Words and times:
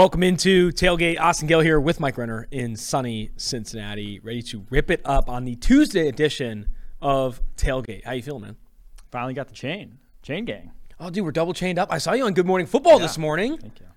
Welcome 0.00 0.22
into 0.22 0.70
Tailgate. 0.70 1.20
Austin 1.20 1.46
Gayle 1.46 1.60
here 1.60 1.78
with 1.78 2.00
Mike 2.00 2.16
Renner 2.16 2.48
in 2.50 2.74
sunny 2.74 3.32
Cincinnati, 3.36 4.18
ready 4.20 4.40
to 4.44 4.64
rip 4.70 4.90
it 4.90 5.02
up 5.04 5.28
on 5.28 5.44
the 5.44 5.56
Tuesday 5.56 6.08
edition 6.08 6.68
of 7.02 7.42
Tailgate. 7.58 8.06
How 8.06 8.12
you 8.12 8.22
feeling, 8.22 8.40
man? 8.40 8.56
Finally 9.10 9.34
got 9.34 9.48
the 9.48 9.54
chain. 9.54 9.98
Chain 10.22 10.46
gang. 10.46 10.72
Oh, 10.98 11.10
dude, 11.10 11.22
we're 11.22 11.32
double 11.32 11.52
chained 11.52 11.78
up. 11.78 11.92
I 11.92 11.98
saw 11.98 12.14
you 12.14 12.24
on 12.24 12.32
Good 12.32 12.46
Morning 12.46 12.66
Football 12.66 12.98
this 12.98 13.18
morning. 13.18 13.58
Thank 13.58 13.78
you. 13.78 13.89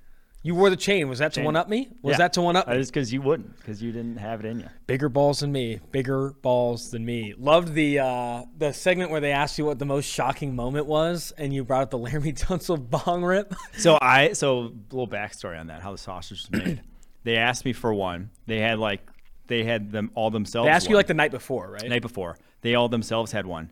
You 0.46 0.56
wore 0.56 0.70
the 0.70 0.76
chain. 0.76 1.08
Was 1.08 1.20
that 1.20 1.34
to 1.34 1.42
one 1.42 1.56
up 1.56 1.70
me? 1.70 1.88
Was 2.02 2.14
Yeah. 2.14 2.18
that 2.18 2.34
to 2.34 2.42
one 2.42 2.58
up? 2.58 2.68
Me? 2.68 2.74
That 2.74 2.80
is 2.82 2.90
because 2.92 3.14
you 3.14 3.22
wouldn't, 3.22 3.56
because 3.58 3.82
you 3.82 3.94
didn't 3.94 4.18
have 4.18 4.42
it 4.42 4.46
in 4.46 4.60
you. 4.60 4.68
Bigger 4.88 5.08
balls 5.08 5.40
than 5.40 5.54
me. 5.54 5.80
Bigger 5.92 6.32
balls 6.42 6.92
than 6.92 7.06
me. 7.06 7.34
Loved 7.38 7.74
the 7.74 8.00
uh, 8.00 8.44
the 8.58 8.74
segment 8.74 9.10
where 9.10 9.22
they 9.22 9.32
asked 9.32 9.58
you 9.58 9.64
what 9.66 9.80
the 9.80 9.86
most 9.86 10.06
shocking 10.06 10.54
moment 10.54 10.86
was, 10.86 11.32
and 11.38 11.54
you 11.54 11.64
brought 11.64 11.84
up 11.84 11.90
the 11.92 11.98
Laremy 12.10 12.38
Tunsil 12.38 12.78
bong 12.90 13.24
rip. 13.24 13.54
So 13.78 13.98
I, 14.02 14.34
so 14.34 14.60
a 14.60 14.72
little 14.92 15.08
backstory 15.08 15.58
on 15.58 15.68
that, 15.68 15.82
how 15.82 15.94
the 15.94 15.98
sausage 15.98 16.50
was 16.52 16.52
made. 16.66 16.82
they 17.24 17.38
asked 17.38 17.64
me 17.64 17.72
for 17.72 17.94
one. 17.94 18.30
They 18.46 18.60
had 18.60 18.80
like, 18.80 19.02
they 19.48 19.64
had 19.64 19.94
them 19.94 20.12
all 20.14 20.30
themselves. 20.30 20.68
They 20.68 20.72
asked 20.72 20.90
you 20.90 20.96
like 20.98 21.08
the 21.08 21.14
night 21.14 21.32
before, 21.32 21.72
right? 21.72 21.82
the 21.82 21.88
night 21.90 22.02
before. 22.02 22.38
They 22.62 22.76
all 22.76 22.90
themselves 22.90 23.32
had 23.32 23.46
one. 23.46 23.72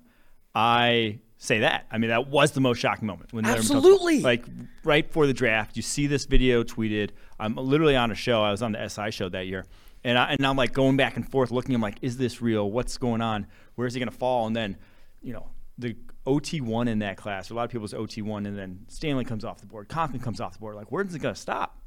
I 0.55 1.20
say 1.41 1.59
that. 1.62 1.88
I 1.90 1.98
mean, 1.98 2.12
that 2.12 2.27
was 2.27 2.52
the 2.52 2.62
most 2.62 2.77
shocking 2.77 3.07
moment. 3.07 3.34
When 3.34 3.43
the 3.43 3.49
Laremy 3.49 3.55
Tunsil- 3.55 3.76
Absolutely. 3.77 4.21
like 4.21 4.46
right 4.84 5.07
before 5.07 5.26
the 5.26 5.34
draft, 5.34 5.76
you 5.76 5.82
see 5.82 6.05
this 6.05 6.26
video 6.26 6.63
tweeted. 6.63 7.10
I'm 7.40 7.55
literally 7.55 7.96
on 7.96 8.12
a 8.12 8.15
show. 8.15 8.43
I 8.43 8.52
was 8.52 8.62
on 8.62 8.74
the 8.74 8.88
SI 8.88 9.10
show 9.10 9.27
that 9.29 9.48
year. 9.48 9.65
And, 10.04 10.20
I, 10.20 10.34
and 10.34 10.46
I'm 10.46 10.55
like 10.55 10.71
going 10.71 10.98
back 10.98 11.15
and 11.15 11.27
forth 11.27 11.49
looking. 11.49 11.74
I'm 11.74 11.82
like, 11.82 11.98
is 12.04 12.18
this 12.18 12.43
real? 12.43 12.70
What's 12.70 12.98
going 12.99 13.21
on? 13.21 13.48
Where 13.74 13.88
is 13.88 13.96
he 13.96 13.99
going 13.99 14.12
to 14.12 14.15
fall? 14.15 14.46
And 14.46 14.55
then, 14.55 14.77
you 15.24 15.34
know, 15.34 15.49
the 15.80 15.96
OT1 16.27 16.88
in 16.88 16.99
that 16.99 17.18
class, 17.18 17.49
a 17.49 17.55
lot 17.55 17.63
of 17.63 17.71
people's 17.71 17.93
OT1, 17.93 18.46
and 18.46 18.55
then 18.55 18.85
Stanley 18.87 19.26
comes 19.26 19.43
off 19.43 19.62
the 19.62 19.65
board, 19.65 19.90
Compton 19.90 20.20
comes 20.20 20.40
off 20.40 20.54
the 20.54 20.60
board. 20.60 20.76
Like, 20.76 20.91
where's 20.91 21.13
it 21.15 21.20
going 21.20 21.34
to 21.34 21.41
stop? 21.41 21.80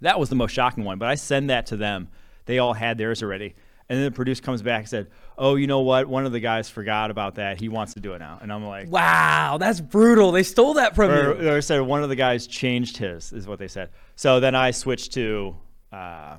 That 0.00 0.20
was 0.20 0.28
the 0.28 0.36
most 0.36 0.52
shocking 0.52 0.84
one. 0.84 0.98
But 1.00 1.08
I 1.08 1.16
send 1.16 1.50
that 1.50 1.66
to 1.66 1.76
them. 1.76 2.08
They 2.44 2.60
all 2.60 2.74
had 2.74 2.98
theirs 2.98 3.20
already. 3.20 3.56
And 3.88 3.96
then 3.98 4.04
the 4.04 4.10
producer 4.10 4.42
comes 4.42 4.62
back 4.62 4.80
and 4.80 4.88
said, 4.88 5.06
"Oh, 5.38 5.54
you 5.54 5.68
know 5.68 5.80
what? 5.80 6.06
One 6.08 6.26
of 6.26 6.32
the 6.32 6.40
guys 6.40 6.68
forgot 6.68 7.10
about 7.12 7.36
that. 7.36 7.60
He 7.60 7.68
wants 7.68 7.94
to 7.94 8.00
do 8.00 8.14
it 8.14 8.18
now." 8.18 8.38
And 8.42 8.52
I'm 8.52 8.64
like, 8.64 8.88
Wow, 8.90 9.58
that's 9.60 9.80
brutal. 9.80 10.32
They 10.32 10.42
stole 10.42 10.74
that 10.74 10.96
from 10.96 11.10
or, 11.12 11.40
you. 11.40 11.50
or 11.50 11.60
said 11.62 11.80
one 11.82 12.02
of 12.02 12.08
the 12.08 12.16
guys 12.16 12.46
changed 12.48 12.96
his, 12.96 13.32
is 13.32 13.46
what 13.46 13.58
they 13.60 13.68
said. 13.68 13.90
So 14.16 14.40
then 14.40 14.54
I 14.56 14.72
switched 14.72 15.12
to 15.14 15.56
uh, 15.92 16.38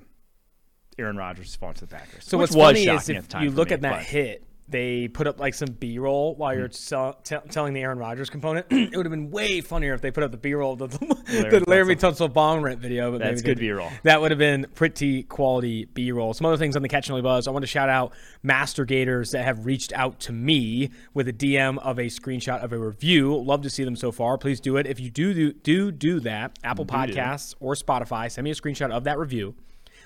Aaron 0.99 1.15
Rodgers 1.15 1.55
falling 1.55 1.75
to 1.75 1.81
the 1.81 1.87
Packers. 1.87 2.25
So 2.25 2.37
what's 2.37 2.53
was 2.55 2.61
funny 2.65 2.79
is 2.81 2.85
shocking 2.85 3.15
if 3.15 3.23
at 3.23 3.29
the 3.29 3.33
time 3.33 3.43
you 3.43 3.51
look 3.51 3.69
me, 3.69 3.75
at 3.75 3.81
that 3.81 3.93
but- 3.99 4.03
hit, 4.03 4.43
they 4.69 5.07
put 5.07 5.27
up 5.27 5.39
like 5.39 5.53
some 5.53 5.69
B-roll 5.69 6.35
while 6.35 6.53
you're 6.53 6.67
Mm-hmm. 6.67 6.73
sell, 6.73 7.13
t- 7.23 7.37
telling 7.49 7.73
the 7.73 7.81
Aaron 7.81 7.97
Rodgers 7.97 8.29
component. 8.29 8.65
it 8.69 8.95
would 8.97 9.05
have 9.05 9.11
been 9.11 9.31
way 9.31 9.61
funnier 9.61 9.93
if 9.93 10.01
they 10.01 10.11
put 10.11 10.23
up 10.23 10.31
the 10.31 10.37
B-roll 10.37 10.73
of 10.73 10.79
the, 10.79 10.87
the 10.97 11.63
Laremy 11.67 11.97
Tunsil 11.97 12.31
bong 12.33 12.61
rent 12.61 12.79
video. 12.81 13.11
But 13.11 13.19
That's 13.19 13.41
good 13.41 13.59
B-roll. 13.59 13.89
That 14.03 14.19
would 14.19 14.31
have 14.31 14.37
been 14.37 14.67
pretty 14.75 15.23
quality 15.23 15.85
B-roll. 15.85 16.33
Some 16.33 16.45
other 16.47 16.57
things 16.57 16.75
on 16.75 16.81
the 16.81 16.89
Catch 16.89 17.07
an 17.07 17.13
Early 17.13 17.21
Buzz. 17.21 17.47
I 17.47 17.51
want 17.51 17.63
to 17.63 17.67
shout 17.67 17.87
out 17.87 18.13
Master 18.43 18.83
Gators 18.83 19.31
that 19.31 19.45
have 19.45 19.65
reached 19.65 19.93
out 19.93 20.19
to 20.21 20.33
me 20.33 20.89
with 21.13 21.29
a 21.29 21.33
DM 21.33 21.77
of 21.77 21.97
a 21.97 22.07
screenshot 22.07 22.61
of 22.61 22.73
a 22.73 22.77
review. 22.77 23.37
Love 23.41 23.61
to 23.61 23.69
see 23.69 23.85
them 23.85 23.95
so 23.95 24.11
far. 24.11 24.37
Please 24.37 24.59
do 24.59 24.75
it. 24.75 24.85
If 24.85 24.99
you 24.99 25.09
do 25.09 25.33
do 25.33 25.53
do, 25.53 25.91
do 25.93 26.19
that, 26.21 26.59
Apple 26.63 26.85
Podcasts 26.85 27.55
or 27.61 27.73
Spotify, 27.75 28.30
send 28.30 28.43
me 28.43 28.52
a 28.52 28.55
screenshot 28.55 28.92
of 28.92 29.05
that 29.05 29.17
review. 29.17 29.55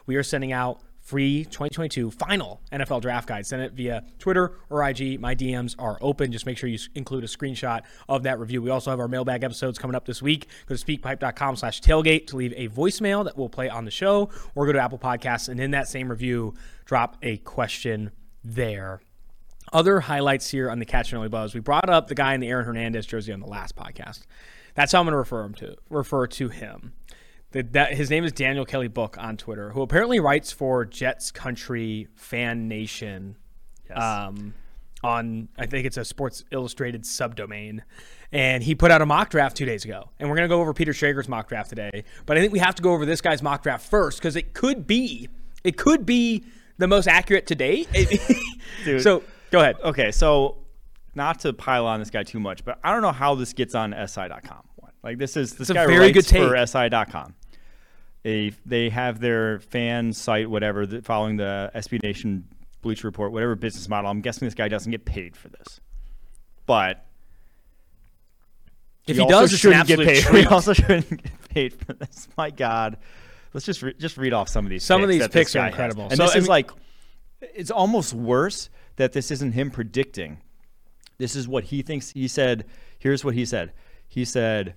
We 0.06 0.16
are 0.18 0.24
sending 0.24 0.52
out 0.52 0.81
free 1.01 1.44
2022 1.45 2.12
final 2.12 2.62
NFL 2.72 3.01
draft 3.01 3.28
guide. 3.28 3.45
Send 3.45 3.62
it 3.62 3.73
via 3.73 4.03
Twitter 4.19 4.57
or 4.69 4.88
IG. 4.88 5.19
My 5.19 5.35
DMs 5.35 5.75
are 5.78 5.97
open. 6.01 6.31
Just 6.31 6.45
make 6.45 6.57
sure 6.57 6.69
you 6.69 6.79
include 6.95 7.23
a 7.23 7.28
screenshot 7.28 7.81
of 8.07 8.23
that 8.23 8.39
review. 8.39 8.62
We 8.62 8.69
also 8.69 8.91
have 8.91 9.00
our 9.00 9.07
mailbag 9.07 9.44
episodes 9.44 9.78
coming 9.78 9.95
up 9.95 10.06
this 10.06 10.22
week. 10.22 10.47
Go 10.67 10.75
to 10.75 10.85
speakpipe.com 10.85 11.56
slash 11.56 11.81
tailgate 11.81 12.28
to 12.28 12.38
leave 12.38 12.53
a 12.56 12.69
voicemail 12.69 13.25
that 13.25 13.38
we'll 13.38 13.50
play 13.50 13.69
on 13.69 13.85
the 13.85 13.91
show 13.91 14.29
or 14.56 14.66
go 14.66 14.72
to 14.72 14.79
Apple 14.79 15.00
Podcasts 15.00 15.50
and 15.50 15.59
in 15.59 15.72
that 15.72 15.88
same 15.88 16.09
review, 16.09 16.53
drop 16.85 17.18
a 17.22 17.38
question 17.38 18.12
there. 18.44 19.01
Other 19.73 20.01
highlights 20.01 20.50
here 20.50 20.69
on 20.69 20.79
the 20.79 20.85
Catch 20.85 21.12
an 21.12 21.19
Early 21.19 21.29
Buzz. 21.29 21.53
We 21.53 21.62
brought 21.62 21.89
up 21.89 22.07
the 22.07 22.16
guy 22.16 22.33
in 22.33 22.41
the 22.41 22.50
Aaron 22.50 22.66
Hernandez 22.66 23.06
jersey 23.06 23.31
on 23.31 23.39
the 23.39 23.47
last 23.47 23.75
podcast. 23.75 24.25
That's 24.75 24.91
how 24.91 25.00
I'm 25.00 25.06
going 25.06 25.13
to 25.13 25.18
refer 25.18 25.44
him 25.44 25.53
to 25.56 25.75
refer 25.89 26.28
to 26.28 26.50
him. 26.50 26.94
The, 27.51 27.63
that, 27.63 27.94
his 27.94 28.09
name 28.09 28.23
is 28.23 28.31
Daniel 28.31 28.66
Kelly 28.66 28.88
Book 28.88 29.17
on 29.19 29.38
Twitter, 29.38 29.72
who 29.72 29.81
apparently 29.81 30.19
writes 30.19 30.51
for 30.51 30.85
Jets 30.85 31.31
Country 31.31 32.07
Fan 32.16 32.67
Nation. 32.67 33.35
Um, 33.94 34.53
on 35.03 35.50
I 35.57 35.66
think 35.66 35.85
it's 35.85 35.97
a 35.97 36.06
Sports 36.06 36.45
Illustrated 36.51 37.03
subdomain, 37.03 37.81
and 38.31 38.63
he 38.63 38.75
put 38.75 38.91
out 38.91 39.01
a 39.01 39.06
mock 39.06 39.29
draft 39.29 39.57
two 39.57 39.66
days 39.66 39.84
ago, 39.84 40.09
and 40.19 40.29
we're 40.29 40.35
gonna 40.35 40.47
go 40.47 40.62
over 40.62 40.73
Peter 40.73 40.94
Schrager's 40.94 41.28
mock 41.28 41.50
draft 41.50 41.69
today. 41.69 42.03
But 42.25 42.38
I 42.38 42.41
think 42.41 42.53
we 42.53 42.59
have 42.59 42.75
to 42.75 42.84
go 42.84 42.94
over 42.94 43.06
this 43.06 43.19
guy's 43.19 43.41
mock 43.41 43.63
draft 43.63 43.89
first 43.89 44.19
because 44.19 44.35
it 44.35 44.53
could 44.53 44.88
be, 44.88 45.28
it 45.63 45.75
could 45.75 46.06
be 46.06 46.44
the 46.78 46.88
most 46.88 47.07
accurate 47.07 47.47
to 47.47 47.56
date. 47.56 47.88
So 49.00 49.23
go 49.51 49.59
ahead. 49.59 49.75
Okay, 49.83 50.12
so 50.12 50.57
not 51.13 51.39
to 51.41 51.53
pile 51.53 51.85
on 51.85 52.00
this 52.00 52.09
guy 52.09 52.23
too 52.23 52.39
much, 52.39 52.63
but 52.63 52.79
I 52.83 52.91
don't 52.94 53.01
know 53.01 53.12
how 53.12 53.35
this 53.35 53.53
gets 53.53 53.75
on 53.75 53.94
SI.com. 54.07 54.63
Like 55.03 55.18
this 55.18 55.35
is 55.35 55.56
this 55.56 55.69
a 55.69 55.73
guy 55.73 55.85
very 55.88 56.00
writes 56.12 56.13
good 56.13 56.25
for 56.25 56.56
take. 56.56 56.68
SI.com. 56.68 57.35
They 58.24 58.54
they 58.66 58.90
have 58.90 59.20
their 59.20 59.59
fan 59.59 60.14
site, 60.14 60.50
whatever, 60.50 60.86
that 60.86 61.06
following 61.06 61.38
the 61.38 61.72
SB 61.74 62.04
Nation 62.04 62.48
Bleacher 62.82 63.08
Report, 63.08 63.32
whatever 63.32 63.56
business 63.56 63.88
model. 63.90 64.09
I'm 64.12 64.22
guessing 64.22 64.46
this 64.46 64.54
guy 64.54 64.68
doesn't 64.68 64.92
get 64.92 65.06
paid 65.06 65.36
for 65.36 65.50
this, 65.50 65.80
but 66.66 67.06
If 69.08 69.16
he 69.18 69.22
also 69.24 69.31
does, 69.48 69.58
shouldn't 69.60 69.88
get 69.88 70.00
paid. 70.00 70.22
treat. 70.24 70.42
He 70.42 70.48
also 70.48 70.74
shouldn't 70.74 71.10
get 71.10 71.50
paid 71.50 71.74
for 71.74 71.94
this. 71.94 72.28
My 72.38 72.52
God, 72.52 72.98
let's 73.54 73.66
just 73.66 73.81
re- 73.81 73.96
just 73.98 74.18
read 74.18 74.34
off 74.34 74.50
some 74.50 74.66
of 74.66 74.70
these. 74.70 74.84
Some 74.84 75.02
of 75.02 75.10
these 75.10 75.28
picks 75.28 75.56
are 75.56 75.60
guy 75.60 75.66
has. 75.66 75.74
incredible. 75.74 76.04
and 76.04 76.18
So, 76.18 76.24
this 76.26 76.36
I 76.36 76.38
is 76.38 76.48
like, 76.48 76.70
it's 77.42 77.72
almost 77.72 78.14
worse 78.14 78.70
that 78.98 79.14
this 79.14 79.31
isn't 79.31 79.54
him 79.54 79.72
predicting. 79.72 80.38
This 81.18 81.36
is 81.36 81.48
what 81.48 81.66
he 81.66 81.81
thinks. 81.81 82.12
He 82.12 82.28
said, 82.28 82.66
"Here's 83.00 83.26
what 83.26 83.34
he 83.34 83.46
said." 83.46 83.72
He 84.08 84.26
said. 84.26 84.76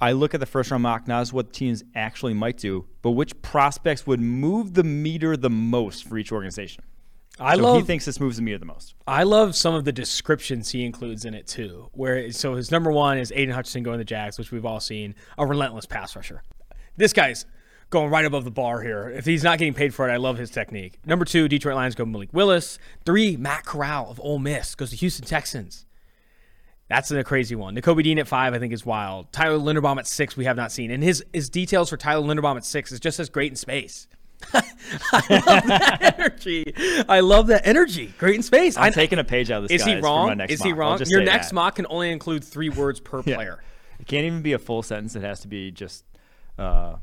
I 0.00 0.12
look 0.12 0.32
at 0.32 0.40
the 0.40 0.46
first 0.46 0.70
round 0.70 0.82
mock, 0.82 1.06
not 1.06 1.20
as 1.20 1.32
what 1.32 1.52
teams 1.52 1.84
actually 1.94 2.34
might 2.34 2.56
do, 2.56 2.86
but 3.02 3.10
which 3.10 3.40
prospects 3.42 4.06
would 4.06 4.20
move 4.20 4.74
the 4.74 4.84
meter 4.84 5.36
the 5.36 5.50
most 5.50 6.08
for 6.08 6.16
each 6.16 6.32
organization. 6.32 6.84
I 7.38 7.56
so 7.56 7.62
love 7.62 7.76
he 7.76 7.82
thinks 7.86 8.04
this 8.04 8.20
moves 8.20 8.36
the 8.36 8.42
meter 8.42 8.58
the 8.58 8.66
most. 8.66 8.94
I 9.06 9.22
love 9.22 9.54
some 9.54 9.74
of 9.74 9.84
the 9.84 9.92
descriptions 9.92 10.70
he 10.70 10.84
includes 10.84 11.24
in 11.24 11.34
it 11.34 11.46
too. 11.46 11.88
Where 11.92 12.30
so 12.32 12.54
his 12.54 12.70
number 12.70 12.90
one 12.90 13.18
is 13.18 13.32
Aidan 13.34 13.54
Hutchinson 13.54 13.82
going 13.82 13.94
to 13.94 13.98
the 13.98 14.04
Jags, 14.04 14.38
which 14.38 14.50
we've 14.52 14.66
all 14.66 14.80
seen, 14.80 15.14
a 15.38 15.46
relentless 15.46 15.86
pass 15.86 16.16
rusher. 16.16 16.42
This 16.96 17.12
guy's 17.12 17.46
going 17.90 18.10
right 18.10 18.24
above 18.24 18.44
the 18.44 18.50
bar 18.50 18.82
here. 18.82 19.08
If 19.08 19.26
he's 19.26 19.42
not 19.42 19.58
getting 19.58 19.74
paid 19.74 19.94
for 19.94 20.08
it, 20.08 20.12
I 20.12 20.16
love 20.16 20.38
his 20.38 20.50
technique. 20.50 20.98
Number 21.04 21.24
two, 21.24 21.48
Detroit 21.48 21.76
Lions 21.76 21.94
go 21.94 22.04
Malik 22.04 22.32
Willis. 22.32 22.78
Three, 23.04 23.36
Matt 23.36 23.64
Corral 23.64 24.10
of 24.10 24.20
Ole 24.20 24.38
Miss 24.38 24.74
goes 24.74 24.90
to 24.90 24.96
Houston 24.96 25.26
Texans. 25.26 25.86
That's 26.90 27.10
a 27.12 27.24
crazy 27.24 27.54
one. 27.54 27.74
Nakobe 27.76 28.02
Dean 28.02 28.18
at 28.18 28.28
five, 28.28 28.52
I 28.52 28.58
think, 28.58 28.72
is 28.74 28.84
wild. 28.84 29.32
Tyler 29.32 29.58
Linderbaum 29.58 29.98
at 29.98 30.06
six, 30.06 30.36
we 30.36 30.44
have 30.44 30.56
not 30.56 30.72
seen. 30.72 30.90
And 30.90 31.02
his 31.02 31.24
his 31.32 31.48
details 31.48 31.88
for 31.88 31.96
Tyler 31.96 32.26
Linderbaum 32.26 32.56
at 32.56 32.64
six 32.66 32.90
is 32.92 33.00
just 33.00 33.18
as 33.20 33.30
great 33.30 33.52
in 33.52 33.56
space. 33.56 34.08
I 34.52 34.62
love 35.30 35.66
that 35.66 36.14
energy. 36.18 36.74
I 37.08 37.20
love 37.20 37.46
that 37.48 37.66
energy. 37.66 38.12
Great 38.18 38.36
in 38.36 38.42
space. 38.42 38.76
I'm 38.76 38.84
I- 38.84 38.90
taking 38.90 39.18
a 39.18 39.24
page 39.24 39.50
out 39.50 39.62
of 39.62 39.68
this. 39.68 39.80
is 39.80 39.86
he 39.86 39.92
guys 39.94 40.00
for 40.00 40.02
my 40.02 40.08
wrong? 40.34 40.40
Is 40.48 40.62
he 40.62 40.70
mock. 40.70 40.78
Wrong? 40.78 41.00
Your 41.06 41.22
next 41.22 41.48
that. 41.50 41.54
mock 41.54 41.74
can 41.76 41.86
only 41.88 42.10
include 42.10 42.42
three 42.44 42.68
words 42.70 43.00
per 43.00 43.22
Yeah. 43.26 43.36
player. 43.36 43.62
It 44.00 44.06
can't 44.06 44.24
even 44.24 44.42
be 44.42 44.54
a 44.54 44.58
full 44.58 44.82
sentence. 44.82 45.14
It 45.14 45.22
has 45.22 45.40
to 45.40 45.48
be 45.48 45.70
just 45.70 46.04
uh, 46.58 46.96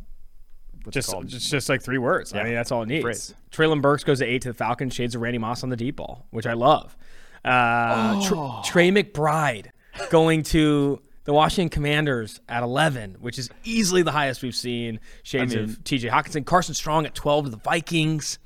Just, 0.90 1.13
just 1.28 1.50
just 1.50 1.69
like 1.69 1.81
three 1.81 1.98
words. 2.00 2.33
I 2.33 2.44
mean, 2.44 2.54
that's 2.56 2.72
all 2.72 2.81
it 2.83 2.88
needs. 2.88 3.04
Phrase. 3.04 3.36
Treylon 3.51 3.81
Burks 3.81 4.04
goes 4.04 4.19
to 4.19 4.25
eight 4.25 4.42
to 4.42 4.50
the 4.50 4.54
Falcons. 4.54 4.94
Shades 4.95 5.16
of 5.16 5.22
Randy 5.22 5.38
Moss 5.38 5.63
on 5.63 5.69
the 5.69 5.75
deep 5.78 5.95
ball, 5.98 6.25
which 6.31 6.45
I 6.48 6.54
love. 6.54 6.98
Uh, 7.45 8.22
Tr- 8.28 8.33
Oh. 8.36 8.62
Trey 8.66 8.90
McBride 8.92 9.68
going 10.09 10.44
to 10.44 11.01
the 11.25 11.33
Washington 11.33 11.69
Commanders 11.69 12.39
at 12.47 12.63
11, 12.63 13.17
which 13.19 13.38
is 13.38 13.49
easily 13.63 14.01
the 14.01 14.11
highest 14.11 14.41
we've 14.41 14.55
seen. 14.55 14.99
Shades 15.23 15.53
I 15.53 15.59
mean- 15.59 15.65
of 15.69 15.83
TJ 15.83 16.09
Hockenson. 16.09 16.45
Carson 16.45 16.73
Strong 16.73 17.05
at 17.05 17.15
12 17.15 17.45
to 17.45 17.51
the 17.51 17.57
Vikings. 17.57 18.39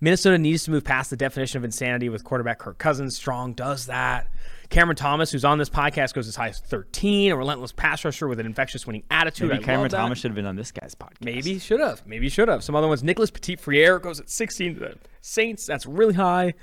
Minnesota 0.00 0.38
needs 0.38 0.64
to 0.64 0.70
move 0.70 0.84
past 0.84 1.10
the 1.10 1.16
definition 1.16 1.58
of 1.58 1.64
insanity 1.64 2.08
with 2.08 2.24
quarterback 2.24 2.58
Kirk 2.58 2.78
Cousins. 2.78 3.16
Strong 3.16 3.54
does 3.54 3.86
that. 3.86 4.28
Cameron 4.70 4.96
Thomas, 4.96 5.30
who's 5.30 5.44
on 5.44 5.58
this 5.58 5.68
podcast, 5.70 6.14
goes 6.14 6.26
as 6.26 6.34
high 6.36 6.48
as 6.48 6.58
13, 6.58 7.30
a 7.30 7.36
relentless 7.36 7.70
pass 7.72 8.04
rusher 8.04 8.26
with 8.26 8.40
an 8.40 8.46
infectious 8.46 8.86
winning 8.86 9.04
attitude. 9.10 9.50
Maybe 9.50 9.62
I 9.62 9.66
Cameron. 9.66 9.90
Thomas 9.90 10.18
should 10.18 10.30
have 10.30 10.36
been 10.36 10.46
on 10.46 10.56
this 10.56 10.72
guy's 10.72 10.94
podcast. 10.94 11.20
Maybe 11.24 11.58
should 11.58 11.80
have. 11.80 12.04
Maybe 12.06 12.28
should 12.28 12.48
have. 12.48 12.64
Some 12.64 12.74
other 12.74 12.88
ones. 12.88 13.04
Nicholas 13.04 13.30
Petit-Frere 13.30 13.98
goes 13.98 14.18
at 14.20 14.28
16 14.30 14.74
to 14.74 14.80
the 14.80 14.98
Saints. 15.20 15.66
That's 15.66 15.86
really 15.86 16.14
high. 16.14 16.54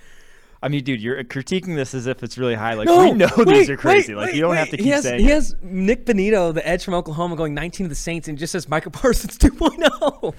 I 0.64 0.68
mean, 0.70 0.84
dude, 0.84 1.02
you're 1.02 1.24
critiquing 1.24 1.76
this 1.76 1.94
as 1.96 2.06
if 2.06 2.22
it's 2.22 2.38
really 2.38 2.54
high. 2.54 2.76
Like 2.76 2.88
No, 2.88 3.04
we 3.04 3.12
know 3.14 3.28
wait, 3.38 3.48
these 3.48 3.70
are 3.70 3.78
crazy. 3.78 4.14
wait, 4.14 4.20
like 4.20 4.26
wait, 4.28 4.36
you 4.36 4.42
don't 4.42 4.52
wait. 4.52 4.58
have 4.58 4.70
to 4.70 4.78
keep 4.78 4.86
he 4.86 4.92
has, 4.92 5.04
saying. 5.04 5.20
He 5.20 5.26
it. 5.26 5.34
has 5.34 5.56
Nik 5.62 6.06
Bonitto, 6.06 6.54
the 6.54 6.68
edge 6.68 6.84
from 6.84 6.94
Oklahoma, 6.94 7.36
going 7.36 7.54
19 7.56 7.86
to 7.86 7.90
the 7.90 7.96
Saints, 7.96 8.28
and 8.28 8.38
just 8.38 8.52
says 8.52 8.70
Micah 8.70 8.90
Parsons 8.92 9.38
2.0. 9.40 10.36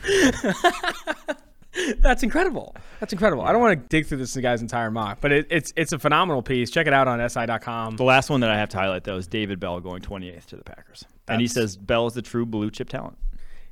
That's 2.01 2.23
incredible. 2.23 2.77
That's 3.01 3.13
incredible. 3.15 3.45
I 3.45 3.53
don't 3.53 3.61
want 3.63 3.81
to 3.81 3.89
dig 3.89 4.07
through 4.07 4.19
this 4.19 4.37
guy's 4.37 4.61
entire 4.61 4.91
mock, 4.91 5.19
but 5.21 5.33
it, 5.33 5.47
it's 5.51 5.73
it's 5.75 5.93
a 5.93 5.99
phenomenal 5.99 6.43
piece. 6.43 6.71
Check 6.71 6.87
it 6.87 6.93
out 6.93 7.09
on 7.09 7.27
si.com. 7.31 7.97
The 7.97 8.05
last 8.05 8.29
one 8.29 8.41
that 8.41 8.51
I 8.51 8.59
have 8.59 8.69
to 8.71 8.77
highlight 8.79 9.05
though 9.05 9.17
is 9.17 9.27
David 9.27 9.59
Bell 9.59 9.81
going 9.81 10.03
28th 10.03 10.45
to 10.47 10.57
the 10.57 10.65
Packers, 10.65 11.05
and 11.29 11.41
he 11.41 11.49
says 11.49 11.77
Bell 11.79 12.07
is 12.07 12.13
the 12.13 12.21
true 12.23 12.45
blue 12.45 12.71
chip 12.71 12.91
talent. 12.91 13.17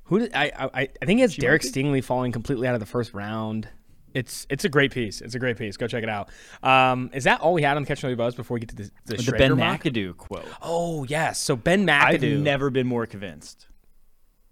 Who 0.05 0.19
did 0.21 0.35
I? 0.35 0.51
I, 0.75 0.89
I 1.01 1.05
think 1.05 1.21
it's 1.21 1.37
Derek. 1.37 1.61
Stingley 1.63 2.03
falling 2.03 2.33
completely 2.33 2.67
out 2.67 2.75
of 2.75 2.81
the 2.81 2.87
first 2.87 3.13
round. 3.13 3.69
It's 4.15 4.47
it's 4.51 4.65
a 4.65 4.69
great 4.69 4.93
piece. 4.93 5.21
It's 5.21 5.35
a 5.35 5.39
great 5.39 5.57
piece. 5.57 5.77
Go 5.77 5.87
check 5.87 6.03
it 6.03 6.09
out. 6.09 6.31
Um, 6.63 7.11
is 7.13 7.25
that 7.25 7.41
all 7.41 7.53
we 7.53 7.63
had 7.63 7.77
on 7.77 7.83
the 7.83 7.87
Catch 7.87 8.05
and 8.05 8.17
Buzz 8.17 8.35
before 8.35 8.55
we 8.55 8.61
get 8.61 8.71
to 8.71 8.77
the, 8.77 8.91
the, 9.07 9.17
The 9.17 9.33
Ben 9.33 9.57
mock? 9.57 9.83
McAdoo 9.83 10.17
quote. 10.17 10.47
Oh 10.63 11.05
yes. 11.05 11.41
So 11.41 11.57
Ben 11.57 11.87
McAdoo. 11.87 12.37
I've 12.37 12.41
never 12.43 12.71
been 12.71 12.87
more 12.87 13.07
convinced 13.07 13.67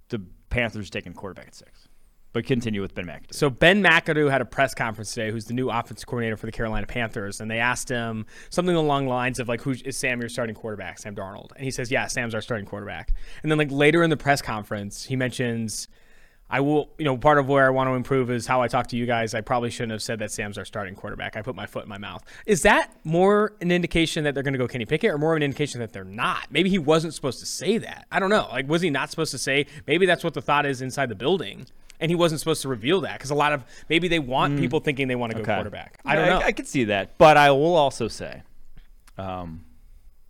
the 0.08 0.20
Panthers 0.50 0.90
taking 0.90 1.12
quarterback 1.12 1.48
at 1.48 1.54
six. 1.54 1.88
But 2.34 2.44
continue 2.44 2.82
with 2.82 2.94
Ben 2.94 3.06
McAdoo. 3.06 3.32
So 3.32 3.48
Ben 3.48 3.82
McAdoo 3.82 4.30
had 4.30 4.42
a 4.42 4.44
press 4.44 4.74
conference 4.74 5.12
today, 5.14 5.30
who's 5.30 5.46
the 5.46 5.54
new 5.54 5.70
offensive 5.70 6.06
coordinator 6.06 6.36
for 6.36 6.44
the 6.44 6.52
Carolina 6.52 6.86
Panthers, 6.86 7.40
and 7.40 7.50
they 7.50 7.58
asked 7.58 7.88
him 7.88 8.26
something 8.50 8.76
along 8.76 9.04
the 9.06 9.10
lines 9.10 9.38
of 9.40 9.48
like, 9.48 9.62
"Who 9.62 9.70
is 9.70 9.96
Sam 9.96 10.20
your 10.20 10.28
starting 10.28 10.54
quarterback, 10.54 10.98
Sam 10.98 11.16
Darnold?" 11.16 11.52
And 11.56 11.64
he 11.64 11.70
says, 11.70 11.90
"Yeah, 11.90 12.06
Sam's 12.06 12.34
our 12.34 12.42
starting 12.42 12.66
quarterback." 12.66 13.14
And 13.42 13.50
then 13.50 13.56
like 13.58 13.70
later 13.70 14.02
in 14.02 14.10
the 14.10 14.16
press 14.16 14.42
conference, 14.42 15.04
he 15.06 15.16
mentions, 15.16 15.88
"I 16.50 16.60
will, 16.60 16.90
you 16.98 17.04
know, 17.04 17.16
part 17.16 17.38
of 17.38 17.48
where 17.48 17.66
I 17.66 17.70
want 17.70 17.88
to 17.88 17.94
improve 17.94 18.30
is 18.30 18.46
how 18.46 18.62
I 18.62 18.68
talk 18.68 18.86
to 18.88 18.96
you 18.96 19.06
guys. 19.06 19.34
I 19.34 19.40
probably 19.40 19.70
shouldn't 19.70 19.92
have 19.92 20.02
said 20.02 20.18
that 20.20 20.30
Sam's 20.32 20.58
our 20.58 20.64
starting 20.64 20.94
quarterback. 20.94 21.36
I 21.36 21.42
put 21.42 21.54
my 21.54 21.66
foot 21.66 21.84
in 21.84 21.88
my 21.88 21.98
mouth." 21.98 22.22
Is 22.46 22.62
that 22.62 22.92
more 23.04 23.52
an 23.60 23.70
indication 23.70 24.24
that 24.24 24.34
they're 24.34 24.42
going 24.42 24.52
to 24.54 24.58
go 24.58 24.68
Kenny 24.68 24.84
Pickett, 24.86 25.10
or 25.10 25.18
more 25.18 25.32
of 25.32 25.36
an 25.38 25.42
indication 25.42 25.80
that 25.80 25.92
they're 25.92 26.04
not? 26.04 26.46
Maybe 26.50 26.70
he 26.70 26.78
wasn't 26.78 27.14
supposed 27.14 27.40
to 27.40 27.46
say 27.46 27.78
that. 27.78 28.06
I 28.10 28.18
don't 28.20 28.30
know. 28.30 28.48
Like, 28.50 28.68
was 28.68 28.82
he 28.82 28.90
not 28.90 29.10
supposed 29.10 29.30
to 29.32 29.38
say? 29.38 29.66
Maybe 29.86 30.06
that's 30.06 30.24
what 30.24 30.34
the 30.34 30.42
thought 30.42 30.66
is 30.66 30.82
inside 30.82 31.08
the 31.08 31.14
building 31.14 31.66
and 32.00 32.10
he 32.10 32.14
wasn't 32.14 32.38
supposed 32.38 32.62
to 32.62 32.68
reveal 32.68 33.00
that 33.00 33.14
because 33.14 33.30
a 33.30 33.34
lot 33.34 33.52
of 33.52 33.64
maybe 33.88 34.06
they 34.06 34.20
want 34.20 34.56
people 34.56 34.78
thinking 34.78 35.08
they 35.08 35.16
want 35.16 35.32
to 35.32 35.36
go 35.38 35.42
Okay. 35.42 35.54
quarterback. 35.54 35.98
I 36.04 36.14
don't 36.14 36.28
know. 36.28 36.38
I, 36.38 36.52
could 36.52 36.68
see 36.68 36.84
that, 36.84 37.18
but 37.18 37.36
I 37.36 37.50
will 37.50 37.74
also 37.74 38.06
say, 38.06 38.42
um, 39.16 39.64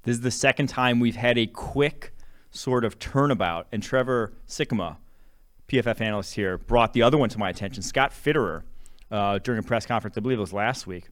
this 0.04 0.14
is 0.16 0.22
the 0.22 0.30
second 0.30 0.68
time 0.68 1.00
we've 1.00 1.16
had 1.16 1.36
a 1.36 1.46
quick 1.46 2.14
sort 2.50 2.84
of 2.84 2.98
turnabout, 2.98 3.66
and 3.70 3.82
Trevor 3.82 4.32
Sikkema, 4.48 4.96
PFF 5.68 6.00
analyst 6.00 6.34
here, 6.34 6.58
brought 6.58 6.92
the 6.92 7.02
other 7.02 7.18
one 7.18 7.28
to 7.28 7.38
my 7.38 7.50
attention. 7.50 7.82
Scott 7.82 8.12
Fitterer, 8.12 8.62
uh, 9.10 9.38
during 9.38 9.58
a 9.58 9.62
press 9.62 9.86
conference, 9.86 10.16
I 10.16 10.20
believe 10.20 10.38
it 10.38 10.40
was 10.40 10.52
last 10.52 10.86
week, 10.86 11.08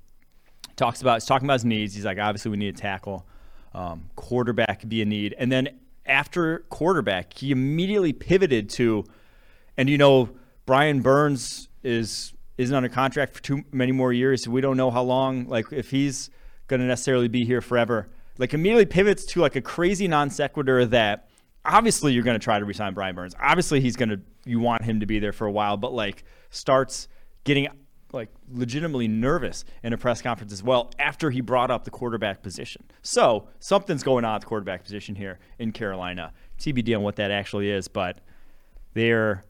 talks 0.76 1.00
about 1.02 1.16
he's 1.16 1.26
talking 1.26 1.46
about 1.46 1.54
his 1.54 1.64
needs. 1.64 1.94
He's 1.94 2.04
like, 2.04 2.18
obviously, 2.18 2.50
we 2.50 2.56
need 2.56 2.74
a 2.74 2.78
tackle. 2.78 3.26
Um, 3.74 4.08
quarterback 4.16 4.80
could 4.80 4.88
be 4.88 5.02
a 5.02 5.04
need, 5.04 5.34
and 5.38 5.52
then 5.52 5.68
after 6.06 6.60
quarterback, 6.70 7.34
he 7.34 7.50
immediately 7.50 8.12
pivoted 8.12 8.70
to, 8.70 9.04
and 9.76 9.90
you 9.90 9.98
know, 9.98 10.30
Brian 10.64 11.00
Burns 11.00 11.68
is 11.82 12.32
isn't 12.58 12.74
under 12.74 12.88
contract 12.88 13.34
for 13.34 13.42
too 13.42 13.62
many 13.70 13.92
more 13.92 14.12
years. 14.12 14.44
So 14.44 14.50
we 14.50 14.60
don't 14.60 14.76
know 14.76 14.90
how 14.90 15.02
long, 15.02 15.46
like 15.46 15.72
if 15.72 15.90
he's 15.90 16.30
going 16.68 16.80
to 16.80 16.86
necessarily 16.86 17.28
be 17.28 17.44
here 17.44 17.60
forever. 17.60 18.08
Like 18.38 18.54
immediately 18.54 18.86
pivots 18.86 19.24
to 19.26 19.40
like 19.40 19.56
a 19.56 19.60
crazy 19.60 20.08
non 20.08 20.30
sequitur 20.30 20.84
that 20.86 21.25
obviously 21.66 22.12
you're 22.12 22.22
going 22.22 22.38
to 22.38 22.44
try 22.44 22.58
to 22.58 22.64
resign 22.64 22.94
Brian 22.94 23.14
Burns. 23.14 23.34
Obviously 23.40 23.80
he's 23.80 23.96
going 23.96 24.08
to 24.08 24.20
you 24.44 24.60
want 24.60 24.82
him 24.82 25.00
to 25.00 25.06
be 25.06 25.18
there 25.18 25.32
for 25.32 25.46
a 25.46 25.52
while, 25.52 25.76
but 25.76 25.92
like 25.92 26.24
starts 26.50 27.08
getting 27.44 27.68
like 28.12 28.30
legitimately 28.50 29.08
nervous 29.08 29.64
in 29.82 29.92
a 29.92 29.98
press 29.98 30.22
conference 30.22 30.52
as 30.52 30.62
well 30.62 30.90
after 30.98 31.30
he 31.30 31.40
brought 31.40 31.70
up 31.70 31.84
the 31.84 31.90
quarterback 31.90 32.42
position. 32.42 32.84
So 33.02 33.48
something's 33.58 34.02
going 34.02 34.24
on 34.24 34.36
at 34.36 34.40
the 34.42 34.46
quarterback 34.46 34.84
position 34.84 35.14
here 35.14 35.38
in 35.58 35.72
Carolina. 35.72 36.32
TBD 36.58 36.96
on 36.96 37.02
what 37.02 37.16
that 37.16 37.30
actually 37.30 37.70
is, 37.70 37.88
but 37.88 38.20
they're 38.94 39.44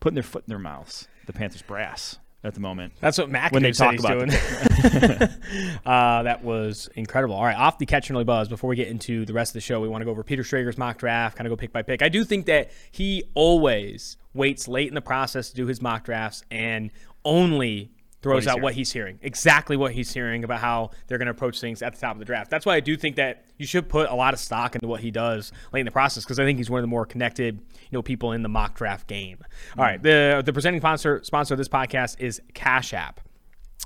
putting 0.00 0.14
their 0.14 0.22
foot 0.22 0.44
in 0.46 0.50
their 0.50 0.58
mouths. 0.58 1.08
The 1.26 1.32
Panthers 1.32 1.62
brass 1.62 2.18
at 2.46 2.54
the 2.54 2.60
moment. 2.60 2.92
That's 3.00 3.18
what 3.18 3.30
Mac 3.30 3.52
When 3.52 3.62
they 3.62 3.72
talk 3.72 3.98
about 3.98 4.18
doing. 4.18 4.30
uh, 5.86 6.22
that 6.22 6.40
was 6.42 6.88
incredible. 6.94 7.34
All 7.34 7.44
right, 7.44 7.56
off 7.56 7.78
the 7.78 7.86
catch 7.86 8.10
an 8.10 8.16
early 8.16 8.24
buzz. 8.24 8.48
Before 8.48 8.68
we 8.68 8.76
get 8.76 8.88
into 8.88 9.24
the 9.24 9.32
rest 9.32 9.50
of 9.50 9.54
the 9.54 9.60
show, 9.60 9.80
we 9.80 9.88
want 9.88 10.02
to 10.02 10.04
go 10.04 10.10
over 10.10 10.22
Peter 10.22 10.42
Schrager's 10.42 10.78
mock 10.78 10.98
draft, 10.98 11.36
kind 11.36 11.46
of 11.46 11.50
go 11.50 11.56
pick 11.56 11.72
by 11.72 11.82
pick. 11.82 12.02
I 12.02 12.08
do 12.08 12.24
think 12.24 12.46
that 12.46 12.70
he 12.90 13.24
always 13.34 14.16
waits 14.34 14.68
late 14.68 14.88
in 14.88 14.94
the 14.94 15.00
process 15.00 15.50
to 15.50 15.56
do 15.56 15.66
his 15.66 15.80
mock 15.80 16.04
drafts 16.04 16.44
and 16.50 16.90
only 17.24 17.90
throws 18.22 18.42
he's 18.42 18.48
out 18.48 18.54
hearing. 18.54 18.62
what 18.62 18.74
he's 18.74 18.92
hearing, 18.92 19.18
exactly 19.22 19.76
what 19.76 19.92
he's 19.92 20.12
hearing 20.12 20.44
about 20.44 20.60
how 20.60 20.90
they're 21.06 21.18
going 21.18 21.26
to 21.26 21.32
approach 21.32 21.60
things 21.60 21.82
at 21.82 21.94
the 21.94 22.00
top 22.00 22.14
of 22.14 22.18
the 22.18 22.24
draft. 22.24 22.50
That's 22.50 22.66
why 22.66 22.74
I 22.74 22.80
do 22.80 22.96
think 22.96 23.16
that 23.16 23.44
you 23.56 23.66
should 23.66 23.88
put 23.88 24.10
a 24.10 24.14
lot 24.14 24.34
of 24.34 24.40
stock 24.40 24.74
into 24.74 24.86
what 24.86 25.00
he 25.00 25.10
does 25.10 25.52
late 25.72 25.80
in 25.80 25.86
the 25.86 25.92
process 25.92 26.24
because 26.24 26.38
I 26.38 26.44
think 26.44 26.58
he's 26.58 26.70
one 26.70 26.78
of 26.78 26.82
the 26.82 26.88
more 26.88 27.06
connected, 27.06 27.56
you 27.56 27.88
know, 27.92 28.02
people 28.02 28.32
in 28.32 28.42
the 28.42 28.48
mock 28.48 28.76
draft 28.76 29.06
game. 29.06 29.38
All 29.76 29.84
right, 29.84 29.98
hmm. 29.98 30.04
the 30.04 30.42
the 30.44 30.52
presenting 30.52 30.80
sponsor 30.80 31.22
sponsor 31.22 31.54
of 31.54 31.58
this 31.58 31.68
podcast 31.68 32.16
is 32.18 32.40
Cash 32.54 32.92
App. 32.92 33.20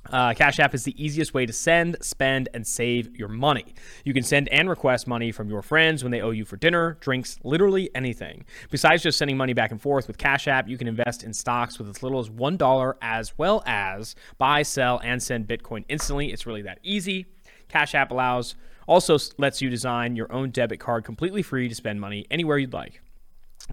Uh, 0.09 0.33
Cash 0.35 0.59
App 0.59 0.75
is 0.75 0.85
the 0.85 1.03
easiest 1.03 1.35
way 1.35 1.47
to 1.47 1.53
send, 1.53 1.97
spend, 2.01 2.49
and 2.55 2.67
save 2.67 3.15
your 3.17 3.29
money. 3.29 3.67
You 4.05 4.15
can 4.15 4.23
send 4.23 4.49
and 4.49 4.69
request 4.69 5.07
money 5.07 5.31
from 5.31 5.49
your 5.51 5.63
friends 5.63 6.03
when 6.03 6.11
they 6.11 6.21
owe 6.21 6.31
you 6.31 6.45
for 6.45 6.57
dinner, 6.57 6.97
drinks, 7.01 7.39
literally 7.45 7.91
anything. 7.95 8.45
Besides 8.71 9.03
just 9.03 9.19
sending 9.19 9.37
money 9.37 9.53
back 9.53 9.71
and 9.71 9.81
forth 9.81 10.09
with 10.09 10.19
Cash 10.19 10.49
App, 10.49 10.69
you 10.69 10.79
can 10.79 10.89
invest 10.89 11.23
in 11.23 11.33
stocks 11.33 11.79
with 11.79 11.89
as 11.89 12.03
little 12.03 12.19
as 12.19 12.31
$1 12.31 12.95
as 13.03 13.39
well 13.39 13.63
as 13.67 14.15
buy, 14.39 14.63
sell, 14.63 15.01
and 15.05 15.23
send 15.23 15.47
Bitcoin 15.47 15.85
instantly. 15.89 16.33
It's 16.33 16.47
really 16.47 16.63
that 16.63 16.79
easy. 16.83 17.27
Cash 17.69 17.95
App 17.95 18.11
allows 18.11 18.57
also 18.87 19.19
lets 19.39 19.63
you 19.63 19.71
design 19.71 20.17
your 20.17 20.33
own 20.33 20.51
debit 20.51 20.81
card 20.81 21.05
completely 21.05 21.43
free 21.43 21.69
to 21.69 21.75
spend 21.75 22.01
money 22.01 22.27
anywhere 22.31 22.59
you'd 22.59 22.73
like. 22.73 23.01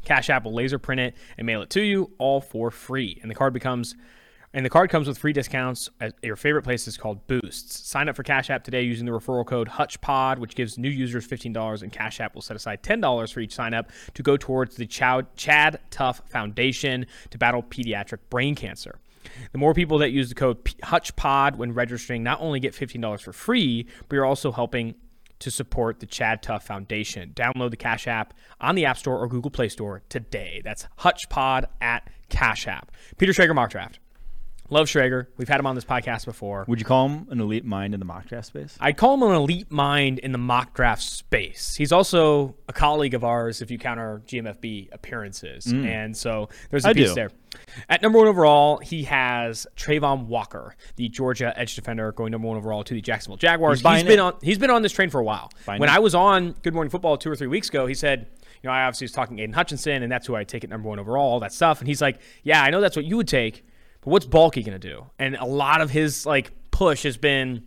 Cash 0.06 0.30
App 0.30 0.44
will 0.44 0.53
laser 0.53 0.77
print 0.77 1.01
it 1.01 1.15
and 1.38 1.47
mail 1.47 1.62
it 1.62 1.69
to 1.71 1.81
you 1.81 2.12
all 2.19 2.41
for 2.41 2.69
free. 2.69 3.18
And 3.21 3.31
the 3.31 3.35
card 3.35 3.53
becomes 3.53 3.95
and 4.53 4.65
the 4.65 4.69
card 4.69 4.89
comes 4.89 5.07
with 5.07 5.17
free 5.17 5.33
discounts 5.33 5.89
at 5.99 6.13
your 6.23 6.35
favorite 6.35 6.63
places 6.63 6.97
called 6.97 7.25
Boosts. 7.27 7.88
Sign 7.88 8.09
up 8.09 8.15
for 8.15 8.23
Cash 8.23 8.49
App 8.49 8.63
today 8.63 8.81
using 8.81 9.05
the 9.05 9.11
referral 9.11 9.45
code 9.45 9.67
HutchPod, 9.67 10.39
which 10.39 10.55
gives 10.55 10.77
new 10.77 10.89
users 10.89 11.27
$15, 11.27 11.83
and 11.83 11.91
Cash 11.91 12.19
App 12.19 12.33
will 12.33 12.41
set 12.41 12.55
aside 12.55 12.81
$10 12.81 13.33
for 13.33 13.39
each 13.39 13.53
sign 13.53 13.73
up 13.73 13.91
to 14.13 14.23
go 14.23 14.38
towards 14.38 14.75
the 14.75 14.85
Chow- 14.88 15.23
Chad 15.35 15.79
Tough 15.91 16.21
Foundation 16.29 17.05
to 17.29 17.38
battle 17.38 17.61
pediatric 17.61 18.19
brain 18.29 18.55
cancer. 18.55 18.99
The 19.51 19.57
more 19.57 19.73
people 19.73 19.97
that 19.99 20.11
use 20.11 20.29
the 20.29 20.35
code 20.35 20.63
HutchPod 20.63 21.57
when 21.57 21.73
registering 21.73 22.23
not 22.23 22.39
only 22.39 22.59
get 22.59 22.73
$15 22.73 23.21
for 23.21 23.33
free, 23.33 23.85
but 24.07 24.15
you're 24.15 24.25
also 24.25 24.51
helping 24.51 24.95
to 25.39 25.51
support 25.51 25.99
the 25.99 26.06
Chad 26.06 26.42
Tough 26.42 26.66
Foundation. 26.66 27.31
Download 27.35 27.69
the 27.69 27.77
Cash 27.77 28.07
App 28.07 28.33
on 28.59 28.75
the 28.75 28.85
App 28.85 28.97
Store 28.97 29.19
or 29.19 29.27
Google 29.27 29.51
Play 29.51 29.69
Store 29.69 30.01
today. 30.09 30.61
That's 30.63 30.87
HutchPod 30.99 31.66
at 31.81 32.09
Cash 32.30 32.68
App. 32.68 32.92
Peter 33.18 33.33
Schrager 33.33 33.54
mock 33.54 33.69
draft. 33.69 33.99
Love 34.69 34.88
Schrager. 34.88 35.28
We've 35.38 35.47
had 35.47 35.59
him 35.59 35.66
on 35.66 35.76
this 35.76 35.86
podcast 35.86 36.26
before. 36.26 36.66
Would 36.68 36.80
you 36.80 36.86
call 36.86 37.07
him 37.07 37.28
an 37.30 37.40
elite 37.40 37.64
mind 37.64 37.94
in 37.94 38.00
the 38.00 38.06
mock 38.06 38.28
draft 38.28 38.47
space? 38.47 38.78
I'd 38.81 38.97
call 38.97 39.14
him 39.14 39.24
an 39.24 39.31
elite 39.33 39.71
mind 39.71 40.19
in 40.19 40.33
the 40.33 40.38
mock 40.38 40.74
draft 40.74 41.02
space. 41.02 41.76
He's 41.76 41.92
also 41.94 42.56
a 42.68 42.74
colleague 42.74 43.14
of 43.14 43.24
ours 43.24 43.62
if 43.62 43.71
you 43.71 43.78
count 43.78 44.00
our 44.00 44.21
GMFB 44.28 44.90
appearances. 44.92 45.66
Mm. 45.68 45.88
And 45.88 46.18
so 46.18 46.50
there's 46.69 46.86
a 46.86 46.90
I 46.90 46.94
piece 46.94 47.09
do. 47.09 47.16
there. 47.16 47.31
At 47.90 48.02
number 48.02 48.19
one 48.19 48.28
overall, 48.28 48.78
he 48.80 49.04
has 49.04 49.66
Travon 49.78 50.26
Walker, 50.26 50.76
the 50.97 51.07
Georgia 51.09 51.54
edge 51.57 51.76
defender, 51.76 52.12
going 52.12 52.31
number 52.31 52.47
one 52.47 52.57
overall 52.57 52.83
to 52.83 52.94
the 52.94 53.02
Jacksonville 53.02 53.38
Jaguars. 53.38 53.80
He's 53.80 53.83
buying 53.83 54.06
been 54.06 54.19
it. 54.19 54.21
on 54.21 54.33
he's 54.42 54.57
been 54.57 54.69
on 54.69 54.81
this 54.81 54.92
train 54.92 55.09
for 55.09 55.19
a 55.19 55.24
while. 55.24 55.50
Buying 55.66 55.80
when 55.80 55.90
it. 55.90 55.94
I 55.95 56.00
was 56.00 56.14
on 56.14 56.52
Good 56.62 56.74
Morning 56.74 56.92
Football 56.92 57.18
two 57.18 57.31
or 57.31 57.36
three 57.36 57.47
weeks 57.47 57.69
ago, 57.69 57.88
he 57.88 57.94
said, 57.94 58.28
you 58.62 58.68
know, 58.68 58.74
I 58.74 58.83
obviously 58.83 59.06
was 59.06 59.12
talking 59.14 59.40
Aidan 59.40 59.54
Hutchinson, 59.54 60.04
and 60.04 60.12
that's 60.12 60.28
who 60.28 60.36
I 60.36 60.44
take 60.44 60.64
at 60.64 60.69
number 60.69 60.90
one 60.90 61.00
overall, 61.00 61.31
all 61.31 61.40
that 61.40 61.54
stuff. 61.54 61.80
And 61.80 61.88
he's 61.88 62.02
like, 62.02 62.19
Yeah, 62.44 62.62
I 62.62 62.69
know 62.69 62.81
that's 62.81 62.95
what 62.95 63.06
you 63.06 63.18
would 63.18 63.28
take, 63.28 63.64
but 64.07 64.11
what's 64.11 64.26
Baalke 64.26 64.64
gonna 64.66 64.80
do? 64.80 65.06
And 65.19 65.35
a 65.35 65.44
lot 65.45 65.81
of 65.81 65.90
his 65.92 66.26
like 66.26 66.52
push 66.71 67.04
has 67.04 67.18
been 67.18 67.64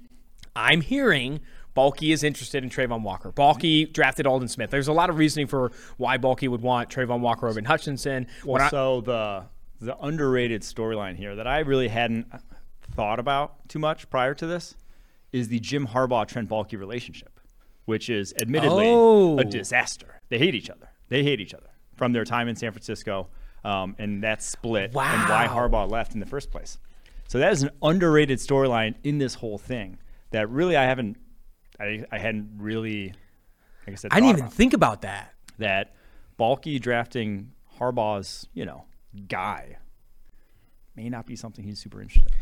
I'm 0.56 0.80
hearing 0.80 1.40
Baalke 1.76 2.12
is 2.12 2.24
interested 2.24 2.64
in 2.64 2.70
Travon 2.70 3.02
Walker. 3.02 3.30
Baalke 3.30 3.92
drafted 3.92 4.26
Aldon 4.26 4.48
Smith. 4.48 4.70
There's 4.70 4.88
a 4.88 4.92
lot 4.92 5.10
of 5.10 5.18
reasoning 5.18 5.46
for 5.46 5.70
why 5.98 6.16
Baalke 6.18 6.48
would 6.48 6.62
want 6.62 6.88
Travon 6.88 7.20
Walker 7.20 7.46
over 7.46 7.60
Hutchinson. 7.62 8.26
Well, 8.44 8.62
I- 8.62 8.68
so 8.70 9.00
the 9.02 9.44
the 9.80 9.96
underrated 9.98 10.62
storyline 10.62 11.16
here 11.16 11.36
that 11.36 11.46
I 11.46 11.58
really 11.60 11.88
hadn't 11.88 12.26
thought 12.94 13.18
about 13.20 13.68
too 13.68 13.78
much 13.78 14.08
prior 14.10 14.34
to 14.34 14.46
this 14.46 14.74
is 15.32 15.48
the 15.48 15.60
Jim 15.60 15.86
Harbaugh 15.88 16.26
Trent 16.26 16.48
Baalke 16.48 16.78
relationship, 16.78 17.38
which 17.84 18.08
is 18.10 18.32
admittedly 18.40 18.86
Oh. 18.88 19.38
a 19.38 19.44
disaster. 19.44 20.20
They 20.30 20.38
hate 20.38 20.54
each 20.54 20.70
other. 20.70 20.88
They 21.08 21.22
hate 21.22 21.40
each 21.40 21.54
other 21.54 21.68
from 21.96 22.12
their 22.12 22.24
time 22.24 22.48
in 22.48 22.56
San 22.56 22.72
Francisco, 22.72 23.28
um, 23.64 23.96
and 23.98 24.22
that 24.24 24.42
split 24.42 24.86
and 24.86 24.94
why 24.94 25.48
Harbaugh 25.50 25.90
left 25.90 26.14
in 26.14 26.20
the 26.20 26.26
first 26.26 26.50
place. 26.50 26.78
So 27.28 27.38
that 27.38 27.52
is 27.52 27.62
an 27.62 27.70
underrated 27.82 28.38
storyline 28.38 28.94
in 29.04 29.18
this 29.18 29.34
whole 29.34 29.58
thing 29.58 29.98
that 30.30 30.48
really 30.50 30.76
I 30.76 30.84
haven't, 30.84 31.16
I, 31.78 32.04
I 32.10 32.18
hadn't 32.18 32.50
really, 32.58 33.14
like 33.86 33.92
I 33.92 33.94
said, 33.94 34.10
I 34.12 34.16
didn't 34.16 34.30
even 34.30 34.40
about 34.40 34.52
think 34.52 34.72
about 34.72 35.02
that. 35.02 35.34
that 35.58 35.94
Baalke 36.38 36.80
drafting 36.80 37.52
Harbaugh's, 37.78 38.48
you 38.52 38.64
know, 38.64 38.84
guy 39.28 39.76
may 40.96 41.08
not 41.08 41.26
be 41.26 41.36
something 41.36 41.64
he's 41.64 41.78
super 41.78 42.00
interested 42.00 42.30
in. 42.32 42.38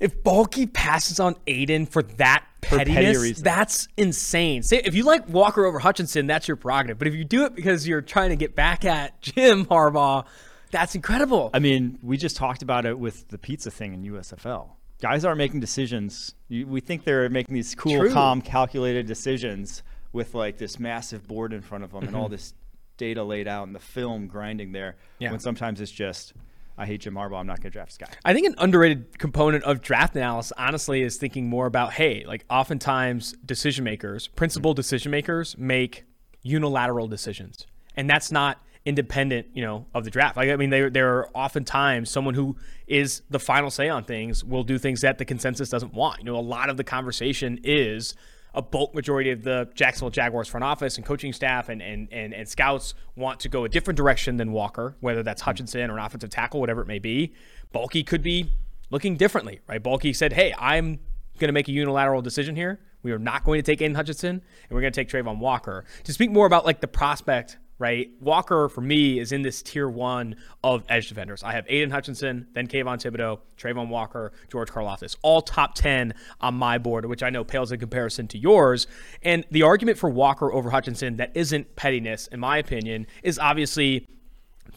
If 0.00 0.22
Baalke 0.24 0.72
passes 0.72 1.20
on 1.20 1.36
Aidan 1.46 1.86
for 1.86 2.02
that 2.02 2.44
petty 2.60 2.92
pettiness, 2.92 3.18
reasons. 3.18 3.42
that's 3.42 3.88
insane. 3.96 4.62
Say, 4.62 4.82
if 4.84 4.94
you 4.94 5.04
like 5.04 5.28
Walker 5.28 5.64
over 5.64 5.78
Hutchinson, 5.78 6.26
that's 6.26 6.48
your 6.48 6.56
prerogative. 6.56 6.98
But 6.98 7.06
if 7.06 7.14
you 7.14 7.24
do 7.24 7.44
it 7.44 7.54
because 7.54 7.86
you're 7.86 8.02
trying 8.02 8.30
to 8.30 8.36
get 8.36 8.56
back 8.56 8.84
at 8.84 9.20
Jim 9.22 9.66
Harbaugh, 9.66 10.26
that's 10.74 10.96
incredible. 10.96 11.50
I 11.54 11.60
mean, 11.60 12.00
we 12.02 12.16
just 12.16 12.36
talked 12.36 12.60
about 12.60 12.84
it 12.84 12.98
with 12.98 13.28
the 13.28 13.38
pizza 13.38 13.70
thing 13.70 13.94
in 13.94 14.02
USFL. 14.02 14.70
Guys 15.00 15.24
aren't 15.24 15.38
making 15.38 15.60
decisions. 15.60 16.34
You, 16.48 16.66
we 16.66 16.80
think 16.80 17.04
they're 17.04 17.28
making 17.28 17.54
these 17.54 17.76
cool, 17.76 17.96
True. 17.96 18.12
calm, 18.12 18.40
calculated 18.40 19.06
decisions 19.06 19.84
with 20.12 20.34
like 20.34 20.58
this 20.58 20.80
massive 20.80 21.28
board 21.28 21.52
in 21.52 21.62
front 21.62 21.84
of 21.84 21.92
them 21.92 22.04
and 22.04 22.16
all 22.16 22.24
mm-hmm. 22.24 22.32
this 22.32 22.54
data 22.96 23.22
laid 23.22 23.46
out 23.46 23.68
and 23.68 23.74
the 23.74 23.80
film 23.80 24.26
grinding 24.26 24.72
there. 24.72 24.96
Yeah. 25.20 25.30
When 25.30 25.38
sometimes 25.38 25.80
it's 25.80 25.92
just, 25.92 26.32
I 26.76 26.86
hate 26.86 27.02
Jim 27.02 27.14
Harbaugh. 27.14 27.38
I'm 27.38 27.46
not 27.46 27.58
going 27.60 27.70
to 27.70 27.70
draft 27.70 27.90
this 27.90 27.98
guy. 27.98 28.12
I 28.24 28.34
think 28.34 28.48
an 28.48 28.56
underrated 28.58 29.16
component 29.16 29.62
of 29.62 29.80
draft 29.80 30.16
analysis, 30.16 30.52
honestly, 30.58 31.02
is 31.02 31.18
thinking 31.18 31.48
more 31.48 31.66
about 31.66 31.92
hey, 31.92 32.24
like 32.26 32.44
oftentimes 32.50 33.36
decision 33.46 33.84
makers, 33.84 34.26
principal 34.26 34.72
mm-hmm. 34.72 34.76
decision 34.78 35.12
makers, 35.12 35.56
make 35.56 36.04
unilateral 36.42 37.06
decisions, 37.06 37.64
and 37.96 38.10
that's 38.10 38.32
not 38.32 38.60
independent, 38.86 39.46
you 39.54 39.62
know, 39.62 39.86
of 39.94 40.04
the 40.04 40.10
draft. 40.10 40.36
Like 40.36 40.50
I 40.50 40.56
mean, 40.56 40.70
there 40.70 40.90
there 40.90 41.16
are 41.16 41.30
oftentimes 41.34 42.10
someone 42.10 42.34
who 42.34 42.56
is 42.86 43.22
the 43.30 43.38
final 43.38 43.70
say 43.70 43.88
on 43.88 44.04
things 44.04 44.44
will 44.44 44.64
do 44.64 44.78
things 44.78 45.00
that 45.00 45.18
the 45.18 45.24
consensus 45.24 45.70
doesn't 45.70 45.94
want. 45.94 46.20
You 46.20 46.26
know, 46.26 46.36
a 46.36 46.40
lot 46.40 46.68
of 46.68 46.76
the 46.76 46.84
conversation 46.84 47.58
is 47.64 48.14
a 48.54 48.62
bulk 48.62 48.94
majority 48.94 49.30
of 49.30 49.42
the 49.42 49.68
Jacksonville 49.74 50.10
Jaguars 50.10 50.48
front 50.48 50.62
office 50.62 50.96
and 50.96 51.04
coaching 51.04 51.32
staff 51.32 51.68
and, 51.68 51.82
and, 51.82 52.08
and, 52.12 52.32
and 52.32 52.48
scouts 52.48 52.94
want 53.16 53.40
to 53.40 53.48
go 53.48 53.64
a 53.64 53.68
different 53.68 53.96
direction 53.96 54.36
than 54.36 54.52
Walker, 54.52 54.96
whether 55.00 55.22
that's 55.22 55.42
mm-hmm. 55.42 55.50
Hutchinson 55.50 55.90
or 55.90 55.98
an 55.98 56.04
offensive 56.04 56.30
tackle, 56.30 56.60
whatever 56.60 56.80
it 56.80 56.86
may 56.86 57.00
be. 57.00 57.34
Baalke 57.74 58.06
could 58.06 58.22
be 58.22 58.52
looking 58.90 59.16
differently, 59.16 59.60
right? 59.66 59.82
Baalke 59.82 60.14
said, 60.14 60.32
hey, 60.32 60.54
I'm 60.56 61.00
going 61.38 61.48
to 61.48 61.52
make 61.52 61.66
a 61.66 61.72
unilateral 61.72 62.22
decision 62.22 62.54
here. 62.54 62.80
We 63.02 63.10
are 63.10 63.18
not 63.18 63.44
going 63.44 63.58
to 63.58 63.62
take 63.62 63.82
Aidan 63.82 63.96
Hutchinson, 63.96 64.30
and 64.30 64.70
we're 64.70 64.80
going 64.80 64.92
to 64.92 65.04
take 65.04 65.08
Travon 65.08 65.38
Walker. 65.38 65.84
To 66.04 66.12
speak 66.12 66.30
more 66.30 66.46
about 66.46 66.64
like 66.64 66.80
the 66.80 66.88
prospect 66.88 67.58
right? 67.78 68.10
Walker 68.20 68.68
for 68.68 68.80
me 68.80 69.18
is 69.18 69.32
in 69.32 69.42
this 69.42 69.62
tier 69.62 69.88
one 69.88 70.36
of 70.62 70.84
edge 70.88 71.08
defenders. 71.08 71.42
I 71.42 71.52
have 71.52 71.66
Aidan 71.68 71.90
Hutchinson, 71.90 72.46
then 72.52 72.68
Kayvon 72.68 72.98
Thibodeaux, 72.98 73.40
Travon 73.58 73.88
Walker, 73.88 74.32
George 74.50 74.68
Karlaftis, 74.68 75.16
all 75.22 75.42
top 75.42 75.74
10 75.74 76.14
on 76.40 76.54
my 76.54 76.78
board, 76.78 77.04
which 77.06 77.22
I 77.22 77.30
know 77.30 77.44
pales 77.44 77.72
in 77.72 77.80
comparison 77.80 78.28
to 78.28 78.38
yours. 78.38 78.86
And 79.22 79.44
the 79.50 79.62
argument 79.62 79.98
for 79.98 80.08
Walker 80.08 80.52
over 80.52 80.70
Hutchinson 80.70 81.16
that 81.16 81.32
isn't 81.34 81.76
pettiness, 81.76 82.28
in 82.28 82.40
my 82.40 82.58
opinion, 82.58 83.06
is 83.22 83.38
obviously 83.38 84.06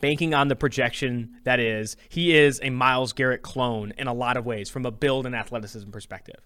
banking 0.01 0.33
on 0.33 0.47
the 0.47 0.55
projection 0.55 1.39
that 1.43 1.59
is 1.59 1.97
he 2.09 2.35
is 2.35 2.59
a 2.61 2.69
Myles 2.69 3.13
Garrett 3.13 3.41
clone 3.41 3.93
in 3.97 4.07
a 4.07 4.13
lot 4.13 4.37
of 4.37 4.45
ways 4.45 4.69
from 4.69 4.85
a 4.85 4.91
build 4.91 5.25
and 5.25 5.35
athleticism 5.35 5.89
perspective. 5.89 6.39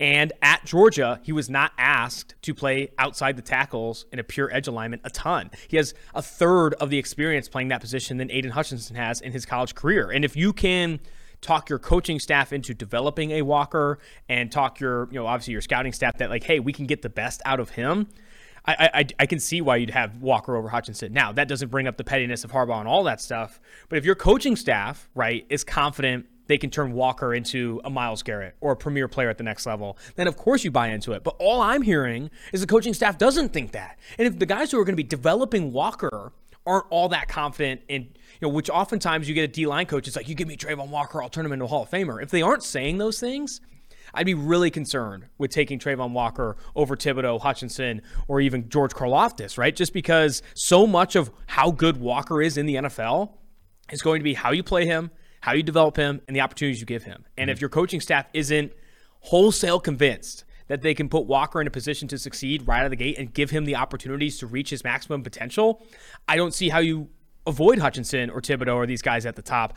And 0.00 0.32
at 0.40 0.64
Georgia, 0.64 1.20
he 1.22 1.30
was 1.30 1.50
not 1.50 1.72
asked 1.76 2.34
to 2.42 2.54
play 2.54 2.88
outside 2.98 3.36
the 3.36 3.42
tackles 3.42 4.06
in 4.10 4.18
a 4.18 4.24
pure 4.24 4.52
edge 4.52 4.66
alignment 4.66 5.02
a 5.04 5.10
ton. 5.10 5.50
He 5.68 5.76
has 5.76 5.92
a 6.14 6.22
third 6.22 6.72
of 6.74 6.88
the 6.88 6.96
experience 6.96 7.48
playing 7.50 7.68
that 7.68 7.82
position 7.82 8.16
than 8.16 8.30
Aidan 8.30 8.52
Hutchinson 8.52 8.96
has 8.96 9.20
in 9.20 9.32
his 9.32 9.44
college 9.44 9.74
career. 9.74 10.10
And 10.10 10.24
if 10.24 10.36
you 10.36 10.54
can 10.54 11.00
talk 11.42 11.68
your 11.68 11.78
coaching 11.78 12.18
staff 12.18 12.52
into 12.52 12.72
developing 12.72 13.32
a 13.32 13.42
Walker 13.42 13.98
and 14.28 14.50
talk 14.50 14.80
your, 14.80 15.06
you 15.10 15.18
know, 15.18 15.26
obviously 15.26 15.52
your 15.52 15.62
scouting 15.62 15.92
staff 15.92 16.16
that 16.18 16.30
like, 16.30 16.44
hey, 16.44 16.60
we 16.60 16.72
can 16.72 16.86
get 16.86 17.02
the 17.02 17.10
best 17.10 17.42
out 17.44 17.60
of 17.60 17.70
him. 17.70 18.08
I, 18.66 18.90
I, 18.92 19.06
I 19.20 19.26
can 19.26 19.38
see 19.38 19.62
why 19.62 19.76
you'd 19.76 19.90
have 19.90 20.18
Walker 20.18 20.54
over 20.54 20.68
Hutchinson. 20.68 21.12
Now, 21.14 21.32
that 21.32 21.48
doesn't 21.48 21.70
bring 21.70 21.86
up 21.86 21.96
the 21.96 22.04
pettiness 22.04 22.44
of 22.44 22.52
Harbaugh 22.52 22.78
and 22.78 22.88
all 22.88 23.04
that 23.04 23.20
stuff. 23.20 23.58
But 23.88 23.96
if 23.96 24.04
your 24.04 24.14
coaching 24.14 24.54
staff, 24.54 25.08
right, 25.14 25.46
is 25.48 25.64
confident 25.64 26.26
they 26.50 26.58
can 26.58 26.68
turn 26.68 26.92
Walker 26.92 27.32
into 27.32 27.80
a 27.84 27.90
Myles 27.90 28.24
Garrett 28.24 28.56
or 28.60 28.72
a 28.72 28.76
premier 28.76 29.06
player 29.06 29.30
at 29.30 29.38
the 29.38 29.44
next 29.44 29.66
level, 29.66 29.96
then 30.16 30.26
of 30.26 30.36
course 30.36 30.64
you 30.64 30.70
buy 30.72 30.88
into 30.88 31.12
it. 31.12 31.22
But 31.22 31.36
all 31.38 31.60
I'm 31.60 31.82
hearing 31.82 32.28
is 32.52 32.60
the 32.60 32.66
coaching 32.66 32.92
staff 32.92 33.18
doesn't 33.18 33.52
think 33.52 33.70
that. 33.70 34.00
And 34.18 34.26
if 34.26 34.40
the 34.40 34.46
guys 34.46 34.72
who 34.72 34.80
are 34.80 34.84
going 34.84 34.94
to 34.94 35.02
be 35.02 35.04
developing 35.04 35.72
Walker 35.72 36.32
aren't 36.66 36.86
all 36.90 37.08
that 37.10 37.28
confident 37.28 37.82
in, 37.86 38.02
you 38.02 38.08
know, 38.42 38.48
which 38.48 38.68
oftentimes 38.68 39.28
you 39.28 39.34
get 39.34 39.44
a 39.44 39.48
D 39.52 39.64
line 39.64 39.86
coach, 39.86 40.08
it's 40.08 40.16
like, 40.16 40.28
you 40.28 40.34
give 40.34 40.48
me 40.48 40.56
Travon 40.56 40.88
Walker, 40.88 41.22
I'll 41.22 41.28
turn 41.28 41.46
him 41.46 41.52
into 41.52 41.66
a 41.66 41.68
Hall 41.68 41.84
of 41.84 41.90
Famer. 41.90 42.20
If 42.20 42.30
they 42.30 42.42
aren't 42.42 42.64
saying 42.64 42.98
those 42.98 43.20
things, 43.20 43.60
I'd 44.12 44.26
be 44.26 44.34
really 44.34 44.72
concerned 44.72 45.26
with 45.38 45.52
taking 45.52 45.78
Travon 45.78 46.10
Walker 46.10 46.56
over 46.74 46.96
Thibodeaux, 46.96 47.40
Hutchinson, 47.40 48.02
or 48.26 48.40
even 48.40 48.68
George 48.68 48.92
Karlaftis, 48.92 49.56
right? 49.56 49.74
Just 49.74 49.92
because 49.92 50.42
so 50.54 50.84
much 50.84 51.14
of 51.14 51.30
how 51.46 51.70
good 51.70 51.98
Walker 51.98 52.42
is 52.42 52.56
in 52.58 52.66
the 52.66 52.74
NFL 52.74 53.34
is 53.92 54.02
going 54.02 54.18
to 54.18 54.24
be 54.24 54.34
how 54.34 54.50
you 54.50 54.64
play 54.64 54.84
him, 54.84 55.12
how 55.40 55.52
you 55.52 55.62
develop 55.62 55.96
him, 55.96 56.20
and 56.26 56.36
the 56.36 56.40
opportunities 56.40 56.80
you 56.80 56.86
give 56.86 57.04
him. 57.04 57.24
And 57.36 57.48
mm-hmm. 57.48 57.52
if 57.52 57.60
your 57.60 57.70
coaching 57.70 58.00
staff 58.00 58.26
isn't 58.34 58.72
wholesale 59.20 59.80
convinced 59.80 60.44
that 60.68 60.82
they 60.82 60.94
can 60.94 61.08
put 61.08 61.26
Walker 61.26 61.60
in 61.60 61.66
a 61.66 61.70
position 61.70 62.06
to 62.08 62.18
succeed 62.18 62.66
right 62.66 62.80
out 62.80 62.84
of 62.84 62.90
the 62.90 62.96
gate 62.96 63.18
and 63.18 63.34
give 63.34 63.50
him 63.50 63.64
the 63.64 63.74
opportunities 63.74 64.38
to 64.38 64.46
reach 64.46 64.70
his 64.70 64.84
maximum 64.84 65.22
potential, 65.22 65.84
I 66.28 66.36
don't 66.36 66.54
see 66.54 66.68
how 66.68 66.78
you 66.78 67.08
avoid 67.46 67.78
Hutchinson 67.78 68.30
or 68.30 68.40
Thibodeaux 68.40 68.76
or 68.76 68.86
these 68.86 69.02
guys 69.02 69.26
at 69.26 69.34
the 69.34 69.42
top. 69.42 69.76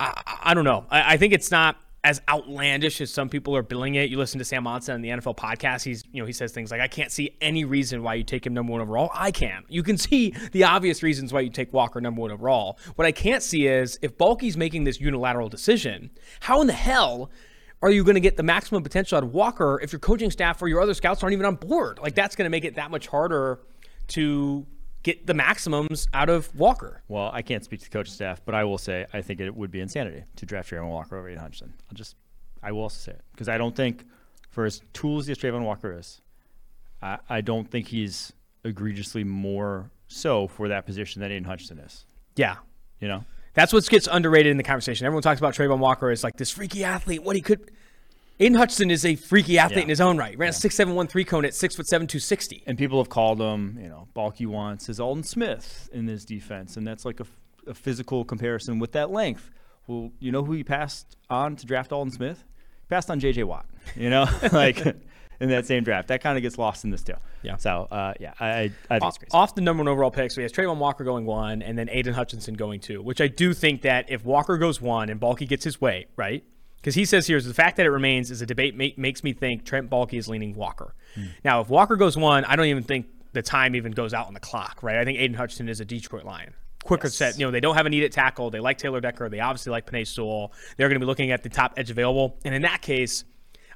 I, 0.00 0.22
I 0.42 0.54
don't 0.54 0.64
know. 0.64 0.84
I, 0.90 1.14
I 1.14 1.16
think 1.16 1.32
it's 1.32 1.50
not 1.50 1.76
as 2.04 2.22
outlandish 2.28 3.00
as 3.00 3.12
some 3.12 3.28
people 3.28 3.56
are 3.56 3.62
billing 3.62 3.96
it. 3.96 4.10
You 4.10 4.18
listen 4.18 4.38
to 4.38 4.44
Sam 4.44 4.62
Monson 4.62 4.94
on 4.94 5.00
the 5.00 5.08
NFL 5.08 5.36
podcast. 5.36 5.82
He's, 5.82 6.04
you 6.12 6.22
know, 6.22 6.26
he 6.26 6.32
says 6.32 6.52
things 6.52 6.70
like, 6.70 6.80
I 6.80 6.86
can't 6.86 7.10
see 7.10 7.36
any 7.40 7.64
reason 7.64 8.02
why 8.02 8.14
you 8.14 8.22
take 8.22 8.46
him 8.46 8.54
number 8.54 8.72
one 8.72 8.80
overall. 8.80 9.10
I 9.12 9.32
can. 9.32 9.64
You 9.68 9.82
can 9.82 9.98
see 9.98 10.32
the 10.52 10.64
obvious 10.64 11.02
reasons 11.02 11.32
why 11.32 11.40
you 11.40 11.50
take 11.50 11.72
Walker 11.72 12.00
number 12.00 12.20
one 12.20 12.30
overall. 12.30 12.78
What 12.94 13.06
I 13.06 13.12
can't 13.12 13.42
see 13.42 13.66
is 13.66 13.98
if 14.02 14.16
Baalke's 14.16 14.56
making 14.56 14.84
this 14.84 15.00
unilateral 15.00 15.48
decision, 15.48 16.10
how 16.40 16.60
in 16.60 16.68
the 16.68 16.72
hell 16.72 17.30
are 17.82 17.90
you 17.90 18.04
going 18.04 18.14
to 18.14 18.20
get 18.20 18.36
the 18.36 18.42
maximum 18.42 18.82
potential 18.82 19.16
out 19.18 19.24
of 19.24 19.34
Walker 19.34 19.80
if 19.82 19.92
your 19.92 20.00
coaching 20.00 20.30
staff 20.30 20.62
or 20.62 20.68
your 20.68 20.80
other 20.80 20.94
scouts 20.94 21.22
aren't 21.22 21.32
even 21.32 21.46
on 21.46 21.56
board? 21.56 21.98
Like 21.98 22.14
that's 22.14 22.36
going 22.36 22.44
to 22.46 22.50
make 22.50 22.64
it 22.64 22.76
that 22.76 22.90
much 22.90 23.08
harder 23.08 23.60
to 24.08 24.66
get 25.06 25.24
the 25.24 25.34
maximums 25.34 26.08
out 26.12 26.28
of 26.28 26.52
Walker. 26.56 27.00
Well, 27.06 27.30
I 27.32 27.40
can't 27.40 27.62
speak 27.62 27.78
to 27.78 27.86
the 27.86 27.92
coaching 27.92 28.12
staff, 28.12 28.40
but 28.44 28.56
I 28.56 28.64
will 28.64 28.76
say 28.76 29.06
I 29.12 29.22
think 29.22 29.38
it 29.40 29.54
would 29.54 29.70
be 29.70 29.80
insanity 29.80 30.24
to 30.34 30.44
draft 30.44 30.68
Travon 30.68 30.88
Walker 30.88 31.16
over 31.16 31.28
Aidan 31.28 31.40
Hutchinson. 31.40 31.74
I'll 31.88 31.94
just, 31.94 32.16
I 32.60 32.72
will 32.72 32.82
also 32.82 32.98
say 32.98 33.12
it 33.12 33.22
because 33.30 33.48
I 33.48 33.56
don't 33.56 33.76
think, 33.76 34.04
for 34.50 34.64
as 34.64 34.82
tools 34.92 35.28
as 35.28 35.38
Travon 35.38 35.62
Walker 35.62 35.96
is, 35.96 36.20
I, 37.00 37.18
I 37.28 37.40
don't 37.40 37.70
think 37.70 37.86
he's 37.86 38.32
egregiously 38.64 39.22
more 39.22 39.92
so 40.08 40.48
for 40.48 40.66
that 40.68 40.86
position 40.86 41.22
than 41.22 41.30
Aidan 41.30 41.44
Hutchinson 41.44 41.78
is. 41.78 42.04
Yeah, 42.34 42.56
you 43.00 43.06
know. 43.06 43.24
That's 43.54 43.72
what 43.72 43.88
gets 43.88 44.08
underrated 44.10 44.50
in 44.50 44.56
the 44.56 44.64
conversation. 44.64 45.06
Everyone 45.06 45.22
talks 45.22 45.38
about 45.38 45.54
Travon 45.54 45.78
Walker 45.78 46.10
as 46.10 46.24
like 46.24 46.36
this 46.36 46.50
freaky 46.50 46.82
athlete, 46.82 47.22
what 47.22 47.36
he 47.36 47.42
could 47.42 47.70
Aidan 48.38 48.58
Hutchinson 48.58 48.90
is 48.90 49.06
a 49.06 49.16
freaky 49.16 49.58
athlete 49.58 49.78
yeah. 49.78 49.82
in 49.84 49.88
his 49.88 50.00
own 50.00 50.18
right. 50.18 50.30
He 50.30 50.36
ran 50.36 50.48
yeah. 50.48 50.50
a 50.50 50.54
six 50.54 50.74
seven 50.74 50.94
one 50.94 51.06
three 51.06 51.24
cone 51.24 51.44
at 51.44 51.54
six 51.54 51.74
foot 51.74 51.86
seven 51.86 52.06
two 52.06 52.18
sixty. 52.18 52.62
And 52.66 52.76
people 52.76 52.98
have 52.98 53.08
called 53.08 53.40
him, 53.40 53.78
you 53.80 53.88
know, 53.88 54.08
Baalke 54.14 54.46
wants 54.46 54.86
his 54.86 55.00
Aldon 55.00 55.24
Smith 55.24 55.88
in 55.92 56.06
his 56.06 56.24
defense, 56.24 56.76
and 56.76 56.86
that's 56.86 57.04
like 57.04 57.20
a, 57.20 57.26
a, 57.66 57.74
physical 57.74 58.24
comparison 58.24 58.78
with 58.78 58.92
that 58.92 59.10
length. 59.10 59.50
Well, 59.86 60.10
you 60.18 60.32
know 60.32 60.44
who 60.44 60.52
he 60.52 60.64
passed 60.64 61.16
on 61.30 61.56
to 61.56 61.66
draft 61.66 61.92
Aldon 61.92 62.12
Smith? 62.12 62.44
He 62.82 62.88
passed 62.88 63.10
on 63.10 63.20
J.J. 63.20 63.44
Watt. 63.44 63.66
You 63.94 64.10
know, 64.10 64.26
like 64.52 64.84
in 65.40 65.48
that 65.48 65.64
same 65.64 65.82
draft. 65.82 66.08
That 66.08 66.20
kind 66.20 66.36
of 66.36 66.42
gets 66.42 66.58
lost 66.58 66.84
in 66.84 66.90
this 66.90 67.02
too. 67.02 67.14
Yeah. 67.42 67.56
So 67.56 67.88
uh, 67.90 68.12
yeah, 68.20 68.34
I, 68.38 68.70
I 68.90 68.98
think 68.98 69.02
off, 69.02 69.16
off 69.32 69.54
the 69.54 69.62
number 69.62 69.82
one 69.82 69.88
overall 69.88 70.10
pick, 70.10 70.30
so 70.30 70.40
he 70.40 70.42
has 70.42 70.52
Travon 70.52 70.76
Walker 70.76 71.04
going 71.04 71.24
one, 71.24 71.62
and 71.62 71.78
then 71.78 71.88
Aidan 71.90 72.12
Hutchinson 72.12 72.52
going 72.52 72.80
two. 72.80 73.00
Which 73.00 73.22
I 73.22 73.28
do 73.28 73.54
think 73.54 73.80
that 73.82 74.10
if 74.10 74.26
Walker 74.26 74.58
goes 74.58 74.78
one 74.78 75.08
and 75.08 75.18
Baalke 75.18 75.48
gets 75.48 75.64
his 75.64 75.80
way, 75.80 76.06
right? 76.16 76.44
Because 76.86 76.94
he 76.94 77.04
says 77.04 77.26
here 77.26 77.36
is 77.36 77.44
the 77.44 77.52
fact 77.52 77.78
that 77.78 77.86
it 77.86 77.90
remains 77.90 78.30
is 78.30 78.42
a 78.42 78.46
debate 78.46 78.76
make, 78.76 78.96
makes 78.96 79.24
me 79.24 79.32
think 79.32 79.64
Trent 79.64 79.90
Baalke 79.90 80.12
is 80.14 80.28
leaning 80.28 80.54
Walker. 80.54 80.94
Mm. 81.16 81.30
Now, 81.44 81.60
if 81.60 81.68
Walker 81.68 81.96
goes 81.96 82.16
one, 82.16 82.44
I 82.44 82.54
don't 82.54 82.66
even 82.66 82.84
think 82.84 83.06
the 83.32 83.42
time 83.42 83.74
even 83.74 83.90
goes 83.90 84.14
out 84.14 84.28
on 84.28 84.34
the 84.34 84.40
clock, 84.40 84.84
right? 84.84 84.96
I 84.96 85.04
think 85.04 85.18
Aidan 85.18 85.36
Hutchinson 85.36 85.68
is 85.68 85.80
a 85.80 85.84
Detroit 85.84 86.24
Lion. 86.24 86.54
Quicker 86.84 87.08
yes. 87.08 87.16
set, 87.16 87.40
you 87.40 87.44
know, 87.44 87.50
they 87.50 87.58
don't 87.58 87.74
have 87.74 87.86
a 87.86 87.90
need 87.90 88.04
at 88.04 88.12
tackle. 88.12 88.50
They 88.50 88.60
like 88.60 88.78
Taylor 88.78 89.00
Decker. 89.00 89.28
They 89.28 89.40
obviously 89.40 89.72
like 89.72 89.90
Penei 89.90 90.06
Sewell. 90.06 90.52
They're 90.76 90.88
going 90.88 91.00
to 91.00 91.04
be 91.04 91.08
looking 91.08 91.32
at 91.32 91.42
the 91.42 91.48
top 91.48 91.74
edge 91.76 91.90
available, 91.90 92.38
and 92.44 92.54
in 92.54 92.62
that 92.62 92.82
case, 92.82 93.24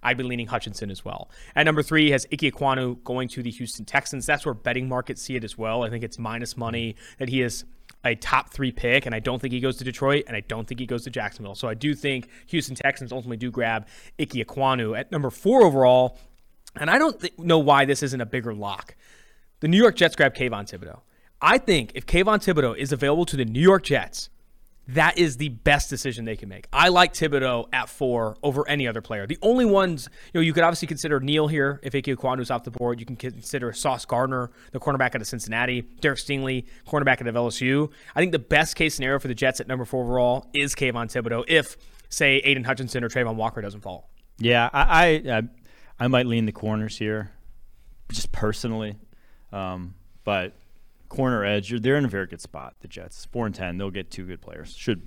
I'd 0.02 0.16
be 0.16 0.24
leaning 0.24 0.46
Hutchinson 0.46 0.90
as 0.90 1.04
well. 1.04 1.30
At 1.54 1.64
number 1.64 1.82
three 1.82 2.10
has 2.10 2.26
Ike 2.32 2.40
Ekwonu 2.40 3.02
going 3.04 3.28
to 3.28 3.42
the 3.42 3.50
Houston 3.50 3.84
Texans. 3.84 4.26
That's 4.26 4.44
where 4.44 4.54
betting 4.54 4.88
markets 4.88 5.22
see 5.22 5.36
it 5.36 5.44
as 5.44 5.58
well. 5.58 5.82
I 5.82 5.90
think 5.90 6.04
it's 6.04 6.18
minus 6.18 6.56
money 6.56 6.96
that 7.18 7.28
he 7.28 7.42
is 7.42 7.64
a 8.04 8.14
top 8.14 8.50
three 8.50 8.72
pick, 8.72 9.04
and 9.06 9.14
I 9.14 9.18
don't 9.18 9.40
think 9.40 9.52
he 9.52 9.60
goes 9.60 9.76
to 9.76 9.84
Detroit, 9.84 10.24
and 10.26 10.36
I 10.36 10.40
don't 10.40 10.66
think 10.66 10.80
he 10.80 10.86
goes 10.86 11.04
to 11.04 11.10
Jacksonville. 11.10 11.54
So 11.54 11.68
I 11.68 11.74
do 11.74 11.94
think 11.94 12.28
Houston 12.46 12.74
Texans 12.74 13.12
ultimately 13.12 13.36
do 13.36 13.50
grab 13.50 13.86
Ike 14.18 14.30
Ekwonu 14.30 14.98
at 14.98 15.12
number 15.12 15.30
four 15.30 15.62
overall. 15.62 16.18
And 16.76 16.88
I 16.88 16.98
don't 16.98 17.18
th- 17.20 17.36
know 17.38 17.58
why 17.58 17.84
this 17.84 18.02
isn't 18.02 18.20
a 18.20 18.26
bigger 18.26 18.54
lock. 18.54 18.94
The 19.60 19.68
New 19.68 19.76
York 19.76 19.96
Jets 19.96 20.16
grab 20.16 20.34
Kayvon 20.34 20.70
Thibodeaux. 20.70 21.00
I 21.42 21.58
think 21.58 21.92
if 21.94 22.06
Kayvon 22.06 22.38
Thibodeaux 22.38 22.76
is 22.76 22.92
available 22.92 23.26
to 23.26 23.36
the 23.36 23.44
New 23.44 23.60
York 23.60 23.82
Jets, 23.82 24.30
that 24.94 25.18
is 25.18 25.36
the 25.36 25.50
best 25.50 25.90
decision 25.90 26.24
they 26.24 26.36
can 26.36 26.48
make. 26.48 26.66
I 26.72 26.88
like 26.88 27.12
Thibodeaux 27.12 27.68
at 27.72 27.88
four 27.88 28.36
over 28.42 28.68
any 28.68 28.88
other 28.88 29.00
player. 29.00 29.26
The 29.26 29.38
only 29.42 29.64
ones, 29.64 30.08
you 30.32 30.40
know, 30.40 30.44
you 30.44 30.52
could 30.52 30.64
obviously 30.64 30.88
consider 30.88 31.20
Neal 31.20 31.48
here 31.48 31.80
if 31.82 31.94
Ike 31.94 32.08
is 32.08 32.50
off 32.50 32.64
the 32.64 32.70
board. 32.70 32.98
You 33.00 33.06
can 33.06 33.16
consider 33.16 33.72
Sauce 33.72 34.04
Gardner, 34.04 34.50
the 34.72 34.80
cornerback 34.80 35.14
out 35.14 35.20
of 35.20 35.26
Cincinnati, 35.26 35.82
Derek 36.00 36.18
Stingley, 36.18 36.66
cornerback 36.86 37.20
out 37.20 37.26
of 37.26 37.34
LSU. 37.34 37.90
I 38.14 38.20
think 38.20 38.32
the 38.32 38.38
best 38.38 38.76
case 38.76 38.94
scenario 38.94 39.18
for 39.18 39.28
the 39.28 39.34
Jets 39.34 39.60
at 39.60 39.68
number 39.68 39.84
four 39.84 40.02
overall 40.02 40.48
is 40.54 40.74
Kayvon 40.74 41.06
Thibodeaux 41.06 41.44
if, 41.46 41.76
say, 42.08 42.38
Aidan 42.38 42.64
Hutchinson 42.64 43.04
or 43.04 43.08
Travon 43.08 43.36
Walker 43.36 43.60
doesn't 43.60 43.80
fall. 43.80 44.10
Yeah, 44.38 44.70
I 44.72 45.22
I, 45.30 45.42
I 45.98 46.08
might 46.08 46.26
lean 46.26 46.46
the 46.46 46.52
corners 46.52 46.96
here, 46.96 47.30
just 48.10 48.32
personally, 48.32 48.96
um, 49.52 49.94
but 50.24 50.54
corner 51.10 51.44
edge, 51.44 51.78
they're 51.82 51.96
in 51.96 52.06
a 52.06 52.08
very 52.08 52.26
good 52.26 52.40
spot. 52.40 52.76
The 52.80 52.88
Jets, 52.88 53.26
four 53.26 53.44
and 53.44 53.54
ten, 53.54 53.76
they'll 53.76 53.90
get 53.90 54.10
two 54.10 54.24
good 54.24 54.40
players. 54.40 54.74
Should 54.74 55.06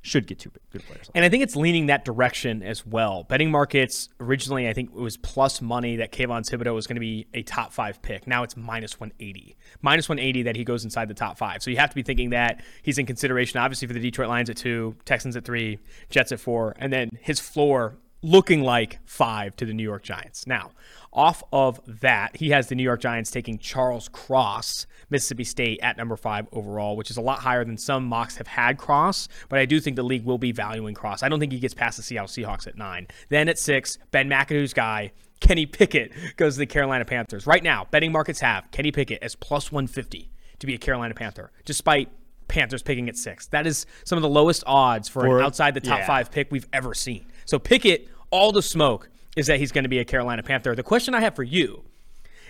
should 0.00 0.26
get 0.26 0.38
two 0.38 0.50
good 0.70 0.82
players. 0.84 1.10
And 1.14 1.24
I 1.24 1.28
think 1.28 1.42
it's 1.42 1.56
leaning 1.56 1.86
that 1.86 2.04
direction 2.04 2.62
as 2.62 2.86
well. 2.86 3.24
Betting 3.24 3.50
markets 3.50 4.08
originally, 4.20 4.68
I 4.68 4.72
think 4.72 4.90
it 4.90 5.00
was 5.00 5.16
plus 5.16 5.60
money 5.60 5.96
that 5.96 6.12
Kayvon 6.12 6.48
Thibodeaux 6.48 6.74
was 6.74 6.86
going 6.86 6.96
to 6.96 7.00
be 7.00 7.26
a 7.34 7.42
top 7.42 7.72
five 7.72 8.00
pick. 8.00 8.26
Now 8.26 8.42
it's 8.44 8.56
minus 8.56 8.98
180. 8.98 9.56
Minus 9.82 10.08
180 10.08 10.44
that 10.44 10.56
he 10.56 10.64
goes 10.64 10.84
inside 10.84 11.08
the 11.08 11.14
top 11.14 11.36
five. 11.36 11.62
So 11.62 11.70
you 11.70 11.76
have 11.76 11.90
to 11.90 11.96
be 11.96 12.02
thinking 12.02 12.30
that 12.30 12.62
he's 12.82 12.98
in 12.98 13.06
consideration, 13.06 13.60
obviously, 13.60 13.86
for 13.88 13.94
the 13.94 14.00
Detroit 14.00 14.28
Lions 14.28 14.48
at 14.48 14.56
two, 14.56 14.96
Texans 15.04 15.36
at 15.36 15.44
three, 15.44 15.78
Jets 16.10 16.32
at 16.32 16.40
four, 16.40 16.74
and 16.78 16.92
then 16.92 17.10
his 17.20 17.40
floor 17.40 17.98
looking 18.22 18.62
like 18.62 18.98
five 19.06 19.54
to 19.56 19.64
the 19.64 19.72
New 19.72 19.82
York 19.82 20.02
Giants. 20.02 20.46
Now, 20.46 20.72
off 21.12 21.42
of 21.52 21.80
that, 22.00 22.36
he 22.36 22.50
has 22.50 22.68
the 22.68 22.74
New 22.74 22.82
York 22.82 23.00
Giants 23.00 23.30
taking 23.30 23.58
Charles 23.58 24.08
Cross, 24.08 24.86
Mississippi 25.10 25.44
State, 25.44 25.80
at 25.82 25.96
number 25.96 26.16
five 26.16 26.46
overall, 26.52 26.96
which 26.96 27.10
is 27.10 27.16
a 27.16 27.20
lot 27.20 27.40
higher 27.40 27.64
than 27.64 27.78
some 27.78 28.04
mocks 28.04 28.36
have 28.36 28.46
had 28.46 28.78
Cross. 28.78 29.28
But 29.48 29.58
I 29.58 29.66
do 29.66 29.80
think 29.80 29.96
the 29.96 30.02
league 30.02 30.24
will 30.24 30.38
be 30.38 30.52
valuing 30.52 30.94
Cross. 30.94 31.22
I 31.22 31.28
don't 31.28 31.40
think 31.40 31.52
he 31.52 31.58
gets 31.58 31.74
past 31.74 31.96
the 31.96 32.02
Seattle 32.02 32.28
Seahawks 32.28 32.66
at 32.66 32.76
nine. 32.76 33.06
Then 33.28 33.48
at 33.48 33.58
six, 33.58 33.98
Ben 34.10 34.28
McAdoo's 34.28 34.74
guy, 34.74 35.12
Kenny 35.40 35.66
Pickett, 35.66 36.12
goes 36.36 36.54
to 36.54 36.60
the 36.60 36.66
Carolina 36.66 37.04
Panthers. 37.04 37.46
Right 37.46 37.62
now, 37.62 37.86
betting 37.90 38.12
markets 38.12 38.40
have 38.40 38.70
Kenny 38.70 38.90
Pickett 38.90 39.22
as 39.22 39.34
plus 39.34 39.72
150 39.72 40.30
to 40.58 40.66
be 40.66 40.74
a 40.74 40.78
Carolina 40.78 41.14
Panther, 41.14 41.52
despite 41.64 42.10
Panthers 42.48 42.82
picking 42.82 43.08
at 43.08 43.16
six. 43.16 43.46
That 43.48 43.66
is 43.66 43.86
some 44.04 44.16
of 44.16 44.22
the 44.22 44.28
lowest 44.28 44.64
odds 44.66 45.08
for, 45.08 45.20
for 45.20 45.38
an 45.38 45.44
outside 45.44 45.74
the 45.74 45.80
top 45.80 46.00
yeah. 46.00 46.06
five 46.06 46.30
pick 46.30 46.50
we've 46.50 46.66
ever 46.72 46.94
seen. 46.94 47.26
So 47.48 47.58
Pickett, 47.58 48.08
all 48.30 48.52
the 48.52 48.60
smoke 48.60 49.08
is 49.34 49.46
that 49.46 49.58
he's 49.58 49.72
going 49.72 49.84
to 49.84 49.88
be 49.88 50.00
a 50.00 50.04
Carolina 50.04 50.42
Panther. 50.42 50.74
The 50.74 50.82
question 50.82 51.14
I 51.14 51.20
have 51.20 51.34
for 51.34 51.42
you 51.42 51.82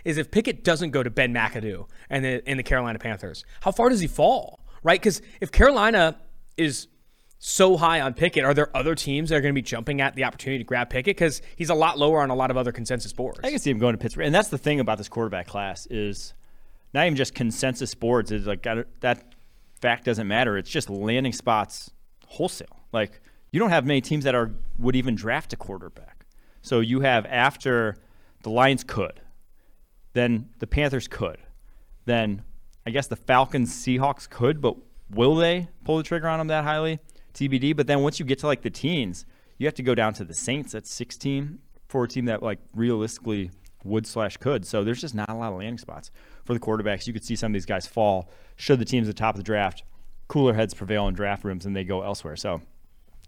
is 0.05 0.19
if 0.19 0.33
Pickett 0.33 0.65
doesn't 0.65 0.91
go 0.91 1.05
to 1.05 1.09
Ben 1.09 1.33
McAdoo 1.33 1.87
and 2.11 2.25
the, 2.25 2.51
in 2.51 2.57
the 2.57 2.65
Carolina 2.65 2.99
Panthers, 2.99 3.45
how 3.61 3.71
far 3.71 3.91
does 3.91 4.01
he 4.01 4.09
fall? 4.09 4.59
Right? 4.83 5.01
Because 5.01 5.23
if 5.41 5.53
Carolina 5.53 6.17
is 6.57 6.89
so 7.39 7.77
high 7.77 8.01
on 8.01 8.13
Pickett, 8.13 8.43
are 8.43 8.55
there 8.55 8.77
other 8.77 8.97
teams 8.97 9.31
that 9.31 9.37
are 9.37 9.41
going 9.41 9.55
to 9.55 9.59
be 9.59 9.63
jumping 9.63 10.01
at 10.01 10.17
the 10.17 10.25
opportunity 10.25 10.59
to 10.59 10.67
grab 10.67 10.91
Pickett? 10.91 11.17
Because 11.17 11.43
he's 11.55 11.71
a 11.71 11.77
lot 11.77 11.97
lower 11.97 12.21
on 12.21 12.31
a 12.31 12.35
lot 12.35 12.51
of 12.51 12.57
other 12.57 12.73
consensus 12.73 13.13
boards. 13.13 13.39
I 13.45 13.51
can 13.51 13.61
see 13.61 13.71
him 13.71 13.79
going 13.79 13.95
to 13.95 13.99
Pittsburgh, 13.99 14.27
and 14.27 14.35
that's 14.35 14.49
the 14.49 14.59
thing 14.59 14.81
about 14.81 14.99
this 14.99 15.09
quarterback 15.09 15.47
class 15.47 15.87
is 15.87 16.35
not 16.93 17.07
even 17.07 17.15
just 17.15 17.37
consensus 17.37 17.95
boards. 17.95 18.33
Is 18.33 18.49
like 18.49 18.65
that 18.65 19.33
fact 19.81 20.07
doesn't 20.07 20.27
matter. 20.27 20.59
It's 20.59 20.71
just 20.71 20.91
landing 20.91 21.33
spots 21.33 21.89
wholesale. 22.27 22.81
Like 22.93 23.21
you 23.51 23.61
don't 23.61 23.71
have 23.71 23.87
many 23.87 24.01
teams 24.01 24.25
that 24.25 24.35
are 24.35 24.53
would 24.79 24.97
even 24.97 25.15
draft 25.15 25.53
a 25.53 25.57
quarterback. 25.57 26.27
So 26.63 26.81
you 26.81 27.01
have 27.01 27.27
after 27.27 27.97
the 28.43 28.51
Lions 28.51 28.85
could, 28.85 29.21
then 30.13 30.51
the 30.59 30.67
Panthers 30.67 31.09
could, 31.09 31.39
then 32.05 32.43
I 32.87 32.91
guess 32.91 33.07
the 33.07 33.17
Falcons, 33.17 33.71
Seahawks 33.71 34.29
could, 34.29 34.61
but 34.61 34.77
will 35.11 35.37
they 35.37 35.69
pull 35.85 35.97
the 35.97 36.03
trigger 36.03 36.29
on 36.29 36.39
them 36.39 36.49
that 36.49 36.65
highly? 36.65 37.01
TBD. 37.35 37.77
But 37.77 37.87
then 37.87 38.03
once 38.03 38.19
you 38.19 38.25
get 38.25 38.39
to 38.41 38.47
like 38.47 38.63
the 38.63 38.71
teens, 38.71 39.25
you 39.59 39.67
have 39.67 39.75
to 39.75 39.83
go 39.83 39.95
down 39.95 40.15
to 40.15 40.25
the 40.25 40.35
Saints 40.35 40.75
at 40.75 40.87
16 40.87 41.59
for 41.89 42.05
a 42.05 42.09
team 42.09 42.27
that 42.27 42.43
like 42.43 42.59
realistically 42.75 43.51
would 43.85 44.07
slash 44.07 44.37
could. 44.37 44.67
So 44.67 44.85
there's 44.85 45.01
just 45.01 45.15
not 45.15 45.29
a 45.31 45.35
lot 45.35 45.53
of 45.53 45.59
landing 45.59 45.79
spots 45.79 46.11
for 46.45 46.55
the 46.55 46.61
quarterbacks. 46.61 47.07
You 47.07 47.13
could 47.13 47.25
see 47.25 47.37
some 47.37 47.53
of 47.53 47.55
these 47.55 47.67
guys 47.67 47.87
fall 47.87 48.31
should 48.57 48.79
the 48.79 48.85
teams 48.85 49.09
at 49.09 49.15
the 49.15 49.19
top 49.19 49.35
of 49.35 49.39
the 49.39 49.45
draft. 49.45 49.85
Cooler 50.27 50.55
heads 50.55 50.75
prevail 50.75 51.09
in 51.09 51.15
draft 51.15 51.45
rooms 51.45 51.65
and 51.65 51.75
they 51.75 51.85
go 51.85 52.03
elsewhere. 52.03 52.37
So 52.37 52.61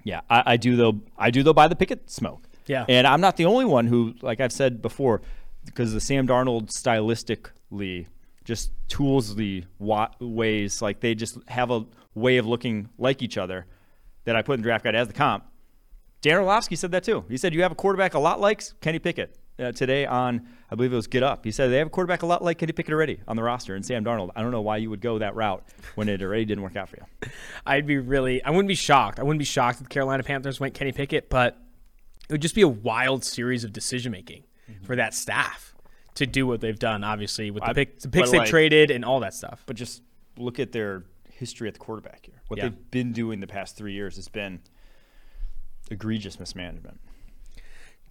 yeah, 0.05 0.21
I, 0.29 0.43
I 0.47 0.57
do 0.57 0.77
though. 0.77 1.01
I 1.19 1.31
do 1.31 1.43
though 1.43 1.53
buy 1.53 1.69
the 1.69 1.77
Pickett 1.77 2.11
smoke. 2.11 2.47
Yeah. 2.67 2.85
And 2.89 3.07
I'm 3.07 3.21
not 3.21 3.37
the 3.37 3.47
only 3.47 3.65
one 3.65 3.87
who, 3.87 4.15
like 4.23 4.41
I've 4.41 4.53
said 4.53 4.81
before, 4.81 5.23
because 5.65 5.93
the 5.93 6.01
Sam 6.01 6.27
Darnold 6.27 6.69
stylistically 6.69 8.07
just 8.45 8.71
tools 8.89 9.35
the 9.35 9.65
ways, 9.79 10.81
like 10.81 11.01
they 11.01 11.15
just 11.15 11.39
have 11.49 11.71
a 11.71 11.85
way 12.15 12.37
of 12.37 12.47
looking 12.47 12.89
like 12.99 13.23
each 13.23 13.39
other 13.39 13.67
that 14.25 14.37
I 14.37 14.43
put 14.43 14.59
in 14.59 14.63
draft 14.63 14.85
guide 14.85 14.95
as 14.95 15.09
the 15.09 15.15
comp. 15.15 15.45
Dan 16.23 16.37
Orlovsky 16.37 16.77
said 16.77 16.93
that 16.93 17.03
too. 17.03 17.25
He 17.29 17.37
said 17.37 17.55
you 17.55 17.63
have 17.63 17.73
a 17.73 17.77
quarterback 17.77 18.15
a 18.15 18.19
lot 18.19 18.41
like 18.41 18.63
Kenny 18.81 18.99
Pickett 18.99 19.37
uh, 19.61 19.73
today 19.73 20.07
on, 20.07 20.47
I 20.71 20.75
believe 20.75 20.93
it 20.93 20.97
was 20.97 21.07
Get 21.07 21.23
Up. 21.23 21.45
He 21.45 21.51
said 21.51 21.71
they 21.71 21.79
have 21.79 21.89
a 21.89 21.91
quarterback 21.91 22.23
a 22.23 22.27
lot 22.27 22.43
like 22.43 22.59
Kenny 22.59 22.73
Pickett 22.73 22.93
already 22.93 23.21
on 23.29 23.37
the 23.37 23.43
roster 23.43 23.75
and 23.75 23.85
Sam 23.85 24.05
Darnold. 24.05 24.31
I 24.35 24.43
don't 24.43 24.51
know 24.51 24.61
why 24.61 24.79
you 24.79 24.91
would 24.91 25.01
go 25.01 25.19
that 25.19 25.35
route 25.35 25.63
when 25.95 26.09
it 26.09 26.23
already 26.23 26.45
didn't 26.45 26.63
work 26.63 26.77
out 26.77 26.89
for 26.89 26.97
you. 26.97 27.31
I'd 27.67 27.87
be 27.87 27.99
really, 27.99 28.43
I 28.43 28.51
wouldn't 28.51 28.69
be 28.69 28.75
shocked. 28.75 29.21
I 29.21 29.23
wouldn't 29.23 29.39
be 29.39 29.45
shocked 29.45 29.79
if 29.79 29.85
the 29.85 29.89
Carolina 29.89 30.23
Panthers 30.23 30.61
went 30.61 30.75
Kenny 30.75 30.93
Pickett, 30.93 31.29
but 31.29 31.59
it 32.29 32.33
would 32.33 32.43
just 32.43 32.55
be 32.55 32.63
a 32.63 32.69
wild 32.69 33.25
series 33.25 33.65
of 33.65 33.73
decision 33.73 34.13
making 34.13 34.45
mm-hmm. 34.71 34.85
for 34.85 34.97
that 34.97 35.15
staff 35.15 35.75
to 36.15 36.27
do 36.27 36.47
what 36.47 36.61
they've 36.61 36.79
done. 36.79 37.05
Obviously, 37.05 37.51
with 37.51 37.65
the, 37.65 37.75
pick, 37.75 38.01
the 38.01 38.09
picks 38.09 38.31
they 38.31 38.39
like, 38.39 38.49
traded 38.49 38.91
and 38.91 39.05
all 39.05 39.21
that 39.21 39.35
stuff. 39.35 39.63
But 39.67 39.77
just 39.77 40.03
look 40.37 40.59
at 40.59 40.73
their 40.73 41.05
history 41.31 41.69
at 41.69 41.75
the 41.75 41.81
quarterback 41.81 42.27
here. 42.27 42.43
What 42.49 42.59
yeah. 42.59 42.65
they've 42.65 42.91
been 42.91 43.13
doing 43.13 43.41
the 43.41 43.47
past 43.47 43.77
three 43.77 43.93
years 43.93 44.17
has 44.17 44.29
been 44.29 44.61
egregious 45.91 46.39
mismanagement. 46.39 47.01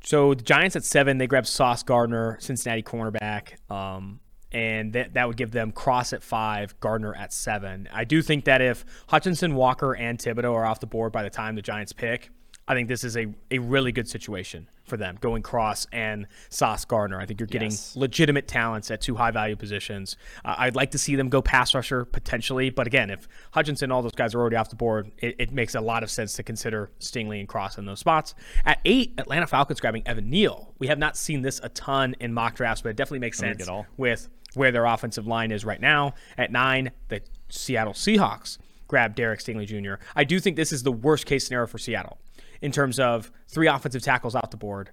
So 0.03 0.33
the 0.33 0.43
Giants 0.43 0.75
at 0.75 0.83
seven, 0.83 1.17
they 1.17 1.27
grab 1.27 1.45
Sauce 1.45 1.83
Gardner, 1.83 2.37
Cincinnati 2.39 2.83
cornerback. 2.83 3.57
Um, 3.71 4.19
and 4.51 4.93
that, 4.93 5.13
that 5.13 5.27
would 5.27 5.37
give 5.37 5.51
them 5.51 5.71
Cross 5.71 6.13
at 6.13 6.23
five, 6.23 6.79
Gardner 6.79 7.13
at 7.13 7.31
seven. 7.31 7.87
I 7.93 8.03
do 8.03 8.21
think 8.21 8.45
that 8.45 8.61
if 8.61 8.83
Hutchinson, 9.07 9.53
Walker, 9.55 9.95
and 9.95 10.17
Thibodeaux 10.17 10.53
are 10.53 10.65
off 10.65 10.79
the 10.79 10.87
board 10.87 11.11
by 11.11 11.23
the 11.23 11.29
time 11.29 11.55
the 11.55 11.61
Giants 11.61 11.93
pick, 11.93 12.31
I 12.69 12.75
think 12.75 12.87
this 12.87 13.03
is 13.03 13.17
a, 13.17 13.25
a 13.49 13.57
really 13.57 13.91
good 13.91 14.07
situation 14.07 14.69
for 14.83 14.95
them 14.95 15.17
going 15.19 15.41
Cross 15.41 15.87
and 15.91 16.27
Sauce 16.49 16.85
Gardner. 16.85 17.19
I 17.19 17.25
think 17.25 17.39
you're 17.39 17.47
getting 17.47 17.71
yes. 17.71 17.95
legitimate 17.95 18.47
talents 18.47 18.91
at 18.91 19.01
two 19.01 19.15
high 19.15 19.31
value 19.31 19.55
positions. 19.55 20.17
Uh, 20.45 20.55
I'd 20.59 20.75
like 20.75 20.91
to 20.91 20.99
see 20.99 21.15
them 21.15 21.29
go 21.29 21.41
pass 21.41 21.73
rusher 21.73 22.05
potentially, 22.05 22.69
but 22.69 22.85
again, 22.85 23.09
if 23.09 23.27
Hutchinson, 23.51 23.91
all 23.91 24.03
those 24.03 24.13
guys 24.13 24.35
are 24.35 24.39
already 24.39 24.55
off 24.55 24.69
the 24.69 24.75
board, 24.75 25.11
it, 25.17 25.35
it 25.39 25.51
makes 25.51 25.73
a 25.73 25.81
lot 25.81 26.03
of 26.03 26.11
sense 26.11 26.33
to 26.33 26.43
consider 26.43 26.91
Stingley 26.99 27.39
and 27.39 27.47
Cross 27.47 27.79
in 27.79 27.85
those 27.85 27.99
spots. 27.99 28.35
At 28.65 28.79
eight, 28.85 29.15
Atlanta 29.17 29.47
Falcons 29.47 29.79
grabbing 29.79 30.07
Evan 30.07 30.29
Neal. 30.29 30.75
We 30.77 30.87
have 30.87 30.99
not 30.99 31.17
seen 31.17 31.41
this 31.41 31.59
a 31.63 31.69
ton 31.69 32.15
in 32.19 32.33
mock 32.33 32.53
drafts, 32.53 32.83
but 32.83 32.89
it 32.89 32.97
definitely 32.97 33.19
makes 33.19 33.39
sense 33.39 33.67
with 33.97 34.29
where 34.53 34.71
their 34.71 34.85
offensive 34.85 35.25
line 35.25 35.51
is 35.51 35.65
right 35.65 35.81
now. 35.81 36.13
At 36.37 36.51
nine, 36.51 36.91
the 37.07 37.21
Seattle 37.49 37.93
Seahawks 37.93 38.59
grab 38.87 39.15
Derek 39.15 39.39
Stingley 39.39 39.65
Jr. 39.65 40.03
I 40.15 40.23
do 40.23 40.39
think 40.39 40.55
this 40.55 40.71
is 40.71 40.83
the 40.83 40.91
worst 40.91 41.25
case 41.25 41.45
scenario 41.45 41.67
for 41.67 41.77
Seattle 41.77 42.19
in 42.61 42.71
terms 42.71 42.99
of 42.99 43.31
three 43.47 43.67
offensive 43.67 44.01
tackles 44.01 44.35
off 44.35 44.49
the 44.51 44.57
board, 44.57 44.91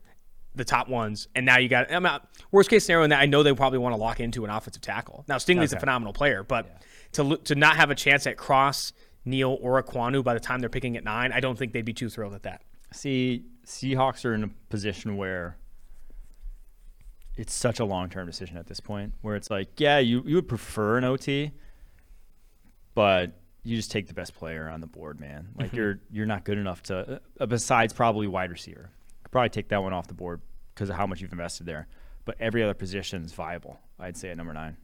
the 0.54 0.64
top 0.64 0.88
ones, 0.88 1.28
and 1.34 1.44
now 1.44 1.58
you 1.58 1.68
got 1.68 1.92
I'm 1.92 2.06
worst 2.50 2.70
case 2.70 2.84
scenario. 2.84 3.04
And 3.04 3.14
I 3.14 3.26
know 3.26 3.42
they 3.42 3.52
probably 3.52 3.78
want 3.78 3.94
to 3.94 4.00
lock 4.00 4.20
into 4.20 4.44
an 4.44 4.50
offensive 4.50 4.82
tackle. 4.82 5.24
Now 5.28 5.36
Stingley's 5.36 5.72
okay. 5.72 5.78
a 5.78 5.80
phenomenal 5.80 6.12
player, 6.12 6.42
but 6.42 6.66
yeah. 6.66 6.78
to 7.12 7.36
to 7.36 7.54
not 7.54 7.76
have 7.76 7.90
a 7.90 7.94
chance 7.94 8.26
at 8.26 8.36
Cross, 8.36 8.92
Neal, 9.24 9.58
or 9.60 9.82
Ekwonu 9.82 10.24
by 10.24 10.34
the 10.34 10.40
time 10.40 10.60
they're 10.60 10.68
picking 10.68 10.96
at 10.96 11.04
nine, 11.04 11.32
I 11.32 11.40
don't 11.40 11.58
think 11.58 11.72
they'd 11.72 11.84
be 11.84 11.92
too 11.92 12.08
thrilled 12.08 12.34
at 12.34 12.44
that. 12.44 12.62
See, 12.92 13.44
Seahawks 13.66 14.24
are 14.24 14.34
in 14.34 14.44
a 14.44 14.48
position 14.70 15.16
where 15.16 15.56
it's 17.36 17.52
such 17.52 17.80
a 17.80 17.84
long 17.84 18.08
term 18.08 18.26
decision 18.26 18.56
at 18.56 18.66
this 18.66 18.80
point, 18.80 19.12
where 19.20 19.36
it's 19.36 19.50
like, 19.50 19.78
yeah, 19.78 19.98
you 19.98 20.22
you 20.26 20.36
would 20.36 20.48
prefer 20.48 20.96
an 20.96 21.04
OT, 21.04 21.52
but 22.94 23.38
you 23.66 23.76
just 23.76 23.90
take 23.90 24.06
the 24.06 24.14
best 24.14 24.34
player 24.34 24.68
on 24.68 24.80
the 24.80 24.86
board, 24.86 25.20
man. 25.20 25.48
Like 25.56 25.68
mm-hmm. 25.68 25.76
you're 25.76 26.00
you're 26.10 26.26
not 26.26 26.44
good 26.44 26.58
enough 26.58 26.82
to 26.84 27.20
uh, 27.40 27.46
besides 27.46 27.92
probably 27.92 28.26
wide 28.26 28.50
receiver. 28.50 28.90
Could 29.24 29.32
probably 29.32 29.50
take 29.50 29.68
that 29.68 29.82
one 29.82 29.92
off 29.92 30.06
the 30.06 30.14
board 30.14 30.40
because 30.74 30.88
of 30.88 30.96
how 30.96 31.06
much 31.06 31.20
you've 31.20 31.32
invested 31.32 31.66
there. 31.66 31.88
But 32.24 32.36
every 32.40 32.62
other 32.62 32.74
position 32.74 33.24
is 33.24 33.32
viable. 33.32 33.80
I'd 33.98 34.16
say 34.16 34.30
at 34.30 34.36
number 34.36 34.52
nine. 34.52 34.76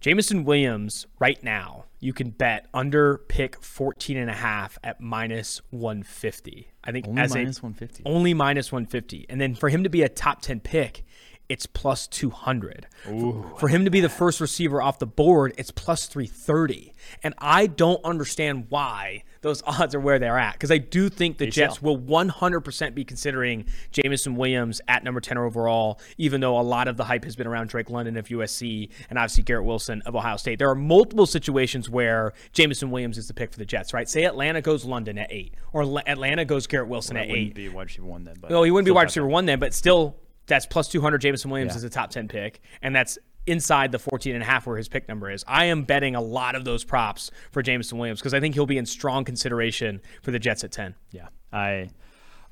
Jameson 0.00 0.44
Williams 0.44 1.06
right 1.18 1.42
now, 1.42 1.86
you 1.98 2.12
can 2.12 2.30
bet 2.30 2.68
under 2.72 3.18
pick 3.18 3.60
14 3.60 4.16
and 4.16 4.30
a 4.30 4.34
half 4.34 4.78
at 4.84 5.00
minus 5.00 5.60
150. 5.70 6.70
I 6.84 6.92
think 6.92 7.08
only 7.08 7.22
as 7.22 7.34
minus 7.34 7.62
150. 7.62 8.04
Only 8.06 8.32
minus 8.32 8.70
150. 8.70 9.26
And 9.28 9.40
then 9.40 9.56
for 9.56 9.68
him 9.68 9.82
to 9.82 9.90
be 9.90 10.02
a 10.02 10.08
top 10.08 10.40
10 10.40 10.60
pick, 10.60 11.04
it's 11.48 11.66
plus 11.66 12.06
200. 12.06 12.86
Ooh. 13.08 13.50
For 13.58 13.68
him 13.68 13.84
to 13.84 13.90
be 13.90 14.00
the 14.00 14.08
first 14.08 14.40
receiver 14.40 14.82
off 14.82 14.98
the 14.98 15.06
board, 15.06 15.54
it's 15.56 15.70
plus 15.70 16.06
330. 16.06 16.92
And 17.22 17.34
I 17.38 17.66
don't 17.66 18.04
understand 18.04 18.66
why 18.68 19.24
those 19.40 19.62
odds 19.66 19.94
are 19.94 20.00
where 20.00 20.18
they're 20.18 20.38
at 20.38 20.54
because 20.54 20.70
I 20.70 20.78
do 20.78 21.08
think 21.08 21.38
the 21.38 21.46
they 21.46 21.50
Jets 21.50 21.80
will 21.80 21.98
100% 21.98 22.94
be 22.94 23.04
considering 23.04 23.64
Jameson 23.92 24.36
Williams 24.36 24.80
at 24.88 25.04
number 25.04 25.20
10 25.20 25.38
overall, 25.38 26.00
even 26.18 26.40
though 26.40 26.58
a 26.58 26.62
lot 26.62 26.88
of 26.88 26.96
the 26.96 27.04
hype 27.04 27.24
has 27.24 27.36
been 27.36 27.46
around 27.46 27.68
Drake 27.68 27.88
London 27.88 28.16
of 28.16 28.28
USC 28.28 28.90
and 29.08 29.18
obviously 29.18 29.44
Garrett 29.44 29.64
Wilson 29.64 30.02
of 30.04 30.14
Ohio 30.14 30.36
State. 30.36 30.58
There 30.58 30.68
are 30.68 30.74
multiple 30.74 31.26
situations 31.26 31.88
where 31.88 32.32
Jameson 32.52 32.90
Williams 32.90 33.16
is 33.16 33.28
the 33.28 33.34
pick 33.34 33.52
for 33.52 33.58
the 33.58 33.64
Jets, 33.64 33.94
right? 33.94 34.08
Say 34.08 34.24
Atlanta 34.24 34.60
goes 34.60 34.84
London 34.84 35.18
at 35.18 35.32
eight, 35.32 35.54
or 35.72 35.82
Atlanta 36.06 36.44
goes 36.44 36.66
Garrett 36.66 36.88
Wilson 36.88 37.14
well, 37.14 37.24
at 37.24 37.30
eight. 37.30 37.54
Be 37.54 37.68
wide 37.68 37.86
receiver 37.86 38.06
one 38.06 38.24
then, 38.24 38.36
but 38.40 38.50
no, 38.50 38.62
he 38.62 38.70
wouldn't 38.70 38.86
be 38.86 38.90
wide 38.90 39.04
receiver 39.04 39.26
one 39.26 39.46
then, 39.46 39.58
but 39.58 39.72
still 39.72 40.16
that's 40.48 40.66
plus 40.66 40.88
200 40.88 41.18
Jameson 41.18 41.50
Williams 41.50 41.72
yeah. 41.72 41.78
is 41.78 41.84
a 41.84 41.90
top 41.90 42.10
10 42.10 42.28
pick, 42.28 42.60
and 42.82 42.94
that's 42.94 43.18
inside 43.46 43.92
the 43.92 43.98
14 43.98 44.34
and 44.34 44.42
a 44.42 44.46
half 44.46 44.66
where 44.66 44.76
his 44.76 44.88
pick 44.88 45.08
number 45.08 45.30
is. 45.30 45.44
I 45.48 45.66
am 45.66 45.84
betting 45.84 46.14
a 46.14 46.20
lot 46.20 46.54
of 46.54 46.64
those 46.64 46.84
props 46.84 47.30
for 47.50 47.62
Jameson 47.62 47.98
Williams 47.98 48.20
because 48.20 48.34
I 48.34 48.40
think 48.40 48.54
he'll 48.54 48.66
be 48.66 48.78
in 48.78 48.86
strong 48.86 49.24
consideration 49.24 50.00
for 50.22 50.30
the 50.30 50.38
Jets 50.38 50.64
at 50.64 50.72
10. 50.72 50.94
Yeah, 51.12 51.28
I 51.52 51.90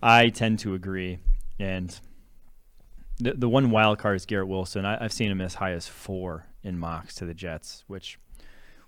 I 0.03 0.31
tend 0.31 0.61
to 0.61 0.75
agree. 0.75 1.19
And 1.59 1.99
the 3.19 3.35
the 3.35 3.49
one 3.49 3.71
wild 3.71 3.99
card 3.99 4.17
is 4.17 4.27
Garrett 4.27 4.49
Wilson. 4.49 4.85
I, 4.85 5.03
have 5.03 5.13
seen 5.13 5.31
him 5.31 5.41
as 5.41 5.55
high 5.55 5.73
as 5.73 5.87
four 5.87 6.47
in 6.63 6.79
mocks 6.79 7.15
to 7.17 7.27
the 7.27 7.35
Jets, 7.35 7.85
which, 7.87 8.19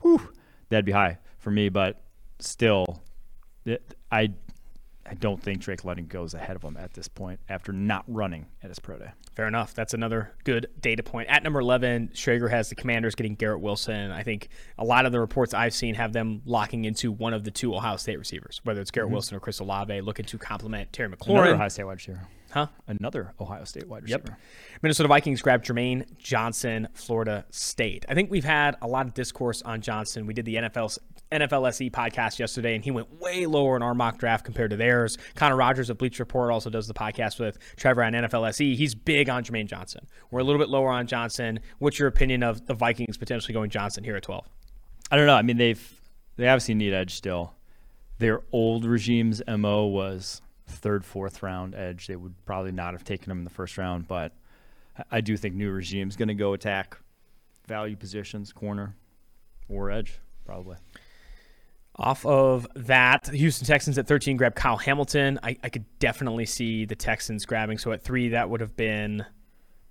whew, 0.03 0.33
that'd 0.69 0.85
be 0.85 0.93
high 0.93 1.19
for 1.39 1.51
me. 1.51 1.69
But 1.69 2.03
still, 2.39 3.03
I 4.11 4.33
I 5.09 5.15
don't 5.15 5.43
think 5.43 5.61
Drake 5.61 5.85
London 5.85 6.07
goes 6.07 6.35
ahead 6.35 6.57
of 6.57 6.63
him 6.63 6.77
at 6.77 6.93
this 6.95 7.09
point 7.09 7.41
after 7.49 7.73
not 7.73 8.05
running 8.07 8.47
at 8.63 8.69
his 8.69 8.79
pro 8.79 8.99
day. 8.99 9.13
Fair 9.35 9.47
enough. 9.47 9.75
That's 9.75 9.95
another 9.95 10.33
good 10.45 10.69
data 10.81 11.03
point. 11.03 11.29
At 11.29 11.43
number 11.43 11.61
11, 11.61 12.11
Schrager 12.15 12.51
has 12.51 12.69
the 12.69 12.75
Commanders 12.75 13.15
getting 13.15 13.35
Garrett 13.35 13.61
Wilson. 13.61 14.11
I 14.11 14.23
think 14.23 14.49
a 14.77 14.85
lot 14.85 15.07
of 15.07 15.13
the 15.13 15.21
reports 15.21 15.55
I've 15.55 15.75
seen 15.75 15.95
have 15.95 16.13
them 16.13 16.43
locking 16.45 16.85
into 16.85 17.13
one 17.13 17.33
of 17.33 17.45
the 17.45 17.51
two 17.51 17.75
Ohio 17.75 17.97
State 17.97 18.19
receivers, 18.19 18.61
whether 18.65 18.81
it's 18.81 18.91
Garrett 18.91 19.09
mm-hmm. 19.09 19.15
Wilson 19.15 19.37
or 19.37 19.41
Chris 19.41 19.61
Olave, 19.61 20.01
looking 20.01 20.27
to 20.27 20.39
complement 20.39 20.93
Terry 20.93 21.09
McLaurin. 21.09 21.39
Another 21.39 21.55
Ohio 21.55 21.69
State 21.69 21.85
wide 21.85 21.93
receiver. 21.95 22.29
Huh? 22.51 22.69
Another 22.87 23.35
Ohio 23.39 23.65
State 23.65 23.89
wide 23.89 24.05
receiver. 24.05 24.23
Yep. 24.27 24.39
Minnesota 24.83 25.09
Vikings 25.09 25.43
grabbed 25.43 25.67
Jermaine 25.67 26.17
Johnson, 26.17 26.89
Florida 26.95 27.45
State. 27.51 28.07
I 28.09 28.15
think 28.15 28.31
we've 28.31 28.45
had 28.45 28.77
a 28.81 28.87
lot 28.87 29.07
of 29.07 29.15
discourse 29.15 29.61
on 29.63 29.81
Johnson. 29.81 30.27
We 30.27 30.35
did 30.35 30.47
the 30.47 30.57
NFL 30.57 30.99
NFLSE 31.31 31.91
podcast 31.91 32.39
yesterday, 32.39 32.75
and 32.75 32.83
he 32.83 32.91
went 32.91 33.21
way 33.21 33.45
lower 33.45 33.77
in 33.77 33.83
our 33.83 33.95
mock 33.95 34.19
draft 34.19 34.47
compared 34.47 34.71
to 34.71 34.77
theirs. 34.77 35.19
Connor 35.35 35.57
Rogers 35.57 35.91
of 35.91 35.99
Bleacher 35.99 36.23
Report 36.23 36.51
also 36.51 36.71
does 36.71 36.87
the 36.87 36.95
podcast 36.95 37.39
with 37.39 37.59
Trevor 37.77 38.03
on 38.03 38.15
NFLSE. 38.15 38.75
He's 38.77 38.95
big 38.95 39.29
on 39.29 39.45
Jermaine 39.45 39.67
Johnson. 39.67 40.07
We're 40.31 40.41
a 40.41 40.45
little 40.45 40.59
bit 40.59 40.71
lower 40.71 40.89
on 40.89 41.07
Johnson. 41.07 41.61
What's 41.81 41.99
your 41.99 42.09
opinion 42.09 42.43
of 42.43 42.67
the 42.67 42.75
Vikings 42.75 43.19
potentially 43.19 43.53
going 43.53 43.69
Johnson 43.69 44.05
here 44.05 44.17
at 44.17 44.23
12? 44.23 44.47
I 45.11 45.17
don't 45.17 45.27
know. 45.27 45.35
I 45.35 45.43
mean, 45.43 45.59
they've 45.59 46.01
they 46.37 46.49
obviously 46.49 46.75
need 46.75 46.95
edge 46.95 47.15
still. 47.15 47.55
Their 48.19 48.41
old 48.53 48.85
regime's 48.85 49.43
mo 49.47 49.87
was 49.87 50.41
third, 50.69 51.05
fourth 51.05 51.43
round 51.43 51.75
edge. 51.75 52.07
They 52.07 52.17
would 52.17 52.35
probably 52.45 52.73
not 52.73 52.95
have 52.95 53.05
taken 53.05 53.31
him 53.31 53.39
in 53.39 53.45
the 53.45 53.51
first 53.51 53.79
round, 53.79 54.09
but 54.09 54.33
I 55.11 55.21
do 55.21 55.37
think 55.37 55.55
new 55.55 55.71
regime 55.71 56.09
is 56.09 56.17
going 56.17 56.29
to 56.29 56.35
go 56.35 56.53
attack 56.53 56.99
value 57.67 57.97
positions, 57.97 58.53
corner 58.53 58.95
or 59.69 59.91
edge, 59.91 60.19
probably. 60.45 60.77
Off 61.97 62.25
of 62.25 62.67
that, 62.77 63.29
Houston 63.29 63.67
Texans 63.67 63.99
at 63.99 64.07
13 64.07 64.37
grab 64.37 64.55
Kyle 64.55 64.77
Hamilton. 64.77 65.39
I, 65.43 65.57
I 65.63 65.69
could 65.69 65.85
definitely 65.99 66.47
see 66.47 66.85
the 66.85 66.95
Texans 66.95 67.45
grabbing. 67.45 67.79
So 67.79 67.91
at 67.93 68.03
three, 68.03 68.31
that 68.31 68.49
would 68.49 68.61
have 68.61 68.77
been 68.77 69.27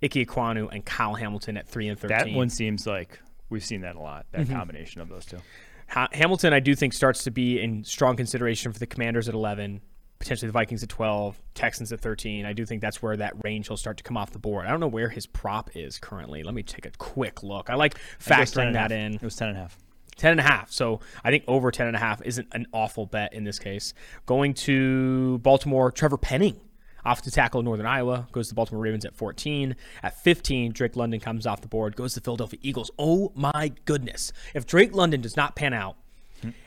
Ike 0.02 0.12
Ekwonu 0.12 0.68
and 0.72 0.84
Kyle 0.84 1.14
Hamilton 1.14 1.58
at 1.58 1.68
three 1.68 1.88
and 1.88 1.98
13. 1.98 2.16
That 2.16 2.34
one 2.34 2.48
seems 2.48 2.86
like 2.86 3.20
we've 3.50 3.64
seen 3.64 3.82
that 3.82 3.96
a 3.96 4.00
lot, 4.00 4.26
that 4.32 4.42
mm-hmm. 4.42 4.54
combination 4.54 5.02
of 5.02 5.08
those 5.08 5.26
two. 5.26 5.38
Ha- 5.88 6.08
Hamilton, 6.12 6.52
I 6.52 6.60
do 6.60 6.74
think, 6.74 6.94
starts 6.94 7.24
to 7.24 7.30
be 7.30 7.60
in 7.60 7.84
strong 7.84 8.16
consideration 8.16 8.72
for 8.72 8.78
the 8.78 8.86
Commanders 8.86 9.28
at 9.28 9.34
11 9.34 9.80
potentially 10.18 10.48
the 10.48 10.52
Vikings 10.52 10.82
at 10.82 10.88
12, 10.88 11.40
Texans 11.54 11.92
at 11.92 12.00
13. 12.00 12.44
I 12.44 12.52
do 12.52 12.66
think 12.66 12.80
that's 12.80 13.02
where 13.02 13.16
that 13.16 13.34
range 13.44 13.68
will 13.70 13.76
start 13.76 13.96
to 13.98 14.02
come 14.02 14.16
off 14.16 14.30
the 14.30 14.38
board. 14.38 14.66
I 14.66 14.70
don't 14.70 14.80
know 14.80 14.88
where 14.88 15.08
his 15.08 15.26
prop 15.26 15.70
is 15.74 15.98
currently. 15.98 16.42
Let 16.42 16.54
me 16.54 16.62
take 16.62 16.86
a 16.86 16.90
quick 16.98 17.42
look. 17.42 17.70
I 17.70 17.74
like 17.74 17.98
factoring 18.18 18.72
that 18.72 18.92
in. 18.92 19.14
It 19.14 19.22
was 19.22 19.36
10 19.36 19.48
and 19.48 19.56
a 19.56 19.60
half. 19.60 19.78
10 20.16 20.32
and 20.32 20.40
a 20.40 20.42
half. 20.42 20.72
So 20.72 21.00
I 21.24 21.30
think 21.30 21.44
over 21.46 21.70
10 21.70 21.86
and 21.86 21.96
a 21.96 22.00
half 22.00 22.20
isn't 22.22 22.48
an 22.52 22.66
awful 22.72 23.06
bet 23.06 23.32
in 23.32 23.44
this 23.44 23.58
case. 23.58 23.94
Going 24.26 24.54
to 24.54 25.38
Baltimore, 25.38 25.90
Trevor 25.90 26.18
Penning. 26.18 26.60
Off 27.04 27.22
to 27.22 27.30
tackle 27.30 27.62
Northern 27.62 27.86
Iowa, 27.86 28.26
goes 28.32 28.48
to 28.48 28.50
the 28.50 28.56
Baltimore 28.56 28.82
Ravens 28.82 29.04
at 29.04 29.14
14. 29.14 29.76
At 30.02 30.20
15, 30.20 30.72
Drake 30.72 30.96
London 30.96 31.20
comes 31.20 31.46
off 31.46 31.60
the 31.60 31.68
board, 31.68 31.96
goes 31.96 32.14
to 32.14 32.20
the 32.20 32.24
Philadelphia 32.24 32.58
Eagles. 32.60 32.90
Oh 32.98 33.32
my 33.34 33.72
goodness. 33.84 34.32
If 34.52 34.66
Drake 34.66 34.94
London 34.94 35.20
does 35.20 35.36
not 35.36 35.54
pan 35.54 35.72
out, 35.72 35.96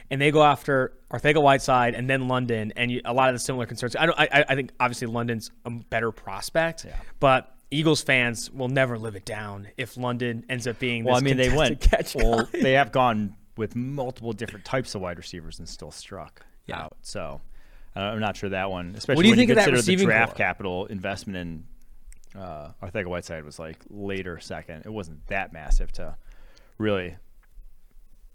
and 0.10 0.22
they 0.22 0.32
go 0.32 0.44
after 0.44 0.94
Arcega-Whiteside 1.12 1.96
and 1.96 2.10
then 2.10 2.28
London, 2.28 2.74
and 2.76 2.92
you, 2.92 3.02
a 3.06 3.14
lot 3.14 3.30
of 3.30 3.36
the 3.36 3.40
similar 3.40 3.66
concerns. 3.66 3.96
I 3.96 4.06
don't. 4.06 4.20
I, 4.20 4.46
I 4.50 4.56
think 4.56 4.72
obviously 4.80 5.08
London's 5.08 5.52
a 5.66 5.70
better 5.70 6.12
prospect, 6.12 6.86
yeah. 6.86 6.96
but 7.20 7.56
Eagles 7.72 8.02
fans 8.02 8.52
will 8.52 8.70
never 8.70 8.98
live 8.98 9.16
it 9.16 9.26
down 9.26 9.68
if 9.78 9.98
London 9.98 10.46
ends 10.50 10.68
up 10.68 10.80
being. 10.80 11.04
Well, 11.04 11.16
I 11.16 11.22
mean, 11.22 11.38
they 11.38 11.56
went. 11.56 11.80
Catch 11.80 12.16
well, 12.16 12.48
they 12.52 12.74
have 12.74 12.92
gone 12.94 13.36
with 13.58 13.76
multiple 13.76 14.34
different 14.34 14.66
types 14.66 14.96
of 14.96 15.02
wide 15.02 15.18
receivers 15.18 15.60
and 15.60 15.68
still 15.68 15.92
struck 15.92 16.46
yeah. 16.66 16.82
out. 16.82 16.98
So 17.02 17.42
uh, 17.96 18.00
I'm 18.00 18.20
not 18.20 18.36
sure 18.36 18.50
that 18.50 18.70
one. 18.70 18.96
Especially 18.96 19.18
what 19.18 19.24
do 19.24 19.30
you 19.30 19.36
think 19.36 19.50
you 19.50 19.58
of 19.58 19.66
that 19.66 19.86
the 19.86 19.96
draft 19.96 20.32
core? 20.32 20.38
capital 20.38 20.86
investment 20.88 21.38
in 21.38 21.64
uh, 22.42 22.72
Arcega-Whiteside 22.82 23.44
was 23.44 23.60
like 23.60 23.78
later 23.90 24.40
second. 24.40 24.84
It 24.86 24.92
wasn't 24.92 25.26
that 25.28 25.54
massive 25.54 25.92
to 25.94 26.16
really, 26.78 27.16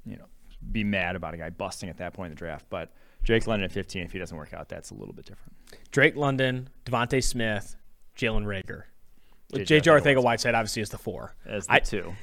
you 0.05 0.17
know, 0.17 0.27
be 0.71 0.85
mad 0.85 1.17
about 1.17 1.35
a 1.35 1.37
guy 1.37 1.51
busting 1.51 1.89
at 1.89 1.99
that 1.99 2.15
point 2.15 2.31
in 2.31 2.35
the 2.35 2.39
draft. 2.39 2.67
But 2.71 2.93
Drake 3.23 3.47
London 3.47 3.65
at 3.65 3.73
15, 3.73 4.03
if 4.03 4.13
he 4.13 4.19
doesn't 4.19 4.37
work 4.37 4.55
out, 4.55 4.69
that's 4.69 4.91
a 4.91 4.95
little 4.95 5.15
bit 5.15 5.27
different. 5.27 5.53
Drake 5.91 6.17
London, 6.17 6.69
DeVonta 6.85 7.23
Smith, 7.23 7.77
Jalen 8.17 8.45
Reagor. 8.45 8.85
JJ 9.53 9.83
Arcega-Whiteside 9.83 10.55
obviously 10.55 10.83
is 10.83 10.91
the 10.91 10.99
four. 10.99 11.35
As 11.45 11.67
the 11.67 11.75
I, 11.75 11.79
two. 11.79 12.15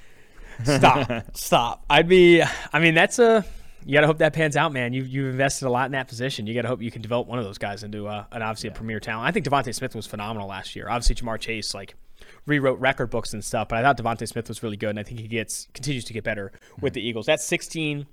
stop, 0.64 1.10
stop. 1.36 1.86
I'd 1.90 2.08
be. 2.08 2.42
I 2.72 2.80
mean, 2.80 2.94
that's 2.94 3.20
a. 3.20 3.46
You 3.86 3.94
got 3.94 4.02
to 4.02 4.08
hope 4.08 4.20
that 4.20 4.34
pans 4.34 4.56
out, 4.56 4.72
man. 4.72 4.94
You 4.94 5.04
you've 5.04 5.30
invested 5.30 5.68
a 5.68 5.70
lot 5.70 5.86
in 5.88 5.92
that 5.92 6.08
position. 6.08 6.48
You 6.48 6.54
got 6.54 6.62
to 6.62 6.68
hope 6.70 6.82
you 6.82 6.92
can 6.92 7.02
develop 7.02 7.28
one 7.28 7.38
of 7.38 7.46
those 7.46 7.58
guys 7.58 7.84
into 7.84 8.08
uh, 8.08 8.26
an 8.32 8.42
obviously 8.42 8.70
yeah. 8.70 8.74
a 8.74 8.78
premier 8.78 9.00
talent. 9.00 9.28
I 9.28 9.32
think 9.32 9.46
DeVonta 9.46 9.74
Smith 9.76 9.96
was 9.96 10.08
phenomenal 10.08 10.48
last 10.48 10.76
year. 10.76 10.88
Obviously, 10.90 11.16
Ja'Marr 11.16 11.40
Chase 11.40 11.74
like 11.74 11.96
rewrote 12.46 12.80
record 12.80 13.10
books 13.10 13.34
and 13.34 13.44
stuff, 13.44 13.68
but 13.70 13.78
I 13.78 13.82
thought 13.82 13.98
DeVonta 13.98 14.28
Smith 14.28 14.48
was 14.48 14.64
really 14.64 14.78
good, 14.78 14.92
and 14.92 15.00
I 15.00 15.04
think 15.04 15.20
he 15.20 15.28
gets 15.28 15.68
continues 15.74 16.06
to 16.06 16.14
get 16.14 16.24
better 16.24 16.52
with 16.80 16.94
mm-hmm. 16.94 16.96
the 16.96 17.08
Eagles. 17.08 17.26
That's 17.26 17.46
16 17.46 18.06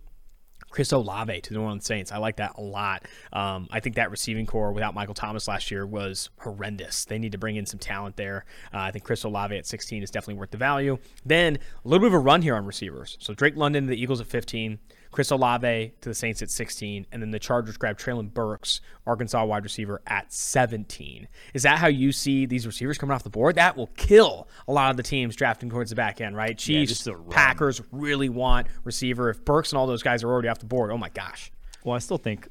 Chris 0.68 0.92
Olave 0.92 1.40
to 1.40 1.50
the 1.50 1.58
New 1.58 1.62
Orleans 1.62 1.84
Saints. 1.84 2.12
I 2.12 2.18
like 2.18 2.36
that 2.36 2.52
a 2.56 2.60
lot. 2.60 3.06
Um, 3.32 3.68
I 3.70 3.80
think 3.80 3.96
that 3.96 4.10
receiving 4.10 4.46
corps 4.46 4.72
without 4.72 4.94
Michael 4.94 5.14
Thomas 5.14 5.48
last 5.48 5.70
year 5.70 5.86
was 5.86 6.30
horrendous. 6.40 7.04
They 7.04 7.18
need 7.18 7.32
to 7.32 7.38
bring 7.38 7.56
in 7.56 7.66
some 7.66 7.78
talent 7.78 8.16
there. 8.16 8.44
Uh, 8.72 8.78
I 8.78 8.90
think 8.90 9.04
Chris 9.04 9.24
Olave 9.24 9.56
at 9.56 9.66
16 9.66 10.02
is 10.02 10.10
definitely 10.10 10.38
worth 10.38 10.50
the 10.50 10.58
value. 10.58 10.98
Then 11.24 11.56
a 11.56 11.88
little 11.88 12.00
bit 12.00 12.08
of 12.08 12.14
a 12.14 12.18
run 12.18 12.42
here 12.42 12.54
on 12.56 12.66
receivers. 12.66 13.16
So 13.20 13.34
Drake 13.34 13.56
London, 13.56 13.86
the 13.86 14.00
Eagles 14.00 14.20
at 14.20 14.26
15. 14.26 14.78
Chris 15.10 15.30
Olave 15.30 15.92
to 16.00 16.08
the 16.08 16.14
Saints 16.14 16.40
at 16.40 16.50
16, 16.50 17.06
and 17.10 17.22
then 17.22 17.30
the 17.30 17.38
Chargers 17.38 17.76
grab 17.76 17.98
Treylon 17.98 18.32
Burks, 18.32 18.80
Arkansas 19.06 19.44
wide 19.44 19.64
receiver, 19.64 20.00
at 20.06 20.32
17. 20.32 21.26
Is 21.52 21.64
that 21.64 21.78
how 21.78 21.88
you 21.88 22.12
see 22.12 22.46
these 22.46 22.66
receivers 22.66 22.96
coming 22.96 23.14
off 23.14 23.24
the 23.24 23.30
board? 23.30 23.56
That 23.56 23.76
will 23.76 23.88
kill 23.96 24.48
a 24.68 24.72
lot 24.72 24.90
of 24.90 24.96
the 24.96 25.02
teams 25.02 25.34
drafting 25.34 25.68
towards 25.68 25.90
the 25.90 25.96
back 25.96 26.20
end, 26.20 26.36
right? 26.36 26.56
Chiefs, 26.56 27.06
yeah, 27.06 27.14
Packers 27.30 27.82
really 27.90 28.28
want 28.28 28.68
receiver. 28.84 29.30
If 29.30 29.44
Burks 29.44 29.72
and 29.72 29.78
all 29.78 29.86
those 29.86 30.02
guys 30.02 30.22
are 30.22 30.28
already 30.28 30.48
off 30.48 30.58
the 30.58 30.66
board, 30.66 30.92
oh 30.92 30.98
my 30.98 31.08
gosh. 31.08 31.50
Well, 31.84 31.96
I 31.96 31.98
still 31.98 32.18
think 32.18 32.48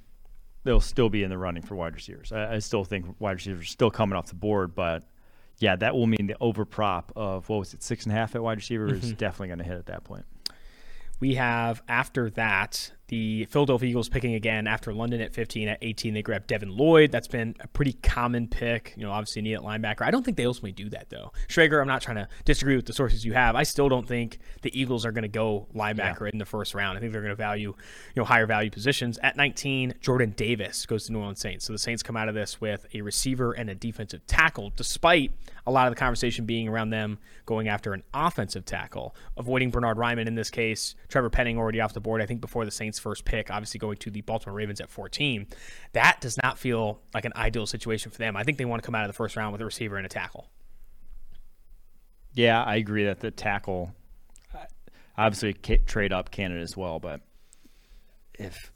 they'll 0.63 0.81
still 0.81 1.09
be 1.09 1.23
in 1.23 1.29
the 1.29 1.37
running 1.37 1.63
for 1.63 1.75
wide 1.75 1.95
receivers. 1.95 2.31
I, 2.31 2.55
I 2.55 2.59
still 2.59 2.83
think 2.83 3.05
wide 3.19 3.33
receivers 3.33 3.61
are 3.61 3.67
still 3.67 3.91
coming 3.91 4.17
off 4.17 4.27
the 4.27 4.35
board, 4.35 4.75
but 4.75 5.03
yeah, 5.59 5.75
that 5.77 5.93
will 5.93 6.07
mean 6.07 6.27
the 6.27 6.35
over 6.41 6.65
prop 6.65 7.11
of 7.15 7.47
what 7.49 7.59
was 7.59 7.73
it, 7.73 7.83
six 7.83 8.05
and 8.05 8.13
a 8.13 8.15
half 8.15 8.35
at 8.35 8.43
wide 8.43 8.57
receiver 8.57 8.87
mm-hmm. 8.87 9.03
is 9.03 9.13
definitely 9.13 9.47
going 9.47 9.59
to 9.59 9.65
hit 9.65 9.77
at 9.77 9.85
that 9.87 10.03
point. 10.03 10.25
We 11.19 11.35
have 11.35 11.81
after 11.87 12.29
that 12.31 12.91
the 13.09 13.45
Philadelphia 13.45 13.89
Eagles 13.89 14.07
picking 14.07 14.35
again 14.35 14.67
after 14.67 14.93
London 14.93 15.19
at 15.19 15.33
15. 15.33 15.67
At 15.67 15.79
18, 15.81 16.13
they 16.13 16.21
grab 16.21 16.47
Devin 16.47 16.69
Lloyd. 16.69 17.11
That's 17.11 17.27
been 17.27 17.55
a 17.59 17.67
pretty 17.67 17.93
common 17.93 18.47
pick. 18.47 18.93
You 18.95 19.03
know, 19.03 19.11
obviously 19.11 19.41
need 19.41 19.55
at 19.55 19.61
linebacker. 19.61 20.03
I 20.03 20.11
don't 20.11 20.23
think 20.23 20.37
they 20.37 20.45
ultimately 20.45 20.71
do 20.71 20.89
that 20.89 21.09
though. 21.09 21.31
Schrager, 21.47 21.81
I'm 21.81 21.87
not 21.87 22.01
trying 22.01 22.17
to 22.17 22.27
disagree 22.45 22.75
with 22.75 22.85
the 22.85 22.93
sources 22.93 23.25
you 23.25 23.33
have. 23.33 23.55
I 23.55 23.63
still 23.63 23.89
don't 23.89 24.07
think 24.07 24.39
the 24.61 24.79
Eagles 24.79 25.05
are 25.05 25.11
going 25.11 25.23
to 25.23 25.27
go 25.27 25.67
linebacker 25.75 26.21
yeah. 26.21 26.29
in 26.33 26.37
the 26.37 26.45
first 26.45 26.73
round. 26.73 26.97
I 26.97 27.01
think 27.01 27.11
they're 27.11 27.21
going 27.21 27.31
to 27.31 27.35
value, 27.35 27.69
you 27.69 28.21
know, 28.21 28.25
higher 28.25 28.45
value 28.45 28.69
positions. 28.69 29.17
At 29.23 29.35
19, 29.35 29.95
Jordan 30.01 30.33
Davis 30.37 30.85
goes 30.85 31.05
to 31.07 31.11
New 31.11 31.19
Orleans 31.19 31.39
Saints. 31.39 31.65
So 31.65 31.73
the 31.73 31.79
Saints 31.79 32.03
come 32.03 32.15
out 32.15 32.29
of 32.29 32.35
this 32.35 32.61
with 32.61 32.85
a 32.93 33.01
receiver 33.01 33.53
and 33.53 33.69
a 33.69 33.75
defensive 33.75 34.25
tackle, 34.27 34.71
despite 34.75 35.31
a 35.65 35.71
lot 35.71 35.87
of 35.87 35.93
the 35.93 35.99
conversation 35.99 36.45
being 36.45 36.67
around 36.67 36.91
them 36.91 37.17
going 37.45 37.67
after 37.67 37.93
an 37.93 38.03
offensive 38.13 38.65
tackle, 38.65 39.15
avoiding 39.37 39.71
Bernard 39.71 39.97
Raimann 39.97 40.27
in 40.27 40.35
this 40.35 40.49
case. 40.49 40.95
Trevor 41.07 41.29
Penning 41.29 41.57
already 41.57 41.81
off 41.81 41.93
the 41.93 41.99
board. 41.99 42.21
I 42.21 42.25
think 42.25 42.41
before 42.41 42.65
the 42.65 42.71
Saints 42.71 42.98
first 42.99 43.25
pick, 43.25 43.49
obviously 43.51 43.79
going 43.79 43.97
to 43.97 44.11
the 44.11 44.21
Baltimore 44.21 44.55
Ravens 44.55 44.81
at 44.81 44.89
14. 44.89 45.47
That 45.93 46.21
does 46.21 46.37
not 46.41 46.57
feel 46.57 46.99
like 47.13 47.25
an 47.25 47.33
ideal 47.35 47.65
situation 47.65 48.11
for 48.11 48.17
them. 48.17 48.35
I 48.35 48.43
think 48.43 48.57
they 48.57 48.65
want 48.65 48.81
to 48.81 48.85
come 48.85 48.95
out 48.95 49.03
of 49.03 49.09
the 49.09 49.13
first 49.13 49.35
round 49.35 49.51
with 49.51 49.61
a 49.61 49.65
receiver 49.65 49.97
and 49.97 50.05
a 50.05 50.09
tackle. 50.09 50.47
Yeah, 52.33 52.63
I 52.63 52.75
agree 52.75 53.05
that 53.05 53.19
the 53.19 53.31
tackle, 53.31 53.91
obviously 55.17 55.53
trade 55.53 56.13
up 56.13 56.31
Canada 56.31 56.61
as 56.61 56.77
well, 56.77 56.99
but 56.99 57.21
if 58.35 58.71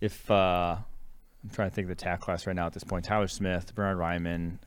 if 0.00 0.30
uh, 0.30 0.76
I'm 1.44 1.50
trying 1.50 1.70
to 1.70 1.74
think 1.74 1.86
of 1.86 1.96
the 1.96 2.02
tackle 2.02 2.24
class 2.24 2.46
right 2.46 2.56
now 2.56 2.66
at 2.66 2.72
this 2.72 2.84
point, 2.84 3.04
Tyler 3.04 3.28
Smith, 3.28 3.74
Bernard 3.74 3.98
Raimann, 3.98 4.58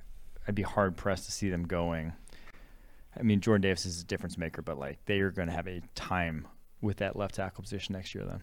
I'd 0.48 0.56
be 0.56 0.64
hard 0.64 0.96
pressed 0.98 1.26
to 1.26 1.32
see 1.32 1.50
them 1.50 1.64
going. 1.64 2.14
I 3.18 3.24
mean, 3.24 3.42
Jordan 3.42 3.62
Davis 3.62 3.86
is 3.86 4.02
a 4.02 4.06
difference 4.06 4.38
maker, 4.38 4.62
but 4.62 4.78
like 4.78 5.04
they 5.06 5.20
are 5.20 5.32
going 5.32 5.48
to 5.48 5.54
have 5.54 5.68
a 5.68 5.82
time 5.96 6.48
with 6.82 6.98
that 6.98 7.16
left 7.16 7.36
tackle 7.36 7.64
position 7.64 7.94
next 7.94 8.14
year. 8.14 8.26
Then 8.26 8.42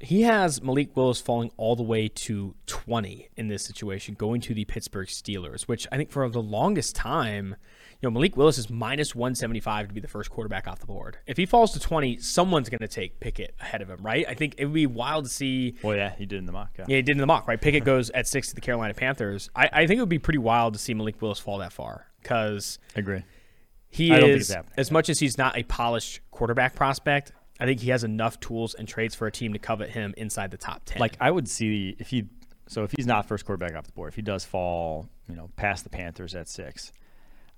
he 0.00 0.22
has 0.22 0.62
Malik 0.62 0.96
Willis 0.96 1.20
falling 1.20 1.50
all 1.58 1.76
the 1.76 1.82
way 1.82 2.08
to 2.08 2.54
20 2.66 3.28
in 3.36 3.48
this 3.48 3.64
situation, 3.64 4.14
going 4.14 4.40
to 4.40 4.54
the 4.54 4.64
Pittsburgh 4.64 5.08
Steelers, 5.08 5.62
which 5.62 5.86
I 5.92 5.98
think 5.98 6.10
for 6.10 6.26
the 6.28 6.42
longest 6.42 6.96
time, 6.96 7.56
you 8.00 8.08
know, 8.08 8.10
Malik 8.10 8.34
Willis 8.34 8.56
is 8.56 8.70
minus 8.70 9.14
175 9.14 9.88
to 9.88 9.94
be 9.94 10.00
the 10.00 10.08
first 10.08 10.30
quarterback 10.30 10.66
off 10.66 10.78
the 10.80 10.86
board. 10.86 11.18
If 11.26 11.36
he 11.36 11.44
falls 11.44 11.72
to 11.72 11.80
20, 11.80 12.16
someone's 12.16 12.70
going 12.70 12.80
to 12.80 12.88
take 12.88 13.20
Pickett 13.20 13.54
ahead 13.60 13.82
of 13.82 13.90
him, 13.90 13.98
right? 14.00 14.24
I 14.26 14.32
think 14.32 14.54
it 14.56 14.64
would 14.64 14.74
be 14.74 14.86
wild 14.86 15.24
to 15.24 15.30
see. 15.30 15.74
Well, 15.82 15.96
yeah, 15.96 16.14
he 16.16 16.24
did 16.24 16.38
in 16.38 16.46
the 16.46 16.52
mock. 16.52 16.70
Yeah, 16.78 16.86
yeah 16.88 16.96
he 16.96 17.02
did 17.02 17.12
in 17.12 17.20
the 17.20 17.26
mock, 17.26 17.46
right? 17.46 17.60
Pickett 17.60 17.84
goes 17.84 18.08
at 18.10 18.26
six 18.26 18.48
to 18.48 18.54
the 18.54 18.62
Carolina 18.62 18.94
Panthers. 18.94 19.50
I, 19.54 19.68
I 19.70 19.86
think 19.86 19.98
it 19.98 20.00
would 20.00 20.08
be 20.08 20.18
pretty 20.18 20.38
wild 20.38 20.72
to 20.72 20.80
see 20.80 20.94
Malik 20.94 21.20
Willis 21.20 21.38
fall 21.38 21.58
that 21.58 21.74
far 21.74 22.06
because. 22.22 22.78
I 22.96 23.00
agree. 23.00 23.22
He 23.92 24.12
I 24.12 24.20
is, 24.20 24.54
as 24.76 24.90
much 24.90 25.08
as 25.08 25.18
he's 25.18 25.36
not 25.36 25.58
a 25.58 25.64
polished 25.64 26.20
quarterback 26.30 26.76
prospect, 26.76 27.32
I 27.60 27.66
think 27.66 27.80
he 27.80 27.90
has 27.90 28.04
enough 28.04 28.40
tools 28.40 28.74
and 28.74 28.88
traits 28.88 29.14
for 29.14 29.26
a 29.26 29.32
team 29.32 29.52
to 29.52 29.58
covet 29.58 29.90
him 29.90 30.14
inside 30.16 30.50
the 30.50 30.56
top 30.56 30.82
10. 30.86 30.98
Like 30.98 31.16
I 31.20 31.30
would 31.30 31.48
see 31.48 31.94
if 31.98 32.08
he 32.08 32.24
so 32.66 32.84
if 32.84 32.92
he's 32.92 33.06
not 33.06 33.26
first 33.26 33.44
quarterback 33.44 33.76
off 33.76 33.84
the 33.84 33.92
board, 33.92 34.08
if 34.08 34.14
he 34.16 34.22
does 34.22 34.44
fall, 34.44 35.08
you 35.28 35.34
know, 35.34 35.50
past 35.56 35.84
the 35.84 35.90
Panthers 35.90 36.34
at 36.34 36.48
six, 36.48 36.92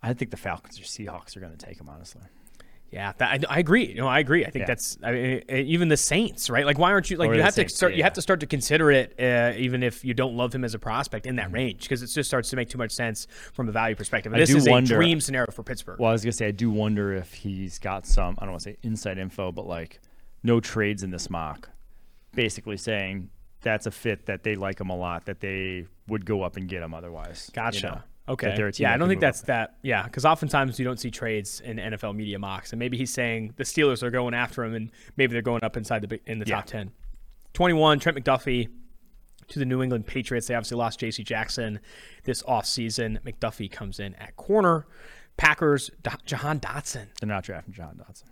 I 0.02 0.14
think 0.14 0.30
the 0.30 0.36
Falcons 0.36 0.80
or 0.80 0.84
Seahawks 0.84 1.36
are 1.36 1.40
going 1.40 1.56
to 1.56 1.66
take 1.66 1.78
him. 1.78 1.88
Honestly, 1.88 2.22
yeah, 2.92 3.14
that, 3.16 3.46
I, 3.48 3.57
I, 3.57 3.59
agree. 3.59 3.87
You 3.87 3.94
know, 3.94 4.07
I 4.07 4.18
agree. 4.18 4.44
I 4.44 4.50
think 4.50 4.64
yeah. 4.64 4.66
that's 4.66 4.98
I 5.02 5.12
mean, 5.12 5.42
even 5.48 5.88
the 5.88 5.96
Saints, 5.96 6.50
right? 6.50 6.66
Like, 6.66 6.78
why 6.78 6.92
aren't 6.92 7.11
you 7.11 7.16
like 7.16 7.31
or 7.31 7.35
you 7.35 7.42
have 7.42 7.55
Saints, 7.55 7.72
to 7.72 7.76
start? 7.78 7.92
Yeah. 7.92 7.96
You 7.96 8.02
have 8.02 8.12
to 8.12 8.22
start 8.22 8.40
to 8.40 8.46
consider 8.46 8.90
it, 8.90 9.14
uh, 9.18 9.55
even 9.57 9.83
if 9.83 10.05
you 10.05 10.12
don't 10.12 10.37
love 10.37 10.55
him 10.55 10.62
as 10.62 10.74
a 10.74 10.78
prospect 10.78 11.24
in 11.24 11.37
that 11.37 11.46
mm-hmm. 11.46 11.55
range, 11.55 11.83
because 11.83 12.02
it 12.02 12.09
just 12.09 12.28
starts 12.28 12.50
to 12.50 12.57
make 12.57 12.68
too 12.68 12.76
much 12.76 12.90
sense 12.92 13.26
from 13.55 13.70
a 13.70 13.72
value 13.72 13.96
perspective. 13.96 14.31
And 14.31 14.42
this 14.42 14.55
is 14.55 14.68
wonder, 14.68 14.94
a 14.94 14.98
dream 14.98 15.22
scenario 15.22 15.50
for 15.50 15.62
Pittsburgh. 15.62 15.98
Well, 15.98 16.11
I 16.11 16.12
was 16.12 16.22
gonna 16.22 16.33
say 16.33 16.48
I 16.48 16.50
do 16.50 16.70
wonder 16.70 17.14
if 17.14 17.33
he's 17.33 17.78
got 17.78 18.07
some 18.07 18.37
I 18.38 18.44
don't 18.44 18.52
want 18.52 18.64
to 18.64 18.70
say 18.70 18.76
inside 18.83 19.16
info, 19.16 19.52
but 19.52 19.66
like 19.66 19.98
no 20.42 20.61
trades 20.61 21.02
in 21.02 21.11
this 21.11 21.31
mock, 21.31 21.70
basically 22.35 22.76
saying 22.76 23.31
that's 23.62 23.87
a 23.87 23.90
fit 23.90 24.26
that 24.26 24.42
they 24.42 24.55
like 24.55 24.78
him 24.78 24.90
a 24.90 24.96
lot, 24.96 25.24
that 25.24 25.40
they 25.40 25.87
would 26.09 26.26
go 26.26 26.42
up 26.42 26.59
and 26.59 26.68
get 26.68 26.83
him 26.83 26.92
otherwise. 26.92 27.50
Gotcha. 27.55 27.78
You 27.78 27.92
know? 27.94 28.00
Okay. 28.28 28.70
Yeah, 28.76 28.94
I 28.94 28.96
don't 28.96 29.08
think 29.08 29.20
that's 29.20 29.40
up. 29.40 29.46
that. 29.46 29.76
Yeah, 29.82 30.04
because 30.04 30.24
oftentimes 30.24 30.78
you 30.78 30.85
don't 30.85 31.00
see 31.00 31.11
trades 31.11 31.61
in 31.61 31.78
NFL 31.78 32.14
media 32.14 32.38
mocks, 32.38 32.72
and 32.72 32.78
maybe 32.78 32.96
he's 32.96 33.12
saying 33.12 33.54
the 33.56 33.64
Steelers 33.64 34.02
are 34.02 34.11
going 34.11 34.32
after 34.32 34.62
him, 34.62 34.74
and 34.74 34.92
maybe 35.16 35.32
they're 35.32 35.42
going 35.42 35.64
up 35.64 35.76
inside 35.76 36.08
the 36.08 36.20
in 36.30 36.38
the 36.38 36.46
yeah. 36.46 36.56
top 36.56 36.66
ten. 36.66 36.92
Twenty-one, 37.52 37.98
Trent 37.98 38.16
McDuffie 38.16 38.68
to 39.48 39.58
the 39.58 39.64
New 39.64 39.82
England 39.82 40.06
Patriots. 40.06 40.46
They 40.46 40.54
obviously 40.54 40.76
lost 40.76 41.00
J.C. 41.00 41.24
Jackson 41.24 41.80
this 42.24 42.42
offseason. 42.44 43.20
McDuffie 43.22 43.70
comes 43.70 43.98
in 43.98 44.14
at 44.14 44.37
corner. 44.37 44.87
Packers, 45.37 45.90
Jahan 46.24 46.61
Dotson. 46.61 47.08
They're 47.20 47.28
not 47.28 47.42
drafting 47.42 47.74
Jahan 47.74 47.96
Dotson. 47.96 48.24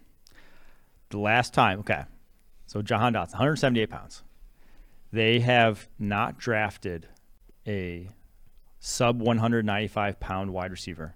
The 1.10 1.18
last 1.18 1.52
time, 1.52 1.80
okay. 1.80 2.04
So 2.66 2.82
Jahan 2.82 3.14
Dotson, 3.14 3.32
178 3.32 3.90
pounds. 3.90 4.22
They 5.12 5.40
have 5.40 5.88
not 5.98 6.38
drafted 6.38 7.08
a 7.66 8.08
sub 8.80 9.20
195 9.20 10.18
pound 10.18 10.52
wide 10.52 10.70
receiver 10.70 11.14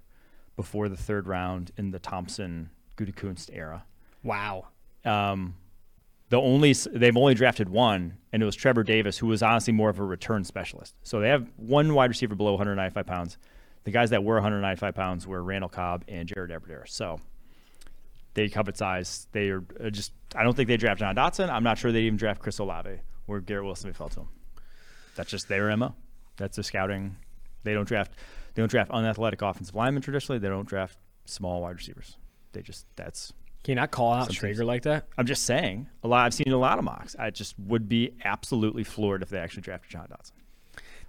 before 0.55 0.89
the 0.89 0.97
third 0.97 1.27
round 1.27 1.73
in 1.77 1.91
the 1.91 1.99
Thompson 1.99 2.71
Gutekunst 2.97 3.51
era. 3.53 3.85
Wow. 4.23 4.69
Um, 5.05 5.57
the 6.29 6.41
only 6.41 6.73
they've 6.73 7.17
only 7.17 7.35
drafted 7.35 7.69
one, 7.69 8.19
and 8.33 8.43
it 8.43 8.47
was 8.47 8.55
Trevor 8.55 8.83
Davis, 8.83 9.19
who 9.19 9.27
was 9.27 9.43
honestly 9.43 9.73
more 9.73 9.91
of 9.91 9.99
a 9.99 10.05
return 10.05 10.45
specialist. 10.45 10.95
So 11.03 11.21
they 11.21 11.29
have 11.29 11.51
one 11.57 11.95
wide 11.95 12.11
receiver 12.11 12.35
below 12.35 12.53
195 12.53 13.07
pounds. 13.07 13.39
The 13.85 13.91
guys 13.91 14.11
that 14.11 14.25
were 14.25 14.35
195 14.35 14.95
pounds 14.95 15.27
were 15.27 15.43
Randall 15.43 15.69
Cobb 15.69 16.05
and 16.09 16.27
Jared 16.27 16.51
Abbrederis. 16.51 16.89
So 16.89 17.21
they 18.33 18.49
covet 18.49 18.77
size. 18.77 19.27
They 19.33 19.51
are 19.51 19.65
uh, 19.83 19.91
just. 19.91 20.13
I 20.35 20.43
don't 20.43 20.55
think 20.55 20.69
they 20.69 20.77
draft 20.77 21.01
Jahan 21.01 21.17
Dotson. 21.17 21.51
I'm 21.51 21.65
not 21.65 21.79
sure 21.79 21.93
they 21.93 22.03
even 22.03 22.17
draft 22.17 22.41
Chris 22.41 22.59
Olave 22.59 23.01
or 23.27 23.41
Garrett 23.41 23.65
Wilson. 23.65 23.91
If 23.91 23.97
fell 23.97 24.09
to 24.11 24.21
him. 24.21 24.29
That's 25.17 25.31
just 25.31 25.49
their 25.49 25.75
mo. 25.77 25.95
That's 26.37 26.57
the 26.57 26.65
scouting 26.65 27.17
they 27.65 27.75
don't 27.75 27.89
draft 27.89 28.13
they 28.55 28.63
don't 28.63 28.71
draft 28.71 28.91
unathletic 28.91 29.43
offensive 29.43 29.75
linemen 29.75 30.03
traditionally. 30.03 30.39
They 30.39 30.49
don't 30.49 30.69
draft 30.69 30.97
small 31.25 31.63
wide 31.63 31.77
receivers. 31.77 32.17
They 32.53 32.63
just 32.63 32.87
that's 32.97 33.33
can 33.65 33.73
you 33.73 33.77
not 33.77 33.91
call 33.91 34.13
out 34.13 34.29
Schrager 34.29 34.65
like 34.65 34.83
that? 34.83 35.07
I'm 35.17 35.25
just 35.25 35.45
saying. 35.45 35.89
A 36.03 36.09
lot. 36.09 36.27
I've 36.27 36.35
seen 36.35 36.53
a 36.53 36.59
lot 36.59 36.79
of 36.79 36.85
mocks. 36.85 37.17
I 37.19 37.31
just 37.31 37.59
would 37.59 37.89
be 37.89 38.13
absolutely 38.23 38.85
floored 38.85 39.23
if 39.23 39.31
they 39.31 39.39
actually 39.39 39.63
drafted 39.63 39.91
Jahan 39.91 40.09
Dotson. 40.09 40.33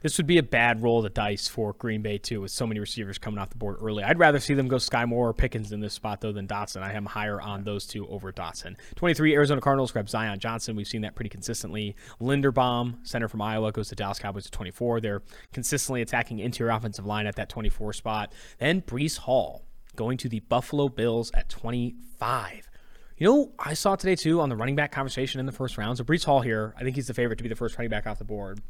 This 0.06 0.18
would 0.18 0.28
be 0.28 0.38
a 0.38 0.44
bad 0.44 0.84
roll 0.84 1.00
of 1.00 1.04
the 1.06 1.10
dice 1.10 1.48
for 1.48 1.74
Green 1.74 2.04
Bay 2.04 2.20
too, 2.20 2.42
with 2.42 2.52
so 2.52 2.68
many 2.68 2.80
receivers 2.80 3.18
coming 3.18 3.40
off 3.40 3.50
the 3.50 3.58
board 3.58 3.78
early. 3.82 4.04
I'd 4.04 4.20
rather 4.20 4.40
see 4.40 4.54
them 4.54 4.68
go 4.68 4.76
Skyy 4.76 5.08
Moore 5.08 5.30
or 5.30 5.34
Pickens 5.34 5.72
in 5.72 5.80
this 5.80 5.96
spot 5.96 6.22
though 6.22 6.32
than 6.32 6.48
Dotson. 6.48 6.84
I 6.84 6.94
am 6.94 7.08
higher 7.08 7.42
on 7.42 7.64
those 7.64 7.88
two 7.88 8.08
over 8.08 8.32
Dotson. 8.32 8.76
23 8.98 9.34
Arizona 9.34 9.62
Cardinals 9.62 9.92
grab 9.92 10.08
Zion 10.08 10.38
Johnson. 10.38 10.76
We've 10.76 10.86
seen 10.86 11.02
that 11.02 11.16
pretty 11.16 11.30
consistently. 11.30 11.96
Linderbaum, 12.22 12.98
center 13.02 13.28
from 13.28 13.42
Iowa, 13.42 13.72
goes 13.72 13.90
to 13.90 13.96
Dallas 13.96 14.20
Cowboys 14.20 14.46
at 14.46 14.52
24. 14.52 15.02
They're 15.02 15.24
consistently 15.54 16.04
attacking 16.04 16.38
interior 16.38 16.74
offensive 16.74 17.08
line 17.08 17.26
at 17.26 17.36
that 17.38 17.50
24 17.50 17.94
spot. 17.94 18.32
Then 18.60 18.84
Breece 18.84 19.18
Hall 19.18 19.64
going 19.96 20.20
to 20.20 20.30
the 20.30 20.42
Buffalo 20.42 20.88
Bills 20.88 21.32
at 21.34 21.50
25. 21.50 22.70
You 23.18 23.28
know, 23.28 23.54
I 23.58 23.74
saw 23.74 23.96
today 23.96 24.16
too 24.16 24.40
on 24.40 24.50
the 24.50 24.56
running 24.56 24.76
back 24.76 24.92
conversation 24.92 25.40
in 25.40 25.48
the 25.48 25.52
first 25.52 25.80
round. 25.80 25.98
So 25.98 26.04
Breece 26.04 26.26
Hall 26.26 26.42
here, 26.42 26.76
I 26.78 26.84
think 26.84 26.96
he's 26.96 27.08
the 27.08 27.16
favorite 27.16 27.38
to 27.38 27.44
be 27.44 27.50
the 27.50 27.56
first 27.56 27.76
running 27.80 27.90
back 27.90 28.06
off 28.06 28.20
the 28.20 28.24
board. 28.24 28.62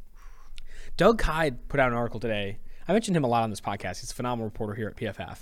Doug 0.97 1.19
Kyed 1.19 1.67
put 1.67 1.79
out 1.79 1.91
an 1.91 1.97
article 1.97 2.19
today. 2.19 2.59
I 2.87 2.93
mentioned 2.93 3.17
him 3.17 3.23
a 3.23 3.27
lot 3.27 3.43
on 3.43 3.49
this 3.49 3.59
podcast. 3.59 3.99
He's 3.99 4.11
a 4.11 4.15
phenomenal 4.15 4.45
reporter 4.45 4.75
here 4.75 4.87
at 4.87 4.95
PFF. 4.95 5.39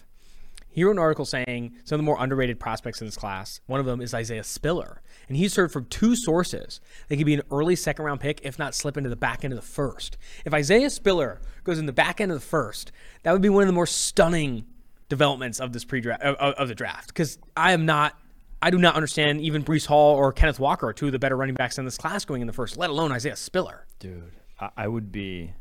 He 0.68 0.84
wrote 0.84 0.92
an 0.92 1.00
article 1.00 1.26
saying 1.26 1.74
some 1.84 1.96
of 1.96 2.00
the 2.00 2.06
more 2.06 2.18
underrated 2.20 2.60
prospects 2.60 3.00
in 3.00 3.06
this 3.06 3.16
class. 3.16 3.62
One 3.68 3.80
of 3.80 3.86
them 3.86 4.02
is 4.02 4.16
Isaiah 4.16 4.44
Spiller, 4.44 5.04
and 5.28 5.38
he's 5.38 5.56
heard 5.56 5.72
from 5.72 5.86
two 5.86 6.16
sources. 6.16 6.82
They 7.08 7.16
could 7.16 7.28
be 7.28 7.36
an 7.36 7.44
early 7.52 7.76
second 7.76 8.06
round 8.06 8.22
pick, 8.22 8.42
if 8.44 8.58
not 8.58 8.74
slip 8.74 8.98
into 8.98 9.12
the 9.12 9.16
back 9.16 9.44
end 9.44 9.54
of 9.54 9.60
the 9.60 9.66
first. 9.66 10.18
If 10.44 10.54
Isaiah 10.56 10.90
Spiller 10.90 11.40
goes 11.64 11.78
in 11.78 11.86
the 11.86 11.94
back 11.94 12.20
end 12.20 12.32
of 12.32 12.40
the 12.40 12.46
first, 12.46 12.92
that 13.22 13.34
would 13.34 13.44
be 13.44 13.50
one 13.50 13.62
of 13.62 13.68
the 13.68 13.74
more 13.74 13.86
stunning 13.86 14.66
developments 15.10 15.60
of 15.60 15.74
this 15.74 15.86
pre-draft 15.86 16.24
of, 16.24 16.36
of 16.36 16.68
the 16.68 16.74
draft. 16.74 17.10
Because 17.10 17.38
I 17.56 17.74
am 17.74 17.86
not, 17.86 18.18
I 18.60 18.72
do 18.72 18.80
not 18.80 18.96
understand 18.96 19.42
even 19.42 19.64
Breece 19.64 19.86
Hall 19.86 20.16
or 20.16 20.34
Kenneth 20.34 20.60
Walker, 20.60 20.92
two 20.92 21.06
of 21.06 21.12
the 21.12 21.20
better 21.20 21.38
running 21.38 21.54
backs 21.54 21.78
in 21.78 21.86
this 21.86 21.98
class, 22.00 22.26
going 22.26 22.42
in 22.42 22.48
the 22.48 22.54
first, 22.54 22.78
let 22.78 22.90
alone 22.90 23.12
Isaiah 23.12 23.36
Spiller. 23.36 23.86
Dude, 24.00 24.32
I, 24.60 24.88
would 24.88 25.12
be. 25.12 25.54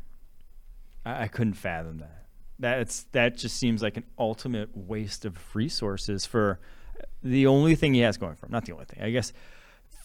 I, 1.05 1.23
I 1.23 1.27
couldn't 1.27 1.53
fathom 1.53 1.99
that. 1.99 2.25
That's 2.59 3.03
that 3.11 3.37
just 3.37 3.57
seems 3.57 3.81
like 3.81 3.97
an 3.97 4.05
ultimate 4.17 4.69
waste 4.75 5.25
of 5.25 5.37
resources 5.55 6.25
for 6.25 6.59
uh, 6.99 7.05
the 7.23 7.47
only 7.47 7.75
thing 7.75 7.93
he 7.93 8.01
has 8.01 8.17
going 8.17 8.35
for 8.35 8.45
him. 8.45 8.51
Not 8.51 8.65
the 8.65 8.73
only 8.73 8.85
thing, 8.85 9.01
I 9.03 9.09
guess. 9.09 9.33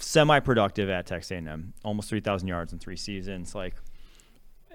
Semi-productive 0.00 0.88
at 0.88 1.06
Texas 1.06 1.32
A&M, 1.32 1.74
almost 1.84 2.08
3,000 2.08 2.46
yards 2.46 2.72
in 2.72 2.78
three 2.78 2.96
seasons. 2.96 3.54
Like 3.54 3.74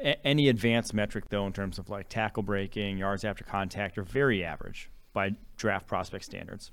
a- 0.03 0.25
any 0.25 0.49
advanced 0.49 0.93
metric, 0.93 1.25
though, 1.29 1.47
in 1.47 1.53
terms 1.53 1.79
of 1.79 1.89
like 1.89 2.09
tackle 2.09 2.43
breaking, 2.43 2.97
yards 2.97 3.23
after 3.23 3.43
contact, 3.43 3.97
are 3.97 4.03
very 4.03 4.43
average 4.43 4.89
by 5.13 5.31
draft 5.57 5.87
prospect 5.87 6.25
standards. 6.25 6.71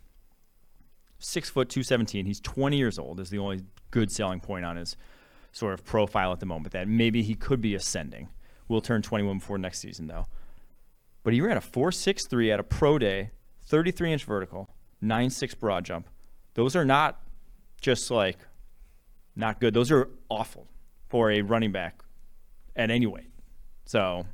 Six 1.18 1.48
foot 1.50 1.68
two 1.68 1.83
seventeen. 1.83 2.26
He's 2.26 2.40
20 2.40 2.76
years 2.76 2.98
old. 2.98 3.20
Is 3.20 3.31
the 3.31 3.38
only 3.38 3.62
good 3.90 4.11
selling 4.11 4.40
point 4.40 4.64
on 4.64 4.76
his 4.76 4.96
sort 5.53 5.75
of 5.75 5.85
profile 5.85 6.33
at 6.33 6.41
the 6.41 6.47
moment 6.47 6.73
that 6.73 6.89
maybe 6.89 7.23
he 7.23 7.35
could 7.35 7.61
be 7.61 7.75
ascending. 7.75 8.29
Will 8.69 8.81
turn 8.81 9.03
21 9.03 9.39
before 9.39 9.59
next 9.59 9.81
season 9.81 10.07
though. 10.07 10.27
But 11.23 11.33
he 11.33 11.41
ran 11.41 11.57
a 11.57 11.61
4.63 11.61 12.53
at 12.53 12.61
a 12.61 12.63
pro 12.63 12.99
day, 12.99 13.31
33 13.67 14.13
inch 14.13 14.25
vertical, 14.25 14.71
9.6 15.03 15.59
broad 15.59 15.85
jump. 15.85 16.09
Those 16.55 16.77
are 16.77 16.85
not 16.85 17.21
just 17.81 18.11
like 18.11 18.39
not 19.37 19.61
good. 19.61 19.75
Those 19.75 19.91
are 19.91 20.09
awful 20.29 20.69
for 21.09 21.31
a 21.31 21.43
running 21.43 21.73
back 21.73 22.03
at 22.77 22.91
any 22.91 23.07
weight. 23.07 23.31
So, 23.85 24.25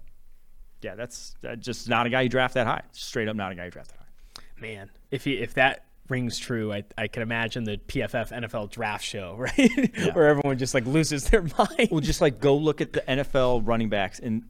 yeah, 0.83 0.95
that's, 0.95 1.35
that's 1.41 1.65
just 1.65 1.89
not 1.89 2.07
a 2.07 2.11
guy 2.11 2.23
you 2.23 2.29
draft 2.29 2.55
that 2.55 2.67
high. 2.67 2.83
Straight 2.93 3.29
up, 3.29 3.37
not 3.37 3.53
a 3.53 3.55
guy 3.55 3.65
you 3.65 3.71
draft 3.71 3.91
that 3.91 3.99
high. 3.99 4.43
Man, 4.61 4.91
if 5.11 5.25
he 5.25 5.35
if 5.35 5.55
that 5.55 5.86
rings 6.09 6.38
true. 6.38 6.73
I, 6.73 6.85
I 6.97 7.09
can 7.09 7.23
imagine 7.23 7.64
the 7.64 7.79
PFF 7.79 8.31
NFL 8.31 8.71
draft 8.71 9.05
show, 9.05 9.37
right? 9.38 9.57
Yeah. 9.59 10.12
Where 10.14 10.27
everyone 10.27 10.59
just 10.59 10.75
like 10.75 10.87
loses 10.87 11.29
their 11.31 11.42
mind. 11.59 11.88
Well, 11.90 12.01
just 12.01 12.21
like 12.21 12.40
go 12.40 12.57
look 12.57 12.81
at 12.81 12.92
the 12.92 13.03
NFL 13.03 13.66
running 13.66 13.88
backs 13.88 14.19
in 14.19 14.45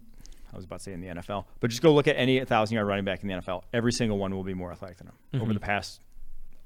I 0.52 0.56
was 0.56 0.64
about 0.64 0.78
to 0.78 0.84
say 0.84 0.92
in 0.94 1.02
the 1.02 1.08
NFL, 1.08 1.44
but 1.60 1.68
just 1.68 1.82
go 1.82 1.92
look 1.92 2.08
at 2.08 2.16
any 2.16 2.42
thousand 2.44 2.76
yard 2.76 2.86
running 2.86 3.04
back 3.04 3.22
in 3.22 3.28
the 3.28 3.34
NFL. 3.34 3.64
Every 3.74 3.92
single 3.92 4.16
one 4.16 4.34
will 4.34 4.42
be 4.42 4.54
more 4.54 4.72
athletic 4.72 4.96
than 4.96 5.08
him 5.08 5.14
mm-hmm. 5.34 5.42
over 5.42 5.52
the 5.52 5.60
past. 5.60 6.00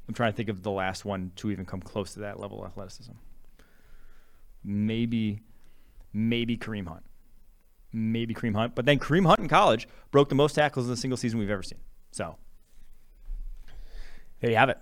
I'm 0.06 0.14
trying 0.14 0.32
to 0.32 0.36
think 0.36 0.48
of 0.48 0.62
the 0.62 0.70
last 0.70 1.04
one 1.04 1.32
to 1.36 1.50
even 1.50 1.64
come 1.64 1.80
close 1.80 2.14
to 2.14 2.20
that 2.20 2.38
level 2.38 2.62
of 2.62 2.70
athleticism. 2.70 3.12
Maybe, 4.62 5.40
maybe 6.12 6.56
Kareem 6.56 6.86
Hunt, 6.86 7.02
maybe 7.92 8.32
Kareem 8.32 8.54
Hunt, 8.54 8.76
but 8.76 8.84
then 8.84 9.00
Kareem 9.00 9.26
Hunt 9.26 9.40
in 9.40 9.48
college 9.48 9.88
broke 10.12 10.28
the 10.28 10.34
most 10.36 10.54
tackles 10.54 10.86
in 10.86 10.92
a 10.92 10.96
single 10.96 11.16
season 11.16 11.40
we've 11.40 11.50
ever 11.50 11.62
seen. 11.64 11.80
So 12.12 12.36
there 14.40 14.50
you 14.50 14.56
have 14.56 14.68
it. 14.68 14.78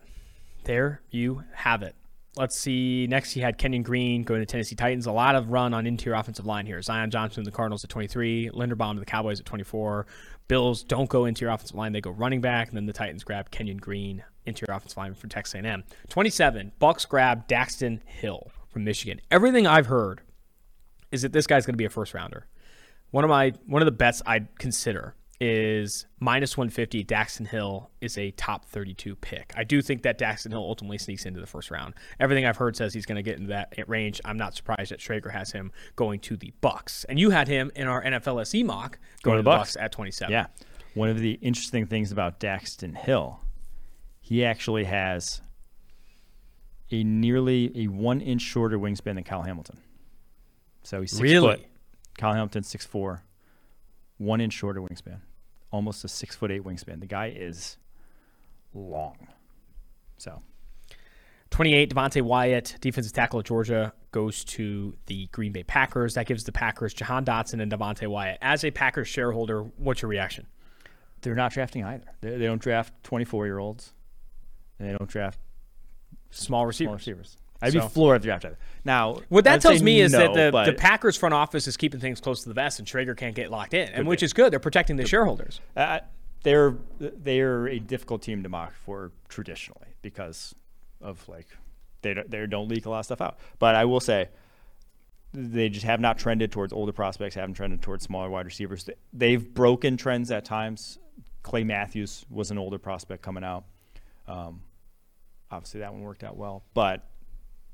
There 0.64 1.02
you 1.10 1.44
have 1.52 1.82
it. 1.82 1.94
Let's 2.36 2.56
see. 2.56 3.08
Next, 3.08 3.32
he 3.32 3.40
had 3.40 3.58
Kenyon 3.58 3.82
Green 3.82 4.22
going 4.22 4.40
to 4.40 4.46
Tennessee 4.46 4.76
Titans. 4.76 5.06
A 5.06 5.12
lot 5.12 5.34
of 5.34 5.50
run 5.50 5.74
on 5.74 5.86
interior 5.86 6.16
offensive 6.16 6.46
line 6.46 6.66
here. 6.66 6.80
Zion 6.80 7.10
Johnson, 7.10 7.42
the 7.42 7.50
Cardinals 7.50 7.82
at 7.82 7.90
23. 7.90 8.50
Linderbaum 8.54 8.94
to 8.94 9.00
the 9.00 9.06
Cowboys 9.06 9.40
at 9.40 9.46
24. 9.46 10.06
Bills 10.46 10.84
don't 10.84 11.08
go 11.08 11.24
interior 11.24 11.52
offensive 11.52 11.76
line; 11.76 11.92
they 11.92 12.00
go 12.00 12.10
running 12.10 12.40
back. 12.40 12.68
And 12.68 12.76
then 12.76 12.86
the 12.86 12.92
Titans 12.92 13.24
grab 13.24 13.50
Kenyon 13.50 13.78
Green, 13.78 14.22
interior 14.46 14.76
offensive 14.76 14.96
line 14.96 15.14
from 15.14 15.30
Texas 15.30 15.54
A&M. 15.54 15.82
27. 16.10 16.72
Bucks 16.78 17.04
grab 17.04 17.48
Daxton 17.48 18.00
Hill 18.06 18.52
from 18.68 18.84
Michigan. 18.84 19.20
Everything 19.32 19.66
I've 19.66 19.86
heard 19.86 20.20
is 21.10 21.22
that 21.22 21.32
this 21.32 21.46
guy's 21.46 21.66
going 21.66 21.74
to 21.74 21.78
be 21.78 21.86
a 21.86 21.90
first 21.90 22.14
rounder. 22.14 22.46
One 23.10 23.24
of 23.24 23.30
my 23.30 23.52
one 23.66 23.82
of 23.82 23.86
the 23.86 23.92
bets 23.92 24.22
I'd 24.26 24.56
consider 24.58 25.16
is 25.40 26.06
minus 26.18 26.56
150. 26.56 27.04
Daxton 27.04 27.46
Hill 27.46 27.90
is 28.00 28.18
a 28.18 28.32
top 28.32 28.64
32 28.66 29.14
pick. 29.16 29.52
I 29.56 29.62
do 29.64 29.80
think 29.80 30.02
that 30.02 30.18
Daxton 30.18 30.50
Hill 30.50 30.60
ultimately 30.60 30.98
sneaks 30.98 31.26
into 31.26 31.40
the 31.40 31.46
first 31.46 31.70
round. 31.70 31.94
Everything 32.18 32.44
I've 32.44 32.56
heard 32.56 32.74
says 32.76 32.92
he's 32.92 33.06
going 33.06 33.16
to 33.16 33.22
get 33.22 33.36
into 33.36 33.48
that 33.50 33.72
range. 33.86 34.20
I'm 34.24 34.36
not 34.36 34.54
surprised 34.56 34.90
that 34.90 34.98
Schrager 34.98 35.30
has 35.32 35.52
him 35.52 35.70
going 35.94 36.18
to 36.20 36.36
the 36.36 36.52
Bucks. 36.60 37.04
And 37.08 37.18
you 37.20 37.30
had 37.30 37.46
him 37.46 37.70
in 37.76 37.86
our 37.86 38.02
NFL 38.02 38.40
SE 38.42 38.62
mock 38.64 38.98
going, 39.22 39.36
to 39.36 39.42
the 39.42 39.44
Bucks. 39.44 39.74
Bucks 39.74 39.76
at 39.76 39.92
27. 39.92 40.32
Yeah. 40.32 40.46
One 40.94 41.08
of 41.08 41.18
the 41.20 41.32
interesting 41.42 41.86
things 41.86 42.10
about 42.10 42.40
Daxton 42.40 42.96
Hill, 42.96 43.38
he 44.20 44.44
actually 44.44 44.84
has 44.84 45.40
a 46.90 47.04
nearly 47.04 47.70
a 47.84 47.86
one 47.88 48.20
inch 48.20 48.42
shorter 48.42 48.78
wingspan 48.78 49.14
than 49.14 49.22
Kyle 49.22 49.42
Hamilton. 49.42 49.78
So 50.82 51.00
he's 51.02 51.10
six 51.12 51.20
Really? 51.22 51.56
foot. 51.58 51.66
Kyle 52.16 52.32
Hamilton 52.32 52.64
six 52.64 52.84
four, 52.84 53.22
one 54.16 54.40
inch 54.40 54.54
shorter 54.54 54.80
wingspan, 54.80 55.20
almost 55.70 56.04
a 56.04 56.08
six 56.08 56.34
foot 56.36 56.50
eight 56.50 56.64
wingspan. 56.64 57.00
The 57.00 57.06
guy 57.06 57.32
is 57.36 57.76
long. 58.74 59.16
So 60.18 60.42
28, 61.50 61.94
Devonte 61.94 62.22
Wyatt, 62.22 62.76
defensive 62.80 63.12
tackle 63.12 63.38
at 63.40 63.46
Georgia, 63.46 63.92
goes 64.12 64.44
to 64.44 64.94
the 65.06 65.26
Green 65.28 65.52
Bay 65.52 65.62
Packers. 65.62 66.14
That 66.14 66.26
gives 66.26 66.44
the 66.44 66.52
Packers 66.52 66.92
Jahan 66.92 67.24
Dotson 67.24 67.62
and 67.62 67.72
Devonte 67.72 68.06
Wyatt. 68.06 68.38
As 68.42 68.64
a 68.64 68.70
Packers 68.70 69.08
shareholder, 69.08 69.62
what's 69.76 70.02
your 70.02 70.08
reaction? 70.10 70.46
they're 71.22 71.34
not 71.34 71.52
drafting 71.52 71.82
either. 71.84 72.04
They, 72.20 72.36
they 72.36 72.46
don't 72.46 72.62
draft 72.62 72.92
twenty 73.02 73.24
four 73.24 73.44
year 73.46 73.58
olds. 73.58 73.92
They 74.78 74.94
don't 74.96 75.08
draft 75.10 75.40
Small 76.30 76.64
receivers. 76.66 76.86
small 76.88 76.94
receivers. 76.94 77.36
I'd 77.60 77.72
So- 77.72 77.80
be 77.80 77.88
floored 77.88 78.16
if 78.16 78.22
they 78.22 78.26
drafted. 78.28 78.56
Now, 78.84 79.18
What 79.28 79.44
that 79.44 79.54
I'd 79.54 79.60
tells 79.60 79.82
me 79.82 80.00
is 80.00 80.12
that 80.12 80.32
the, 80.32 80.50
the 80.64 80.72
Packers 80.72 81.16
front 81.16 81.34
office 81.34 81.66
is 81.66 81.76
keeping 81.76 82.00
things 82.00 82.20
close 82.20 82.42
to 82.44 82.48
the 82.48 82.54
vest, 82.54 82.78
and 82.78 82.86
Schrager 82.88 83.16
can't 83.16 83.34
get 83.34 83.50
locked 83.50 83.74
in, 83.74 83.88
and 83.90 84.06
which 84.06 84.22
is 84.22 84.32
good. 84.32 84.52
They're 84.52 84.60
protecting 84.60 84.96
the 84.96 85.06
shareholders. 85.06 85.60
Uh, 85.76 86.00
they're 86.44 86.76
they're 87.00 87.66
a 87.66 87.78
difficult 87.80 88.22
team 88.22 88.44
to 88.44 88.48
mock 88.48 88.72
for 88.84 89.10
traditionally 89.28 89.88
because 90.02 90.54
of 91.00 91.28
like 91.28 91.48
they 92.02 92.14
don't, 92.14 92.30
they 92.30 92.46
don't 92.46 92.68
leak 92.68 92.86
a 92.86 92.90
lot 92.90 93.00
of 93.00 93.04
stuff 93.06 93.20
out. 93.20 93.38
But 93.58 93.74
I 93.74 93.84
will 93.86 93.98
say 94.00 94.28
they 95.34 95.68
just 95.68 95.84
have 95.84 96.00
not 96.00 96.16
trended 96.18 96.52
towards 96.52 96.72
older 96.72 96.92
prospects, 96.92 97.34
haven't 97.34 97.54
trended 97.54 97.82
towards 97.82 98.04
smaller 98.04 98.30
wide 98.30 98.46
receivers. 98.46 98.84
They- 98.84 98.94
They've 99.12 99.52
broken 99.54 99.96
trends 99.96 100.30
at 100.30 100.44
times. 100.44 100.98
Clay 101.42 101.64
Matthews 101.64 102.24
was 102.30 102.50
an 102.50 102.58
older 102.58 102.78
prospect 102.78 103.22
coming 103.22 103.42
out. 103.44 103.64
Um, 104.26 104.62
obviously, 105.50 105.80
that 105.80 105.92
one 105.92 106.02
worked 106.02 106.22
out 106.24 106.36
well, 106.36 106.62
but 106.72 107.04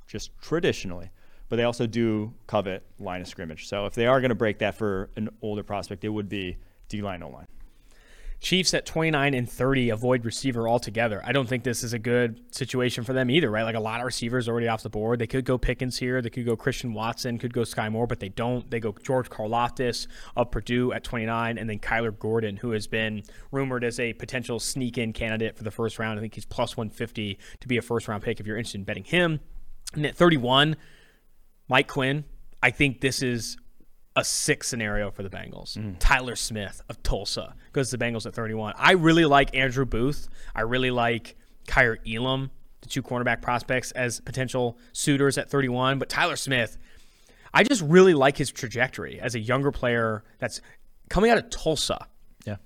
just 0.07 0.31
traditionally. 0.41 1.11
But 1.49 1.57
they 1.57 1.65
also 1.65 1.87
do 1.87 2.33
covet 2.47 2.85
line 2.99 3.21
of 3.21 3.29
scrimmage. 3.29 3.69
So 3.69 3.87
if 3.87 3.95
they 3.95 4.07
are 4.07 4.21
going 4.21 4.31
to 4.31 4.35
break 4.35 4.59
that 4.59 4.75
for 4.75 5.11
an 5.17 5.29
older 5.43 5.63
prospect, 5.63 6.05
it 6.05 6.09
would 6.09 6.29
be 6.29 6.57
D 6.89 7.03
line, 7.03 7.23
O 7.23 7.29
line. 7.29 7.47
Chiefs 8.45 8.75
at 8.75 8.85
29 8.85 9.33
and 9.33 9.51
30 9.51 9.89
avoid 9.89 10.27
receiver 10.27 10.69
altogether. 10.69 11.23
I 11.25 11.33
don't 11.33 11.49
think 11.49 11.65
this 11.65 11.83
is 11.83 11.95
a 11.95 11.99
good 11.99 12.43
situation 12.55 13.03
for 13.03 13.15
them 13.15 13.31
either, 13.31 13.51
right? 13.51 13.63
Like 13.63 13.75
a 13.75 13.81
lot 13.81 14.01
of 14.01 14.07
receivers 14.07 14.51
already 14.51 14.69
off 14.69 14.83
the 14.83 14.91
board. 14.91 15.19
They 15.19 15.27
could 15.27 15.47
go 15.47 15.57
Pickens 15.57 15.99
here. 15.99 16.21
They 16.21 16.29
could 16.29 16.45
go 16.45 16.55
Christian 16.55 16.93
Watson, 16.93 17.39
could 17.39 17.55
go 17.55 17.63
Skyy 17.63 17.91
Moore, 17.91 18.07
but 18.07 18.21
they 18.21 18.29
don't. 18.29 18.71
They 18.71 18.81
go 18.81 18.95
George 19.03 19.31
Karlaftis 19.31 20.09
of 20.37 20.51
Purdue 20.51 20.93
at 20.93 21.05
29, 21.05 21.57
and 21.57 21.71
then 21.71 21.79
Kyler 21.79 22.17
Gordon, 22.19 22.59
who 22.59 22.73
has 22.73 22.87
been 22.87 23.23
rumored 23.51 23.83
as 23.83 23.99
a 23.99 24.13
potential 24.13 24.61
sneak 24.61 24.99
in 24.99 25.15
candidate 25.15 25.57
for 25.57 25.65
the 25.65 25.71
first 25.71 25.99
round. 25.99 26.19
I 26.19 26.21
think 26.21 26.35
he's 26.35 26.45
plus 26.45 26.77
150 26.77 27.39
to 27.61 27.69
be 27.69 27.79
a 27.79 27.83
first 27.83 28.09
round 28.09 28.23
pick 28.23 28.41
if 28.41 28.47
you're 28.47 28.59
interested 28.59 28.79
in 28.79 28.85
betting 28.85 29.05
him. 29.05 29.41
And 29.97 30.07
at 30.07 30.17
31, 30.17 30.77
Mike 31.69 31.89
Quinn. 31.89 32.25
I 32.63 32.71
think 32.71 33.01
this 33.01 33.23
is 33.23 33.57
a 34.17 34.25
sick 34.25 34.63
scenario 34.65 35.11
for 35.11 35.23
the 35.23 35.29
Bengals. 35.31 35.77
Mm. 35.77 35.97
Tyler 35.99 36.37
Smith 36.37 36.83
of 36.89 37.03
Tulsa 37.03 37.55
goes 37.73 37.91
to 37.91 37.97
the 37.97 38.05
Bengals 38.05 38.27
at 38.27 38.35
31. 38.35 38.75
I 38.79 38.93
really 38.93 39.25
like 39.25 39.55
Andrew 39.57 39.85
Booth. 39.85 40.29
I 40.55 40.63
really 40.63 40.91
like 40.91 41.37
Kaiir 41.67 41.99
Elam, 42.07 42.51
the 42.81 42.89
two 42.89 43.03
cornerback 43.03 43.43
prospects, 43.43 43.91
as 43.93 44.21
potential 44.21 44.79
suitors 44.93 45.37
at 45.37 45.51
31. 45.51 45.99
But 45.99 46.09
Tyler 46.09 46.37
Smith, 46.37 46.79
I 47.53 47.65
just 47.65 47.83
really 47.83 48.15
like 48.15 48.37
his 48.37 48.51
trajectory 48.51 49.21
as 49.21 49.35
a 49.35 49.41
younger 49.41 49.71
player 49.73 50.23
that's 50.39 50.61
coming 51.11 51.31
out 51.31 51.39
of 51.39 51.51
Tulsa 51.51 52.07
Yeah. 52.47 52.57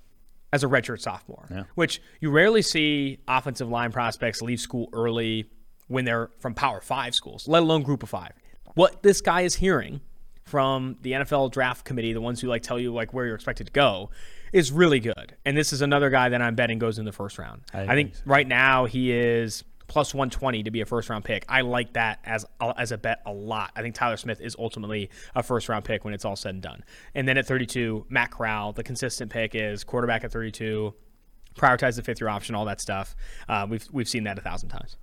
as 0.52 0.62
a 0.64 0.66
redshirt 0.66 1.00
sophomore, 1.00 1.48
Yeah. 1.50 1.64
which 1.74 2.00
you 2.20 2.30
rarely 2.30 2.62
see 2.62 3.18
offensive 3.26 3.68
line 3.68 3.90
prospects 3.90 4.42
leave 4.42 4.60
school 4.60 4.88
early 4.92 5.50
when 5.88 6.04
they're 6.04 6.30
from 6.38 6.54
Power 6.54 6.80
Five 6.80 7.14
schools, 7.14 7.48
let 7.48 7.62
alone 7.62 7.82
Group 7.82 8.02
of 8.02 8.08
Five. 8.08 8.32
What 8.74 9.02
this 9.02 9.20
guy 9.20 9.42
is 9.42 9.56
hearing 9.56 10.00
from 10.44 10.96
the 11.02 11.12
NFL 11.12 11.52
draft 11.52 11.84
committee, 11.84 12.12
the 12.12 12.20
ones 12.20 12.40
who 12.40 12.48
like 12.48 12.62
tell 12.62 12.78
you 12.78 12.92
like 12.92 13.12
where 13.12 13.26
you're 13.26 13.34
expected 13.34 13.66
to 13.66 13.72
go, 13.72 14.10
is 14.52 14.72
really 14.72 15.00
good. 15.00 15.36
And 15.44 15.56
this 15.56 15.72
is 15.72 15.82
another 15.82 16.10
guy 16.10 16.28
that 16.30 16.40
I'm 16.40 16.54
betting 16.54 16.78
goes 16.78 16.98
in 16.98 17.04
the 17.04 17.12
first 17.12 17.38
round. 17.38 17.62
I, 17.74 17.82
I 17.82 17.94
think 17.94 18.14
so. 18.16 18.22
right 18.24 18.46
now 18.46 18.86
he 18.86 19.12
is 19.12 19.64
plus 19.88 20.14
120 20.14 20.62
to 20.62 20.70
be 20.70 20.80
a 20.80 20.86
first 20.86 21.08
round 21.08 21.24
pick. 21.24 21.44
I 21.48 21.62
like 21.62 21.94
that 21.94 22.20
as 22.24 22.46
as 22.76 22.92
a 22.92 22.98
bet 22.98 23.20
a 23.26 23.32
lot. 23.32 23.72
I 23.74 23.82
think 23.82 23.94
Tyler 23.94 24.16
Smith 24.16 24.40
is 24.40 24.54
ultimately 24.58 25.10
a 25.34 25.42
first 25.42 25.68
round 25.68 25.84
pick 25.84 26.04
when 26.04 26.14
it's 26.14 26.24
all 26.24 26.36
said 26.36 26.54
and 26.54 26.62
done. 26.62 26.84
And 27.14 27.26
then 27.26 27.36
at 27.36 27.46
32, 27.46 28.06
Matt 28.08 28.30
Corral, 28.30 28.72
the 28.72 28.84
consistent 28.84 29.30
pick 29.30 29.54
is 29.54 29.84
quarterback 29.84 30.24
at 30.24 30.32
32. 30.32 30.94
Prioritize 31.56 31.96
the 31.96 32.02
fifth 32.02 32.20
year 32.20 32.28
option, 32.28 32.54
all 32.54 32.66
that 32.66 32.80
stuff. 32.80 33.16
Uh, 33.48 33.66
we've 33.68 33.86
we've 33.90 34.08
seen 34.08 34.24
that 34.24 34.38
a 34.38 34.42
thousand 34.42 34.68
times. 34.68 34.96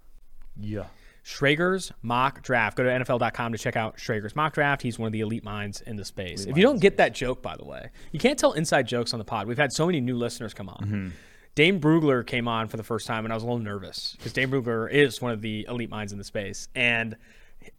Yeah. 0.60 0.86
Schrager's 1.26 1.92
mock 2.04 2.44
draft. 2.44 2.78
Go 2.78 2.84
to 2.84 2.90
NFL.com 2.90 3.52
to 3.52 3.58
check 3.58 3.76
out 3.76 3.98
Schrager's 3.98 4.36
mock 4.36 4.54
draft. 4.54 4.84
He's 4.84 5.00
one 5.00 5.08
of 5.08 5.14
the 5.14 5.22
elite 5.22 5.44
minds 5.44 5.82
in 5.82 5.96
the 5.96 6.06
space. 6.06 6.46
if 6.46 6.56
you 6.56 6.62
don't 6.62 6.80
get 6.80 6.98
that 6.98 7.16
joke, 7.16 7.42
by 7.42 7.56
the 7.58 7.66
way, 7.66 7.90
you 8.12 8.20
can't 8.20 8.38
tell 8.38 8.52
inside 8.54 8.88
jokes 8.88 9.12
on 9.12 9.18
the 9.18 9.26
pod. 9.26 9.48
We've 9.48 9.58
had 9.58 9.74
so 9.74 9.88
many 9.88 10.02
new 10.02 10.16
listeners 10.16 10.54
come 10.54 10.70
on. 10.70 10.78
Mm-hmm. 10.84 11.10
Dane 11.56 11.80
Brugler 11.80 12.26
came 12.26 12.48
on 12.48 12.68
for 12.68 12.78
the 12.78 12.84
first 12.84 13.08
time, 13.08 13.26
and 13.26 13.34
I 13.34 13.36
was 13.36 13.42
a 13.42 13.48
little 13.48 13.60
nervous 13.60 14.14
because 14.18 14.34
Dane 14.34 14.52
Brugler 14.52 14.92
is 14.92 15.22
one 15.22 15.32
of 15.32 15.42
the 15.42 15.66
elite 15.68 15.90
minds 15.90 16.12
in 16.12 16.20
the 16.20 16.24
space. 16.24 16.68
And 16.76 17.16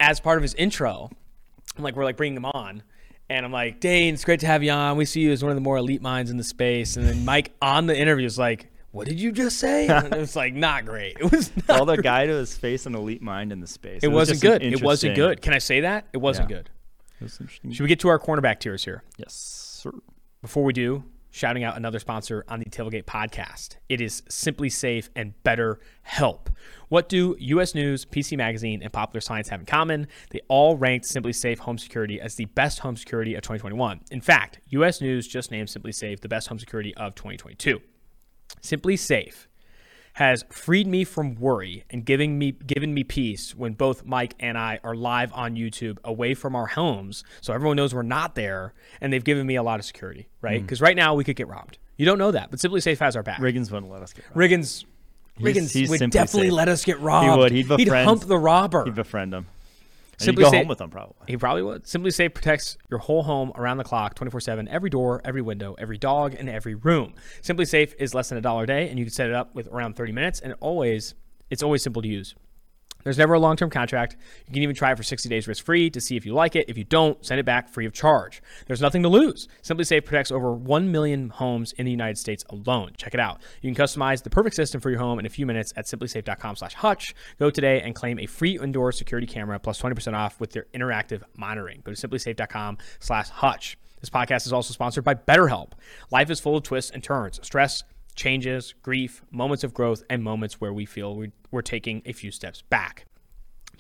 as 0.01 0.19
part 0.19 0.39
of 0.39 0.43
his 0.43 0.55
intro, 0.55 1.11
I'm 1.77 1.85
like, 1.85 1.95
we're 1.95 2.05
like 2.05 2.17
bringing 2.17 2.39
him 2.39 2.47
on. 2.47 2.83
And 3.29 3.45
I'm 3.45 3.53
like, 3.53 3.81
Dane, 3.81 4.15
it's 4.15 4.25
great 4.25 4.41
to 4.41 4.47
have 4.47 4.63
you 4.63 4.71
on. 4.71 4.97
We 4.97 5.05
see 5.05 5.21
you 5.21 5.31
as 5.31 5.43
one 5.43 5.51
of 5.51 5.57
the 5.57 5.61
more 5.63 5.77
elite 5.77 6.03
minds 6.03 6.31
in 6.31 6.37
the 6.37 6.45
space. 6.45 6.97
And 6.97 7.07
then 7.07 7.25
Mike 7.25 7.53
on 7.61 7.87
the 7.87 7.97
interview 7.97 8.27
is 8.27 8.39
like, 8.39 8.71
what 8.97 9.07
did 9.07 9.21
you 9.21 9.31
just 9.33 9.59
say? 9.59 9.87
And 9.89 10.13
it 10.15 10.19
was 10.19 10.35
like, 10.37 10.55
not 10.55 10.85
great. 10.85 11.17
It 11.21 11.31
was 11.31 11.51
not 11.69 11.79
All 11.81 11.87
the 11.87 11.97
guy 11.99 12.27
to 12.27 12.33
his 12.33 12.57
face 12.57 12.87
and 12.87 12.95
elite 12.97 13.23
mind 13.23 13.53
in 13.53 13.61
the 13.61 13.67
space. 13.67 14.03
it 14.03 14.09
was 14.09 14.31
wasn't 14.31 14.45
an 14.45 14.51
good. 14.51 14.63
It 14.73 14.83
wasn't 14.83 15.15
good. 15.17 15.43
Can 15.43 15.53
I 15.53 15.59
say 15.59 15.81
that? 15.81 16.07
It 16.13 16.19
wasn't 16.19 16.51
Yeah. 16.51 16.57
good. 16.57 16.71
It 17.21 17.25
was 17.25 17.41
interesting. 17.41 17.73
Should 17.73 17.83
we 17.83 17.89
get 17.89 18.01
to 18.01 18.09
our 18.09 18.19
cornerback 18.19 18.59
tiers 18.61 18.85
here? 18.85 19.03
Yes, 19.17 19.33
sir. 19.35 19.93
Before 20.43 20.65
we 20.65 20.73
do, 20.73 21.05
shouting 21.31 21.65
out 21.65 21.77
another 21.77 21.99
sponsor 21.99 22.45
on 22.49 22.61
the 22.61 22.67
Tailgate 22.67 23.05
podcast. 23.05 23.77
It 23.89 24.01
is 24.01 24.23
SimpliSafe 24.31 25.09
and 25.17 25.35
Better 25.43 25.79
Help. 26.03 26.51
What 26.89 27.09
do 27.09 27.37
U.S. 27.39 27.75
News, 27.75 28.05
PC 28.05 28.37
Magazine, 28.37 28.83
and 28.83 28.93
Popular 28.93 29.21
Science 29.21 29.49
have 29.49 29.61
in 29.61 29.67
common? 29.67 30.07
They 30.31 30.41
all 30.49 30.77
ranked 30.77 31.07
SimpliSafe 31.07 31.59
Home 31.59 31.79
Security 31.79 32.21
as 32.21 32.37
the 32.37 32.45
best 32.47 32.79
home 32.81 32.97
security 32.97 33.35
of 33.35 33.43
2021. 33.43 34.01
In 34.11 34.21
fact, 34.21 34.61
U.S. 34.69 35.01
News 35.01 35.27
just 35.27 35.51
named 35.51 35.69
SimpliSafe 35.69 36.21
the 36.21 36.29
best 36.29 36.49
home 36.49 36.59
security 36.59 36.95
of 36.97 37.15
2022. 37.15 37.81
SimpliSafe 38.63 39.47
has 40.15 40.45
freed 40.51 40.87
me 40.87 41.05
from 41.05 41.35
worry 41.35 41.85
and 41.91 42.05
giving 42.05 42.39
me 42.39 42.53
given 42.53 42.95
me 42.95 43.05
peace 43.05 43.55
when 43.55 43.75
both 43.75 44.05
Mike 44.07 44.35
and 44.41 44.57
I 44.57 44.81
are 44.83 44.95
live 44.95 45.31
on 45.35 45.57
YouTube 45.57 45.99
away 46.05 46.33
from 46.33 46.57
our 46.57 46.67
homes 46.67 47.23
so 47.43 47.53
everyone 47.53 47.77
knows 47.77 47.95
we're 47.95 48.03
not 48.03 48.35
there 48.35 48.73
and 49.01 49.13
they've 49.13 49.23
given 49.23 49.47
me 49.47 49.57
a 49.57 49.63
lot 49.63 49.79
of 49.79 49.85
security, 49.85 50.29
right? 50.41 50.59
Hmm. 50.61 50.65
Because 50.65 50.81
right 50.81 50.97
now 50.97 51.15
we 51.15 51.23
could 51.23 51.37
get 51.37 51.49
robbed. 51.49 51.77
You 51.99 52.07
don't 52.07 52.19
know 52.19 52.31
that, 52.31 52.51
but 52.51 52.61
SimpliSafe 52.61 52.99
has 52.99 53.15
our 53.15 53.23
back. 53.23 53.41
Riggins 53.41 53.71
wouldn't 53.71 53.93
let 53.93 54.03
us 54.03 54.13
get. 54.15 54.25
robbed. 54.35 54.39
Riggins 54.39 54.85
Riggins 55.39 55.71
he's 55.73 55.91
would 55.91 56.11
definitely 56.11 56.49
Safe. 56.49 56.53
let 56.57 56.69
us 56.69 56.85
get 56.85 56.99
robbed. 57.01 57.31
He 57.31 57.39
would. 57.39 57.53
He'd 57.53 57.69
befriend- 57.69 58.09
hump 58.09 58.23
the 58.23 58.39
robber. 58.39 58.85
He'd 58.87 58.95
befriend 58.95 59.35
him. 59.35 59.47
Simply 60.19 60.45
go 60.45 60.51
Safe- 60.51 60.61
home 60.61 60.69
with 60.69 60.81
him 60.81 60.91
probably. 60.91 61.15
He 61.27 61.37
probably 61.37 61.63
would. 61.63 61.85
SimpliSafe 61.85 62.33
protects 62.35 62.79
your 62.91 62.99
whole 63.01 63.23
home 63.25 63.53
around 63.55 63.77
the 63.77 63.85
clock, 63.85 64.15
24 64.15 64.41
7, 64.41 64.67
every 64.69 64.89
door, 64.91 65.21
every 65.25 65.43
window, 65.43 65.75
every 65.79 65.99
dog, 65.99 66.35
and 66.39 66.49
every 66.49 66.75
room. 66.75 67.15
SimpliSafe 67.43 67.95
is 67.99 68.15
less 68.15 68.29
than 68.31 68.39
a 68.39 68.41
dollar 68.41 68.65
a 68.65 68.67
day, 68.67 68.89
and 68.89 68.99
you 68.99 69.05
can 69.05 69.13
set 69.13 69.29
it 69.29 69.35
up 69.35 69.55
with 69.55 69.69
around 69.69 69.95
30 69.97 70.13
minutes, 70.13 70.41
and 70.41 70.55
always, 70.61 71.15
it's 71.51 71.63
always 71.63 71.83
simple 71.83 72.01
to 72.03 72.09
use. 72.09 72.35
There's 73.07 73.19
never 73.19 73.35
a 73.35 73.39
long 73.39 73.55
term 73.55 73.71
contract. 73.71 74.17
You 74.49 74.53
can 74.53 74.65
even 74.65 74.75
try 74.75 74.91
it 74.91 74.97
for 74.97 75.05
60 75.05 75.29
days 75.29 75.47
risk 75.47 75.65
free 75.65 75.91
to 75.91 76.01
see 76.01 76.17
if 76.17 76.27
you 76.27 76.35
like 76.35 76.57
it. 76.57 76.69
If 76.69 76.77
you 76.77 76.83
don't, 76.83 77.25
send 77.25 77.39
it 77.39 77.47
back 77.47 77.69
free 77.69 77.87
of 77.87 77.93
charge. 77.93 78.43
There's 78.67 78.81
nothing 78.81 79.05
to 79.05 79.09
lose. 79.09 79.47
SimpliSafe 79.63 80.05
protects 80.05 80.33
over 80.33 80.53
1 80.53 80.91
million 80.91 81.31
homes 81.31 81.71
in 81.75 81.85
the 81.85 81.93
United 81.93 82.19
States 82.19 82.43
alone. 82.51 82.95
Check 82.97 83.15
it 83.15 83.21
out. 83.21 83.43
You 83.63 83.73
can 83.73 83.81
customize 83.81 84.25
the 84.25 84.31
perfect 84.31 84.57
system 84.57 84.81
for 84.81 84.91
your 84.91 84.99
home 84.99 85.21
in 85.21 85.27
a 85.27 85.29
few 85.29 85.47
minutes 85.47 85.73
at 85.77 85.85
simplisafe.com 85.85 86.57
slash 86.57 86.75
hutch. 86.75 87.15
Go 87.39 87.49
today 87.49 87.81
and 87.81 87.95
claim 87.95 88.19
a 88.19 88.27
free 88.27 88.59
indoor 88.59 88.91
security 88.91 89.29
camera 89.29 89.61
plus 89.61 89.81
20% 89.81 90.15
off 90.15 90.41
with 90.41 90.51
their 90.51 90.67
interactive 90.75 91.23
monitoring. 91.37 91.83
Go 91.85 91.95
to 91.95 92.09
simplisafe.com 92.09 92.79
slash 92.99 93.29
hutch. 93.29 93.79
This 94.01 94.11
podcast 94.11 94.47
is 94.47 94.53
also 94.53 94.73
sponsored 94.73 95.05
by 95.05 95.15
BetterHelp. 95.15 95.75
Life 96.11 96.29
is 96.29 96.41
full 96.41 96.57
of 96.57 96.65
twists 96.65 96.91
and 96.91 97.05
turns. 97.05 97.39
Stress, 97.45 97.85
changes, 98.17 98.75
grief, 98.83 99.23
moments 99.31 99.63
of 99.63 99.73
growth, 99.75 100.03
and 100.11 100.23
moments 100.23 100.61
where 100.61 100.73
we 100.73 100.85
feel 100.87 101.15
we- 101.15 101.33
we're 101.51 101.63
taking 101.63 102.03
a 102.05 102.13
few 102.13 102.31
steps 102.31 102.63
back. 102.63 103.07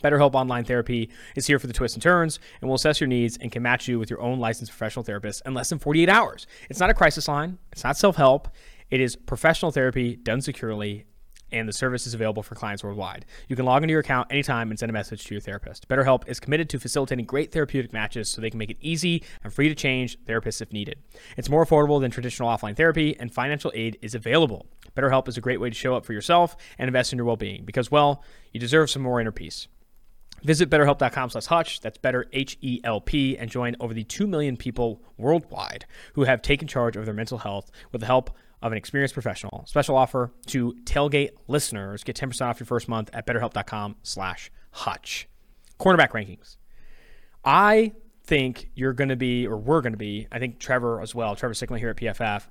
BetterHelp 0.05 0.34
Online 0.34 0.62
Therapy 0.62 1.09
is 1.34 1.47
here 1.47 1.59
for 1.59 1.66
the 1.66 1.72
twists 1.72 1.97
and 1.97 2.03
turns 2.03 2.39
and 2.61 2.68
will 2.68 2.74
assess 2.76 3.01
your 3.01 3.09
needs 3.09 3.39
and 3.39 3.51
can 3.51 3.62
match 3.62 3.89
you 3.89 3.99
with 3.99 4.11
your 4.11 4.20
own 4.20 4.39
licensed 4.39 4.70
professional 4.70 5.03
therapist 5.03 5.43
in 5.47 5.55
less 5.55 5.70
than 5.70 5.78
48 5.78 6.09
hours. 6.11 6.47
It's 6.68 6.78
not 6.80 6.91
a 6.91 6.95
crisis 6.95 7.28
line, 7.28 7.59
it's 7.72 7.82
not 7.82 7.97
self 7.97 8.16
help, 8.16 8.49
it 8.91 9.01
is 9.01 9.16
professional 9.16 9.72
therapy 9.72 10.14
done 10.16 10.43
securely. 10.43 11.07
And 11.53 11.68
the 11.68 11.72
service 11.72 12.07
is 12.07 12.14
available 12.14 12.42
for 12.42 12.55
clients 12.55 12.82
worldwide. 12.82 13.24
You 13.49 13.57
can 13.57 13.64
log 13.64 13.82
into 13.82 13.92
your 13.92 14.01
account 14.01 14.32
anytime 14.32 14.70
and 14.70 14.78
send 14.78 14.90
a 14.90 14.92
message 14.92 15.24
to 15.24 15.34
your 15.34 15.40
therapist. 15.40 15.88
BetterHelp 15.88 16.26
is 16.26 16.40
committed 16.40 16.68
to 16.70 16.80
facilitating 16.80 17.24
great 17.24 17.53
therapeutic 17.53 17.92
matches 17.92 18.28
so 18.28 18.40
they 18.40 18.51
can 18.51 18.59
make 18.59 18.70
it 18.70 18.78
easy 18.80 19.22
and 19.44 19.53
free 19.53 19.68
to 19.68 19.74
change 19.74 20.18
therapists 20.24 20.61
if 20.61 20.72
needed. 20.72 20.99
It's 21.36 21.49
more 21.49 21.64
affordable 21.64 22.01
than 22.01 22.11
traditional 22.11 22.49
offline 22.49 22.76
therapy, 22.76 23.16
and 23.18 23.32
financial 23.32 23.70
aid 23.74 23.99
is 24.03 24.14
available. 24.14 24.66
BetterHelp 24.97 25.28
is 25.28 25.36
a 25.36 25.40
great 25.40 25.61
way 25.61 25.70
to 25.70 25.76
show 25.76 25.94
up 25.94 26.05
for 26.05 26.12
yourself 26.12 26.57
and 26.78 26.88
invest 26.88 27.12
in 27.12 27.18
your 27.18 27.26
well 27.26 27.36
being 27.36 27.64
because, 27.64 27.90
well, 27.90 28.24
you 28.53 28.59
deserve 28.59 28.90
some 28.90 29.03
more 29.03 29.20
inner 29.20 29.32
peace. 29.32 29.68
Visit 30.42 30.70
betterhelp.com 30.70 31.30
slash 31.30 31.47
Hutch, 31.47 31.80
that's 31.80 31.99
better 31.99 32.26
H-E-L-P, 32.32 33.38
and 33.38 33.51
join 33.51 33.74
over 33.80 33.94
the 33.94 34.05
2 34.05 34.26
million 34.26 34.57
people 34.57 35.03
worldwide 35.16 35.86
who 36.14 36.24
have 36.24 36.42
taken 36.42 36.68
charge 36.68 36.97
of 36.97 37.05
their 37.05 37.14
mental 37.14 37.38
health 37.38 37.70
with 37.90 38.01
the 38.01 38.07
help 38.07 38.30
of 38.63 38.73
an 38.73 38.79
experienced 38.79 39.15
professional. 39.15 39.65
Special 39.67 39.97
offer 39.97 40.33
to 40.47 40.75
tailgate 40.85 41.31
listeners. 41.49 42.05
Get 42.05 42.17
10% 42.17 42.41
off 42.47 42.61
your 42.61 42.67
first 42.67 42.89
month 42.89 43.11
at 43.13 43.27
betterhelp.com 43.27 43.97
slash 44.03 44.51
Hutch. 44.71 45.29
Cornerback 45.79 46.11
rankings. 46.11 46.57
I 47.45 47.93
think 48.25 48.71
you're 48.75 48.93
going 48.93 49.11
to 49.11 49.17
be, 49.17 49.47
or 49.47 49.57
we're 49.57 49.81
going 49.81 49.93
to 49.93 49.99
be, 49.99 50.27
I 50.33 50.39
think 50.39 50.59
Trevor 50.59 51.01
as 51.01 51.15
well, 51.15 51.37
Trevor 51.37 51.55
Sikkema 51.55 51.79
here 51.79 51.91
at 51.91 51.97
PFF, 51.97 52.47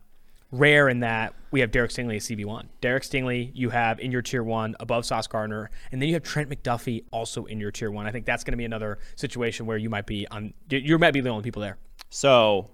rare 0.52 0.88
in 0.88 1.02
that 1.02 1.34
we 1.52 1.60
have 1.60 1.72
Derek 1.72 1.92
Stingley 1.92 2.18
as 2.18 2.28
CB1. 2.28 2.68
Derek 2.82 3.04
Stingley, 3.04 3.52
you 3.54 3.70
have 3.72 4.00
in 4.00 4.12
your 4.12 4.22
tier 4.22 4.44
one 4.44 4.76
above 4.80 5.06
Sauce 5.06 5.28
Gardner, 5.28 5.70
and 5.92 6.02
then 6.02 6.08
you 6.08 6.16
have 6.16 6.24
Trent 6.24 6.50
McDuffie 6.50 7.04
also 7.12 7.46
in 7.46 7.60
your 7.60 7.72
tier 7.72 7.92
one. 7.92 8.06
I 8.06 8.12
think 8.12 8.26
that's 8.26 8.44
going 8.44 8.54
to 8.54 8.58
be 8.58 8.66
another 8.66 9.00
situation 9.16 9.66
where 9.66 9.78
you 9.78 9.90
might 9.90 10.06
be 10.06 10.28
on, 10.30 10.54
you 10.70 10.98
might 10.98 11.12
be 11.12 11.22
the 11.22 11.30
only 11.30 11.44
people 11.44 11.62
there. 11.62 11.78
So 12.10 12.70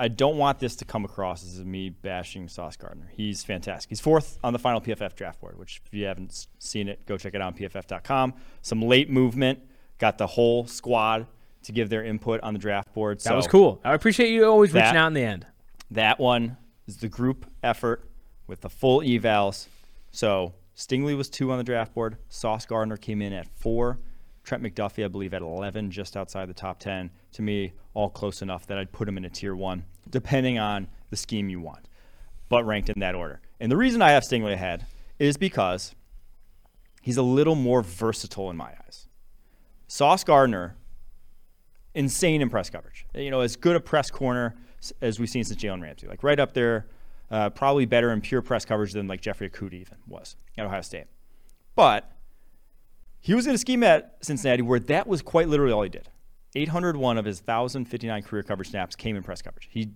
I 0.00 0.06
don't 0.08 0.38
want 0.38 0.60
this 0.60 0.76
to 0.76 0.84
come 0.84 1.04
across 1.04 1.42
as 1.44 1.64
me 1.64 1.90
bashing 1.90 2.48
Sauce 2.48 2.76
Gardner. 2.76 3.10
He's 3.12 3.42
fantastic. 3.42 3.88
He's 3.88 4.00
fourth 4.00 4.38
on 4.44 4.52
the 4.52 4.58
final 4.58 4.80
PFF 4.80 5.16
draft 5.16 5.40
board, 5.40 5.58
which 5.58 5.82
if 5.84 5.92
you 5.92 6.04
haven't 6.04 6.46
seen 6.58 6.88
it, 6.88 7.04
go 7.04 7.18
check 7.18 7.34
it 7.34 7.40
out 7.40 7.48
on 7.48 7.54
pff.com. 7.54 8.34
Some 8.62 8.82
late 8.82 9.10
movement, 9.10 9.58
got 9.98 10.16
the 10.16 10.28
whole 10.28 10.66
squad 10.66 11.26
to 11.64 11.72
give 11.72 11.90
their 11.90 12.04
input 12.04 12.40
on 12.42 12.52
the 12.52 12.60
draft 12.60 12.94
board. 12.94 13.18
That 13.18 13.24
so 13.24 13.36
was 13.36 13.48
cool. 13.48 13.80
I 13.84 13.94
appreciate 13.94 14.30
you 14.30 14.44
always 14.46 14.72
reaching 14.72 14.96
out 14.96 15.08
in 15.08 15.14
the 15.14 15.24
end. 15.24 15.46
That 15.90 16.20
one 16.20 16.56
is 16.86 16.98
the 16.98 17.08
group 17.08 17.46
effort 17.64 18.08
with 18.46 18.60
the 18.60 18.70
full 18.70 19.00
evals. 19.00 19.66
So 20.12 20.54
Stingley 20.76 21.16
was 21.16 21.28
two 21.28 21.50
on 21.50 21.58
the 21.58 21.64
draft 21.64 21.92
board. 21.92 22.18
Sauce 22.28 22.66
Gardner 22.66 22.96
came 22.96 23.20
in 23.20 23.32
at 23.32 23.48
four. 23.48 23.98
Trent 24.44 24.62
McDuffie, 24.62 25.04
I 25.04 25.08
believe, 25.08 25.34
at 25.34 25.42
11, 25.42 25.90
just 25.90 26.16
outside 26.16 26.48
the 26.48 26.54
top 26.54 26.78
10. 26.78 27.10
To 27.32 27.42
me, 27.42 27.74
all 27.98 28.08
close 28.08 28.42
enough 28.42 28.64
that 28.68 28.78
I'd 28.78 28.92
put 28.92 29.08
him 29.08 29.16
in 29.16 29.24
a 29.24 29.28
tier 29.28 29.56
one, 29.56 29.84
depending 30.08 30.56
on 30.56 30.86
the 31.10 31.16
scheme 31.16 31.48
you 31.48 31.58
want, 31.58 31.88
but 32.48 32.64
ranked 32.64 32.88
in 32.88 33.00
that 33.00 33.16
order. 33.16 33.40
And 33.58 33.72
the 33.72 33.76
reason 33.76 34.00
I 34.00 34.12
have 34.12 34.22
Stingley 34.22 34.52
ahead 34.52 34.86
is 35.18 35.36
because 35.36 35.96
he's 37.02 37.16
a 37.16 37.22
little 37.22 37.56
more 37.56 37.82
versatile 37.82 38.50
in 38.50 38.56
my 38.56 38.70
eyes. 38.86 39.08
Sauce 39.88 40.22
Gardner, 40.22 40.76
insane 41.92 42.40
in 42.40 42.48
press 42.48 42.70
coverage. 42.70 43.04
You 43.16 43.32
know, 43.32 43.40
as 43.40 43.56
good 43.56 43.74
a 43.74 43.80
press 43.80 44.12
corner 44.12 44.54
as 45.00 45.18
we've 45.18 45.28
seen 45.28 45.42
since 45.42 45.60
Jalen 45.60 45.82
Ramsey. 45.82 46.06
Like 46.06 46.22
right 46.22 46.38
up 46.38 46.54
there, 46.54 46.86
uh, 47.32 47.50
probably 47.50 47.84
better 47.84 48.12
in 48.12 48.20
pure 48.20 48.42
press 48.42 48.64
coverage 48.64 48.92
than 48.92 49.08
like 49.08 49.20
Jeffrey 49.20 49.50
Okudah 49.50 49.74
even 49.74 49.98
was 50.06 50.36
at 50.56 50.64
Ohio 50.64 50.82
State. 50.82 51.06
But 51.74 52.12
he 53.18 53.34
was 53.34 53.48
in 53.48 53.56
a 53.56 53.58
scheme 53.58 53.82
at 53.82 54.18
Cincinnati 54.20 54.62
where 54.62 54.78
that 54.78 55.08
was 55.08 55.20
quite 55.20 55.48
literally 55.48 55.72
all 55.72 55.82
he 55.82 55.88
did. 55.88 56.08
801 56.54 57.18
of 57.18 57.24
his 57.24 57.40
1,059 57.44 58.22
career 58.22 58.42
coverage 58.42 58.70
snaps 58.70 58.96
came 58.96 59.16
in 59.16 59.22
press 59.22 59.42
coverage. 59.42 59.68
He, 59.70 59.90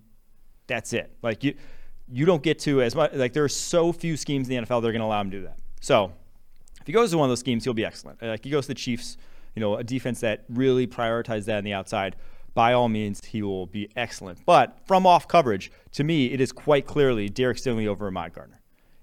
that's 0.67 0.93
it. 0.93 1.17
Like 1.23 1.43
you, 1.43 1.55
you 2.11 2.27
don't 2.27 2.43
get 2.43 2.59
to 2.61 2.83
as 2.83 2.95
much. 2.95 3.13
Like 3.15 3.33
there 3.33 3.45
are 3.45 3.49
so 3.49 3.93
few 3.93 4.17
schemes 4.17 4.49
in 4.49 4.57
the 4.57 4.67
NFL 4.67 4.83
that 4.83 4.89
are 4.89 4.93
going 4.93 5.01
to 5.01 5.07
allow 5.07 5.21
him 5.21 5.31
to 5.31 5.39
do 5.39 5.45
that. 5.45 5.59
So 5.81 6.13
if 6.81 6.87
he 6.87 6.93
goes 6.93 7.11
to 7.13 7.19
one 7.19 7.27
of 7.27 7.31
those 7.31 7.41
schemes, 7.41 7.65
he'll 7.65 7.75
be 7.75 7.85
excellent. 7.85 8.23
Uh, 8.23 8.29
like 8.29 8.45
he 8.45 8.51
goes 8.51 8.65
to 8.65 8.69
the 8.69 8.75
Chiefs, 8.75 9.17
you 9.55 9.61
know, 9.61 9.77
a 9.77 9.85
defense 9.85 10.21
that 10.21 10.45
really 10.49 10.87
prioritizes 10.87 11.47
that 11.47 11.59
on 11.59 11.65
the 11.65 11.73
outside. 11.73 12.17
By 12.55 12.75
all 12.75 12.89
means, 12.91 13.25
he 13.25 13.43
will 13.43 13.67
be 13.67 13.89
excellent. 13.97 14.45
But 14.45 14.79
from 14.87 15.07
off 15.07 15.27
coverage, 15.27 15.73
to 15.93 16.05
me, 16.05 16.27
it 16.27 16.41
is 16.41 16.53
quite 16.53 16.87
clearly 16.87 17.31
Derek 17.31 17.57
Stingley 17.57 17.87
over 17.87 18.07
Ahmad 18.09 18.35
Gardner. 18.35 18.61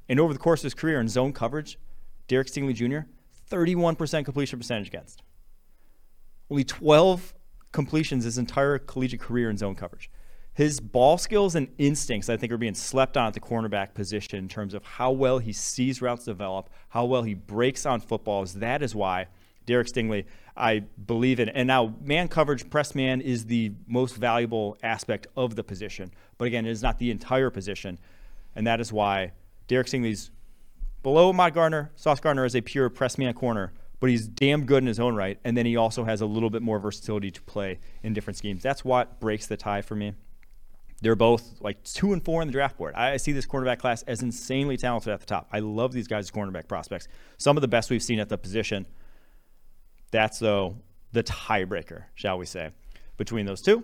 And 0.08 0.20
over 0.20 0.34
the 0.34 0.39
course 0.39 0.60
of 0.60 0.66
his 0.66 0.76
career 0.76 1.00
in 1.00 1.08
zone 1.08 1.34
coverage, 1.34 1.80
Derek 2.28 2.47
Stingley 2.47 2.76
Jr. 2.76 3.08
31% 3.50 4.26
completion 4.26 4.60
percentage 4.60 4.88
against. 4.88 5.24
Only 6.52 6.64
12 6.64 7.34
completions 7.72 8.24
his 8.24 8.38
entire 8.38 8.80
collegiate 8.80 9.22
career 9.22 9.50
in 9.50 9.58
zone 9.58 9.76
coverage. 9.76 10.10
His 10.54 10.80
ball 10.80 11.18
skills 11.18 11.56
and 11.56 11.70
instincts, 11.78 12.28
I 12.30 12.36
think, 12.36 12.52
are 12.52 12.58
being 12.58 12.74
slept 12.74 13.16
on 13.16 13.28
at 13.28 13.34
the 13.34 13.40
cornerback 13.40 13.94
position 13.94 14.40
in 14.40 14.50
terms 14.50 14.74
of 14.74 14.84
how 14.84 15.12
well 15.12 15.40
he 15.40 15.54
sees 15.54 16.02
routes 16.02 16.26
develop, 16.26 16.70
how 16.90 17.06
well 17.06 17.24
he 17.24 17.34
breaks 17.34 17.86
on 17.86 18.02
footballs. 18.02 18.56
That 18.56 18.82
is 18.82 18.94
why 18.94 19.28
Derek 19.66 19.88
Stingley, 19.88 20.26
I 20.58 20.80
believe 20.80 21.40
in. 21.40 21.48
And 21.50 21.68
now, 21.68 21.94
man 22.02 22.28
coverage, 22.28 22.70
press 22.70 22.96
man 22.96 23.22
is 23.22 23.46
the 23.46 23.72
most 23.88 24.16
valuable 24.16 24.78
aspect 24.84 25.28
of 25.38 25.56
the 25.56 25.64
position. 25.64 26.12
But 26.38 26.46
again, 26.46 26.66
it 26.66 26.72
is 26.72 26.84
not 26.84 26.98
the 26.98 27.12
entire 27.12 27.50
position. 27.50 28.00
And 28.56 28.68
that 28.68 28.82
is 28.82 28.92
why 28.92 29.32
Derek 29.68 29.88
Stingley's 29.88 30.32
below 31.04 31.30
Ahmad 31.30 31.54
Gardner. 31.54 31.92
Sauce 31.96 32.20
Gardner 32.20 32.46
is 32.46 32.56
a 32.56 32.62
pure 32.62 32.90
press 32.90 33.18
man 33.18 33.34
corner, 33.34 33.72
but 34.00 34.10
he's 34.10 34.28
damn 34.28 34.66
good 34.66 34.84
in 34.84 34.88
his 34.88 35.00
own 35.00 35.16
right. 35.16 35.39
And 35.43 35.58
then 35.58 35.66
he 35.66 35.76
also 35.76 36.04
has 36.04 36.22
a 36.22 36.26
little 36.26 36.50
bit 36.50 36.62
more 36.62 36.80
versatility 36.80 37.32
to 37.32 37.41
play 37.41 37.80
in 38.04 38.14
different 38.14 38.38
schemes. 38.38 38.64
That's 38.64 38.86
what 38.86 39.20
breaks 39.20 39.47
the 39.47 39.58
tie 39.58 39.82
for 39.82 39.95
me. 39.95 40.14
They're 41.02 41.16
both 41.16 41.62
like 41.62 41.82
two 41.84 42.14
and 42.14 42.24
four 42.24 42.41
in 42.41 42.47
the 42.47 42.52
draft 42.52 42.78
board. 42.78 42.93
I 42.95 43.18
see 43.18 43.32
this 43.32 43.45
cornerback 43.45 43.80
class 43.80 44.04
as 44.04 44.22
insanely 44.22 44.76
talented 44.78 45.14
at 45.14 45.20
the 45.20 45.26
top. 45.26 45.47
I 45.52 45.60
love 45.60 45.93
these 45.93 46.08
guys 46.08 46.26
as 46.26 46.32
cornerback 46.32 46.68
prospects. 46.68 47.08
Some 47.38 47.58
of 47.58 47.62
the 47.62 47.68
best 47.68 47.89
we've 47.89 48.04
seen 48.04 48.20
at 48.20 48.30
the 48.30 48.38
position. 48.38 48.86
That's 50.12 50.39
though 50.39 50.78
the 51.12 51.24
tiebreaker, 51.24 52.04
shall 52.16 52.38
we 52.38 52.45
say, 52.45 52.72
between 53.18 53.45
those 53.45 53.62
two. 53.62 53.84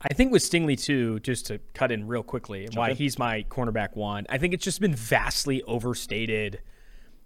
I 0.00 0.14
think 0.14 0.32
with 0.32 0.42
Stingley 0.42 0.80
too, 0.80 1.20
just 1.20 1.46
to 1.46 1.58
cut 1.74 1.90
in 1.90 2.06
real 2.06 2.22
quickly, 2.22 2.64
and 2.64 2.74
why 2.74 2.90
in. 2.90 2.96
he's 2.96 3.18
my 3.18 3.44
cornerback 3.44 3.96
one. 3.96 4.26
I 4.28 4.38
think 4.38 4.54
it's 4.54 4.64
just 4.64 4.80
been 4.80 4.94
vastly 4.94 5.62
overstated 5.62 6.60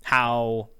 how 0.02 0.70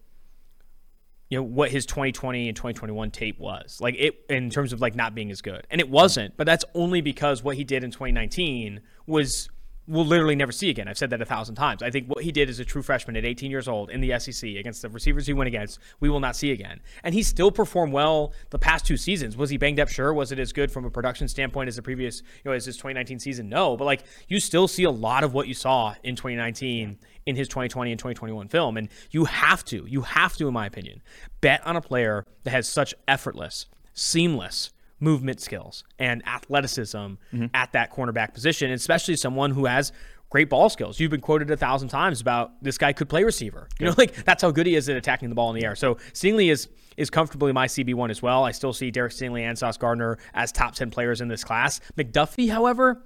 you 1.33 1.39
know 1.39 1.45
what 1.45 1.70
his 1.70 1.87
2020 1.87 2.49
and 2.49 2.55
2021 2.55 3.11
tape 3.11 3.41
was. 3.41 3.80
Like 3.80 3.95
it 3.99 4.22
in 4.28 4.51
terms 4.51 4.74
of 4.74 4.83
like 4.83 4.95
not 4.95 5.14
being 5.14 5.30
as 5.30 5.41
good. 5.41 5.66
And 5.70 5.80
it 5.80 5.89
wasn't 5.89 6.37
but 6.37 6.45
that's 6.45 6.62
only 6.74 7.01
because 7.01 7.43
what 7.43 7.57
he 7.57 7.64
did 7.64 7.83
in 7.83 7.91
2019 7.91 8.83
was 9.07 9.49
we'll 9.89 10.05
literally 10.05 10.37
never 10.37 10.53
see 10.53 10.68
again. 10.68 10.89
I've 10.89 10.99
said 10.99 11.09
that 11.09 11.22
a 11.22 11.24
thousand 11.24 11.55
times. 11.55 11.83
I 11.83 11.91
think 11.91 12.07
what 12.07 12.22
he 12.22 12.33
did 12.33 12.51
as 12.51 12.59
a 12.59 12.66
true 12.66 12.83
freshman 12.83 13.16
at 13.16 13.24
18 13.24 13.51
years 13.51 13.66
old 13.66 13.89
in 13.89 14.03
the 14.03 14.12
sec 14.18 14.45
against 14.45 14.83
the 14.83 14.91
receivers 14.91 15.26
he 15.26 15.33
went 15.33 15.49
against 15.49 15.78
we 16.01 16.11
will 16.11 16.20
not 16.20 16.37
see 16.37 16.53
again. 16.53 16.80
And 17.03 17.14
he 17.14 17.22
still 17.22 17.51
performed 17.51 17.95
well 17.95 18.35
the 18.51 18.59
past 18.59 18.85
two 18.85 18.99
seasons. 18.99 19.35
Was 19.35 19.49
he 19.49 19.57
banged 19.57 19.80
up? 19.80 19.89
Sure. 19.89 20.12
Was 20.12 20.33
it 20.33 20.39
as 20.39 20.53
good 20.53 20.70
from 20.70 20.85
a 20.85 20.91
production 20.91 21.28
standpoint 21.28 21.68
as 21.68 21.76
the 21.76 21.83
previous 21.83 22.20
you 22.20 22.51
know 22.51 22.53
as 22.53 22.66
his 22.66 22.76
2019 22.76 23.18
season? 23.18 23.49
No. 23.49 23.74
But 23.78 23.87
like 23.87 24.05
you 24.28 24.39
still 24.39 24.68
see 24.68 24.85
a 24.85 24.91
lot 24.91 25.24
of 25.24 25.33
what 25.33 25.49
you 25.49 25.55
saw 25.55 25.95
in 26.03 26.14
2019 26.14 26.99
in 27.27 27.37
his 27.37 27.49
2020 27.49 27.93
and 27.93 27.99
2021 27.99 28.49
film. 28.49 28.77
And 28.77 28.89
you 29.11 29.25
have 29.25 29.64
to, 29.66 29.85
you 29.87 30.03
have 30.03 30.37
to, 30.37 30.49
in 30.49 30.55
my 30.55 30.66
opinion, 30.66 31.03
bet 31.41 31.64
on 31.66 31.77
a 31.77 31.81
player 31.81 32.27
that 32.45 32.51
has 32.51 32.68
such 32.68 32.95
effortless, 33.07 33.66
seamless 33.95 34.70
movement 35.01 35.41
skills 35.41 35.85
and 35.99 36.27
athleticism 36.27 36.97
mm-hmm. 36.97 37.47
at 37.55 37.73
that 37.73 37.93
cornerback 37.93 38.33
position, 38.33 38.70
especially 38.70 39.16
someone 39.16 39.51
who 39.51 39.66
has 39.66 39.93
great 40.31 40.49
ball 40.49 40.70
skills. 40.70 40.99
You've 40.99 41.11
been 41.11 41.20
quoted 41.20 41.51
a 41.51 41.57
thousand 41.59 41.89
times 41.89 42.23
about 42.23 42.53
this 42.62 42.79
guy 42.79 42.95
could 42.95 43.09
play 43.09 43.23
receiver. 43.23 43.68
You 43.79 43.87
know, 43.87 43.95
like 43.99 44.25
that's 44.25 44.43
how 44.43 44.51
good 44.51 44.66
he 44.66 44.77
is 44.77 44.89
at 44.89 44.97
attacking 44.97 45.29
the 45.29 45.35
ball 45.35 45.51
in 45.51 45.61
the 45.61 45.66
air. 45.66 45.77
So 45.77 45.97
Stingley 46.14 46.51
is 46.51 46.68
is 46.97 47.11
comfortably 47.11 47.53
my 47.53 47.66
CB1 47.66 48.11
as 48.11 48.23
well. 48.23 48.45
I 48.45 48.53
still 48.53 48.73
see 48.73 48.91
Derek 48.91 49.12
Stingley 49.12 49.43
and 49.43 49.59
Sauce 49.59 49.77
Gardner 49.77 50.18
as 50.35 50.53
top 50.53 50.75
10 50.75 50.91
players 50.91 51.20
in 51.20 51.29
this 51.29 51.43
class. 51.43 51.81
McDuffie, 51.97 52.51
however, 52.51 53.03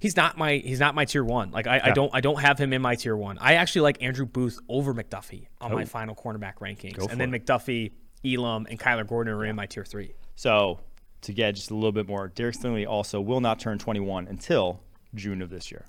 he's 0.00 0.16
not 0.16 0.36
my 0.36 0.54
he's 0.56 0.80
not 0.80 0.94
my 0.94 1.04
tier 1.04 1.22
one. 1.22 1.52
Like 1.52 1.68
I, 1.68 1.80
I 1.84 1.90
don't 1.92 2.12
I 2.12 2.20
don't 2.20 2.40
have 2.40 2.58
him 2.58 2.72
in 2.72 2.82
my 2.82 2.96
tier 2.96 3.16
one. 3.16 3.38
I 3.38 3.54
actually 3.54 3.82
like 3.82 4.02
Andrew 4.02 4.26
Booth 4.26 4.58
over 4.68 4.92
McDuffie 4.92 5.46
on 5.60 5.72
my 5.72 5.82
oh. 5.82 5.86
final 5.86 6.16
cornerback 6.16 6.56
rankings, 6.60 7.08
and 7.08 7.20
then 7.20 7.30
McDuffie, 7.30 7.92
Elam, 8.24 8.66
and 8.68 8.80
Kyler 8.80 9.06
Gordon 9.06 9.32
are 9.34 9.44
in 9.44 9.54
my 9.54 9.66
tier 9.66 9.84
three. 9.84 10.14
So 10.34 10.80
to 11.22 11.32
get 11.32 11.54
just 11.54 11.70
a 11.70 11.74
little 11.74 11.92
bit 11.92 12.08
more, 12.08 12.28
Derek 12.28 12.56
Stingley 12.56 12.88
also 12.88 13.20
will 13.20 13.40
not 13.40 13.60
turn 13.60 13.78
21 13.78 14.26
until 14.26 14.80
June 15.14 15.42
of 15.42 15.50
this 15.50 15.70
year. 15.70 15.86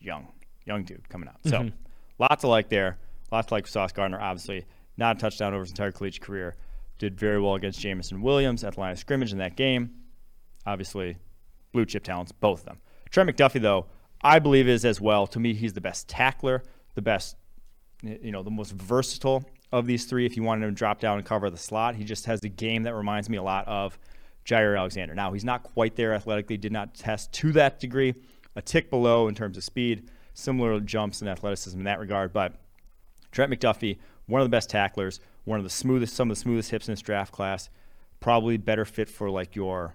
Young, 0.00 0.28
young 0.64 0.84
dude 0.84 1.08
coming 1.08 1.28
out. 1.28 1.36
So 1.44 1.60
mm-hmm. 1.60 1.76
lots 2.18 2.42
to 2.42 2.48
like 2.48 2.68
there. 2.68 2.98
Lots 3.30 3.48
to 3.48 3.54
like 3.54 3.66
Sauce 3.66 3.92
Gardner. 3.92 4.20
Obviously, 4.20 4.66
not 4.96 5.16
a 5.16 5.20
touchdown 5.20 5.54
over 5.54 5.62
his 5.62 5.70
entire 5.70 5.92
collegiate 5.92 6.22
career. 6.22 6.56
Did 6.98 7.18
very 7.18 7.40
well 7.40 7.54
against 7.54 7.80
Jameson 7.80 8.20
Williams 8.22 8.62
at 8.64 8.74
the 8.74 8.80
line 8.80 8.92
of 8.92 8.98
scrimmage 8.98 9.32
in 9.32 9.38
that 9.38 9.56
game. 9.56 9.90
Obviously, 10.66 11.16
blue 11.72 11.84
chip 11.84 12.04
talents, 12.04 12.32
both 12.32 12.60
of 12.60 12.66
them. 12.66 12.78
Trent 13.14 13.30
McDuffie, 13.30 13.62
though, 13.62 13.86
I 14.22 14.40
believe 14.40 14.66
is 14.66 14.84
as 14.84 15.00
well. 15.00 15.28
To 15.28 15.38
me, 15.38 15.54
he's 15.54 15.72
the 15.72 15.80
best 15.80 16.08
tackler, 16.08 16.64
the 16.96 17.00
best, 17.00 17.36
you 18.02 18.32
know, 18.32 18.42
the 18.42 18.50
most 18.50 18.72
versatile 18.72 19.44
of 19.70 19.86
these 19.86 20.06
three. 20.06 20.26
If 20.26 20.36
you 20.36 20.42
wanted 20.42 20.64
him 20.64 20.70
to 20.70 20.74
drop 20.76 20.98
down 20.98 21.18
and 21.18 21.24
cover 21.24 21.48
the 21.48 21.56
slot, 21.56 21.94
he 21.94 22.02
just 22.02 22.26
has 22.26 22.42
a 22.42 22.48
game 22.48 22.82
that 22.82 22.92
reminds 22.92 23.30
me 23.30 23.36
a 23.36 23.42
lot 23.44 23.68
of 23.68 23.96
Jaire 24.44 24.76
Alexander. 24.76 25.14
Now, 25.14 25.32
he's 25.32 25.44
not 25.44 25.62
quite 25.62 25.94
there 25.94 26.12
athletically, 26.12 26.56
did 26.56 26.72
not 26.72 26.92
test 26.96 27.32
to 27.34 27.52
that 27.52 27.78
degree, 27.78 28.14
a 28.56 28.62
tick 28.62 28.90
below 28.90 29.28
in 29.28 29.36
terms 29.36 29.56
of 29.56 29.62
speed, 29.62 30.10
similar 30.32 30.80
jumps 30.80 31.20
and 31.20 31.30
athleticism 31.30 31.78
in 31.78 31.84
that 31.84 32.00
regard. 32.00 32.32
But 32.32 32.54
Trent 33.30 33.52
McDuffie, 33.52 33.98
one 34.26 34.40
of 34.40 34.44
the 34.44 34.56
best 34.56 34.70
tacklers, 34.70 35.20
one 35.44 35.60
of 35.60 35.64
the 35.64 35.70
smoothest, 35.70 36.16
some 36.16 36.32
of 36.32 36.36
the 36.36 36.40
smoothest 36.42 36.72
hips 36.72 36.88
in 36.88 36.92
this 36.92 37.00
draft 37.00 37.30
class, 37.30 37.70
probably 38.18 38.56
better 38.56 38.84
fit 38.84 39.08
for 39.08 39.30
like 39.30 39.54
your 39.54 39.94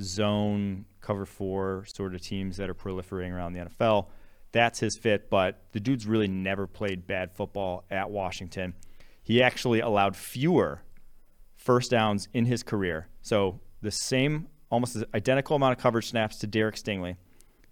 zone 0.00 0.84
cover 1.00 1.24
four 1.24 1.84
sort 1.86 2.14
of 2.14 2.20
teams 2.20 2.56
that 2.56 2.68
are 2.68 2.74
proliferating 2.74 3.32
around 3.32 3.52
the 3.52 3.60
NFL. 3.60 4.08
That's 4.52 4.80
his 4.80 4.96
fit, 4.96 5.28
but 5.30 5.62
the 5.72 5.80
dude's 5.80 6.06
really 6.06 6.28
never 6.28 6.66
played 6.66 7.06
bad 7.06 7.32
football 7.32 7.84
at 7.90 8.10
Washington. 8.10 8.74
He 9.22 9.42
actually 9.42 9.80
allowed 9.80 10.16
fewer 10.16 10.82
first 11.56 11.90
downs 11.90 12.28
in 12.32 12.46
his 12.46 12.62
career. 12.62 13.08
So 13.22 13.60
the 13.82 13.90
same, 13.90 14.48
almost 14.70 14.96
identical 15.14 15.56
amount 15.56 15.76
of 15.76 15.82
coverage 15.82 16.08
snaps 16.08 16.38
to 16.38 16.46
Derek 16.46 16.76
Stingley, 16.76 17.16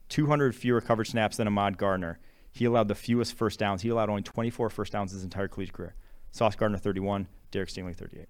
200 0.09 0.55
fewer 0.55 0.81
coverage 0.81 1.11
snaps 1.11 1.37
than 1.37 1.47
Ahmad 1.47 1.79
Gardner. 1.79 2.19
He 2.53 2.65
allowed 2.65 2.89
the 2.89 2.95
fewest 2.95 3.35
first 3.35 3.59
downs. 3.59 3.83
He 3.83 3.89
allowed 3.89 4.11
only 4.11 4.23
24 4.23 4.71
first 4.71 4.93
downs 4.93 5.13
his 5.13 5.25
entire 5.25 5.49
collegiate 5.49 5.75
career. 5.75 5.95
Sauce 6.31 6.57
Gardner 6.57 6.79
31, 6.79 7.29
Derek 7.51 7.69
Stingley 7.69 7.95
38. 7.95 8.27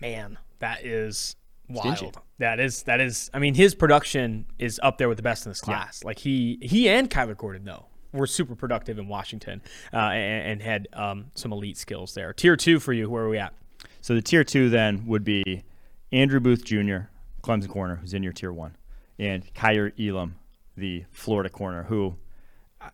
Man, 0.00 0.38
that 0.58 0.84
is 0.84 1.36
wild. 1.68 1.96
Stingy. 1.96 2.12
That 2.38 2.60
is 2.60 2.82
that 2.84 3.00
is. 3.00 3.30
I 3.32 3.38
mean, 3.38 3.54
his 3.54 3.74
production 3.74 4.46
is 4.58 4.80
up 4.82 4.98
there 4.98 5.08
with 5.08 5.16
the 5.16 5.22
best 5.22 5.46
in 5.46 5.50
this 5.50 5.60
class. 5.60 6.00
Yeah. 6.02 6.06
Like 6.06 6.18
he 6.18 6.58
he 6.62 6.88
and 6.88 7.10
Kyler 7.10 7.36
Gordon 7.36 7.64
though 7.64 7.86
were 8.12 8.26
super 8.26 8.54
productive 8.54 8.98
in 8.98 9.08
Washington 9.08 9.60
uh, 9.92 9.96
and, 9.96 10.52
and, 10.52 10.62
had 10.62 10.88
um, 10.94 11.26
some 11.34 11.52
elite 11.52 11.76
skills 11.76 12.14
there. 12.14 12.32
Tier 12.32 12.56
two 12.56 12.80
for 12.80 12.92
you. 12.92 13.10
Where 13.10 13.24
are 13.24 13.28
we 13.28 13.38
at? 13.38 13.52
So 14.00 14.14
the 14.14 14.22
tier 14.22 14.44
two 14.44 14.70
then 14.70 15.06
would 15.06 15.24
be 15.24 15.64
Andrew 16.12 16.40
Booth 16.40 16.64
Jr., 16.64 17.08
Clemson 17.42 17.68
corner, 17.68 17.96
who's 17.96 18.14
in 18.14 18.22
your 18.22 18.32
tier 18.32 18.52
one, 18.52 18.76
and 19.18 19.52
Kaiir 19.54 19.92
Elam, 19.98 20.36
the 20.76 21.04
Florida 21.12 21.50
corner, 21.50 21.84
who 21.84 22.16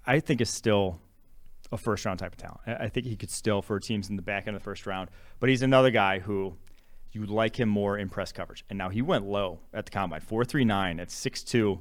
I 0.07 0.21
think 0.21 0.41
is 0.41 0.51
still 0.51 1.01
a 1.71 1.77
first 1.79 2.05
round 2.05 2.19
type 2.19 2.33
of 2.33 2.39
talent. 2.39 2.61
I 2.67 2.89
think 2.89 3.07
he 3.07 3.17
could 3.17 3.31
still 3.31 3.63
for 3.63 3.79
teams 3.81 4.11
in 4.11 4.17
the 4.17 4.23
back 4.23 4.47
end 4.47 4.57
of 4.57 4.63
the 4.63 4.65
first 4.65 4.87
round, 4.87 5.11
but 5.41 5.49
he's 5.49 5.63
another 5.63 5.91
guy 5.91 6.19
who 6.19 6.55
you 7.13 7.27
like 7.27 7.61
him 7.61 7.69
more 7.69 7.99
in 7.99 8.09
press 8.09 8.33
coverage. 8.33 8.65
And 8.71 8.79
now 8.79 8.89
he 8.89 9.03
went 9.03 9.27
low 9.27 9.61
at 9.73 9.85
the 9.85 9.91
combine, 9.91 10.21
439 10.21 11.01
at 11.01 11.09
6'2, 11.09 11.81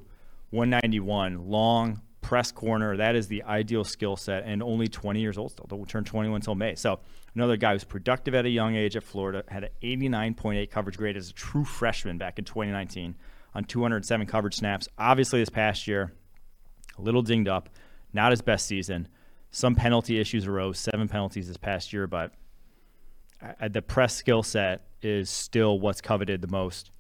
191, 0.49 1.49
long 1.49 2.01
press 2.21 2.51
corner. 2.51 2.97
That 2.97 3.15
is 3.15 3.27
the 3.27 3.43
ideal 3.43 3.83
skill 3.83 4.15
set, 4.15 4.43
and 4.45 4.61
only 4.61 4.87
20 4.87 5.19
years 5.19 5.37
old 5.37 5.51
still. 5.51 5.65
Don't 5.67 5.87
turn 5.87 6.03
21 6.03 6.35
until 6.35 6.55
May. 6.55 6.75
So 6.75 6.99
another 7.33 7.57
guy 7.57 7.73
who's 7.73 7.83
productive 7.83 8.35
at 8.35 8.45
a 8.45 8.49
young 8.49 8.75
age 8.75 8.95
at 8.95 9.03
Florida, 9.03 9.43
had 9.47 9.63
an 9.63 9.69
89.8 9.81 10.69
coverage 10.69 10.97
grade 10.97 11.17
as 11.17 11.29
a 11.29 11.33
true 11.33 11.65
freshman 11.65 12.17
back 12.17 12.37
in 12.37 12.45
2019 12.45 13.15
on 13.53 13.63
207 13.63 14.27
coverage 14.27 14.55
snaps. 14.55 14.87
Obviously, 14.97 15.39
this 15.39 15.49
past 15.49 15.87
year, 15.87 16.13
a 16.97 17.01
little 17.01 17.21
dinged 17.21 17.49
up, 17.49 17.69
not 18.13 18.31
his 18.31 18.41
best 18.41 18.65
season. 18.65 19.07
Some 19.51 19.75
penalty 19.75 20.19
issues 20.19 20.47
arose, 20.47 20.79
seven 20.79 21.07
penalties 21.07 21.47
this 21.47 21.57
past 21.57 21.91
year, 21.91 22.07
but 22.07 22.33
the 23.69 23.81
press 23.81 24.15
skill 24.15 24.43
set 24.43 24.81
is 25.01 25.29
still 25.29 25.79
what's 25.79 26.01
coveted 26.01 26.41
the 26.41 26.47
most, 26.47 26.91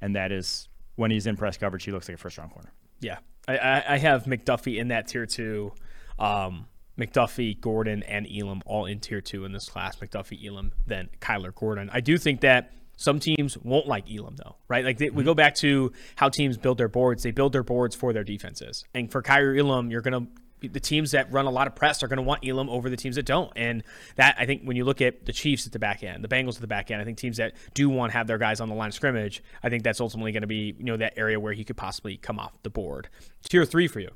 and 0.00 0.16
that 0.16 0.32
is 0.32 0.68
when 0.96 1.10
he's 1.10 1.26
in 1.26 1.36
press 1.36 1.56
coverage, 1.56 1.84
he 1.84 1.92
looks 1.92 2.08
like 2.08 2.16
a 2.16 2.18
first 2.18 2.38
round 2.38 2.52
corner. 2.52 2.72
Yeah, 3.00 3.18
I, 3.46 3.82
I 3.88 3.98
have 3.98 4.24
McDuffie 4.24 4.78
in 4.78 4.88
that 4.88 5.08
tier 5.08 5.26
two. 5.26 5.72
Um, 6.18 6.66
McDuffie, 6.98 7.60
Gordon, 7.60 8.02
and 8.04 8.26
Elam 8.26 8.62
all 8.64 8.86
in 8.86 9.00
tier 9.00 9.20
two 9.20 9.44
in 9.44 9.52
this 9.52 9.68
class. 9.68 9.96
McDuffie, 9.96 10.46
Elam, 10.46 10.72
then 10.86 11.08
Kyler 11.20 11.54
Gordon. 11.54 11.90
I 11.92 12.00
do 12.00 12.16
think 12.16 12.40
that 12.40 12.72
some 12.96 13.20
teams 13.20 13.58
won't 13.58 13.86
like 13.86 14.10
Elam 14.10 14.36
though, 14.36 14.56
right? 14.68 14.84
Like 14.84 14.98
they, 14.98 15.10
we 15.10 15.22
go 15.22 15.34
back 15.34 15.54
to 15.56 15.92
how 16.16 16.30
teams 16.30 16.56
build 16.56 16.78
their 16.78 16.88
boards. 16.88 17.22
They 17.22 17.30
build 17.30 17.52
their 17.52 17.62
boards 17.62 17.94
for 17.94 18.12
their 18.12 18.24
defenses, 18.24 18.84
and 18.94 19.12
for 19.12 19.22
Kaiir 19.22 19.58
Elam, 19.58 19.90
you're 19.90 20.00
gonna 20.00 20.26
the 20.68 20.80
teams 20.80 21.12
that 21.12 21.32
run 21.32 21.46
a 21.46 21.50
lot 21.50 21.66
of 21.66 21.74
press 21.74 22.02
are 22.02 22.08
going 22.08 22.18
to 22.18 22.22
want 22.22 22.46
Elam 22.46 22.68
over 22.68 22.88
the 22.90 22.96
teams 22.96 23.16
that 23.16 23.26
don't. 23.26 23.52
And 23.56 23.82
that 24.16 24.36
I 24.38 24.46
think 24.46 24.62
when 24.62 24.76
you 24.76 24.84
look 24.84 25.00
at 25.00 25.26
the 25.26 25.32
Chiefs 25.32 25.66
at 25.66 25.72
the 25.72 25.78
back 25.78 26.02
end, 26.02 26.22
the 26.22 26.28
Bengals 26.28 26.54
at 26.56 26.60
the 26.60 26.66
back 26.66 26.90
end, 26.90 27.00
I 27.00 27.04
think 27.04 27.18
teams 27.18 27.36
that 27.36 27.54
do 27.74 27.88
want 27.88 28.12
to 28.12 28.18
have 28.18 28.26
their 28.26 28.38
guys 28.38 28.60
on 28.60 28.68
the 28.68 28.74
line 28.74 28.88
of 28.88 28.94
scrimmage, 28.94 29.42
I 29.62 29.68
think 29.68 29.82
that's 29.82 30.00
ultimately 30.00 30.32
going 30.32 30.42
to 30.42 30.46
be 30.46 30.74
you 30.78 30.84
know 30.84 30.96
that 30.96 31.14
area 31.16 31.38
where 31.38 31.52
he 31.52 31.64
could 31.64 31.76
possibly 31.76 32.16
come 32.16 32.38
off 32.38 32.52
the 32.62 32.70
board. 32.70 33.08
Tier 33.48 33.64
three 33.64 33.88
for 33.88 34.00
you. 34.00 34.10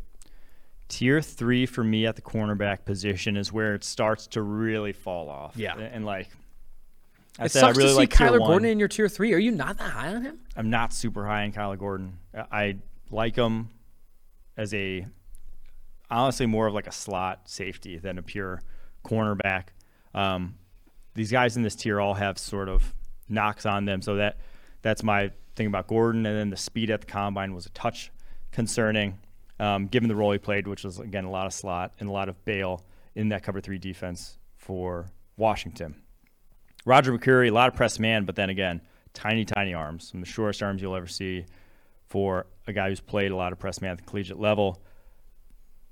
Tier 0.88 1.20
three 1.20 1.66
for 1.66 1.84
me 1.84 2.06
at 2.06 2.16
the 2.16 2.22
cornerback 2.22 2.84
position 2.84 3.36
is 3.36 3.52
where 3.52 3.74
it 3.74 3.84
starts 3.84 4.26
to 4.28 4.42
really 4.42 4.92
fall 4.92 5.28
off. 5.28 5.56
Yeah, 5.56 5.76
and 5.76 6.04
like. 6.04 6.28
I 7.38 7.44
it 7.44 7.52
sucks 7.52 7.78
I 7.78 7.80
really 7.80 7.82
to 7.82 7.88
see 7.90 7.96
like 7.96 8.10
Kyler 8.10 8.38
Gordon 8.38 8.68
in 8.68 8.78
your 8.78 8.88
tier 8.88 9.08
three. 9.08 9.32
Are 9.32 9.38
you 9.38 9.52
not 9.52 9.78
that 9.78 9.90
high 9.90 10.12
on 10.14 10.22
him? 10.22 10.40
I'm 10.56 10.68
not 10.68 10.92
super 10.92 11.24
high 11.24 11.44
on 11.44 11.52
Kyler 11.52 11.78
Gordon. 11.78 12.18
I 12.34 12.78
like 13.10 13.36
him 13.36 13.70
as 14.56 14.74
a 14.74 15.06
honestly 16.10 16.46
more 16.46 16.66
of 16.66 16.74
like 16.74 16.86
a 16.86 16.92
slot 16.92 17.48
safety 17.48 17.96
than 17.98 18.18
a 18.18 18.22
pure 18.22 18.62
cornerback. 19.04 19.68
Um, 20.14 20.56
these 21.14 21.30
guys 21.30 21.56
in 21.56 21.62
this 21.62 21.74
tier 21.74 22.00
all 22.00 22.14
have 22.14 22.38
sort 22.38 22.68
of 22.68 22.94
knocks 23.28 23.66
on 23.66 23.84
them, 23.84 24.02
so 24.02 24.16
that 24.16 24.38
that's 24.82 25.02
my 25.02 25.30
thing 25.56 25.66
about 25.66 25.86
Gordon. 25.86 26.26
And 26.26 26.36
then 26.36 26.50
the 26.50 26.56
speed 26.56 26.90
at 26.90 27.00
the 27.02 27.06
combine 27.06 27.54
was 27.54 27.66
a 27.66 27.70
touch 27.70 28.10
concerning, 28.52 29.18
um, 29.58 29.86
given 29.86 30.08
the 30.08 30.16
role 30.16 30.32
he 30.32 30.38
played, 30.38 30.66
which 30.66 30.84
was 30.84 30.98
again 30.98 31.24
a 31.24 31.30
lot 31.30 31.46
of 31.46 31.52
slot 31.52 31.94
and 32.00 32.08
a 32.08 32.12
lot 32.12 32.28
of 32.28 32.44
bail 32.44 32.84
in 33.14 33.28
that 33.30 33.42
cover 33.42 33.60
three 33.60 33.78
defense 33.78 34.38
for 34.56 35.10
Washington. 35.36 35.94
Roger 36.84 37.12
McCreary, 37.12 37.48
a 37.48 37.52
lot 37.52 37.68
of 37.68 37.74
press 37.74 37.98
man, 37.98 38.24
but 38.24 38.36
then 38.36 38.48
again, 38.50 38.80
tiny, 39.12 39.44
tiny 39.44 39.74
arms, 39.74 40.08
some 40.10 40.20
of 40.20 40.26
the 40.26 40.32
shortest 40.32 40.62
arms 40.62 40.80
you'll 40.80 40.96
ever 40.96 41.06
see 41.06 41.44
for 42.08 42.46
a 42.66 42.72
guy 42.72 42.88
who's 42.88 43.00
played 43.00 43.30
a 43.30 43.36
lot 43.36 43.52
of 43.52 43.58
press 43.58 43.80
man 43.80 43.92
at 43.92 43.98
the 43.98 44.04
collegiate 44.04 44.38
level 44.38 44.82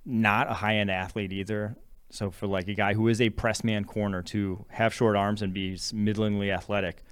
not 0.09 0.51
a 0.51 0.55
high 0.55 0.77
end 0.77 0.91
athlete 0.91 1.33
either. 1.33 1.77
So 2.11 2.31
for 2.31 2.47
like 2.47 2.67
a 2.69 2.75
guy 2.75 2.95
who 2.95 3.07
is 3.09 3.21
a 3.21 3.29
press 3.29 3.63
man 3.63 3.85
corner 3.85 4.23
to 4.23 4.65
have 4.71 4.95
short 4.95 5.15
arms 5.15 5.43
and 5.43 5.53
be 5.53 5.79
middlingly 5.93 6.51
athletic, 6.51 7.05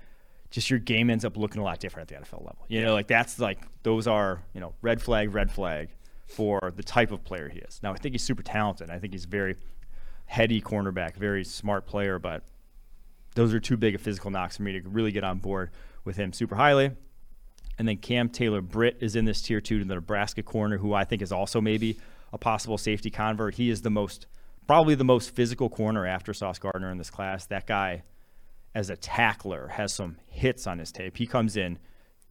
just 0.50 0.70
your 0.70 0.78
game 0.78 1.10
ends 1.10 1.24
up 1.24 1.36
looking 1.36 1.60
a 1.60 1.64
lot 1.64 1.78
different 1.78 2.10
at 2.10 2.18
the 2.18 2.24
NFL 2.24 2.40
level. 2.40 2.64
You 2.68 2.82
know, 2.82 2.94
like 2.94 3.06
that's 3.06 3.38
like 3.38 3.58
those 3.82 4.06
are 4.06 4.42
you 4.54 4.60
know 4.60 4.72
red 4.80 5.02
flag, 5.02 5.34
red 5.34 5.52
flag 5.52 5.90
for 6.26 6.72
the 6.74 6.82
type 6.82 7.12
of 7.12 7.22
player 7.22 7.48
he 7.48 7.58
is. 7.58 7.78
Now 7.82 7.92
I 7.92 7.96
think 7.96 8.14
he's 8.14 8.22
super 8.22 8.42
talented. 8.42 8.90
I 8.90 8.98
think 8.98 9.12
he's 9.12 9.26
a 9.26 9.28
very 9.28 9.56
heady 10.24 10.60
cornerback, 10.60 11.14
very 11.14 11.44
smart 11.44 11.86
player, 11.86 12.18
but 12.18 12.42
those 13.34 13.52
are 13.52 13.60
too 13.60 13.76
big 13.76 13.94
of 13.94 14.00
physical 14.00 14.30
knocks 14.30 14.56
for 14.56 14.62
me 14.62 14.80
to 14.80 14.88
really 14.88 15.12
get 15.12 15.22
on 15.22 15.38
board 15.38 15.70
with 16.04 16.16
him 16.16 16.32
super 16.32 16.56
highly. 16.56 16.90
And 17.78 17.86
then 17.86 17.98
Cam 17.98 18.30
Taylor 18.30 18.62
Britt 18.62 18.96
is 19.00 19.14
in 19.14 19.26
this 19.26 19.42
tier 19.42 19.60
two 19.60 19.78
to 19.80 19.84
the 19.84 19.94
Nebraska 19.94 20.42
corner, 20.42 20.78
who 20.78 20.94
I 20.94 21.04
think 21.04 21.20
is 21.20 21.30
also 21.30 21.60
maybe 21.60 21.98
a 22.32 22.38
possible 22.38 22.78
safety 22.78 23.10
convert. 23.10 23.54
He 23.54 23.70
is 23.70 23.82
the 23.82 23.90
most, 23.90 24.26
probably 24.66 24.94
the 24.94 25.04
most 25.04 25.34
physical 25.34 25.68
corner 25.68 26.06
after 26.06 26.34
Sauce 26.34 26.58
Gardner 26.58 26.90
in 26.90 26.98
this 26.98 27.10
class. 27.10 27.46
That 27.46 27.66
guy, 27.66 28.02
as 28.74 28.90
a 28.90 28.96
tackler, 28.96 29.68
has 29.68 29.92
some 29.92 30.16
hits 30.26 30.66
on 30.66 30.78
his 30.78 30.92
tape. 30.92 31.16
He 31.16 31.26
comes 31.26 31.56
in 31.56 31.78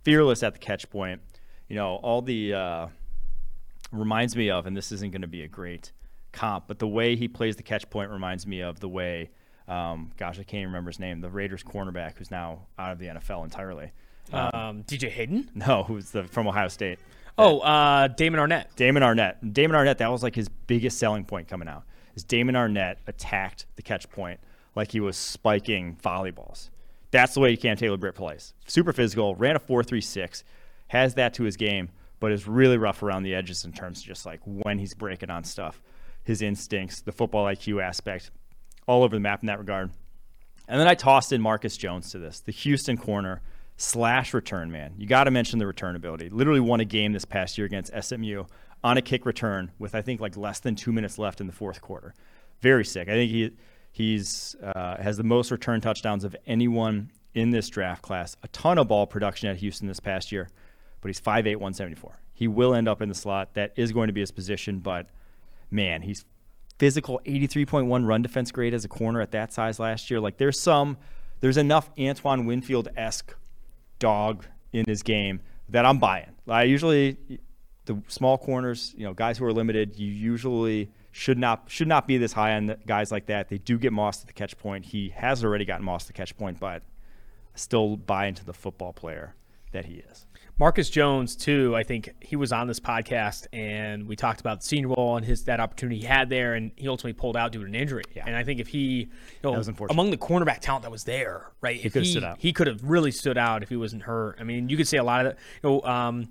fearless 0.03 0.43
at 0.43 0.53
the 0.53 0.59
catch 0.59 0.89
point. 0.89 1.21
You 1.67 1.75
know, 1.75 1.95
all 1.95 2.21
the 2.21 2.53
uh, 2.53 2.87
reminds 3.91 4.35
me 4.35 4.49
of, 4.49 4.65
and 4.67 4.75
this 4.75 4.91
isn't 4.91 5.11
going 5.11 5.21
to 5.21 5.27
be 5.27 5.43
a 5.43 5.47
great 5.47 5.91
comp, 6.31 6.65
but 6.67 6.79
the 6.79 6.87
way 6.87 7.15
he 7.15 7.27
plays 7.27 7.55
the 7.55 7.63
catch 7.63 7.89
point 7.89 8.11
reminds 8.11 8.45
me 8.45 8.61
of 8.61 8.79
the 8.79 8.89
way, 8.89 9.31
um, 9.67 10.11
gosh, 10.17 10.35
I 10.35 10.43
can't 10.43 10.61
even 10.61 10.67
remember 10.67 10.91
his 10.91 10.99
name, 10.99 11.21
the 11.21 11.29
Raiders 11.29 11.63
cornerback 11.63 12.17
who's 12.17 12.29
now 12.29 12.67
out 12.77 12.91
of 12.91 12.99
the 12.99 13.07
NFL 13.07 13.43
entirely. 13.43 13.91
Um, 14.31 14.49
um, 14.53 14.83
DJ 14.83 15.09
Hayden? 15.09 15.49
No, 15.55 15.83
who's 15.83 16.11
the 16.11 16.23
from 16.25 16.47
Ohio 16.47 16.67
State. 16.67 16.99
Oh, 17.37 17.59
uh, 17.59 18.07
Damon 18.07 18.39
Arnette. 18.39 18.75
Damon 18.75 19.03
Arnette. 19.03 19.53
Damon 19.53 19.75
Arnette. 19.75 19.97
That 19.97 20.11
was 20.11 20.23
like 20.23 20.35
his 20.35 20.49
biggest 20.49 20.97
selling 20.97 21.25
point 21.25 21.47
coming 21.47 21.67
out. 21.67 21.83
Is 22.15 22.23
Damon 22.23 22.55
Arnette 22.55 22.97
attacked 23.07 23.65
the 23.75 23.81
catch 23.81 24.09
point 24.09 24.39
like 24.75 24.91
he 24.91 25.01
was 25.01 25.17
spiking 25.17 25.97
volleyballs. 26.01 26.69
That's 27.11 27.33
the 27.33 27.41
way 27.41 27.55
Cam 27.57 27.77
Taylor 27.77 27.97
Britt 27.97 28.15
plays. 28.15 28.53
Super 28.67 28.93
physical. 28.93 29.35
Ran 29.35 29.55
a 29.55 29.59
four 29.59 29.83
three 29.83 30.01
six. 30.01 30.43
Has 30.87 31.15
that 31.15 31.33
to 31.35 31.43
his 31.43 31.57
game, 31.57 31.89
but 32.19 32.31
is 32.31 32.47
really 32.47 32.77
rough 32.77 33.03
around 33.03 33.23
the 33.23 33.35
edges 33.35 33.65
in 33.65 33.73
terms 33.73 33.99
of 33.99 34.05
just 34.05 34.25
like 34.25 34.39
when 34.45 34.79
he's 34.79 34.93
breaking 34.93 35.29
on 35.29 35.43
stuff, 35.43 35.81
his 36.23 36.41
instincts, 36.41 37.01
the 37.01 37.11
football 37.11 37.45
IQ 37.45 37.83
aspect, 37.83 38.31
all 38.87 39.03
over 39.03 39.15
the 39.15 39.19
map 39.19 39.41
in 39.41 39.47
that 39.47 39.59
regard. 39.59 39.91
And 40.67 40.79
then 40.79 40.87
I 40.87 40.95
tossed 40.95 41.31
in 41.31 41.41
Marcus 41.41 41.77
Jones 41.77 42.11
to 42.11 42.19
this, 42.19 42.39
the 42.39 42.51
Houston 42.51 42.97
corner 42.97 43.41
slash 43.77 44.33
return 44.33 44.71
man. 44.71 44.93
You 44.97 45.07
got 45.07 45.25
to 45.25 45.31
mention 45.31 45.59
the 45.59 45.67
return 45.67 45.95
ability. 45.95 46.29
Literally 46.29 46.59
won 46.59 46.79
a 46.79 46.85
game 46.85 47.13
this 47.13 47.25
past 47.25 47.57
year 47.57 47.65
against 47.65 47.91
SMU 47.99 48.45
on 48.83 48.97
a 48.97 49.01
kick 49.01 49.25
return 49.25 49.71
with 49.79 49.95
I 49.95 50.01
think 50.01 50.21
like 50.21 50.37
less 50.37 50.59
than 50.59 50.75
two 50.75 50.91
minutes 50.91 51.17
left 51.17 51.41
in 51.41 51.47
the 51.47 51.53
fourth 51.53 51.81
quarter. 51.81 52.13
Very 52.61 52.85
sick. 52.85 53.09
I 53.09 53.13
think 53.13 53.31
he 53.31 53.51
he's 53.91 54.55
uh, 54.61 54.97
has 55.01 55.17
the 55.17 55.23
most 55.23 55.51
return 55.51 55.81
touchdowns 55.81 56.23
of 56.23 56.35
anyone 56.45 57.11
in 57.33 57.51
this 57.51 57.69
draft 57.69 58.01
class. 58.01 58.37
A 58.43 58.47
ton 58.49 58.77
of 58.77 58.87
ball 58.87 59.05
production 59.07 59.49
at 59.49 59.57
Houston 59.57 59.87
this 59.87 59.99
past 59.99 60.31
year, 60.31 60.49
but 61.01 61.09
he's 61.09 61.19
5'8", 61.19 61.55
174. 61.55 62.19
He 62.33 62.47
will 62.47 62.73
end 62.73 62.87
up 62.87 63.01
in 63.01 63.09
the 63.09 63.15
slot. 63.15 63.53
That 63.53 63.73
is 63.75 63.91
going 63.91 64.07
to 64.07 64.13
be 64.13 64.21
his 64.21 64.31
position, 64.31 64.79
but 64.79 65.07
man, 65.69 66.01
he's 66.01 66.25
physical 66.77 67.21
83.1 67.25 68.05
run 68.05 68.21
defense 68.21 68.51
grade 68.51 68.73
as 68.73 68.85
a 68.85 68.89
corner 68.89 69.21
at 69.21 69.31
that 69.31 69.53
size 69.53 69.79
last 69.79 70.09
year. 70.09 70.19
Like 70.19 70.37
there's 70.37 70.59
some 70.59 70.97
there's 71.41 71.57
enough 71.57 71.89
Antoine 71.99 72.45
Winfield 72.45 72.89
esque 72.95 73.35
dog 73.99 74.45
in 74.71 74.83
this 74.85 75.01
game 75.01 75.41
that 75.69 75.85
I'm 75.85 75.99
buying. 75.99 76.31
I 76.47 76.63
usually 76.63 77.17
the 77.85 78.01
small 78.07 78.37
corners, 78.37 78.93
you 78.97 79.05
know, 79.05 79.13
guys 79.13 79.37
who 79.37 79.45
are 79.45 79.53
limited, 79.53 79.97
you 79.97 80.11
usually 80.11 80.91
should 81.11 81.37
not 81.37 81.63
should 81.67 81.87
not 81.87 82.07
be 82.07 82.17
this 82.17 82.33
high 82.33 82.55
on 82.55 82.75
guys 82.85 83.11
like 83.11 83.27
that. 83.27 83.49
They 83.49 83.57
do 83.57 83.77
get 83.77 83.93
mossed 83.93 84.21
at 84.21 84.27
the 84.27 84.33
catch 84.33 84.57
point. 84.57 84.85
He 84.85 85.09
has 85.09 85.43
already 85.43 85.65
gotten 85.65 85.85
mossed 85.85 86.05
at 86.05 86.07
the 86.07 86.13
catch 86.13 86.35
point, 86.37 86.59
but 86.59 86.83
still 87.53 87.95
buy 87.95 88.25
into 88.27 88.43
the 88.43 88.53
football 88.53 88.93
player 88.93 89.35
that 89.71 89.85
he 89.85 89.95
is. 90.11 90.25
Marcus 90.57 90.89
Jones 90.89 91.35
too. 91.35 91.75
I 91.75 91.83
think 91.83 92.09
he 92.21 92.35
was 92.35 92.53
on 92.53 92.67
this 92.67 92.79
podcast 92.79 93.47
and 93.51 94.07
we 94.07 94.15
talked 94.15 94.39
about 94.39 94.61
the 94.61 94.65
Senior 94.65 94.89
Bowl 94.89 95.17
and 95.17 95.25
his 95.25 95.43
that 95.45 95.59
opportunity 95.59 95.99
he 95.99 96.05
had 96.05 96.29
there, 96.29 96.53
and 96.53 96.71
he 96.75 96.87
ultimately 96.87 97.13
pulled 97.13 97.35
out 97.35 97.51
due 97.51 97.59
to 97.59 97.65
an 97.65 97.75
injury. 97.75 98.03
Yeah. 98.15 98.23
And 98.25 98.35
I 98.35 98.43
think 98.43 98.59
if 98.59 98.67
he, 98.67 98.79
you 98.79 99.07
know, 99.43 99.51
was 99.51 99.67
unfortunate. 99.67 99.93
among 99.93 100.11
the 100.11 100.17
cornerback 100.17 100.59
talent 100.59 100.83
that 100.83 100.91
was 100.91 101.03
there, 101.03 101.51
right? 101.61 101.75
He 101.75 101.89
could've 101.89 102.07
stood 102.07 102.23
out. 102.23 102.37
He 102.39 102.53
could 102.53 102.67
have 102.67 102.83
really 102.83 103.11
stood 103.11 103.37
out 103.37 103.63
if 103.63 103.69
he 103.69 103.75
wasn't 103.75 104.03
hurt. 104.03 104.37
I 104.39 104.43
mean, 104.43 104.69
you 104.69 104.77
could 104.77 104.87
say 104.87 104.97
a 104.97 105.03
lot 105.03 105.25
of 105.25 105.33
that. 105.33 105.41
You 105.61 105.69
know, 105.69 105.81
um, 105.81 106.29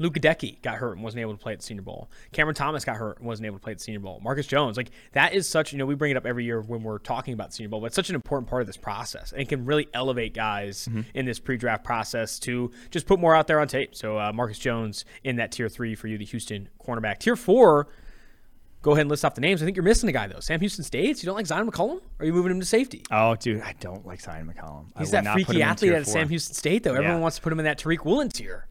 Luke 0.00 0.14
Goedeke 0.14 0.60
got 0.62 0.74
hurt 0.76 0.94
and 0.94 1.04
wasn't 1.04 1.20
able 1.20 1.32
to 1.32 1.38
play 1.38 1.52
at 1.52 1.60
the 1.60 1.64
Senior 1.64 1.82
Bowl. 1.82 2.10
Cameron 2.32 2.56
Thomas 2.56 2.84
got 2.84 2.96
hurt 2.96 3.18
and 3.18 3.26
wasn't 3.28 3.46
able 3.46 3.58
to 3.58 3.62
play 3.62 3.72
at 3.72 3.78
the 3.78 3.84
Senior 3.84 4.00
Bowl. 4.00 4.18
Marcus 4.24 4.46
Jones, 4.46 4.76
like 4.76 4.90
that 5.12 5.34
is 5.34 5.46
such, 5.48 5.72
you 5.72 5.78
know, 5.78 5.86
we 5.86 5.94
bring 5.94 6.10
it 6.10 6.16
up 6.16 6.26
every 6.26 6.44
year 6.44 6.60
when 6.60 6.82
we're 6.82 6.98
talking 6.98 7.34
about 7.34 7.50
the 7.50 7.54
Senior 7.56 7.68
Bowl, 7.68 7.80
but 7.80 7.86
it's 7.88 7.94
such 7.96 8.08
an 8.08 8.14
important 8.16 8.48
part 8.50 8.62
of 8.62 8.66
this 8.66 8.76
process 8.76 9.30
and 9.32 9.40
it 9.42 9.48
can 9.48 9.64
really 9.64 9.86
elevate 9.94 10.34
guys 10.34 10.88
Mm-hmm. 10.88 11.02
in 11.14 11.26
this 11.26 11.38
pre 11.38 11.56
draft 11.56 11.84
process 11.84 12.38
to 12.40 12.70
just 12.90 13.06
put 13.06 13.20
more 13.20 13.34
out 13.36 13.46
there 13.46 13.60
on 13.60 13.68
tape. 13.68 13.94
So, 13.94 14.18
uh, 14.18 14.32
Marcus 14.32 14.58
Jones 14.58 15.04
in 15.22 15.36
that 15.36 15.52
tier 15.52 15.68
three 15.68 15.94
for 15.94 16.08
you, 16.08 16.16
the 16.18 16.24
Houston 16.24 16.68
cornerback. 16.82 17.18
Tier 17.18 17.36
four, 17.36 17.86
go 18.82 18.92
ahead 18.92 19.02
and 19.02 19.10
list 19.10 19.24
off 19.24 19.34
the 19.34 19.40
names. 19.42 19.60
I 19.62 19.66
think 19.66 19.76
you're 19.76 19.84
missing 19.84 20.08
a 20.08 20.12
guy, 20.12 20.26
though. 20.26 20.40
Sam 20.40 20.58
Houston 20.60 20.84
States. 20.84 21.22
You 21.22 21.26
don't 21.26 21.36
like 21.36 21.44
Zyon 21.46 21.68
McCollum? 21.68 21.96
Or 21.98 22.02
are 22.20 22.24
you 22.24 22.32
moving 22.32 22.50
him 22.52 22.60
to 22.60 22.64
safety? 22.66 23.04
Oh, 23.10 23.36
dude, 23.36 23.60
I 23.60 23.74
don't 23.80 24.06
like 24.06 24.22
Zyon 24.22 24.50
McCollum. 24.50 24.86
He's 24.98 25.10
that 25.10 25.26
freaky 25.34 25.62
athlete 25.62 25.92
at. 25.92 26.06
Sam 26.06 26.28
Houston 26.30 26.54
State, 26.54 26.82
though. 26.84 26.92
Everyone 26.94 27.16
Yeah. 27.16 27.20
wants 27.20 27.36
to 27.36 27.42
put 27.42 27.52
him 27.52 27.58
in 27.58 27.64
that 27.66 27.78
Tariq 27.78 28.04
Woolen 28.06 28.30
tier. 28.30 28.66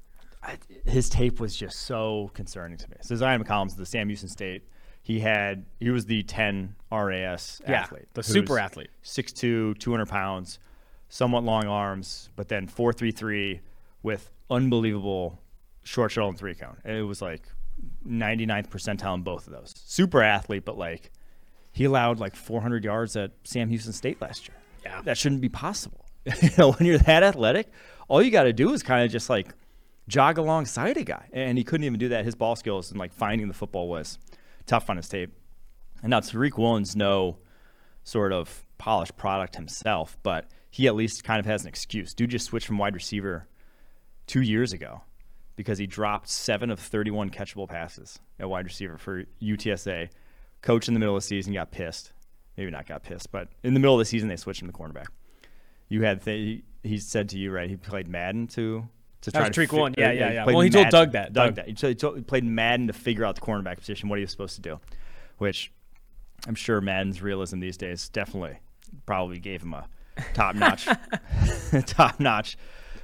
His 0.86 1.10
tape 1.10 1.40
was 1.40 1.56
just 1.56 1.80
so 1.82 2.32
concerning 2.34 2.78
to 2.78 2.90
me. 2.90 2.98
So 3.02 3.16
Zyon 3.16 3.44
McCollum's 3.44 3.76
the 3.76 3.86
Sam 3.86 4.08
Houston 4.10 4.30
State. 4.30 4.64
He 5.02 5.20
had 5.20 5.66
he 5.80 5.90
was 5.90 6.06
the 6.06 6.24
10 6.24 6.76
RAS 6.92 7.62
Yeah, 7.68 7.82
athlete, 7.82 8.06
the 8.14 8.24
super 8.24 8.60
athlete. 8.60 8.90
6'2", 9.04 9.78
200 9.80 10.06
pounds, 10.08 10.60
somewhat 11.08 11.44
long 11.44 11.66
arms, 11.66 12.30
but 12.36 12.48
then 12.50 12.68
4'3'3 12.68 13.60
with 14.04 14.30
unbelievable 14.50 15.40
short 15.84 16.12
shuttle 16.12 16.30
and 16.30 16.38
three 16.38 16.54
count. 16.54 16.80
It 16.86 17.02
was 17.06 17.22
like 17.22 17.48
99th 18.08 18.68
percentile 18.70 19.16
in 19.16 19.22
both 19.24 19.48
of 19.48 19.54
those. 19.54 19.74
Super 19.86 20.22
athlete, 20.22 20.66
but 20.66 20.78
like 20.78 21.12
he 21.72 21.86
allowed 21.86 22.20
like 22.20 22.36
400 22.36 22.84
yards 22.84 23.16
at 23.16 23.32
Sam 23.44 23.70
Houston 23.70 23.94
State 23.94 24.22
last 24.22 24.48
year. 24.48 24.58
Yeah. 24.84 25.02
that 25.04 25.18
shouldn't 25.18 25.42
be 25.42 25.50
possible. 25.50 26.06
you 26.26 26.50
know, 26.58 26.74
when 26.74 26.86
you're 26.88 26.98
that 27.00 27.24
athletic, 27.24 27.72
all 28.08 28.22
you 28.22 28.32
got 28.32 28.44
to 28.44 28.54
do 28.54 28.74
is 28.74 28.84
kind 28.84 29.04
of 29.06 29.12
just 29.12 29.30
like 29.30 29.48
jog 30.10 30.38
alongside 30.38 30.98
a 30.98 31.04
guy, 31.04 31.28
and 31.32 31.58
he 31.58 31.64
couldn't 31.64 31.86
even 31.86 32.00
do 32.00 32.10
that. 32.10 32.26
His 32.26 32.36
ball 32.36 32.56
skills 32.56 32.92
and 32.92 33.00
like 33.00 33.14
finding 33.14 33.48
the 33.48 33.54
football 33.54 33.88
was 33.88 34.18
tough 34.66 34.90
on 34.90 34.98
his 34.98 35.08
tape. 35.08 35.34
And 36.02 36.10
now 36.10 36.20
Tariq 36.20 36.58
Woolen's 36.58 36.96
no 36.96 37.38
sort 38.04 38.34
of 38.34 38.66
polished 38.78 39.16
product 39.16 39.56
himself, 39.56 40.18
but 40.24 40.46
he 40.70 40.88
at 40.88 40.96
least 40.96 41.24
kind 41.24 41.40
of 41.40 41.46
has 41.46 41.64
an 41.64 41.70
excuse. 41.70 42.14
Dude 42.14 42.32
just 42.32 42.48
switched 42.48 42.68
from 42.68 42.78
wide 42.78 42.96
receiver 42.96 43.48
two 44.28 44.42
years 44.42 44.74
ago 44.74 45.02
because 45.56 45.78
he 45.78 45.86
dropped 45.86 46.30
seven 46.30 46.70
of 46.70 46.80
31 46.80 47.30
catchable 47.30 47.68
passes 47.68 48.20
at 48.40 48.50
wide 48.50 48.66
receiver 48.66 48.98
for 48.98 49.26
UTSA. 49.42 50.10
Coach 50.62 50.88
in 50.88 50.94
the 50.94 51.00
middle 51.00 51.16
of 51.16 51.22
the 51.22 51.28
season 51.28 51.54
got 51.54 51.72
pissed. 51.72 52.14
Maybe 52.58 52.72
not 52.72 52.88
got 52.88 53.04
pissed, 53.04 53.32
but 53.32 53.50
in 53.64 53.74
the 53.74 53.80
middle 53.80 53.96
of 53.96 54.00
the 54.00 54.06
season 54.06 54.28
they 54.28 54.36
switched 54.36 54.62
him 54.62 54.68
to 54.68 54.74
cornerback. 54.74 55.08
You 55.88 56.04
had 56.04 56.24
th- 56.24 56.62
he 56.84 56.98
said 56.98 57.30
to 57.30 57.38
you 57.38 57.52
right. 57.52 57.70
He 57.70 57.76
played 57.76 58.08
Madden 58.08 58.48
to 58.48 58.88
to 59.22 59.32
That 59.32 59.40
try 59.40 59.50
to 59.66 59.68
Tariq 59.68 59.96
fi- 59.96 60.02
Yeah, 60.02 60.12
yeah, 60.12 60.32
yeah. 60.32 60.44
played 60.46 60.54
Well, 60.56 60.64
he 60.64 60.70
told 60.70 60.86
Madden- 60.86 61.00
Doug 61.00 61.12
that. 61.14 61.34
Doug 61.34 61.48
Doug. 61.48 61.56
that. 61.56 61.68
He 61.68 61.74
told- 61.74 61.90
he 61.92 61.96
told- 61.96 62.16
he 62.18 62.22
played 62.24 62.44
Madden 62.46 62.88
to 62.88 62.94
figure 62.94 63.26
out 63.26 63.36
the 63.36 63.42
cornerback 63.42 63.78
position, 63.78 64.08
what 64.10 64.18
he 64.20 64.24
was 64.24 64.32
supposed 64.32 64.56
to 64.56 64.62
do, 64.62 64.80
which 65.38 65.72
I'm 66.48 66.56
sure 66.56 66.80
Madden's 66.82 67.22
realism 67.22 67.60
these 67.60 67.76
days 67.78 68.08
definitely 68.10 68.60
probably 69.06 69.40
gave 69.40 69.62
him 69.62 69.74
a 69.74 69.88
top 70.34 70.56
notch, 70.56 70.88
top 71.86 72.20
notch 72.20 72.58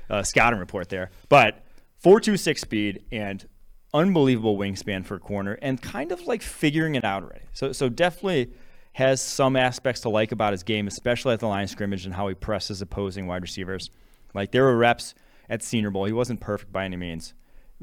uh, 0.09 0.23
scouting 0.23 0.59
report 0.59 0.89
there. 0.89 1.09
But 1.29 1.63
four 1.97 2.19
two 2.19 2.37
six 2.37 2.61
speed 2.61 3.03
and 3.11 3.45
unbelievable 3.93 4.57
wingspan 4.57 5.05
for 5.05 5.15
a 5.15 5.19
corner, 5.19 5.57
and 5.61 5.81
kind 5.81 6.11
of 6.11 6.21
like 6.27 6.41
figuring 6.41 6.95
it 6.95 7.03
out 7.03 7.23
already. 7.23 7.45
So 7.53 7.71
so 7.71 7.89
definitely 7.89 8.51
has 8.93 9.19
some 9.21 9.57
aspects 9.57 9.99
to 10.01 10.09
like 10.09 10.31
about 10.31 10.53
his 10.53 10.63
game, 10.63 10.87
especially 10.87 11.33
at 11.33 11.41
the 11.41 11.47
line 11.47 11.65
of 11.65 11.69
scrimmage 11.69 12.05
and 12.05 12.15
how 12.15 12.29
he 12.29 12.33
presses 12.35 12.81
opposing 12.81 13.27
wide 13.27 13.41
receivers. 13.41 13.89
Like 14.33 14.51
there 14.51 14.63
were 14.63 14.77
reps 14.77 15.13
at 15.49 15.63
Senior 15.63 15.91
Bowl. 15.91 16.05
He 16.05 16.13
wasn't 16.13 16.39
perfect 16.39 16.71
by 16.71 16.85
any 16.85 16.95
means 16.95 17.33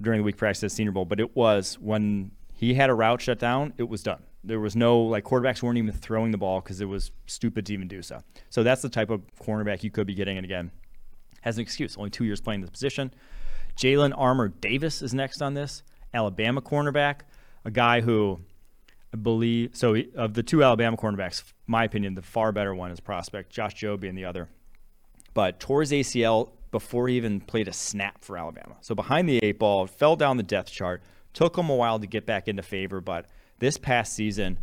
during 0.01 0.21
the 0.21 0.25
week 0.25 0.37
practice 0.37 0.65
at 0.65 0.73
Senior 0.73 0.93
Bowl, 0.93 1.05
but 1.05 1.21
it 1.21 1.37
was 1.37 1.79
when 1.79 2.31
he 2.53 2.75
had 2.75 2.91
a 2.91 2.95
route 2.95 3.21
shut 3.21 3.39
down, 3.39 3.75
it 3.77 3.89
was 3.89 4.03
done. 4.03 4.23
There 4.45 4.61
was 4.61 4.75
no 4.75 5.01
like 5.01 5.25
quarterbacks 5.25 5.63
weren't 5.63 5.79
even 5.79 5.93
throwing 5.93 6.33
the 6.33 6.39
ball 6.39 6.61
because 6.61 6.81
it 6.81 6.87
was 6.87 7.13
stupid 7.27 7.67
to 7.67 7.73
even 7.73 7.89
do 7.89 8.03
so. 8.03 8.21
So 8.51 8.63
that's 8.63 8.83
the 8.83 8.89
type 8.89 9.11
of 9.11 9.23
cornerback 9.41 9.83
you 9.83 9.91
could 9.91 10.07
be 10.07 10.15
getting. 10.15 10.37
And 10.37 10.45
again, 10.45 10.73
has 11.43 11.59
an 11.59 11.63
excuse. 11.63 11.97
Only 11.97 12.11
two 12.11 12.25
years 12.25 12.41
playing 12.41 12.61
this 12.61 12.71
position. 12.71 13.13
Jalyn 13.77 14.13
Armour 14.17 14.49
Davis 14.49 15.03
is 15.03 15.15
next 15.15 15.43
on 15.43 15.55
this. 15.55 15.83
Alabama 16.13 16.61
cornerback, 16.61 17.21
a 17.65 17.71
guy 17.71 18.01
who 18.01 18.41
I 19.15 19.17
believe 19.17 19.77
so. 19.77 19.97
Of 20.17 20.35
the 20.35 20.43
two 20.43 20.65
Alabama 20.65 20.97
cornerbacks, 20.97 21.43
my 21.67 21.85
opinion, 21.85 22.15
the 22.15 22.23
far 22.23 22.53
better 22.53 22.75
one 22.75 22.91
is 22.91 23.01
prospect 23.01 23.51
Josh 23.51 23.75
Jobe 23.75 24.01
being 24.01 24.15
the 24.15 24.25
other. 24.25 24.49
But 25.35 25.61
tore 25.61 25.81
his 25.81 25.93
ACL 25.93 26.51
before 26.73 27.07
he 27.07 27.17
even 27.17 27.41
played 27.41 27.69
a 27.69 27.73
snap 27.73 28.25
for 28.25 28.37
Alabama. 28.37 28.75
So 28.81 28.97
behind 28.97 29.29
the 29.29 29.39
eight 29.45 29.61
ball, 29.61 29.87
fell 29.87 30.17
down 30.17 30.39
the 30.39 30.43
depth 30.43 30.73
chart. 30.73 31.03
Took 31.35 31.57
him 31.57 31.71
a 31.71 31.77
while 31.77 32.01
to 32.01 32.07
get 32.07 32.27
back 32.27 32.49
into 32.49 32.63
favor, 32.63 33.01
but 33.01 33.27
this 33.61 33.79
past 33.79 34.15
season 34.15 34.59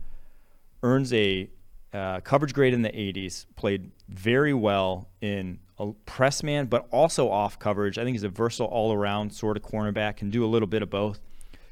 earns 0.84 1.14
a 1.14 1.50
uh, 1.94 2.20
coverage 2.22 2.54
grade 2.54 2.74
in 2.74 2.82
the 2.82 2.90
80s. 2.90 3.46
Played 3.56 3.92
very 4.10 4.54
well 4.54 5.08
in 5.22 5.60
a 5.78 5.94
press 6.06 6.44
man, 6.44 6.66
but 6.66 6.88
also 6.92 7.30
off 7.30 7.58
coverage. 7.58 7.98
I 7.98 8.04
think 8.04 8.16
he's 8.16 8.24
a 8.24 8.30
versatile 8.30 8.68
all 8.68 8.92
around 8.92 9.32
sort 9.32 9.56
of 9.56 9.64
cornerback. 9.64 10.18
Can 10.18 10.30
do 10.30 10.44
a 10.44 10.48
little 10.48 10.68
bit 10.68 10.82
of 10.82 10.90
both. 10.90 11.20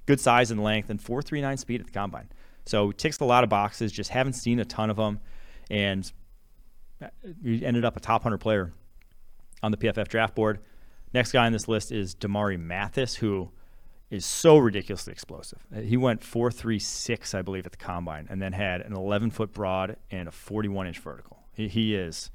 Good 0.05 0.19
size 0.19 0.51
and 0.51 0.63
length, 0.63 0.89
and 0.89 1.03
4.39 1.03 1.59
speed 1.59 1.81
at 1.81 1.87
the 1.87 1.91
combine. 1.91 2.29
So 2.65 2.91
ticks 2.91 3.19
a 3.19 3.25
lot 3.25 3.43
of 3.43 3.49
boxes. 3.49 3.91
Just 3.91 4.11
haven't 4.11 4.33
seen 4.33 4.59
a 4.59 4.65
ton 4.65 4.89
of 4.89 4.97
them, 4.97 5.19
and 5.69 6.09
he 7.43 7.65
ended 7.65 7.83
up 7.83 7.97
a 7.97 7.99
top 7.99 8.21
100 8.21 8.37
player 8.37 8.71
on 9.63 9.71
the 9.71 9.77
PFF 9.77 10.07
draft 10.07 10.35
board. 10.35 10.59
Next 11.13 11.31
guy 11.31 11.45
on 11.45 11.53
this 11.53 11.67
list 11.67 11.91
is 11.91 12.15
Damari 12.15 12.59
Mathis, 12.59 13.15
who 13.15 13.51
is 14.09 14.25
so 14.25 14.57
ridiculously 14.57 15.11
explosive. 15.11 15.59
Uh, 15.75 15.81
He 15.81 15.97
went 15.97 16.21
4.36, 16.21 17.33
I 17.35 17.41
believe, 17.41 17.65
at 17.65 17.71
the 17.71 17.77
combine, 17.77 18.27
and 18.29 18.41
then 18.41 18.53
had 18.53 18.81
an 18.81 18.93
11 18.93 19.31
foot 19.31 19.53
broad 19.53 19.97
and 20.11 20.27
a 20.27 20.31
41 20.31 20.87
inch 20.87 20.99
vertical. 20.99 21.43
He, 21.53 21.67
he 21.67 21.95
is 21.95 22.29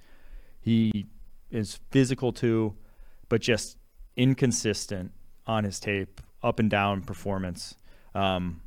he 0.61 1.07
is 1.51 1.81
physical 1.91 2.33
too, 2.33 2.75
but 3.29 3.41
just 3.41 3.77
inconsistent 4.17 5.13
on 5.47 5.65
his 5.65 5.81
tape, 5.81 6.21
up 6.43 6.61
and 6.61 6.71
down 6.71 7.03
performance. 7.03 7.75
Um, 8.15 8.61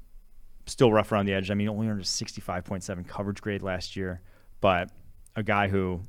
still 0.65 0.91
rough 0.91 1.11
around 1.11 1.25
the 1.25 1.33
edge. 1.33 1.51
I 1.51 1.53
mean, 1.53 1.69
only 1.69 1.87
earned 1.87 2.01
a 2.01 2.03
65.7 2.03 3.07
coverage 3.07 3.41
grade 3.41 3.61
last 3.61 3.95
year, 3.95 4.21
but 4.61 4.89
a 5.35 5.43
guy 5.43 5.67
who 5.67 6.01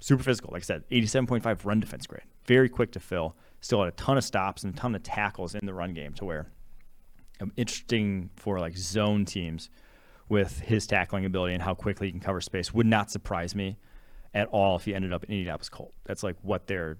super 0.00 0.22
physical, 0.22 0.50
like 0.52 0.62
I 0.62 0.64
said, 0.64 0.84
87.5 0.90 1.64
run 1.64 1.80
defense 1.80 2.06
grade, 2.06 2.22
very 2.46 2.68
quick 2.68 2.92
to 2.92 3.00
fill. 3.00 3.36
Still 3.60 3.82
had 3.82 3.92
a 3.92 3.96
ton 3.96 4.16
of 4.16 4.24
stops 4.24 4.62
and 4.62 4.74
a 4.74 4.76
ton 4.76 4.94
of 4.94 5.02
tackles 5.02 5.54
in 5.54 5.66
the 5.66 5.74
run 5.74 5.92
game 5.92 6.14
to 6.14 6.24
where 6.24 6.46
um, 7.40 7.52
interesting 7.56 8.30
for 8.36 8.60
like 8.60 8.76
zone 8.76 9.24
teams 9.24 9.70
with 10.28 10.60
his 10.60 10.86
tackling 10.86 11.24
ability 11.24 11.54
and 11.54 11.62
how 11.62 11.74
quickly 11.74 12.08
he 12.08 12.12
can 12.12 12.20
cover 12.20 12.40
space. 12.40 12.72
Would 12.72 12.86
not 12.86 13.10
surprise 13.10 13.54
me 13.54 13.78
at 14.34 14.46
all 14.48 14.76
if 14.76 14.84
he 14.84 14.94
ended 14.94 15.12
up 15.12 15.24
in 15.24 15.30
Indianapolis 15.30 15.68
Colt. 15.68 15.94
That's 16.04 16.22
like 16.22 16.36
what 16.42 16.66
their 16.66 16.96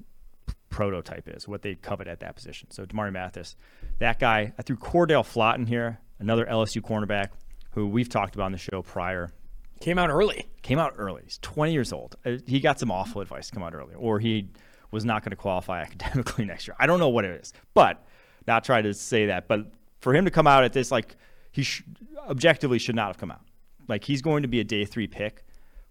prototype 0.71 1.29
is, 1.29 1.47
what 1.47 1.63
they 1.63 1.75
covet 1.75 2.09
at 2.09 2.21
that 2.21 2.37
position. 2.37 2.71
So 2.71 2.85
Damari 2.85 3.13
Mathis, 3.13 3.57
that 3.99 4.19
guy. 4.19 4.53
I 4.59 4.63
threw 4.63 4.77
Cordell 4.77 5.25
Flott 5.25 5.57
in 5.57 5.67
here, 5.67 6.01
another 6.19 6.47
LSU 6.47 6.81
cornerback 6.81 7.29
who 7.73 7.87
we've 7.87 8.09
talked 8.09 8.35
about 8.35 8.47
on 8.47 8.53
the 8.53 8.59
show 8.59 8.83
prior. 8.83 9.31
Came 9.81 9.99
out 9.99 10.11
early. 10.11 10.47
Came 10.63 10.79
out 10.79 10.95
early. 10.97 11.23
He's 11.25 11.39
20 11.39 11.73
years 11.73 11.93
old. 11.93 12.17
Uh, 12.25 12.39
He 12.47 12.61
got 12.61 12.79
some 12.81 12.91
awful 12.91 13.21
advice 13.21 13.49
to 13.49 13.55
come 13.55 13.63
out 13.63 13.75
early, 13.75 13.95
or 13.95 14.19
he 14.19 14.49
was 14.91 15.05
not 15.05 15.23
going 15.23 15.31
to 15.31 15.37
qualify 15.37 15.81
academically 15.83 16.45
next 16.45 16.67
year. 16.67 16.77
I 16.79 16.87
don't 16.87 16.99
know 16.99 17.09
what 17.09 17.25
it 17.25 17.41
is, 17.41 17.53
but 17.75 18.05
not 18.47 18.65
trying 18.65 18.85
to 18.85 18.95
say 18.95 19.27
that. 19.27 19.47
But 19.49 19.71
for 20.01 20.15
him 20.15 20.25
to 20.25 20.31
come 20.31 20.47
out 20.47 20.65
at 20.65 20.73
this, 20.73 20.91
like 20.91 21.17
he 21.53 21.63
sh- 21.63 21.85
objectively 22.29 22.79
should 22.79 22.97
not 22.97 23.07
have 23.09 23.19
come 23.19 23.31
out. 23.31 23.43
Like 23.89 24.05
he's 24.05 24.23
going 24.23 24.43
to 24.43 24.49
be 24.49 24.61
a 24.61 24.65
day 24.65 24.85
three 24.85 25.07
pick 25.07 25.45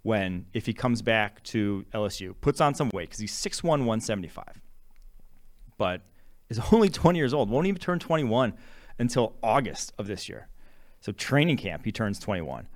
when 0.04 0.46
if 0.54 0.66
he 0.66 0.74
comes 0.74 1.02
back 1.02 1.42
to 1.44 1.86
LSU, 1.94 2.34
puts 2.42 2.62
on 2.62 2.74
some 2.76 2.90
weight 2.94 3.10
because 3.10 3.20
he's 3.20 3.34
6'1", 3.34 3.64
175, 3.64 4.62
but 5.78 6.02
is 6.50 6.60
only 6.72 6.90
20 6.90 7.18
years 7.18 7.34
old. 7.34 7.50
Won't 7.50 7.68
even 7.68 7.80
turn 7.80 8.00
21 8.00 8.54
until 9.00 9.36
August 9.44 9.94
of 9.98 10.08
this 10.08 10.28
year. 10.30 10.48
So 11.02 11.12
training 11.12 11.58
camp, 11.58 11.86
he 11.86 11.92
turns 11.92 12.20
21 12.20 12.68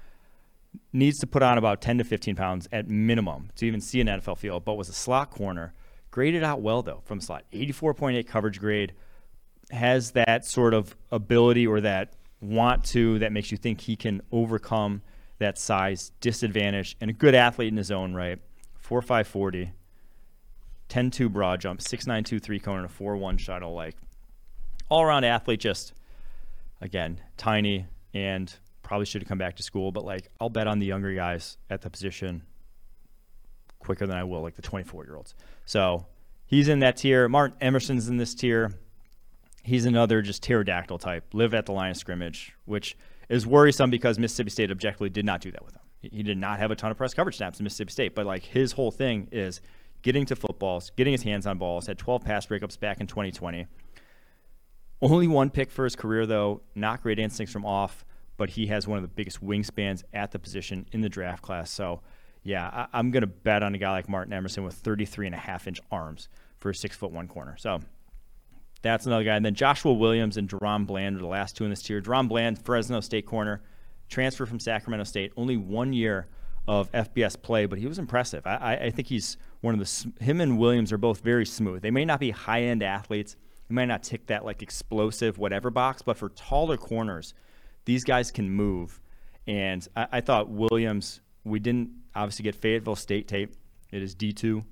needs 0.94 1.20
to 1.20 1.28
put 1.28 1.42
on 1.44 1.58
about 1.58 1.82
10 1.82 2.00
to 2.00 2.04
15 2.04 2.36
pounds 2.36 2.68
at 2.72 2.88
minimum 2.88 3.50
to 3.56 3.66
even 3.66 3.82
see 3.82 4.02
an 4.02 4.08
NFL 4.08 4.38
field, 4.38 4.66
but 4.66 4.76
was 4.76 4.90
a 4.90 4.94
slot 4.94 5.32
corner. 5.32 5.74
Graded 6.12 6.44
out 6.44 6.62
well, 6.62 6.82
though, 6.82 7.02
from 7.06 7.22
slot. 7.22 7.46
84.8 7.54 8.28
coverage 8.28 8.60
grade. 8.60 8.94
Has 9.72 10.12
that 10.12 10.46
sort 10.46 10.74
of 10.74 10.96
ability 11.12 11.66
or 11.66 11.80
that 11.82 12.14
want 12.42 12.84
to 12.84 13.20
that 13.20 13.32
makes 13.32 13.52
you 13.52 13.58
think 13.58 13.82
he 13.82 13.96
can 13.96 14.22
overcome 14.32 15.02
that 15.40 15.58
size 15.58 16.12
disadvantage 16.20 16.98
and 17.00 17.10
a 17.10 17.14
good 17.14 17.36
athlete 17.36 17.70
in 17.70 17.78
his 17.78 17.92
own 17.92 18.14
right. 18.14 18.40
4'540, 18.86 19.72
10 20.90 21.12
2 21.12 21.30
broad 21.30 21.62
jump, 21.62 21.80
6'9 21.80 22.26
2 22.26 22.40
3 22.40 22.60
cone, 22.60 22.78
and 22.78 22.86
a 22.86 22.90
4 22.90 23.16
1 23.16 23.38
shuttle. 23.38 23.74
Like, 23.74 23.96
all 24.90 25.02
around 25.02 25.24
athlete, 25.24 25.62
just 25.62 25.94
again 26.82 27.22
tiny 27.38 27.86
and 28.14 28.54
probably 28.92 29.06
should 29.06 29.22
have 29.22 29.30
come 29.30 29.38
back 29.38 29.56
to 29.56 29.64
school. 29.64 29.94
But 29.94 30.04
like 30.04 30.30
I'll 30.42 30.50
bet 30.50 30.68
on 30.68 30.80
the 30.80 30.86
younger 30.86 31.14
guys 31.14 31.58
at 31.70 31.82
the 31.82 31.90
position 31.90 32.44
quicker 33.80 34.06
than 34.06 34.18
I 34.18 34.26
will 34.26 34.42
like 34.42 34.56
the 34.56 34.62
24 34.62 35.06
year 35.06 35.16
olds. 35.16 35.34
So 35.64 36.08
he's 36.46 36.68
in 36.68 36.80
that 36.80 36.98
tier. 36.98 37.30
Martin 37.30 37.58
Emerson's 37.62 38.10
in 38.10 38.18
this 38.18 38.36
tier. 38.36 38.74
He's 39.64 39.86
another 39.86 40.22
just 40.22 40.44
pterodactyl 40.44 40.98
type. 40.98 41.34
Live 41.34 41.54
at 41.54 41.68
the 41.68 41.72
line 41.72 41.92
of 41.92 41.96
scrimmage, 41.96 42.52
which 42.66 42.98
is 43.30 43.48
worrisome 43.48 43.92
because 43.92 44.20
Mississippi 44.20 44.50
State 44.50 44.72
objectively 44.72 45.10
did 45.10 45.24
not 45.24 45.40
do 45.40 45.52
that 45.52 45.64
with 45.64 45.74
him. 45.74 45.82
He 46.02 46.22
did 46.22 46.38
not 46.38 46.60
have 46.60 46.72
a 46.72 46.76
ton 46.76 46.92
of 46.92 46.98
press 46.98 47.14
coverage 47.14 47.38
snaps 47.38 47.62
in 47.62 47.64
Mississippi 47.64 47.94
State, 47.94 48.14
but 48.14 48.26
like 48.26 48.44
his 48.44 48.74
whole 48.74 48.92
thing 48.92 49.30
is 49.32 49.62
getting 50.02 50.26
to 50.26 50.36
footballs, 50.36 50.92
getting 50.98 51.14
his 51.14 51.24
hands 51.24 51.48
on 51.48 51.58
balls. 51.58 51.88
Had 51.88 51.98
12 51.98 52.26
pass 52.26 52.46
breakups 52.46 52.78
back 52.78 53.00
in 53.00 53.08
2020. 53.08 53.68
Only 55.02 55.28
one 55.30 55.50
pick 55.50 55.72
for 55.72 55.86
his 55.86 55.96
career, 55.96 56.26
though. 56.26 56.62
Not 56.76 57.02
great 57.02 57.20
instincts 57.20 57.54
from 57.54 57.66
off, 57.66 58.04
but 58.42 58.50
he 58.50 58.66
has 58.66 58.88
one 58.88 58.98
of 58.98 59.04
the 59.04 59.08
biggest 59.08 59.46
wingspans 59.46 60.02
at 60.16 60.32
the 60.32 60.40
position 60.40 60.84
in 60.94 61.02
the 61.02 61.10
draft 61.10 61.44
class. 61.44 61.70
So, 61.70 62.02
yeah, 62.42 62.88
I, 62.92 62.98
am 63.00 63.12
going 63.12 63.22
to 63.22 63.28
bet 63.28 63.62
on 63.62 63.76
a 63.76 63.78
guy 63.78 63.92
like 63.92 64.10
Martin 64.10 64.34
Emerson 64.34 64.64
with 64.64 64.74
33 64.74 65.28
and 65.28 65.36
a 65.36 65.38
half 65.38 65.68
inch 65.68 65.80
arms 65.92 66.28
for 66.58 66.72
a 66.72 66.74
six 66.74 66.98
foot 66.98 67.12
one 67.12 67.28
corner. 67.28 67.56
So, 67.60 67.82
that's 68.82 69.06
another 69.06 69.24
guy. 69.24 69.36
And 69.36 69.46
then 69.46 69.54
Joshua 69.54 69.94
Williams 69.94 70.38
and 70.38 70.50
DaRon 70.50 70.88
Bland 70.88 71.18
are 71.18 71.20
the 71.20 71.28
last 71.28 71.56
two 71.56 71.66
in 71.66 71.70
this 71.70 71.84
tier. 71.84 72.02
DaRon 72.02 72.28
Bland, 72.28 72.58
Fresno 72.66 73.00
State 73.00 73.28
corner, 73.28 73.62
transfer 74.10 74.48
from 74.48 74.60
Sacramento 74.60 75.04
State, 75.04 75.34
only 75.38 75.56
one 75.56 75.94
year 75.94 76.26
of 76.68 76.92
FBS 76.94 77.40
play, 77.40 77.68
but 77.68 77.78
he 77.78 77.86
was 77.86 78.00
impressive. 78.00 78.42
I, 78.48 78.80
I 78.86 78.90
think 78.90 79.08
he's 79.08 79.38
one 79.60 79.80
of 79.80 79.80
the 79.80 80.12
him 80.20 80.42
and 80.42 80.58
Williams 80.58 80.92
are 80.92 80.98
both 80.98 81.22
very 81.22 81.46
smooth. 81.46 81.84
They 81.84 81.92
may 81.92 82.06
not 82.06 82.20
be 82.20 82.32
high 82.32 82.64
end 82.64 82.82
athletes. 82.82 83.36
They 83.70 83.76
might 83.76 83.86
not 83.86 84.02
tick 84.02 84.26
that 84.26 84.46
like 84.46 84.64
explosive 84.64 85.38
whatever 85.38 85.70
box, 85.70 86.02
but 86.02 86.18
for 86.18 86.30
taller 86.30 86.78
corners, 86.78 87.36
these 87.86 88.04
guys 88.04 88.32
can 88.32 88.50
move. 88.50 89.00
And 89.48 89.88
I, 89.96 90.08
I 90.14 90.22
thought 90.22 90.50
Williams. 90.50 91.22
We 91.44 91.60
didn't 91.60 91.92
obviously 92.16 92.44
get 92.44 92.56
Fayetteville 92.56 92.96
State 92.96 93.28
tape. 93.28 93.56
It 93.92 94.02
is 94.04 94.14
D 94.14 94.32
two. 94.32 94.64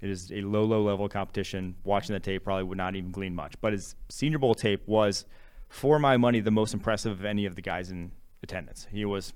It 0.00 0.10
is 0.10 0.30
a 0.30 0.42
low, 0.42 0.64
low 0.64 0.82
level 0.82 1.08
competition. 1.08 1.76
Watching 1.82 2.12
that 2.12 2.22
tape 2.22 2.44
probably 2.44 2.64
would 2.64 2.78
not 2.78 2.94
even 2.94 3.10
glean 3.10 3.34
much. 3.34 3.54
But 3.60 3.72
his 3.72 3.96
Senior 4.10 4.38
Bowl 4.38 4.54
tape 4.54 4.86
was, 4.86 5.24
for 5.68 5.98
my 5.98 6.16
money, 6.16 6.40
the 6.40 6.50
most 6.50 6.74
impressive 6.74 7.12
of 7.12 7.24
any 7.24 7.46
of 7.46 7.56
the 7.56 7.62
guys 7.62 7.90
in 7.90 8.12
attendance. 8.42 8.86
He 8.92 9.04
was, 9.04 9.32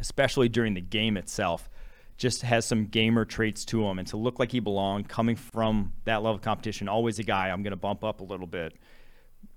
especially 0.00 0.48
during 0.48 0.74
the 0.74 0.80
game 0.80 1.16
itself, 1.16 1.68
just 2.16 2.42
has 2.42 2.64
some 2.64 2.86
gamer 2.86 3.24
traits 3.24 3.64
to 3.66 3.84
him. 3.84 3.98
And 3.98 4.08
to 4.08 4.16
look 4.16 4.38
like 4.38 4.52
he 4.52 4.60
belonged 4.60 5.08
coming 5.08 5.36
from 5.36 5.92
that 6.04 6.22
level 6.22 6.36
of 6.36 6.42
competition, 6.42 6.88
always 6.88 7.18
a 7.18 7.22
guy 7.22 7.50
I'm 7.50 7.62
going 7.62 7.72
to 7.72 7.76
bump 7.76 8.02
up 8.02 8.20
a 8.20 8.24
little 8.24 8.46
bit, 8.46 8.74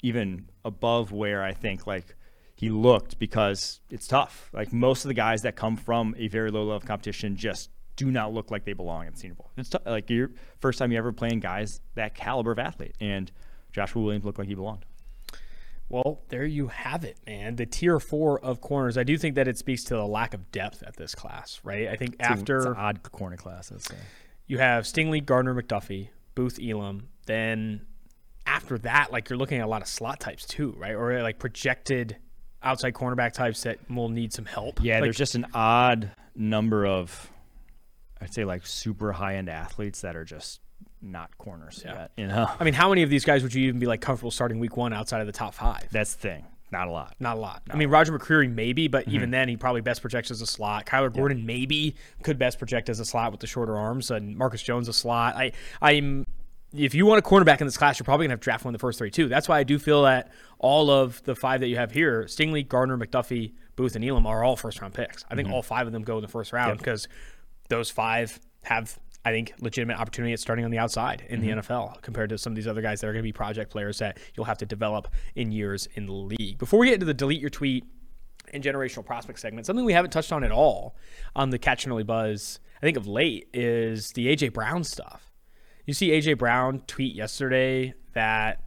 even 0.02 0.50
above 0.64 1.12
where 1.12 1.42
I 1.42 1.54
think 1.54 1.88
like 1.88 2.16
he 2.56 2.70
looked 2.70 3.20
because 3.20 3.80
it's 3.90 4.08
tough. 4.08 4.50
Like 4.54 4.72
most 4.72 5.06
of 5.06 5.10
the 5.10 5.14
guys 5.14 5.42
that 5.42 5.56
come 5.56 5.76
from 5.76 6.16
a 6.18 6.28
very 6.28 6.52
low 6.52 6.62
level 6.62 6.76
of 6.76 6.86
competition 6.86 7.36
just 7.36 7.70
do 7.96 8.10
not 8.12 8.34
look 8.34 8.52
like 8.52 8.66
they 8.66 8.74
belong 8.74 9.06
in 9.08 9.14
the 9.14 9.20
Senior 9.20 9.36
Bowl. 9.36 9.52
It's 9.58 9.72
like 9.86 10.10
your 10.10 10.32
first 10.60 10.80
time 10.80 10.92
you 10.92 10.98
ever 10.98 11.12
playing 11.12 11.40
guys 11.40 11.82
that 11.96 12.16
caliber 12.16 12.52
of 12.52 12.60
athlete, 12.60 12.96
and 13.00 13.32
Joshua 13.72 14.02
Williams 14.02 14.26
looked 14.26 14.40
like 14.40 14.48
he 14.48 14.56
belonged. 14.56 14.86
Well, 15.90 16.22
there 16.30 16.46
you 16.46 16.68
have 16.70 17.04
it, 17.04 17.18
man. 17.28 17.56
The 17.56 17.66
tier 17.68 18.00
four 18.00 18.40
of 18.40 18.62
corners. 18.62 18.98
I 18.98 19.04
do 19.04 19.18
think 19.18 19.36
that 19.36 19.48
it 19.48 19.58
speaks 19.60 19.84
to 19.86 19.96
the 19.96 20.06
lack 20.08 20.34
of 20.34 20.52
depth 20.52 20.82
at 20.82 20.96
this 20.96 21.14
class, 21.14 21.60
right? 21.64 21.88
I 21.88 21.96
think 21.96 22.16
it's 22.20 22.28
after 22.28 22.58
a, 22.58 22.62
it's 22.62 22.68
an 22.68 22.76
odd 22.78 23.04
corner 23.12 23.38
class, 23.38 23.70
let's 23.70 23.86
say. 23.86 23.98
you 24.48 24.58
have 24.58 24.86
Stingley, 24.86 25.24
Gardner, 25.24 25.54
McDuffie, 25.54 26.10
Booth, 26.34 26.58
Elam. 26.60 27.10
Then 27.28 27.86
after 28.48 28.78
that, 28.80 29.12
like 29.12 29.30
you're 29.30 29.38
looking 29.38 29.60
at 29.60 29.66
a 29.66 29.68
lot 29.68 29.82
of 29.84 29.88
slot 29.88 30.20
types 30.20 30.46
too, 30.46 30.74
right? 30.80 30.96
Or 30.96 31.22
like 31.22 31.38
projected 31.38 32.18
outside 32.64 32.94
cornerback 32.94 33.34
types 33.34 33.64
that 33.64 33.80
will 33.90 34.10
need 34.10 34.34
some 34.34 34.46
help. 34.46 34.80
Yeah, 34.82 34.96
like, 34.96 35.04
there's 35.04 35.18
just 35.18 35.36
an 35.36 35.48
odd 35.54 36.12
number 36.36 36.86
of, 36.86 37.32
I'd 38.22 38.34
say 38.34 38.46
like 38.46 38.66
super 38.66 39.12
high 39.12 39.36
end 39.36 39.50
athletes 39.50 40.02
that 40.02 40.16
are 40.16 40.26
just 40.26 40.62
not 41.02 41.38
corners 41.38 41.82
Yeah. 41.86 41.94
yet. 41.94 42.12
You 42.18 42.28
know, 42.28 42.50
I 42.60 42.64
mean, 42.64 42.74
how 42.74 42.90
many 42.90 43.04
of 43.04 43.10
these 43.10 43.26
guys 43.26 43.44
would 43.44 43.54
you 43.54 43.68
even 43.68 43.80
be 43.80 43.86
like 43.86 44.02
comfortable 44.02 44.32
starting 44.32 44.60
week 44.60 44.78
one 44.78 44.94
outside 44.94 45.22
of 45.22 45.28
the 45.28 45.34
top 45.34 45.54
five? 45.54 45.88
that's 45.92 46.16
the 46.16 46.22
thing. 46.22 46.46
Not 46.72 46.88
a 46.88 46.92
lot. 46.92 47.16
Not 47.20 47.38
a 47.38 47.40
lot. 47.40 47.62
I 47.70 47.76
mean, 47.76 47.90
Roger 47.90 48.18
McCreary 48.18 48.52
maybe, 48.52 48.88
but 48.88 49.08
even 49.08 49.22
mm-hmm. 49.22 49.32
then, 49.32 49.48
he 49.48 49.58
probably 49.58 49.82
best 49.82 50.02
projects 50.02 50.32
as 50.32 50.42
a 50.42 50.48
slot. 50.48 50.88
Kyler 50.88 51.14
Gordon 51.14 51.46
maybe 51.46 51.96
could 52.24 52.40
best 52.40 52.58
project 52.58 52.90
as 52.90 53.00
a 53.00 53.06
slot 53.06 53.32
with 53.32 53.42
the 53.42 53.48
shorter 53.48 53.78
arms, 53.78 54.10
and 54.10 54.36
Marcus 54.36 54.64
Jones 54.64 54.88
a 54.88 54.94
slot. 54.94 55.36
I, 55.36 55.52
I'm. 55.84 56.26
If 56.76 56.96
you 56.96 57.06
want 57.06 57.20
a 57.20 57.28
cornerback 57.28 57.62
in 57.62 57.68
this 57.68 57.78
class, 57.78 58.00
you're 58.00 58.06
probably 58.06 58.26
gonna 58.26 58.34
have 58.34 58.40
to 58.40 58.44
draft 58.44 58.66
one 58.66 58.74
of 58.74 58.80
the 58.80 58.82
first 58.82 58.98
three 58.98 59.12
too. 59.12 59.28
That's 59.28 59.48
why 59.48 59.60
I 59.60 59.64
do 59.64 59.78
feel 59.78 60.04
that 60.04 60.32
all 60.60 60.90
of 60.90 61.22
the 61.24 61.36
five 61.36 61.62
that 61.62 61.68
you 61.68 61.78
have 61.78 61.92
here, 61.92 62.24
Stingley, 62.24 62.68
Gardner, 62.68 62.98
McDuffie, 62.98 63.54
Booth, 63.76 63.96
and 63.96 64.04
Elam, 64.04 64.26
are 64.26 64.44
all 64.44 64.56
first 64.56 64.82
round 64.82 64.94
picks. 64.94 65.24
I 65.30 65.36
think 65.36 65.48
mm-hmm. 65.48 65.56
all 65.56 65.62
five 65.62 65.88
of 65.88 65.94
them 65.94 66.04
go 66.04 66.18
in 66.18 66.22
the 66.22 66.28
first 66.28 66.52
round 66.52 66.78
because 66.80 67.08
those 67.70 67.90
five 67.90 68.40
have 68.64 68.98
I 69.26 69.32
think 69.32 69.54
legitimate 69.60 69.98
opportunity 69.98 70.34
at 70.34 70.40
starting 70.40 70.66
on 70.66 70.72
the 70.72 70.80
outside 70.80 71.24
in 71.30 71.40
the 71.40 71.50
mm-hmm. 71.50 71.74
NFL 71.74 72.02
compared 72.02 72.30
to 72.32 72.38
some 72.38 72.52
of 72.52 72.56
these 72.56 72.68
other 72.68 72.82
guys 72.82 73.02
that 73.02 73.08
are 73.08 73.14
going 73.14 73.24
to 73.24 73.28
be 73.28 73.32
project 73.32 73.72
players 73.72 74.00
that 74.00 74.18
you'll 74.36 74.46
have 74.46 74.58
to 74.58 74.66
develop 74.66 75.08
in 75.36 75.52
years 75.52 75.88
in 75.96 76.06
the 76.06 76.14
league. 76.14 76.58
Before 76.58 76.80
we 76.80 76.88
get 76.88 76.96
into 76.96 77.06
the 77.06 77.14
delete 77.14 77.40
your 77.40 77.50
tweet 77.50 77.86
and 78.52 78.62
generational 78.62 79.06
prospect 79.06 79.40
segment, 79.40 79.66
something 79.66 79.86
we 79.86 79.94
haven't 79.94 80.12
touched 80.12 80.34
on 80.34 80.44
at 80.44 80.52
all 80.52 80.96
on 81.36 81.52
the 81.52 81.58
Catch 81.58 81.86
an 81.86 81.92
Early 81.94 82.04
Buzz, 82.04 82.60
I 82.78 82.82
think 82.82 82.98
of 82.98 83.08
late, 83.08 83.48
is 83.54 84.12
the 84.12 84.28
AJ 84.28 84.52
Brown 84.54 84.84
stuff. 84.84 85.33
You 85.86 85.94
see 85.94 86.10
AJ 86.10 86.38
Brown 86.38 86.82
tweet 86.88 87.16
yesterday 87.16 87.94
that 88.14 88.62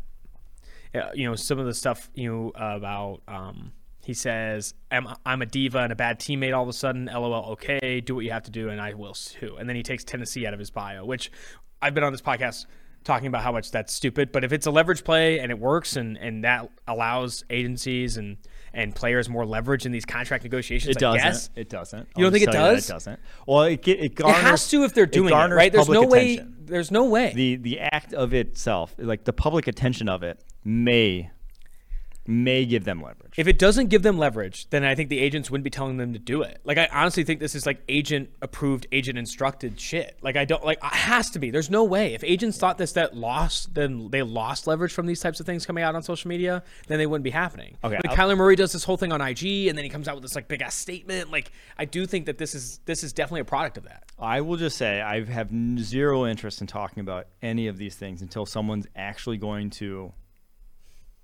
uh, 0.95 1.11
you 1.15 1.29
know 1.29 1.35
some 1.35 1.59
of 1.59 1.67
the 1.67 1.75
stuff 1.75 2.11
you 2.15 2.31
know 2.31 2.53
about 2.55 3.23
um, 3.29 3.73
he 4.07 4.15
says 4.15 4.73
I'm, 4.91 5.09
I'm 5.25 5.43
a 5.43 5.47
diva 5.47 5.81
and 5.81 5.93
a 5.93 5.97
bad 5.97 6.21
teammate 6.21 6.57
all 6.57 6.63
of 6.63 6.69
a 6.69 6.73
sudden 6.73 7.07
lol 7.13 7.53
okay 7.53 8.01
do 8.01 8.15
what 8.15 8.25
you 8.25 8.31
have 8.31 8.45
to 8.45 8.51
do 8.51 8.69
and 8.69 8.81
i 8.81 8.95
will 8.95 9.15
too 9.15 9.57
and 9.59 9.69
then 9.69 9.77
he 9.77 9.83
takes 9.83 10.05
tennessee 10.05 10.47
out 10.47 10.53
of 10.55 10.61
his 10.61 10.71
bio 10.71 11.05
which 11.05 11.31
i've 11.83 11.93
been 11.93 12.05
on 12.05 12.13
this 12.13 12.23
podcast 12.23 12.67
talking 13.03 13.27
about 13.27 13.43
how 13.43 13.53
much 13.53 13.73
that's 13.73 13.93
stupid 13.93 14.31
but 14.31 14.45
if 14.45 14.53
it's 14.53 14.67
a 14.67 14.71
leverage 14.71 15.03
play 15.05 15.41
and 15.41 15.51
it 15.51 15.59
works 15.59 15.97
and, 15.97 16.17
and 16.19 16.45
that 16.45 16.71
allows 16.87 17.45
agencies 17.51 18.17
and 18.17 18.37
and 18.77 18.95
players 18.95 19.29
more 19.29 19.45
leverage 19.45 19.87
in 19.87 19.91
these 19.93 20.05
contract 20.05 20.45
negotiations 20.45 20.91
It 20.97 20.99
I 20.99 21.01
doesn't. 21.01 21.23
guess, 21.23 21.51
It 21.57 21.69
doesn't. 21.69 22.09
You 22.17 22.25
don't 22.25 22.25
I'll 22.27 22.31
think 22.31 22.43
it 22.49 22.53
tell 22.53 22.55
you 22.55 22.69
that 22.69 22.75
does? 22.77 22.89
It 22.89 22.93
doesn't. 22.93 23.21
Well, 23.47 23.63
it, 23.63 23.83
ge- 23.83 23.89
it 23.89 24.21
it 24.21 24.27
has 24.27 24.69
to 24.69 24.85
if 24.85 24.95
they're 24.95 25.07
doing 25.07 25.29
it, 25.29 25.31
garners 25.31 25.57
right 25.57 25.73
there's 25.73 25.89
no 25.89 26.03
public 26.03 26.11
way 26.13 26.35
attention. 26.35 26.57
there's 26.67 26.91
no 26.93 27.05
way 27.07 27.33
the 27.35 27.57
the 27.57 27.81
act 27.81 28.13
of 28.13 28.33
itself, 28.35 28.95
like 28.99 29.25
the 29.25 29.33
public 29.33 29.67
attention 29.67 30.09
of 30.09 30.23
it, 30.23 30.45
may 30.65 31.31
may 32.29 32.65
give 32.65 32.85
them 32.85 33.03
leverage. 33.03 33.35
If 33.37 33.47
it 33.49 33.59
doesn't 33.59 33.89
give 33.89 34.03
them 34.03 34.19
leverage, 34.19 34.69
then 34.71 34.85
I 34.85 34.95
think 34.95 35.11
the 35.11 35.19
agents 35.19 35.51
wouldn't 35.51 35.65
be 35.65 35.71
telling 35.71 35.97
them 35.97 36.13
to 36.13 36.19
do 36.19 36.43
it. 36.43 36.61
Like 36.65 36.79
I 36.79 36.89
honestly 36.93 37.25
think 37.25 37.41
this 37.41 37.55
is 37.55 37.67
like 37.67 37.83
agent 37.89 38.31
approved, 38.43 38.87
agent 38.93 39.19
instructed 39.19 39.81
shit. 39.81 40.17
Like 40.23 40.37
I 40.37 40.45
don't 40.45 40.65
like 40.65 40.79
it 40.79 40.85
has 40.85 41.31
to 41.31 41.39
be. 41.39 41.51
There's 41.51 41.71
no 41.71 41.85
way. 41.85 42.15
If 42.15 42.25
agents 42.25 42.59
thought 42.59 42.79
this 42.79 42.93
that 42.93 43.17
lost 43.17 43.75
then 43.75 44.11
they 44.11 44.23
lost 44.23 44.67
leverage 44.67 44.93
from 44.93 45.07
these 45.07 45.21
types 45.21 45.41
of 45.41 45.47
things 45.47 45.67
coming 45.67 45.85
out 45.85 45.95
on 45.95 46.03
social 46.03 46.29
media, 46.29 46.63
then 46.89 46.99
they 46.99 47.07
wouldn't 47.07 47.25
be 47.25 47.31
happening. 47.31 47.77
Okay, 47.85 47.99
Like 48.05 48.17
Kyler 48.17 48.37
Murray 48.37 48.57
does 48.57 48.73
this 48.73 48.85
whole 48.85 48.97
thing 48.97 49.13
on 49.13 49.21
IG 49.21 49.67
and 49.67 49.77
then 49.77 49.85
he 49.85 49.91
comes 49.91 50.09
out 50.09 50.15
with 50.15 50.23
this 50.23 50.35
like 50.35 50.49
big 50.49 50.63
ass 50.63 50.75
statement. 50.75 51.31
Like 51.31 51.53
I 51.79 51.85
do 51.85 52.07
think 52.07 52.27
that 52.27 52.39
this 52.39 52.55
is 52.55 52.81
this 52.87 53.03
is 53.05 53.13
definitely 53.13 53.41
a 53.41 53.45
product 53.45 53.77
of 53.77 53.85
that. 53.85 54.05
I 54.19 54.41
will 54.41 54.57
just 54.57 54.77
say 54.77 55.01
I 55.01 55.25
have 55.25 55.51
zero 55.79 56.27
interest 56.27 56.61
in 56.61 56.67
talking 56.67 57.01
about 57.01 57.27
any 57.43 57.67
of 57.67 57.77
these 57.77 57.95
things 57.95 58.23
until 58.23 58.47
someone's 58.47 58.87
actually 58.97 59.37
going 59.37 59.71
to 59.71 60.13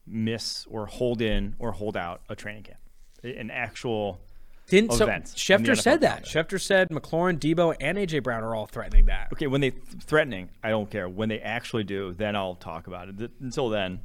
miss 0.06 0.66
or 0.70 0.86
hold 0.86 1.22
in 1.22 1.54
or 1.58 1.72
hold 1.72 1.96
out 1.96 2.22
a 2.28 2.36
training 2.36 2.64
camp, 2.64 2.78
an 3.22 3.50
actual. 3.50 4.20
Didn't 4.68 4.92
so 4.92 5.04
Events 5.04 5.34
Schefter 5.34 5.78
said 5.78 6.00
that. 6.00 6.24
Schefter 6.24 6.58
said 6.60 6.88
McLaurin, 6.88 7.38
Deebo, 7.38 7.76
and 7.80 7.98
AJ 7.98 8.22
Brown 8.22 8.42
are 8.42 8.54
all 8.54 8.66
threatening 8.66 9.06
that. 9.06 9.28
Okay, 9.32 9.46
when 9.46 9.60
they 9.60 9.70
th- 9.70 9.82
threatening, 10.02 10.48
I 10.62 10.70
don't 10.70 10.90
care. 10.90 11.08
When 11.08 11.28
they 11.28 11.40
actually 11.40 11.84
do, 11.84 12.14
then 12.14 12.36
I'll 12.36 12.54
talk 12.54 12.86
about 12.86 13.08
it. 13.08 13.18
Th- 13.18 13.30
until 13.40 13.68
then, 13.68 14.00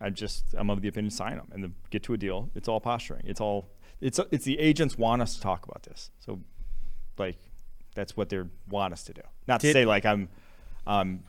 I 0.00 0.10
just 0.10 0.44
I'm 0.56 0.68
of 0.70 0.82
the 0.82 0.88
opinion 0.88 1.10
sign 1.10 1.36
them 1.36 1.48
and 1.52 1.74
get 1.90 2.02
to 2.04 2.14
a 2.14 2.16
deal. 2.16 2.50
It's 2.54 2.68
all 2.68 2.80
posturing. 2.80 3.22
It's 3.26 3.40
all 3.40 3.70
it's 4.00 4.20
it's 4.30 4.44
the 4.44 4.58
agents 4.58 4.98
want 4.98 5.22
us 5.22 5.34
to 5.36 5.40
talk 5.40 5.64
about 5.64 5.82
this. 5.84 6.10
So, 6.18 6.40
like, 7.16 7.38
that's 7.94 8.16
what 8.16 8.28
they 8.28 8.42
want 8.68 8.92
us 8.92 9.04
to 9.04 9.12
do. 9.14 9.22
Not 9.46 9.60
Did- 9.60 9.68
to 9.68 9.72
say 9.72 9.84
like 9.86 10.04
I'm 10.04 10.28
um 10.86 11.24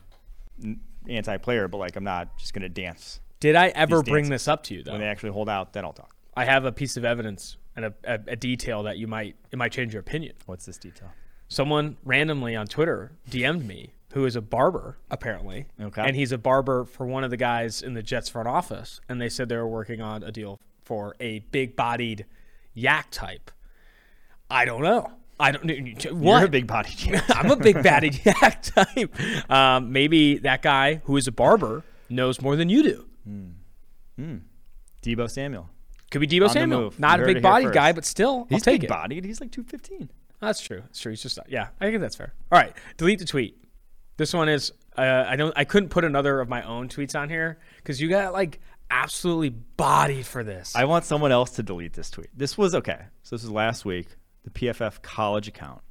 anti-player, 1.08 1.68
but 1.68 1.78
like 1.78 1.96
I'm 1.96 2.04
not 2.04 2.36
just 2.38 2.52
gonna 2.54 2.68
dance. 2.68 3.20
Did 3.40 3.56
I 3.56 3.68
ever 3.68 4.02
bring 4.02 4.28
this 4.28 4.46
up 4.48 4.62
to 4.64 4.74
you 4.74 4.82
though? 4.82 4.92
When 4.92 5.00
they 5.00 5.06
actually 5.06 5.30
hold 5.30 5.48
out, 5.48 5.72
then 5.72 5.84
I'll 5.84 5.92
talk. 5.92 6.14
I 6.36 6.44
have 6.44 6.64
a 6.64 6.72
piece 6.72 6.96
of 6.96 7.04
evidence 7.04 7.56
and 7.76 7.86
a, 7.86 7.94
a, 8.04 8.14
a 8.28 8.36
detail 8.36 8.82
that 8.84 8.98
you 8.98 9.06
might 9.06 9.36
it 9.50 9.56
might 9.58 9.72
change 9.72 9.92
your 9.94 10.00
opinion. 10.00 10.34
What's 10.46 10.66
this 10.66 10.78
detail? 10.78 11.08
Someone 11.48 11.96
randomly 12.04 12.54
on 12.54 12.66
Twitter 12.66 13.12
DM'd 13.28 13.66
me 13.66 13.92
who 14.12 14.24
is 14.26 14.36
a 14.36 14.40
barber 14.40 14.98
apparently, 15.10 15.66
Okay. 15.80 16.02
and 16.04 16.16
he's 16.16 16.32
a 16.32 16.38
barber 16.38 16.84
for 16.84 17.06
one 17.06 17.24
of 17.24 17.30
the 17.30 17.36
guys 17.36 17.80
in 17.82 17.94
the 17.94 18.02
Jets 18.02 18.28
front 18.28 18.48
office, 18.48 19.00
and 19.08 19.20
they 19.20 19.28
said 19.28 19.48
they 19.48 19.56
were 19.56 19.68
working 19.68 20.00
on 20.00 20.22
a 20.24 20.32
deal 20.32 20.58
for 20.82 21.14
a 21.20 21.38
big-bodied 21.52 22.26
yak 22.74 23.06
type. 23.12 23.50
I 24.50 24.64
don't 24.64 24.82
know. 24.82 25.12
I 25.38 25.52
don't. 25.52 25.64
What? 26.12 26.38
You're 26.40 26.46
a 26.46 26.48
big 26.48 26.66
body. 26.66 26.90
I'm 27.30 27.50
a 27.52 27.56
big 27.56 27.82
batted 27.82 28.20
yak 28.26 28.62
type. 28.62 29.14
Um, 29.50 29.92
maybe 29.92 30.38
that 30.38 30.60
guy 30.60 30.96
who 31.04 31.16
is 31.16 31.26
a 31.28 31.32
barber 31.32 31.84
knows 32.08 32.42
more 32.42 32.56
than 32.56 32.68
you 32.68 32.82
do. 32.82 33.06
Deebo 35.02 35.30
Samuel. 35.30 35.68
Could 36.10 36.20
be 36.20 36.26
Deebo 36.26 36.40
the 36.40 36.48
Samuel. 36.48 36.92
Not 36.98 37.18
You 37.18 37.24
a 37.24 37.28
big 37.34 37.42
bodied 37.42 37.72
guy, 37.72 37.92
but 37.92 38.04
still, 38.04 38.46
He's 38.48 38.56
I'll 38.56 38.60
take 38.72 38.80
big 38.82 38.84
it. 38.84 38.88
bodied. 38.90 39.24
He's 39.24 39.40
like 39.40 39.50
215. 39.52 40.10
That's 40.40 40.60
true. 40.60 40.80
That's 40.80 40.98
true. 40.98 41.10
He's 41.12 41.22
just 41.22 41.38
yeah. 41.48 41.68
I 41.80 41.86
think 41.86 42.00
that's 42.00 42.16
fair. 42.16 42.32
All 42.50 42.58
right, 42.58 42.74
delete 42.96 43.18
the 43.18 43.24
tweet. 43.26 43.56
This 44.16 44.32
one 44.32 44.48
is 44.48 44.72
uh, 44.96 45.24
I 45.28 45.36
don't 45.36 45.52
I 45.56 45.64
couldn't 45.64 45.90
put 45.90 46.04
another 46.04 46.40
of 46.40 46.48
my 46.48 46.62
own 46.62 46.88
tweets 46.88 47.18
on 47.18 47.28
here 47.28 47.58
because 47.76 48.00
you 48.00 48.08
got 48.08 48.32
like 48.32 48.60
absolutely 48.90 49.50
bodied 49.50 50.26
for 50.26 50.42
this. 50.42 50.74
I 50.74 50.84
want 50.86 51.04
someone 51.04 51.30
else 51.30 51.50
to 51.52 51.62
delete 51.62 51.92
this 51.92 52.10
tweet. 52.10 52.28
This 52.36 52.58
was 52.58 52.74
okay. 52.74 52.98
So 53.22 53.36
this 53.36 53.42
was 53.42 53.50
last 53.52 53.84
week. 53.84 54.08
The 54.44 54.50
PFF 54.50 55.02
college 55.02 55.46
account, 55.48 55.82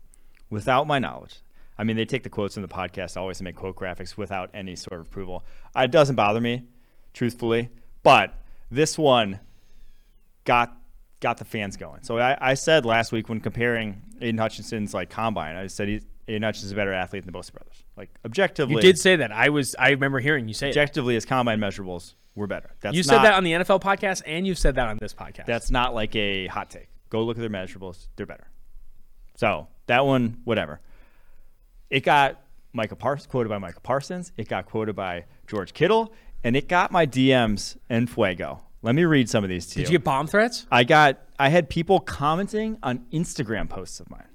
without 0.49 0.87
my 0.87 0.97
knowledge. 0.97 1.35
I 1.77 1.83
mean, 1.83 1.95
they 1.95 2.03
take 2.05 2.23
the 2.23 2.29
quotes 2.29 2.57
in 2.57 2.63
the 2.63 2.67
podcast 2.67 3.15
always 3.15 3.37
to 3.37 3.43
make 3.43 3.55
quote 3.55 3.75
graphics 3.75 4.17
without 4.17 4.49
any 4.55 4.75
sort 4.75 4.99
of 4.99 5.07
approval. 5.07 5.45
Uh, 5.75 5.81
It 5.81 5.91
doesn't 5.91 6.15
bother 6.15 6.41
me, 6.41 6.63
truthfully. 7.13 7.69
But 8.03 8.33
this 8.71 8.97
one 8.97 9.39
got 10.45 10.75
got 11.19 11.37
the 11.37 11.45
fans 11.45 11.75
going. 11.77 12.03
So 12.03 12.17
I, 12.17 12.37
I 12.39 12.53
said 12.53 12.85
last 12.85 13.11
week 13.11 13.27
when 13.29 13.39
comparing 13.41 14.01
Aidan 14.21 14.37
Hutchinson's 14.37 14.93
like 14.93 15.09
combine, 15.09 15.55
I 15.55 15.67
said 15.67 15.89
he's, 15.89 16.05
Aidan 16.27 16.43
Hutchinson's 16.43 16.71
a 16.71 16.75
better 16.75 16.93
athlete 16.93 17.25
than 17.25 17.33
the 17.33 17.37
Bosa 17.37 17.51
brothers. 17.51 17.83
Like 17.97 18.09
objectively, 18.25 18.75
you 18.75 18.81
did 18.81 18.97
say 18.97 19.17
that. 19.17 19.31
I 19.31 19.49
was 19.49 19.75
I 19.77 19.89
remember 19.89 20.19
hearing 20.19 20.47
you 20.47 20.53
say 20.53 20.67
it. 20.67 20.71
objectively 20.71 21.15
his 21.15 21.25
combine 21.25 21.59
measurables 21.59 22.13
were 22.35 22.47
better. 22.47 22.69
That's 22.81 22.95
You 22.95 23.03
not, 23.03 23.09
said 23.09 23.23
that 23.23 23.33
on 23.33 23.43
the 23.43 23.51
NFL 23.53 23.81
podcast, 23.81 24.21
and 24.25 24.47
you've 24.47 24.59
said 24.59 24.75
that 24.75 24.87
on 24.87 24.97
this 25.01 25.13
podcast. 25.13 25.45
That's 25.45 25.71
not 25.71 25.93
like 25.93 26.15
a 26.15 26.47
hot 26.47 26.69
take. 26.69 26.87
Go 27.09 27.23
look 27.23 27.37
at 27.37 27.41
their 27.41 27.49
measurables; 27.49 28.07
they're 28.15 28.25
better. 28.25 28.47
So 29.35 29.67
that 29.87 30.05
one, 30.05 30.37
whatever. 30.45 30.79
It 31.89 32.01
got 32.01 32.39
Micah 32.71 32.95
Parsons 32.95 33.27
quoted 33.27 33.49
by 33.49 33.57
Micah 33.57 33.79
Parsons. 33.81 34.31
It 34.37 34.47
got 34.47 34.65
quoted 34.67 34.95
by 34.95 35.25
George 35.47 35.73
Kittle, 35.73 36.13
and 36.43 36.55
it 36.55 36.67
got 36.67 36.91
my 36.91 37.05
DMs 37.05 37.77
and 37.89 38.09
Fuego. 38.09 38.61
Let 38.81 38.95
me 38.95 39.03
read 39.03 39.29
some 39.29 39.43
of 39.43 39.49
these 39.49 39.67
to 39.67 39.79
you. 39.79 39.85
Did 39.85 39.91
you 39.91 39.97
get 39.99 40.05
bomb 40.05 40.27
threats? 40.27 40.65
I 40.71 40.83
got 40.83 41.19
I 41.37 41.49
had 41.49 41.69
people 41.69 41.99
commenting 41.99 42.77
on 42.81 43.05
Instagram 43.11 43.69
posts 43.69 43.99
of 43.99 44.09
mine. 44.09 44.25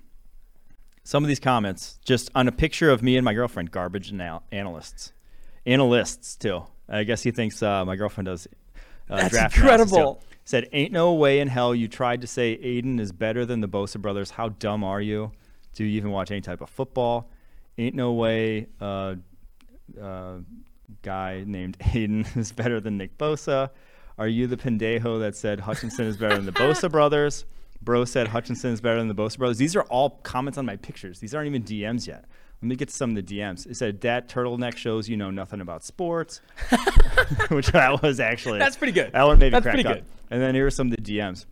Some 1.03 1.23
of 1.25 1.29
these 1.29 1.41
comments 1.41 1.99
just 2.05 2.31
on 2.35 2.49
a 2.49 2.53
picture 2.53 2.91
of 2.91 3.03
me 3.03 3.17
and 3.17 3.25
my 3.25 3.35
girlfriend, 3.35 3.71
garbage 3.71 4.11
anal- 4.13 4.43
analysts, 4.53 5.13
analysts 5.67 6.37
too. 6.37 6.65
I 6.89 7.05
guess 7.05 7.23
he 7.23 7.31
thinks 7.31 7.63
uh, 7.63 7.85
my 7.85 7.97
girlfriend 7.97 8.27
does. 8.27 8.47
Uh, 9.09 9.17
That's 9.17 9.31
draft 9.31 9.57
incredible. 9.57 10.23
Said, 10.47 10.69
"Ain't 10.73 10.93
no 10.93 11.15
way 11.15 11.41
in 11.41 11.49
hell 11.49 11.75
you 11.75 11.89
tried 11.89 12.21
to 12.21 12.27
say 12.27 12.53
Aidan 12.53 12.99
is 12.99 13.13
better 13.13 13.47
than 13.47 13.61
the 13.61 13.69
Bosa 13.69 13.99
brothers. 14.01 14.31
How 14.31 14.51
dumb 14.51 14.85
are 14.85 15.01
you? 15.01 15.33
Do 15.75 15.85
you 15.85 15.97
even 15.97 16.11
watch 16.11 16.31
any 16.31 16.43
type 16.43 16.61
of 16.61 16.69
football? 16.69 17.31
Ain't 17.79 17.95
no 17.95 18.13
way." 18.13 18.67
Uh, 18.79 19.17
uh, 20.01 20.37
guy 21.03 21.45
named 21.47 21.77
Aidan 21.95 22.27
is 22.37 22.53
better 22.53 22.81
than 22.81 22.97
Nick 22.99 23.19
Bosa? 23.19 23.71
Are 24.19 24.29
you 24.29 24.47
the 24.47 24.57
pendejo 24.57 25.21
that 25.21 25.37
said 25.37 25.61
Hutchinson 25.61 26.07
is 26.07 26.17
better 26.17 26.37
than 26.37 26.47
the 26.47 26.53
Bosa 26.61 26.91
brothers? 26.91 27.45
Bro 27.83 28.07
said 28.07 28.29
Hutchinson 28.29 28.73
is 28.73 28.81
better 28.81 28.99
than 28.99 29.09
the 29.09 29.15
Bosa 29.15 29.39
brothers. 29.39 29.59
These 29.59 29.77
are 29.77 29.83
all 29.83 30.11
comments 30.23 30.57
on 30.57 30.65
my 30.65 30.77
pictures. 30.77 31.19
These 31.21 31.35
aren't 31.35 31.49
even 31.49 31.63
DMs 31.65 32.07
yet. 32.07 32.25
Let 32.63 32.69
me 32.69 32.77
get 32.77 32.89
to 32.89 32.95
some 32.95 33.15
of 33.15 33.17
the 33.17 33.39
DMs. 33.39 33.67
It 33.67 33.77
said 33.77 34.01
that 34.03 34.29
turtleneck 34.29 34.77
shows 34.77 35.07
you 35.07 35.19
know 35.19 35.31
nothing 35.31 35.61
about 35.61 35.85
sports, 35.85 36.41
which 37.51 37.67
that 37.69 38.01
was 38.03 38.21
actually 38.21 38.59
That's 38.59 38.77
pretty 38.77 38.93
good. 38.93 39.13
That 39.13 39.27
one 39.27 39.39
made 39.39 39.53
me 39.53 39.61
That's 39.61 39.65
pretty 39.65 39.87
up. 39.87 39.97
good. 39.97 40.05
And 40.31 40.41
then 40.41 40.55
here 40.55 40.67
are 40.67 40.71
some 40.71 40.91
of 40.91 40.97
the 40.97 41.03
DMs. 41.03 41.45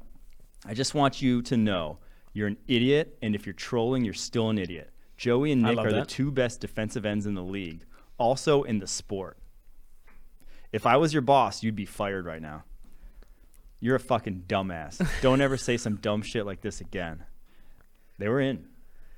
I 0.65 0.73
just 0.73 0.95
want 0.95 1.21
you 1.21 1.43
to 1.43 1.57
know 1.59 1.99
you're 2.33 2.49
an 2.49 2.57
idiot, 2.67 3.19
and 3.21 3.35
if 3.35 3.45
you're 3.45 3.53
trolling, 3.53 4.05
you're 4.05 4.15
still 4.15 4.49
an 4.49 4.59
idiot. 4.59 4.91
Joey 5.19 5.53
and 5.53 5.63
Nick 5.63 5.77
are 5.77 5.93
the 5.93 6.07
two 6.07 6.31
best 6.31 6.61
defensive 6.61 7.05
ends 7.05 7.27
in 7.27 7.35
the 7.35 7.43
league, 7.43 7.85
also 8.19 8.63
in 8.63 8.79
the 8.79 8.87
sport. 8.87 9.39
If 10.73 10.87
I 10.87 10.97
was 10.97 11.13
your 11.13 11.23
boss, 11.23 11.63
you'd 11.63 11.77
be 11.77 11.85
fired 11.85 12.25
right 12.25 12.41
now. 12.41 12.65
You're 13.81 13.97
a 13.97 14.01
fucking 14.01 14.45
dumbass. 14.47 15.05
Don't 15.23 15.41
ever 15.41 15.57
say 15.57 15.77
some 15.77 15.97
dumb 15.97 16.23
shit 16.23 16.47
like 16.47 16.61
this 16.61 16.81
again. 16.81 17.25
They 18.19 18.29
were 18.29 18.41
in. 18.41 18.67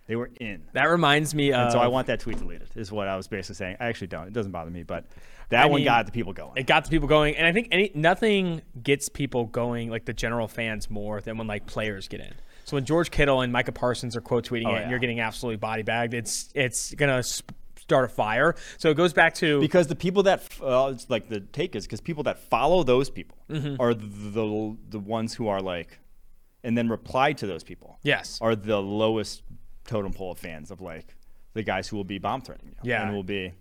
They 0.07 0.17
were 0.17 0.31
in. 0.41 0.65
That 0.73 0.85
reminds 0.85 1.35
me 1.35 1.53
of. 1.53 1.63
And 1.65 1.73
so 1.73 1.79
I 1.79 1.89
want 1.89 2.09
that 2.09 2.21
tweet 2.21 2.39
deleted, 2.39 2.69
is 2.75 2.91
what 2.93 3.09
I 3.09 3.17
was 3.17 3.27
basically 3.29 3.55
saying. 3.57 3.77
I 3.81 3.87
actually 3.87 4.09
don't. 4.09 4.27
It 4.27 4.33
doesn't 4.33 4.53
bother 4.53 4.71
me, 4.71 4.83
but 4.83 5.05
that 5.51 5.63
I 5.65 5.67
one 5.67 5.81
mean, 5.81 5.85
got 5.87 6.07
the 6.07 6.13
people 6.13 6.33
going. 6.33 6.57
it 6.57 6.67
got 6.67 6.85
the 6.85 6.91
people 6.91 7.09
going, 7.09 7.37
and 7.37 7.47
I 7.47 7.53
think 7.53 7.69
any 7.71 7.91
nothing 7.95 8.63
gets 8.83 9.09
people 9.09 9.45
going 9.47 9.91
like 9.91 10.05
the 10.05 10.13
general 10.13 10.49
fans 10.49 10.91
more 10.91 11.21
than 11.21 11.39
when 11.39 11.47
like 11.47 11.67
players 11.67 12.09
get 12.09 12.21
in. 12.21 12.33
So 12.65 12.77
when 12.77 12.85
George 12.85 13.11
Kittle 13.11 13.41
and 13.43 13.53
Micah 13.53 13.73
Parsons 13.73 14.17
are 14.17 14.21
quote 14.23 14.47
tweeting 14.47 14.67
Oh, 14.67 14.71
it, 14.71 14.73
yeah. 14.73 14.81
and 14.83 14.91
you're 14.91 14.99
getting 15.01 15.21
absolutely 15.21 15.57
body 15.57 15.83
bagged, 15.83 16.13
it's 16.15 16.51
it's 16.55 16.95
gonna 16.95 17.23
sp- 17.25 17.53
start 17.85 18.05
a 18.07 18.09
fire. 18.09 18.55
So 18.79 18.89
it 18.91 18.97
goes 18.97 19.13
back 19.13 19.35
to 19.37 19.61
because 19.61 19.87
the 19.89 19.95
people 19.97 20.23
that 20.25 20.41
uh, 20.63 20.91
it's 20.95 21.09
like 21.11 21.29
the 21.29 21.41
take 21.41 21.77
is 21.77 21.85
because 21.87 22.01
people 22.01 22.23
that 22.25 22.39
follow 22.39 22.83
those 22.83 23.11
people 23.11 23.39
Mm-hmm. 23.51 23.77
are 23.81 23.93
the, 23.93 24.07
the 24.07 24.77
the 24.89 24.99
ones 24.99 25.35
who 25.35 25.49
are 25.49 25.61
like, 25.61 25.99
and 26.65 26.77
then 26.79 26.89
reply 26.89 27.35
to 27.35 27.47
those 27.47 27.63
people. 27.63 27.99
yes, 28.03 28.39
are 28.41 28.57
the 28.57 28.81
lowest 28.81 29.43
totem 29.87 30.13
pole 30.15 30.33
of 30.33 30.39
fans 30.39 30.71
of 30.71 30.81
like 30.81 31.15
the 31.53 31.63
guys 31.63 31.87
who 31.89 31.97
will 31.99 32.05
be 32.05 32.19
bomb 32.19 32.41
threatening 32.41 32.75
you. 32.83 32.91
Yeah. 32.91 33.03
and 33.07 33.15
will 33.15 33.23
be 33.23 33.53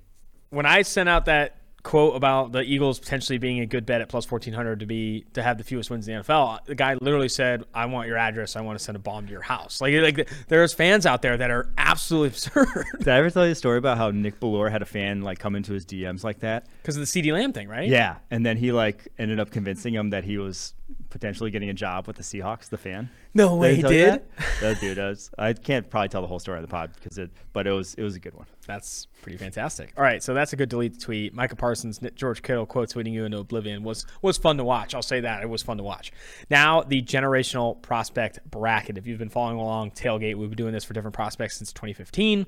when 0.51 0.65
I 0.65 0.83
sent 0.83 1.09
out 1.09 1.25
that 1.25 1.57
quote 1.83 2.15
about 2.15 2.53
the 2.53 2.61
Eagles 2.61 2.97
potentially 2.97 3.37
being 3.37 3.59
a 3.59 3.65
good 3.65 3.85
bet 3.85 4.01
at 4.01 4.09
plus 4.09 4.25
fourteen 4.25 4.53
hundred 4.53 4.79
to 4.79 4.85
be 4.85 5.25
to 5.33 5.43
have 5.43 5.57
the 5.57 5.63
fewest 5.63 5.89
wins 5.89 6.07
in 6.07 6.15
the 6.15 6.23
NFL, 6.23 6.65
the 6.65 6.75
guy 6.75 6.95
literally 7.01 7.29
said, 7.29 7.63
"I 7.73 7.85
want 7.85 8.07
your 8.07 8.17
address. 8.17 8.55
I 8.55 8.61
want 8.61 8.79
to 8.79 8.83
send 8.83 8.95
a 8.95 8.99
bomb 8.99 9.25
to 9.25 9.31
your 9.31 9.41
house." 9.41 9.81
Like, 9.81 9.93
like 9.95 10.29
there's 10.47 10.73
fans 10.73 11.05
out 11.05 11.21
there 11.21 11.37
that 11.37 11.51
are 11.51 11.69
absolutely 11.77 12.27
absurd 12.35 12.67
Did 12.99 13.07
I 13.09 13.17
ever 13.17 13.29
tell 13.29 13.45
you 13.45 13.51
a 13.51 13.55
story 13.55 13.77
about 13.77 13.97
how 13.97 14.11
Nick 14.11 14.39
Ballore 14.39 14.71
had 14.71 14.81
a 14.81 14.85
fan 14.85 15.21
like 15.21 15.39
come 15.39 15.55
into 15.55 15.73
his 15.73 15.85
DMs 15.85 16.23
like 16.23 16.39
that? 16.39 16.67
because 16.81 16.95
of 16.97 17.01
the 17.01 17.05
CeeDee 17.05 17.33
Lamb 17.33 17.53
thing, 17.53 17.67
right? 17.67 17.87
Yeah, 17.87 18.17
and 18.31 18.45
then 18.45 18.57
he 18.57 18.71
like 18.71 19.07
ended 19.17 19.39
up 19.39 19.51
convincing 19.51 19.93
him 19.93 20.09
that 20.11 20.23
he 20.23 20.37
was 20.37 20.73
potentially 21.13 21.51
getting 21.51 21.69
a 21.69 21.73
job 21.73 22.07
with 22.07 22.17
the 22.17 22.23
Seahawks. 22.23 22.69
The 22.69 22.77
fan. 22.77 23.09
No 23.35 23.55
way, 23.55 23.71
I 23.71 23.75
he 23.75 23.81
did. 23.83 24.13
That? 24.13 24.23
that 24.61 24.81
dude 24.81 24.97
does. 24.97 25.29
I 25.37 25.53
can't 25.53 25.87
probably 25.89 26.09
tell 26.09 26.21
the 26.21 26.27
whole 26.27 26.39
story 26.39 26.57
on 26.57 26.63
the 26.63 26.67
pod 26.67 26.91
because 26.95 27.17
it, 27.19 27.29
but 27.53 27.67
it 27.67 27.71
was 27.71 27.93
it 27.93 28.03
was 28.03 28.15
a 28.15 28.19
good 28.19 28.33
one. 28.33 28.47
That's 28.65 29.07
pretty 29.21 29.37
fantastic. 29.37 29.93
All 29.95 30.03
right, 30.03 30.21
so 30.23 30.33
that's 30.33 30.53
a 30.53 30.55
good 30.55 30.69
delete 30.69 30.99
tweet. 30.99 31.33
Micah 31.33 31.55
Parsons, 31.55 31.99
George 32.15 32.41
Kittle 32.41 32.65
quote 32.65 32.89
tweeting 32.89 33.13
you 33.13 33.25
into 33.25 33.37
oblivion 33.37 33.83
was 33.83 34.05
was 34.21 34.37
fun 34.37 34.57
to 34.57 34.63
watch. 34.63 34.95
I'll 34.95 35.01
say 35.03 35.21
that 35.21 35.43
it 35.43 35.49
was 35.49 35.61
fun 35.61 35.77
to 35.77 35.83
watch. 35.83 36.11
Now 36.49 36.81
the 36.81 37.01
generational 37.01 37.79
prospect 37.81 38.39
bracket. 38.49 38.97
If 38.97 39.05
you've 39.05 39.19
been 39.19 39.29
following 39.29 39.57
along, 39.57 39.91
tailgate, 39.91 40.35
we've 40.35 40.49
been 40.49 40.57
doing 40.57 40.73
this 40.73 40.83
for 40.83 40.93
different 40.93 41.15
prospects 41.15 41.57
since 41.57 41.71
2015. 41.71 42.45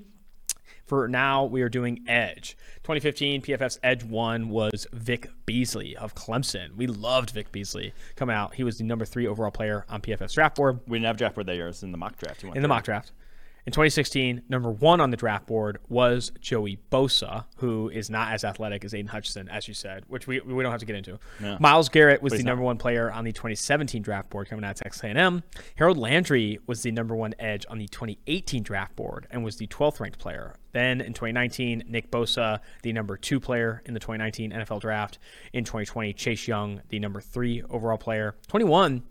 For 0.86 1.08
now, 1.08 1.46
we 1.46 1.64
are 1.64 1.70
doing 1.70 2.04
Edge. 2.08 2.56
2015 2.84 3.42
PFF's 3.42 3.80
Edge 3.82 4.04
one 4.04 4.50
was 4.50 4.86
Vic 4.94 5.30
Beasley 5.48 5.98
of 5.98 6.14
Clemson. 6.14 6.76
We 6.76 6.86
loved 6.86 7.32
Vic 7.32 7.52
Beasley 7.52 7.94
coming 8.16 8.36
out. 8.36 8.54
He 8.54 8.64
was 8.64 8.78
the 8.78 8.84
number 8.84 9.04
three 9.04 9.26
overall 9.26 9.50
player 9.50 9.86
on 9.90 10.02
PFF's 10.02 10.34
draft 10.34 10.56
board 10.56 10.80
We 10.88 10.98
didn't 10.98 11.08
have 11.08 11.18
draft 11.18 11.36
board 11.36 11.48
that 11.48 11.56
year. 11.56 11.66
It 11.66 11.70
was 11.70 11.84
in 11.84 11.92
the 11.92 11.98
mock 11.98 12.18
draft. 12.18 12.44
In 12.44 12.62
the 12.62 12.68
mock 12.68 12.84
draft. 12.84 13.12
In 13.68 13.72
2016, 13.72 14.44
number 14.48 14.70
one 14.70 15.02
on 15.02 15.10
the 15.10 15.18
draft 15.18 15.48
board 15.48 15.80
was 15.90 16.32
Joey 16.40 16.78
Bosa, 16.92 17.46
who 17.58 17.90
is 17.90 18.12
not 18.12 18.32
as 18.32 18.44
athletic 18.44 18.86
as 18.86 18.94
Aidan 18.94 19.08
Hutchinson, 19.08 19.50
as 19.50 19.68
you 19.68 19.74
said, 19.74 20.04
which 20.08 20.28
we, 20.28 20.40
we 20.42 20.62
don't 20.62 20.72
have 20.72 20.82
to 20.82 20.86
get 20.86 20.96
into. 20.96 21.18
Yeah. 21.42 21.58
Myles 21.60 21.90
Garrett 21.90 22.22
was 22.22 22.30
But 22.30 22.36
the 22.36 22.40
he's 22.42 22.46
number 22.46 22.64
one 22.64 22.78
player 22.78 23.12
on 23.12 23.24
the 23.24 23.32
2017 23.32 24.04
draft 24.04 24.30
board 24.30 24.48
coming 24.50 24.64
out 24.64 24.72
of 24.72 24.78
Texas 24.78 25.04
A&M. 25.04 25.42
Harold 25.78 25.98
Landry 25.98 26.60
was 26.68 26.84
the 26.84 26.92
number 26.92 27.16
one 27.16 27.34
edge 27.40 27.66
on 27.68 27.80
the 27.80 27.88
2018 27.88 28.62
draft 28.62 28.96
board 28.96 29.26
and 29.32 29.44
was 29.44 29.58
the 29.58 29.66
12th 29.66 30.00
ranked 30.00 30.20
player. 30.20 30.54
Then 30.72 31.02
in 31.02 31.14
2019, 31.14 31.86
Nick 31.88 32.12
Bosa, 32.12 32.60
the 32.84 32.94
number 32.94 33.18
two 33.18 33.40
player 33.40 33.82
in 33.88 33.96
the 33.96 34.00
2019 34.00 34.52
NFL 34.52 34.82
draft. 34.82 35.18
In 35.54 35.64
2020, 35.64 36.14
Chase 36.14 36.48
Young, 36.48 36.82
the 36.90 37.00
number 37.00 37.20
three 37.20 37.64
overall 37.68 37.98
player. 37.98 38.36
21, 38.48 39.02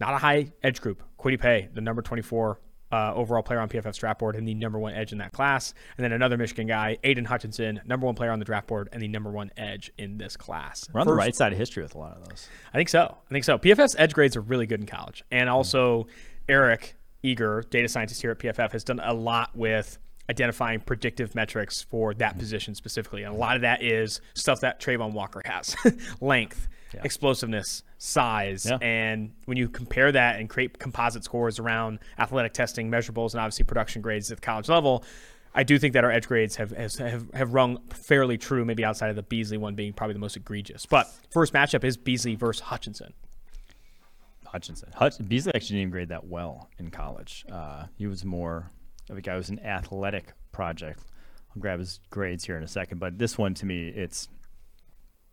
not 0.00 0.14
a 0.14 0.18
high 0.18 0.50
edge 0.64 0.80
group. 0.80 1.04
Kwity 1.20 1.38
Paye, 1.38 1.68
the 1.72 1.80
number 1.80 2.02
24 2.02 2.58
uh, 2.92 3.14
overall 3.14 3.42
player 3.42 3.58
on 3.58 3.68
PFF's 3.68 3.96
draft 3.96 4.20
board 4.20 4.36
and 4.36 4.46
the 4.46 4.54
number 4.54 4.78
one 4.78 4.94
edge 4.94 5.12
in 5.12 5.18
that 5.18 5.32
class. 5.32 5.72
And 5.96 6.04
then 6.04 6.12
another 6.12 6.36
Michigan 6.36 6.66
guy, 6.66 6.98
Aidan 7.02 7.24
Hutchinson, 7.24 7.80
number 7.86 8.06
one 8.06 8.14
player 8.14 8.30
on 8.30 8.38
the 8.38 8.44
draft 8.44 8.66
board 8.66 8.90
and 8.92 9.00
the 9.00 9.08
number 9.08 9.30
one 9.30 9.50
edge 9.56 9.90
in 9.96 10.18
this 10.18 10.36
class. 10.36 10.88
We're 10.92 11.00
on 11.00 11.06
the 11.06 11.14
right 11.14 11.34
side 11.34 11.52
of 11.52 11.58
history 11.58 11.82
with 11.82 11.94
a 11.94 11.98
lot 11.98 12.16
of 12.16 12.28
those. 12.28 12.48
I 12.72 12.76
think 12.76 12.90
so. 12.90 13.16
I 13.26 13.32
think 13.32 13.44
so. 13.44 13.58
PFF's 13.58 13.96
edge 13.98 14.12
grades 14.12 14.36
are 14.36 14.42
really 14.42 14.66
good 14.66 14.80
in 14.80 14.86
college. 14.86 15.24
And 15.30 15.48
also, 15.48 16.06
Eric 16.48 16.94
Eager, 17.22 17.64
data 17.70 17.88
scientist 17.88 18.20
here 18.20 18.32
at 18.32 18.38
PFF, 18.38 18.72
has 18.72 18.84
done 18.84 19.00
a 19.02 19.14
lot 19.14 19.56
with 19.56 19.98
identifying 20.28 20.80
predictive 20.80 21.34
metrics 21.34 21.82
for 21.82 22.14
that 22.14 22.38
position 22.38 22.74
specifically. 22.74 23.22
And 23.22 23.34
a 23.34 23.38
lot 23.38 23.56
of 23.56 23.62
that 23.62 23.82
is 23.82 24.20
stuff 24.34 24.60
that 24.60 24.80
Travon 24.80 25.12
Walker 25.12 25.42
has 25.44 25.76
length, 26.20 26.68
explosiveness, 27.02 27.82
size. 27.98 28.66
Yeah. 28.68 28.78
And 28.80 29.32
when 29.46 29.56
you 29.56 29.68
compare 29.68 30.12
that 30.12 30.38
and 30.38 30.48
create 30.48 30.78
composite 30.78 31.24
scores 31.24 31.58
around 31.58 31.98
athletic 32.18 32.52
testing, 32.52 32.90
measurables, 32.90 33.32
and 33.32 33.40
obviously 33.40 33.64
production 33.64 34.02
grades 34.02 34.30
at 34.30 34.38
the 34.38 34.42
college 34.42 34.68
level, 34.68 35.04
I 35.54 35.62
do 35.64 35.78
think 35.78 35.92
that 35.94 36.04
our 36.04 36.10
edge 36.10 36.26
grades 36.26 36.56
have, 36.56 36.70
have 36.70 37.30
have 37.34 37.52
rung 37.52 37.78
fairly 37.90 38.38
true, 38.38 38.64
maybe 38.64 38.84
outside 38.84 39.10
of 39.10 39.16
the 39.16 39.22
Beasley 39.22 39.58
one 39.58 39.74
being 39.74 39.92
probably 39.92 40.14
the 40.14 40.20
most 40.20 40.36
egregious. 40.36 40.86
But 40.86 41.12
first 41.30 41.52
matchup 41.52 41.84
is 41.84 41.96
Beasley 41.96 42.34
versus 42.34 42.62
Hutchinson. 42.62 43.12
Hutchinson. 44.46 44.90
Hutch, 44.94 45.14
Beasley 45.28 45.52
actually 45.54 45.76
didn't 45.76 45.80
even 45.80 45.90
grade 45.90 46.08
that 46.08 46.26
well 46.26 46.68
in 46.78 46.90
college. 46.90 47.44
Uh, 47.50 47.86
he 47.96 48.06
was 48.06 48.24
more 48.24 48.70
of 49.10 49.16
a 49.16 49.20
guy 49.20 49.32
who 49.32 49.38
was 49.38 49.48
an 49.50 49.60
athletic 49.60 50.32
project. 50.52 51.00
I'll 51.54 51.60
grab 51.60 51.78
his 51.78 52.00
grades 52.10 52.44
here 52.44 52.56
in 52.56 52.62
a 52.62 52.68
second, 52.68 52.98
but 52.98 53.18
this 53.18 53.36
one 53.36 53.54
to 53.54 53.66
me, 53.66 53.88
it's 53.88 54.28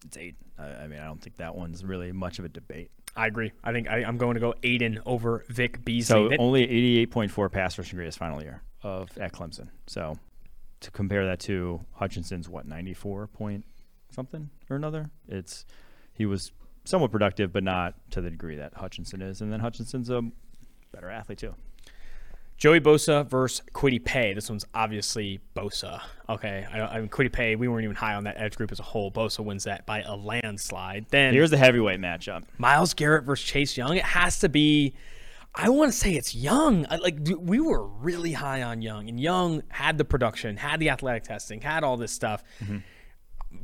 It's 0.06 0.18
eight. 0.18 0.36
I, 0.58 0.66
I 0.68 0.88
mean, 0.88 1.00
I 1.00 1.06
don't 1.06 1.22
think 1.22 1.38
that 1.38 1.56
one's 1.56 1.84
really 1.84 2.12
much 2.12 2.40
of 2.40 2.46
a 2.46 2.50
debate. 2.50 2.92
I 3.16 3.28
agree. 3.28 3.52
I 3.64 3.72
think 3.72 3.90
I, 3.90 4.00
am 4.02 4.18
going 4.18 4.36
to 4.36 4.40
go 4.40 4.54
Aidan 4.64 5.00
over 5.06 5.44
Vic 5.50 5.84
Beasley. 5.84 6.30
So 6.30 6.36
only 6.38 6.66
88.4 7.08 7.52
pass 7.52 7.78
rushing 7.78 7.98
grade 7.98 8.06
his 8.06 8.16
final 8.16 8.42
year 8.42 8.62
of 8.84 9.10
at 9.18 9.34
Clemson. 9.34 9.70
So 9.88 10.18
to 10.82 10.92
compare 10.92 11.26
that 11.26 11.40
to 11.42 11.82
Hutchinson's 11.94 12.48
what 12.48 12.66
94 12.66 13.28
point 13.28 13.66
something 14.10 14.50
or 14.70 14.76
another, 14.76 15.10
it's 15.28 15.66
he 16.14 16.26
was 16.26 16.52
somewhat 16.86 17.12
productive, 17.12 17.52
but 17.52 17.64
not 17.64 17.96
to 18.12 18.22
the 18.22 18.30
degree 18.30 18.56
that 18.56 18.74
Hutchinson 18.76 19.22
is. 19.22 19.42
And 19.42 19.52
then 19.52 19.60
Hutchinson's 19.60 20.10
a 20.10 20.22
better 20.92 21.10
athlete 21.10 21.40
too. 21.40 21.56
Joey 22.60 22.82
Bosa 22.82 23.26
versus 23.26 23.62
Kwity 23.74 24.04
Paye. 24.04 24.34
This 24.34 24.50
one's 24.50 24.66
obviously 24.74 25.40
Bosa. 25.56 26.02
Okay, 26.28 26.68
I, 26.72 26.82
I 26.82 27.00
mean 27.00 27.08
Kwity 27.08 27.32
Paye. 27.32 27.56
We 27.56 27.70
weren't 27.70 27.86
even 27.86 27.96
high 27.96 28.16
on 28.16 28.26
that 28.26 28.36
edge 28.38 28.58
group 28.58 28.74
as 28.74 28.82
a 28.82 28.84
whole. 28.84 29.12
Bosa 29.12 29.40
wins 29.40 29.64
that 29.64 29.86
by 29.86 30.02
a 30.02 30.14
landslide. 30.14 31.06
Then 31.10 31.34
here's 31.34 31.52
the 31.52 31.58
heavyweight 31.58 32.02
matchup: 32.02 32.44
Myles 32.58 32.94
Garrett 32.94 33.24
versus 33.24 33.46
Chase 33.46 33.78
Young. 33.78 33.96
It 33.96 34.04
has 34.04 34.40
to 34.40 34.50
be. 34.50 34.94
I 35.56 35.70
want 35.70 35.94
to 35.94 35.98
say 35.98 36.14
it's 36.14 36.36
Young. 36.36 36.86
Like 37.02 37.18
we 37.40 37.62
were 37.62 37.88
really 37.88 38.34
high 38.34 38.62
on 38.62 38.82
Young, 38.82 39.08
and 39.08 39.18
Young 39.18 39.64
had 39.70 39.98
the 39.98 40.06
production, 40.06 40.58
had 40.58 40.82
the 40.82 40.90
athletic 40.90 41.24
testing, 41.24 41.62
had 41.62 41.86
all 41.86 41.96
this 41.96 42.12
stuff. 42.12 42.44
Mm-hmm. 42.62 42.80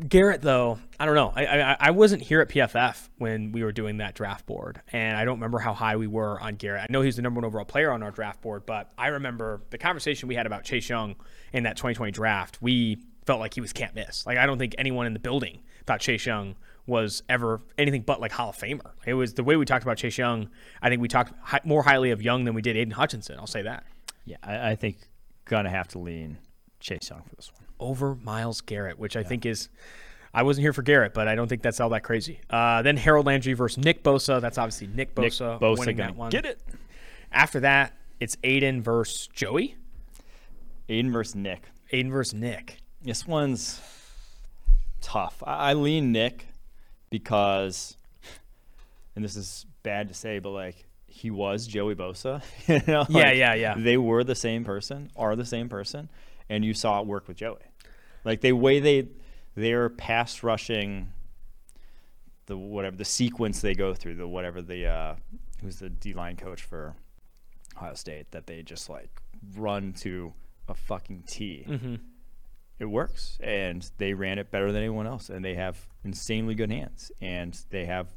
Garrett, 0.09 0.41
though, 0.41 0.79
I 0.99 1.05
don't 1.05 1.15
know. 1.15 1.31
I, 1.35 1.45
I, 1.45 1.77
I 1.79 1.91
wasn't 1.91 2.23
here 2.23 2.41
at 2.41 2.49
PFF 2.49 3.07
when 3.17 3.51
we 3.51 3.63
were 3.63 3.71
doing 3.71 3.97
that 3.97 4.15
draft 4.15 4.45
board, 4.45 4.81
and 4.91 5.15
I 5.15 5.25
don't 5.25 5.35
remember 5.35 5.59
how 5.59 5.73
high 5.73 5.95
we 5.95 6.07
were 6.07 6.39
on 6.41 6.55
Garrett. 6.55 6.81
I 6.81 6.87
know 6.91 7.01
he's 7.01 7.15
the 7.15 7.21
number 7.21 7.37
one 7.37 7.45
overall 7.45 7.65
player 7.65 7.91
on 7.91 8.01
our 8.01 8.11
draft 8.11 8.41
board, 8.41 8.65
but 8.65 8.91
I 8.97 9.07
remember 9.07 9.61
the 9.69 9.77
conversation 9.77 10.27
we 10.27 10.35
had 10.35 10.47
about 10.47 10.63
Chase 10.63 10.89
Young 10.89 11.15
in 11.53 11.63
that 11.63 11.77
2020 11.77 12.11
draft. 12.11 12.57
We 12.61 12.97
felt 13.25 13.39
like 13.39 13.53
he 13.53 13.61
was 13.61 13.73
can't 13.73 13.93
miss. 13.95 14.25
Like 14.25 14.37
I 14.37 14.45
don't 14.45 14.57
think 14.57 14.75
anyone 14.77 15.05
in 15.05 15.13
the 15.13 15.19
building 15.19 15.61
thought 15.85 15.99
Chase 15.99 16.25
Young 16.25 16.55
was 16.87 17.23
ever 17.29 17.61
anything 17.77 18.01
but 18.01 18.19
like 18.21 18.31
Hall 18.31 18.49
of 18.49 18.57
Famer. 18.57 18.91
It 19.05 19.13
was 19.15 19.33
the 19.33 19.43
way 19.43 19.55
we 19.55 19.65
talked 19.65 19.83
about 19.83 19.97
Chase 19.97 20.17
Young. 20.17 20.49
I 20.81 20.89
think 20.89 21.01
we 21.01 21.07
talked 21.07 21.33
hi- 21.41 21.61
more 21.63 21.83
highly 21.83 22.11
of 22.11 22.21
Young 22.21 22.43
than 22.45 22.53
we 22.53 22.61
did 22.61 22.77
Aidan 22.77 22.91
Hutchinson. 22.91 23.37
I'll 23.39 23.47
say 23.47 23.63
that. 23.63 23.85
Yeah, 24.25 24.37
I, 24.43 24.71
I 24.71 24.75
think 24.75 24.97
gonna 25.45 25.69
have 25.69 25.87
to 25.89 25.99
lean 25.99 26.37
Chase 26.79 27.09
Young 27.09 27.23
for 27.23 27.35
this 27.35 27.51
one 27.53 27.64
over 27.85 28.15
Myles 28.15 28.61
Garrett, 28.61 28.97
which 28.99 29.15
I 29.15 29.21
yeah. 29.21 29.27
think 29.27 29.45
is. 29.45 29.69
I 30.33 30.43
wasn't 30.43 30.63
here 30.63 30.73
for 30.73 30.81
Garrett, 30.81 31.13
but 31.13 31.29
I 31.29 31.35
don't 31.35 31.47
think 31.47 31.61
that's 31.61 31.79
all 31.79 31.89
that 31.89 32.03
crazy. 32.03 32.41
Uh, 32.49 32.81
then 32.81 32.97
Harold 32.97 33.25
Landry 33.25 33.53
versus 33.53 33.77
Nick 33.77 34.03
Bosa. 34.03 34.41
That's 34.41 34.57
obviously 34.57 34.87
Nick 34.87 35.15
Bosa, 35.15 35.53
Nick 35.53 35.61
Bosa 35.61 35.79
winning 35.79 35.97
that 35.97 36.15
one. 36.15 36.29
Get 36.29 36.45
it. 36.45 36.59
After 37.31 37.61
that, 37.61 37.93
it's 38.19 38.35
Aidan 38.43 38.81
versus 38.81 39.27
Joey. 39.31 39.75
Aidan 40.89 41.13
versus 41.13 41.35
Nick. 41.35 41.63
Aidan 41.91 42.11
versus 42.11 42.33
Nick. 42.33 42.79
This 43.01 43.25
one's 43.25 43.79
tough. 44.99 45.41
I, 45.45 45.71
I 45.71 45.73
lean 45.73 46.11
Nick 46.11 46.47
because, 47.09 47.95
and 49.15 49.23
this 49.23 49.37
is 49.37 49.65
bad 49.83 50.09
to 50.09 50.13
say, 50.13 50.39
but 50.39 50.49
like 50.49 50.85
he 51.07 51.31
was 51.31 51.65
Joey 51.65 51.95
Bosa. 51.95 52.43
you 52.67 52.81
know, 52.91 53.05
like 53.07 53.09
yeah, 53.09 53.31
yeah, 53.31 53.53
yeah. 53.53 53.75
They 53.77 53.95
were 53.95 54.25
the 54.25 54.35
same 54.35 54.65
person, 54.65 55.11
are 55.15 55.37
the 55.37 55.45
same 55.45 55.69
person 55.69 56.09
and 56.49 56.63
you 56.63 56.73
saw 56.73 57.01
it 57.01 57.07
work 57.07 57.27
with 57.27 57.37
Joey. 57.37 57.59
Like 58.25 58.41
the 58.41 58.51
way 58.51 58.79
they 58.79 59.07
they're 59.55 59.89
pass 59.89 60.43
rushing 60.43 61.13
the 62.47 62.57
whatever 62.57 62.95
the 62.95 63.05
sequence 63.05 63.61
they 63.61 63.73
go 63.73 63.93
through, 63.93 64.15
the 64.15 64.27
whatever 64.27 64.61
the 64.61 64.87
uh, 64.87 65.15
who's 65.61 65.79
the 65.79 65.89
D 65.89 66.13
line 66.13 66.35
coach 66.35 66.63
for 66.63 66.95
Ohio 67.77 67.93
State 67.93 68.31
that 68.31 68.47
they 68.47 68.61
just 68.61 68.89
like 68.89 69.21
run 69.55 69.93
to 69.93 70.33
a 70.67 70.73
fucking 70.73 71.23
T. 71.27 71.65
Mm-hmm. 71.67 71.95
It 72.77 72.85
works, 72.85 73.37
and 73.41 73.89
they 73.99 74.13
ran 74.13 74.37
it 74.37 74.51
better 74.51 74.71
than 74.71 74.81
anyone 74.81 75.07
else, 75.07 75.29
and 75.29 75.45
they 75.45 75.55
have 75.55 75.87
insanely 76.03 76.55
good 76.55 76.71
hands, 76.71 77.09
and 77.21 77.57
they 77.69 77.85
have 77.85 78.07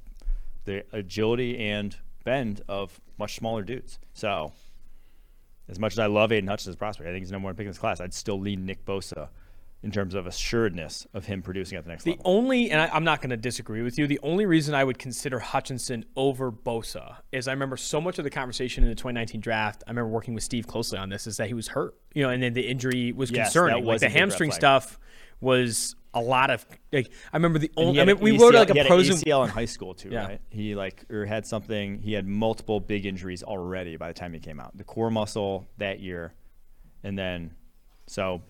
the 0.65 0.85
agility 0.93 1.59
and 1.59 1.97
bend 2.25 2.63
of 2.69 3.01
much 3.19 3.37
smaller 3.37 3.63
dudes. 3.63 4.01
So 4.15 4.53
as 5.69 5.79
much 5.79 5.93
as 5.93 6.01
I 6.01 6.07
love 6.07 6.33
Aidan 6.33 6.49
Hutchinson's 6.49 6.77
prospect, 6.77 7.09
I 7.09 7.13
think 7.13 7.23
he's 7.23 7.31
number 7.31 7.47
one 7.47 7.55
pick 7.55 7.67
in 7.67 7.71
this 7.71 7.79
class. 7.79 8.01
I'd 8.01 8.13
still 8.13 8.41
lean 8.41 8.67
Nick 8.67 8.85
Bosa 8.85 9.29
in 9.83 9.93
terms 9.93 10.14
of 10.14 10.26
assuredness 10.26 11.07
of 11.14 11.24
him 11.26 11.41
producing 11.41 11.79
at 11.79 11.85
the 11.85 11.91
next 11.91 12.03
the 12.03 12.11
level. 12.11 12.24
The 12.24 12.29
only, 12.29 12.70
and 12.70 12.81
I, 12.81 12.97
am 12.97 13.05
not 13.05 13.20
going 13.20 13.31
to 13.31 13.37
disagree 13.37 13.83
with 13.83 13.97
you, 13.97 14.07
the 14.09 14.18
only 14.22 14.45
reason 14.45 14.74
I 14.74 14.83
would 14.83 14.99
consider 14.99 15.39
Hutchinson 15.39 16.05
over 16.16 16.51
Bosa 16.51 17.16
is 17.31 17.47
I 17.47 17.53
remember 17.53 17.76
so 17.76 18.01
much 18.01 18.18
of 18.18 18.24
the 18.24 18.31
conversation 18.31 18.83
in 18.83 18.91
the 18.91 18.97
2019 18.97 19.41
draft. 19.41 19.85
I 19.87 19.91
remember 19.91 20.11
working 20.11 20.35
with 20.35 20.43
Steve 20.43 20.66
closely 20.66 20.99
on 20.99 21.11
this, 21.11 21.29
is 21.29 21.37
that 21.37 21.47
he 21.47 21.55
was 21.55 21.68
hurt, 21.68 21.95
you 22.12 22.24
know, 22.24 22.31
and 22.31 22.43
then 22.43 22.55
the 22.55 22.66
injury 22.66 23.12
was 23.12 23.31
yes, 23.31 23.49
concerning. 23.49 23.85
Was 23.85 24.03
like 24.03 24.12
the 24.12 24.18
hamstring 24.18 24.51
stuff 24.51 24.99
was 25.41 25.95
a 26.14 26.20
lot 26.20 26.51
of 26.51 26.66
like 26.93 27.11
I 27.33 27.37
remember 27.37 27.59
the 27.59 27.70
only 27.76 28.01
I 28.01 28.05
mean 28.05 28.18
we 28.18 28.37
wrote 28.37 28.55
like 28.55 28.70
a 28.70 28.85
pros 28.87 29.09
and 29.09 29.18
ACL 29.18 29.45
in 29.45 29.51
high 29.51 29.66
school 29.66 29.95
too, 29.95 30.09
yeah. 30.11 30.26
right? 30.26 30.41
He 30.51 30.74
like 30.74 31.05
or 31.11 31.26
had 31.26 31.47
something 31.47 32.01
he 32.01 32.12
had 32.12 32.26
multiple 32.26 32.81
big 32.81 33.07
injuries 33.07 33.43
already 33.43 33.97
by 33.97 34.09
the 34.09 34.14
time 34.14 34.33
he 34.33 34.41
came 34.41 34.59
out. 34.59 34.76
The 34.76 34.85
core 34.85 35.11
muscle 35.11 35.68
that 35.76 36.01
year 36.01 36.33
and 37.05 37.16
then 37.16 37.55
so 38.07 38.43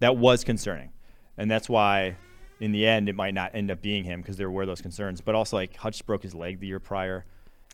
that 0.00 0.16
was 0.16 0.44
concerning. 0.44 0.90
And 1.36 1.50
that's 1.50 1.68
why 1.68 2.16
in 2.60 2.72
the 2.72 2.86
end 2.86 3.08
it 3.08 3.14
might 3.14 3.34
not 3.34 3.54
end 3.54 3.70
up 3.70 3.82
being 3.82 4.04
him 4.04 4.20
because 4.20 4.36
there 4.36 4.50
were 4.50 4.66
those 4.66 4.80
concerns. 4.80 5.20
But 5.20 5.34
also 5.34 5.56
like 5.56 5.76
Hutch 5.76 6.04
broke 6.06 6.22
his 6.22 6.34
leg 6.34 6.60
the 6.60 6.66
year 6.66 6.80
prior. 6.80 7.24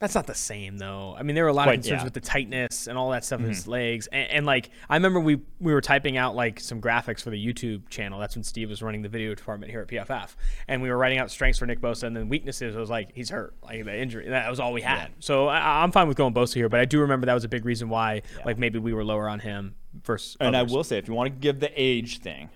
That's 0.00 0.14
not 0.14 0.26
the 0.26 0.34
same 0.34 0.78
though. 0.78 1.14
I 1.18 1.22
mean, 1.22 1.34
there 1.34 1.44
were 1.44 1.50
a 1.50 1.52
lot 1.52 1.64
Quite, 1.64 1.80
of 1.80 1.82
concerns 1.82 2.00
yeah. 2.00 2.04
with 2.04 2.14
the 2.14 2.20
tightness 2.20 2.86
and 2.86 2.96
all 2.96 3.10
that 3.10 3.22
stuff 3.22 3.38
mm-hmm. 3.38 3.48
in 3.48 3.50
his 3.50 3.62
mm-hmm. 3.62 3.70
legs. 3.70 4.06
And, 4.06 4.30
and, 4.30 4.46
like, 4.46 4.70
I 4.88 4.96
remember 4.96 5.20
we 5.20 5.42
we 5.60 5.74
were 5.74 5.82
typing 5.82 6.16
out 6.16 6.34
like 6.34 6.58
some 6.58 6.80
graphics 6.80 7.20
for 7.20 7.28
the 7.28 7.46
YouTube 7.46 7.86
channel. 7.90 8.18
That's 8.18 8.34
when 8.34 8.42
Steve 8.42 8.70
was 8.70 8.82
running 8.82 9.02
the 9.02 9.10
video 9.10 9.34
department 9.34 9.70
here 9.70 9.82
at 9.82 9.88
PFF, 9.88 10.36
and 10.68 10.80
we 10.80 10.88
were 10.88 10.96
writing 10.96 11.18
out 11.18 11.30
strengths 11.30 11.58
for 11.58 11.66
Nick 11.66 11.82
Bosa 11.82 12.04
and 12.04 12.16
then 12.16 12.30
weaknesses. 12.30 12.74
It 12.74 12.78
was 12.78 12.88
like 12.88 13.10
he's 13.14 13.28
hurt, 13.28 13.54
like 13.62 13.84
the 13.84 13.94
injury. 13.94 14.30
That 14.30 14.48
was 14.48 14.58
all 14.58 14.72
we 14.72 14.80
had. 14.80 15.08
Yeah. 15.08 15.14
So 15.18 15.48
I, 15.48 15.84
am 15.84 15.92
fine 15.92 16.08
with 16.08 16.16
going 16.16 16.32
Bosa 16.32 16.54
here, 16.54 16.70
but 16.70 16.80
I 16.80 16.86
do 16.86 17.00
remember 17.00 17.26
that 17.26 17.34
was 17.34 17.44
a 17.44 17.48
big 17.48 17.66
reason 17.66 17.90
why, 17.90 18.22
yeah. 18.36 18.44
like 18.46 18.56
maybe 18.56 18.78
we 18.78 18.94
were 18.94 19.04
lower 19.04 19.28
on 19.28 19.38
him 19.38 19.74
versus. 20.02 20.34
And 20.40 20.56
others. 20.56 20.72
I 20.72 20.74
will 20.74 20.84
say, 20.84 20.96
if 20.96 21.08
you 21.08 21.14
want 21.14 21.26
to 21.26 21.38
give 21.38 21.60
the 21.60 21.70
age 21.76 22.20
thing, 22.20 22.48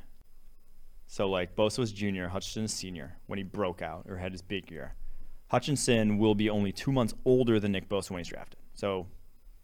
so 1.07 1.29
like 1.29 1.55
Bosa 1.57 1.81
was 1.81 1.93
junior, 1.93 2.29
Hutchinson 2.29 2.69
senior 2.69 3.19
when 3.27 3.39
he 3.39 3.43
broke 3.43 3.83
out 3.83 4.07
or 4.09 4.17
had 4.17 4.33
his 4.33 4.41
big 4.41 4.71
year. 4.71 4.95
Hutchinson 5.49 6.19
will 6.19 6.35
be 6.35 6.51
only 6.51 6.73
two 6.73 6.93
months 6.93 7.15
older 7.25 7.61
than 7.61 7.73
Nick 7.73 7.89
Bosa 7.89 8.11
when 8.11 8.19
he's 8.19 8.29
drafted. 8.29 8.59
So, 8.75 9.07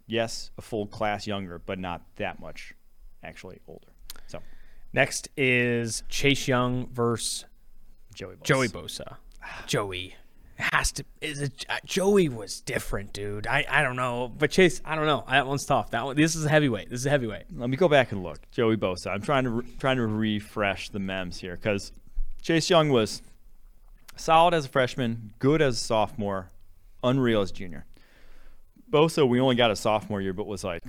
yes, 0.07 0.51
a 0.59 0.63
full 0.63 0.87
class 0.87 1.27
younger, 1.27 1.59
but 1.59 1.79
not 1.79 2.03
that 2.17 2.41
much 2.41 2.75
actually 3.23 3.61
older. 3.67 3.89
So, 4.27 4.41
next 4.93 5.29
is 5.37 6.03
Chase 6.09 6.47
Young 6.47 6.89
versus 6.89 7.45
Joey 8.15 8.37
Bosa. 8.37 8.43
Joey 8.45 8.69
Bosa. 8.69 9.17
Joey 9.67 10.15
has 10.61 10.93
to 10.93 11.05
is 11.21 11.41
it 11.41 11.65
uh, 11.69 11.79
Joey 11.85 12.29
was 12.29 12.61
different, 12.61 13.13
dude. 13.13 13.47
I, 13.47 13.65
I 13.69 13.83
don't 13.83 13.97
know, 13.97 14.29
but 14.29 14.51
Chase, 14.51 14.81
I 14.85 14.95
don't 14.95 15.07
know. 15.07 15.25
That 15.29 15.47
one's 15.47 15.65
tough. 15.65 15.91
That 15.91 16.05
one, 16.05 16.17
this 16.17 16.37
is 16.37 16.45
a 16.45 16.49
heavyweight. 16.49 16.91
This 16.91 17.01
is 17.01 17.07
a 17.07 17.11
heavyweight. 17.11 17.45
Let 17.57 17.71
me 17.71 17.77
go 17.77 17.89
back 17.89 18.13
and 18.13 18.23
look. 18.23 18.39
Joey 18.51 18.77
Bosa. 18.77 19.09
I'm 19.09 19.23
trying 19.23 19.45
to 19.45 19.51
re- 19.51 19.67
trying 19.79 19.97
to 19.97 20.07
refresh 20.07 20.91
the 20.91 20.99
mems 20.99 21.39
here 21.39 21.57
because 21.57 21.93
Chase 22.43 22.69
Young 22.69 22.91
was 22.91 23.23
solid 24.21 24.55
as 24.55 24.67
a 24.67 24.69
freshman, 24.69 25.33
good 25.39 25.63
as 25.63 25.77
a 25.77 25.85
sophomore, 25.85 26.51
unreal 27.03 27.41
as 27.41 27.51
junior. 27.51 27.87
Bosa, 28.91 29.27
we 29.27 29.41
only 29.41 29.55
got 29.55 29.71
a 29.71 29.77
sophomore 29.77 30.21
year, 30.21 30.33
but 30.33 30.47
was 30.47 30.65
like, 30.65 30.83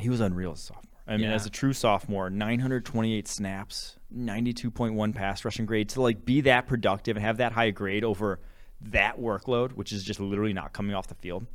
he 0.00 0.08
was 0.08 0.20
unreal 0.20 0.52
as 0.52 0.60
a 0.60 0.62
sophomore. 0.62 0.84
I 1.06 1.12
mean, 1.12 1.30
yeah. 1.30 1.34
as 1.34 1.46
a 1.46 1.50
true 1.50 1.72
sophomore, 1.72 2.28
928 2.28 3.26
snaps, 3.26 3.96
92.1 4.14 5.14
pass 5.14 5.44
rushing 5.44 5.64
grade 5.64 5.88
to 5.90 6.02
like 6.02 6.24
be 6.24 6.42
that 6.42 6.66
productive 6.66 7.16
and 7.16 7.24
have 7.24 7.38
that 7.38 7.52
high 7.52 7.70
grade 7.70 8.04
over 8.04 8.40
that 8.82 9.18
workload, 9.18 9.72
which 9.72 9.92
is 9.92 10.04
just 10.04 10.20
literally 10.20 10.52
not 10.52 10.72
coming 10.72 10.94
off 10.94 11.06
the 11.06 11.14
field, 11.14 11.46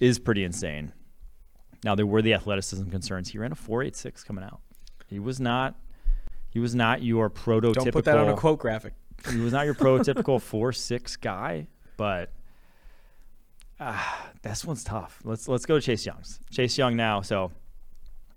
is 0.00 0.18
pretty 0.18 0.44
insane. 0.44 0.92
Now 1.84 1.94
there 1.94 2.06
were 2.06 2.22
the 2.22 2.32
athleticism 2.32 2.88
concerns. 2.88 3.28
He 3.28 3.38
ran 3.38 3.52
a 3.52 3.54
4.86 3.54 4.24
coming 4.24 4.44
out. 4.44 4.60
He 5.08 5.18
was 5.18 5.38
not. 5.38 5.74
He 6.50 6.58
was 6.58 6.74
not 6.74 7.02
your 7.02 7.28
prototypical. 7.28 7.74
Don't 7.74 7.92
put 7.92 8.04
that 8.06 8.16
on 8.16 8.30
a 8.30 8.34
quote 8.34 8.58
graphic 8.58 8.94
he 9.30 9.38
was 9.38 9.52
not 9.52 9.66
your 9.66 9.74
prototypical 9.74 10.40
four 10.42 10.72
six 10.72 11.16
guy, 11.16 11.66
but 11.96 12.30
uh, 13.80 14.02
this 14.42 14.64
one's 14.64 14.84
tough. 14.84 15.20
Let's 15.24 15.48
let's 15.48 15.66
go 15.66 15.76
to 15.76 15.80
Chase 15.80 16.04
Young's. 16.06 16.40
Chase 16.50 16.76
Young 16.78 16.96
now, 16.96 17.20
so 17.20 17.52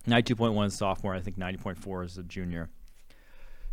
ninety 0.06 0.28
two 0.28 0.36
point 0.36 0.54
one 0.54 0.70
sophomore. 0.70 1.16
I 1.16 1.20
think 1.20 1.38
ninety 1.38 1.58
point 1.58 1.78
four 1.78 2.04
is 2.04 2.18
a 2.18 2.24
junior. 2.24 2.70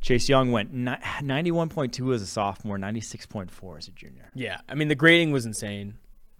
Chase 0.00 0.28
Young 0.28 0.52
went 0.52 0.72
ninety 0.72 1.50
one 1.50 1.68
point 1.68 1.92
two 1.92 2.12
as 2.12 2.22
a 2.22 2.26
sophomore, 2.26 2.78
ninety 2.78 3.00
six 3.00 3.26
point 3.26 3.50
four 3.50 3.76
as 3.76 3.88
a 3.88 3.92
junior. 3.92 4.30
Yeah, 4.34 4.60
I 4.68 4.74
mean 4.74 4.88
the 4.88 4.94
grading 4.94 5.32
was 5.32 5.46
insane. 5.46 5.94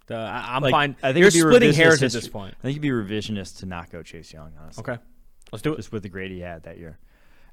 The, 0.06 0.16
I, 0.16 0.56
am 0.56 0.62
like, 0.62 0.70
fine. 0.70 0.96
I 1.02 1.12
think 1.12 1.22
you're 1.22 1.30
splitting 1.30 1.74
hairs 1.74 2.02
at 2.02 2.12
this 2.12 2.28
point. 2.28 2.54
I 2.60 2.62
think 2.62 2.78
it'd 2.78 2.82
be 2.82 2.88
revisionist 2.88 3.58
to 3.58 3.66
not 3.66 3.90
go 3.90 4.02
Chase 4.02 4.32
Young. 4.32 4.52
Honestly. 4.58 4.80
Okay, 4.80 5.02
let's 5.52 5.62
do 5.62 5.74
it. 5.74 5.76
Just 5.76 5.92
with 5.92 6.02
the 6.02 6.08
grade 6.08 6.30
he 6.30 6.40
had 6.40 6.62
that 6.62 6.78
year. 6.78 6.98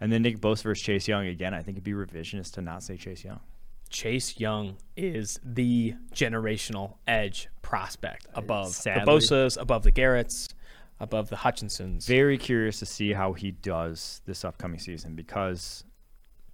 And 0.01 0.11
then 0.11 0.21
Nick 0.21 0.39
Bosa 0.39 0.63
versus 0.63 0.83
Chase 0.83 1.07
Young 1.07 1.27
again. 1.27 1.53
I 1.53 1.61
think 1.61 1.77
it'd 1.77 1.83
be 1.83 1.93
revisionist 1.93 2.53
to 2.53 2.61
not 2.61 2.83
say 2.83 2.97
Chase 2.97 3.23
Young. 3.23 3.39
Chase 3.89 4.39
Young 4.39 4.77
is 4.97 5.39
the 5.43 5.95
generational 6.13 6.95
edge 7.07 7.49
prospect 7.61 8.27
above 8.33 8.73
Sadly. 8.73 9.05
the 9.05 9.11
Bosas, 9.11 9.59
above 9.59 9.83
the 9.83 9.91
Garretts, 9.91 10.53
above 10.99 11.29
the 11.29 11.37
Hutchinsons. 11.37 12.05
Very 12.05 12.37
curious 12.37 12.79
to 12.79 12.85
see 12.85 13.13
how 13.13 13.33
he 13.33 13.51
does 13.51 14.21
this 14.25 14.43
upcoming 14.43 14.79
season 14.79 15.15
because 15.15 15.83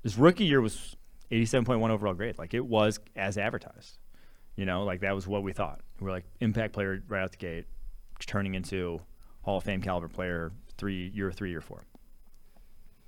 his 0.04 0.18
rookie 0.18 0.46
year 0.46 0.62
was 0.62 0.96
87.1 1.32 1.90
overall 1.90 2.14
grade. 2.14 2.38
Like 2.38 2.54
it 2.54 2.66
was 2.66 3.00
as 3.16 3.38
advertised. 3.38 3.98
You 4.56 4.66
know, 4.66 4.84
like 4.84 5.02
that 5.02 5.16
was 5.16 5.28
what 5.28 5.44
we 5.44 5.54
thought. 5.54 5.82
We 6.00 6.08
are 6.08 6.12
like 6.12 6.26
impact 6.42 6.74
player 6.74 7.02
right 7.08 7.24
out 7.24 7.32
the 7.32 7.38
gate, 7.38 7.66
turning 8.20 8.54
into 8.54 9.02
Hall 9.42 9.58
of 9.58 9.64
Fame 9.64 9.82
caliber 9.82 10.10
player 10.10 10.52
three 10.78 11.10
year 11.14 11.32
three 11.32 11.50
year 11.50 11.62
four. 11.62 11.86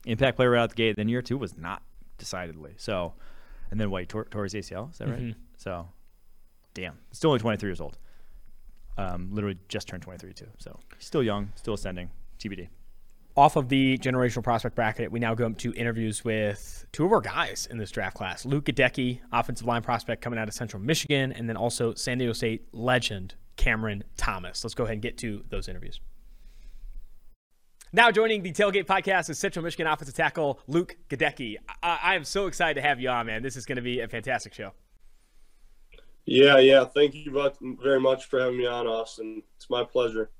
Impact 0.05 0.35
player 0.35 0.51
right 0.51 0.61
out 0.61 0.69
the 0.69 0.75
gate. 0.75 0.95
Then 0.95 1.07
year 1.07 1.21
two 1.21 1.37
was 1.37 1.57
not 1.57 1.81
decidedly 2.17 2.73
so. 2.77 3.13
And 3.71 3.79
then 3.79 3.89
what? 3.89 4.07
Tore, 4.09 4.27
his 4.43 4.53
ACL. 4.53 4.91
Is 4.91 4.99
that 4.99 5.09
right? 5.09 5.19
Mm-hmm. 5.19 5.39
So, 5.57 5.87
damn, 6.73 6.99
still 7.11 7.31
only 7.31 7.39
23 7.39 7.69
years 7.69 7.81
old. 7.81 7.97
Um, 8.97 9.29
literally 9.31 9.57
just 9.67 9.87
turned 9.87 10.03
23 10.03 10.33
too. 10.33 10.47
So 10.59 10.79
still 10.99 11.23
young, 11.23 11.51
still 11.55 11.73
ascending. 11.73 12.11
TBD 12.37 12.67
off 13.35 13.55
of 13.55 13.69
the 13.69 13.97
generational 13.97 14.43
prospect 14.43 14.75
bracket, 14.75 15.11
we 15.11 15.19
now 15.19 15.33
go 15.33 15.49
to 15.49 15.73
interviews 15.73 16.23
with 16.23 16.85
two 16.91 17.05
of 17.05 17.11
our 17.11 17.21
guys 17.21 17.67
in 17.71 17.77
this 17.77 17.89
draft 17.89 18.15
class. 18.15 18.45
Luke 18.45 18.65
Goedeke, 18.65 19.19
offensive 19.31 19.65
line 19.65 19.81
prospect 19.81 20.21
coming 20.21 20.37
out 20.37 20.47
of 20.47 20.53
Central 20.53 20.81
Michigan, 20.81 21.31
and 21.31 21.49
then 21.49 21.57
also 21.57 21.93
San 21.95 22.19
Diego 22.19 22.33
State 22.33 22.67
legend 22.73 23.33
Cameron 23.55 24.03
Thomas. 24.17 24.63
Let's 24.63 24.75
go 24.75 24.83
ahead 24.83 24.93
and 24.93 25.01
get 25.01 25.17
to 25.19 25.43
those 25.49 25.67
interviews. 25.67 25.99
Now 27.95 28.09
joining 28.09 28.41
the 28.41 28.51
Tailgate 28.51 28.87
podcast 28.87 29.29
is 29.29 29.37
Central 29.37 29.63
Michigan 29.63 29.85
offensive 29.85 30.15
tackle 30.15 30.59
Luke 30.65 30.97
Goedeke. 31.09 31.57
I-, 31.83 31.99
I 32.01 32.15
am 32.15 32.23
so 32.23 32.47
excited 32.47 32.81
to 32.81 32.87
have 32.87 32.99
you 32.99 33.07
on, 33.09 33.27
man. 33.27 33.43
This 33.43 33.55
is 33.55 33.67
going 33.67 33.75
to 33.75 33.83
be 33.83 33.99
a 33.99 34.07
fantastic 34.07 34.51
show. 34.55 34.71
Yeah, 36.25 36.57
yeah. 36.57 36.85
Thank 36.85 37.13
you 37.13 37.51
very 37.61 37.99
much 37.99 38.25
for 38.25 38.39
having 38.39 38.57
me 38.57 38.65
on, 38.65 38.87
Austin. 38.87 39.43
It's 39.57 39.69
my 39.69 39.83
pleasure. 39.83 40.31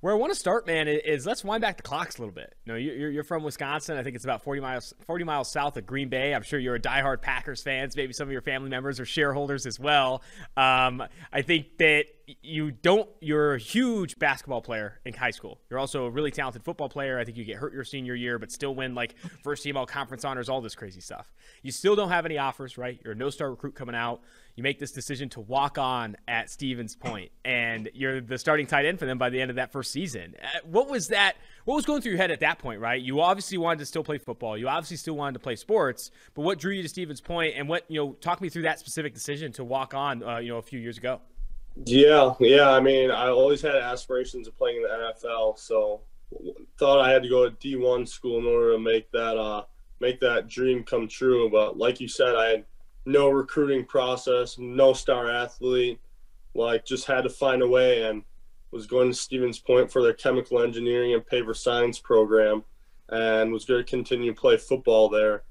Where 0.00 0.14
I 0.14 0.16
want 0.16 0.32
to 0.32 0.38
start, 0.38 0.66
man, 0.66 0.88
is 0.88 1.26
let's 1.26 1.44
wind 1.44 1.60
back 1.60 1.76
the 1.76 1.82
clocks 1.82 2.16
a 2.16 2.22
little 2.22 2.34
bit. 2.34 2.54
You 2.64 2.72
know, 2.72 2.78
you're, 2.78 3.10
you're 3.10 3.24
from 3.24 3.42
Wisconsin. 3.42 3.98
I 3.98 4.02
think 4.02 4.16
it's 4.16 4.24
about 4.24 4.42
40 4.42 4.62
miles 4.62 4.94
40 5.06 5.24
miles 5.24 5.52
south 5.52 5.76
of 5.76 5.84
Green 5.84 6.08
Bay. 6.08 6.34
I'm 6.34 6.42
sure 6.42 6.58
you're 6.58 6.76
a 6.76 6.80
diehard 6.80 7.20
Packers 7.20 7.62
fans. 7.62 7.94
Maybe 7.94 8.14
some 8.14 8.26
of 8.26 8.32
your 8.32 8.40
family 8.40 8.70
members 8.70 8.98
are 8.98 9.04
shareholders 9.04 9.66
as 9.66 9.78
well. 9.78 10.22
Um, 10.56 11.02
I 11.32 11.42
think 11.42 11.76
that 11.78 12.04
you 12.42 12.70
don't 12.70 13.08
you're 13.20 13.54
a 13.54 13.58
huge 13.58 14.18
basketball 14.18 14.62
player 14.62 15.00
in 15.04 15.12
high 15.12 15.30
school 15.30 15.60
you're 15.68 15.78
also 15.78 16.04
a 16.04 16.10
really 16.10 16.30
talented 16.30 16.62
football 16.62 16.88
player 16.88 17.18
i 17.18 17.24
think 17.24 17.36
you 17.36 17.44
get 17.44 17.56
hurt 17.56 17.72
your 17.72 17.84
senior 17.84 18.14
year 18.14 18.38
but 18.38 18.52
still 18.52 18.74
win 18.74 18.94
like 18.94 19.14
first 19.42 19.62
team 19.62 19.76
all 19.76 19.86
conference 19.86 20.24
honors 20.24 20.48
all 20.48 20.60
this 20.60 20.74
crazy 20.74 21.00
stuff 21.00 21.32
you 21.62 21.72
still 21.72 21.96
don't 21.96 22.10
have 22.10 22.24
any 22.24 22.38
offers 22.38 22.78
right 22.78 23.00
you're 23.02 23.14
a 23.14 23.16
no 23.16 23.30
star 23.30 23.50
recruit 23.50 23.74
coming 23.74 23.94
out 23.94 24.20
you 24.56 24.62
make 24.62 24.78
this 24.78 24.92
decision 24.92 25.28
to 25.28 25.40
walk 25.40 25.78
on 25.78 26.16
at 26.28 26.50
stevens 26.50 26.94
point 26.94 27.30
and 27.44 27.90
you're 27.94 28.20
the 28.20 28.38
starting 28.38 28.66
tight 28.66 28.84
end 28.84 28.98
for 28.98 29.06
them 29.06 29.18
by 29.18 29.30
the 29.30 29.40
end 29.40 29.50
of 29.50 29.56
that 29.56 29.72
first 29.72 29.92
season 29.92 30.34
uh, 30.42 30.58
what 30.64 30.88
was 30.88 31.08
that 31.08 31.36
what 31.64 31.74
was 31.74 31.84
going 31.84 32.00
through 32.00 32.12
your 32.12 32.20
head 32.20 32.30
at 32.30 32.40
that 32.40 32.58
point 32.58 32.80
right 32.80 33.02
you 33.02 33.20
obviously 33.20 33.58
wanted 33.58 33.78
to 33.78 33.86
still 33.86 34.04
play 34.04 34.18
football 34.18 34.56
you 34.56 34.68
obviously 34.68 34.96
still 34.96 35.14
wanted 35.14 35.34
to 35.34 35.40
play 35.40 35.56
sports 35.56 36.10
but 36.34 36.42
what 36.42 36.58
drew 36.58 36.72
you 36.72 36.82
to 36.82 36.88
stevens 36.88 37.20
point 37.20 37.54
and 37.56 37.68
what 37.68 37.84
you 37.88 38.00
know 38.00 38.12
talk 38.14 38.40
me 38.40 38.48
through 38.48 38.62
that 38.62 38.78
specific 38.78 39.14
decision 39.14 39.52
to 39.52 39.64
walk 39.64 39.94
on 39.94 40.22
uh, 40.22 40.38
you 40.38 40.48
know 40.48 40.58
a 40.58 40.62
few 40.62 40.78
years 40.78 40.98
ago 40.98 41.20
yeah, 41.86 42.34
yeah. 42.40 42.70
I 42.70 42.80
mean, 42.80 43.10
I 43.10 43.28
always 43.28 43.62
had 43.62 43.76
aspirations 43.76 44.48
of 44.48 44.56
playing 44.56 44.78
in 44.78 44.82
the 44.82 44.88
NFL, 44.88 45.58
so 45.58 46.00
thought 46.78 47.00
I 47.00 47.10
had 47.10 47.22
to 47.22 47.28
go 47.28 47.48
to 47.48 47.56
D1 47.56 48.08
school 48.08 48.38
in 48.38 48.46
order 48.46 48.72
to 48.72 48.78
make 48.78 49.10
that 49.12 49.36
uh, 49.36 49.64
make 50.00 50.20
that 50.20 50.48
dream 50.48 50.84
come 50.84 51.08
true. 51.08 51.50
But 51.50 51.78
like 51.78 52.00
you 52.00 52.08
said, 52.08 52.34
I 52.34 52.48
had 52.48 52.64
no 53.06 53.28
recruiting 53.28 53.84
process, 53.84 54.58
no 54.58 54.92
star 54.92 55.30
athlete. 55.30 56.00
Like, 56.54 56.84
just 56.84 57.06
had 57.06 57.22
to 57.22 57.30
find 57.30 57.62
a 57.62 57.68
way, 57.68 58.04
and 58.04 58.24
was 58.70 58.86
going 58.86 59.08
to 59.08 59.14
Stevens 59.14 59.58
Point 59.58 59.90
for 59.90 60.02
their 60.02 60.12
chemical 60.12 60.62
engineering 60.62 61.14
and 61.14 61.26
paper 61.26 61.54
science 61.54 61.98
program, 61.98 62.64
and 63.08 63.52
was 63.52 63.64
going 63.64 63.84
to 63.84 63.88
continue 63.88 64.34
to 64.34 64.40
play 64.40 64.56
football 64.56 65.08
there. 65.08 65.44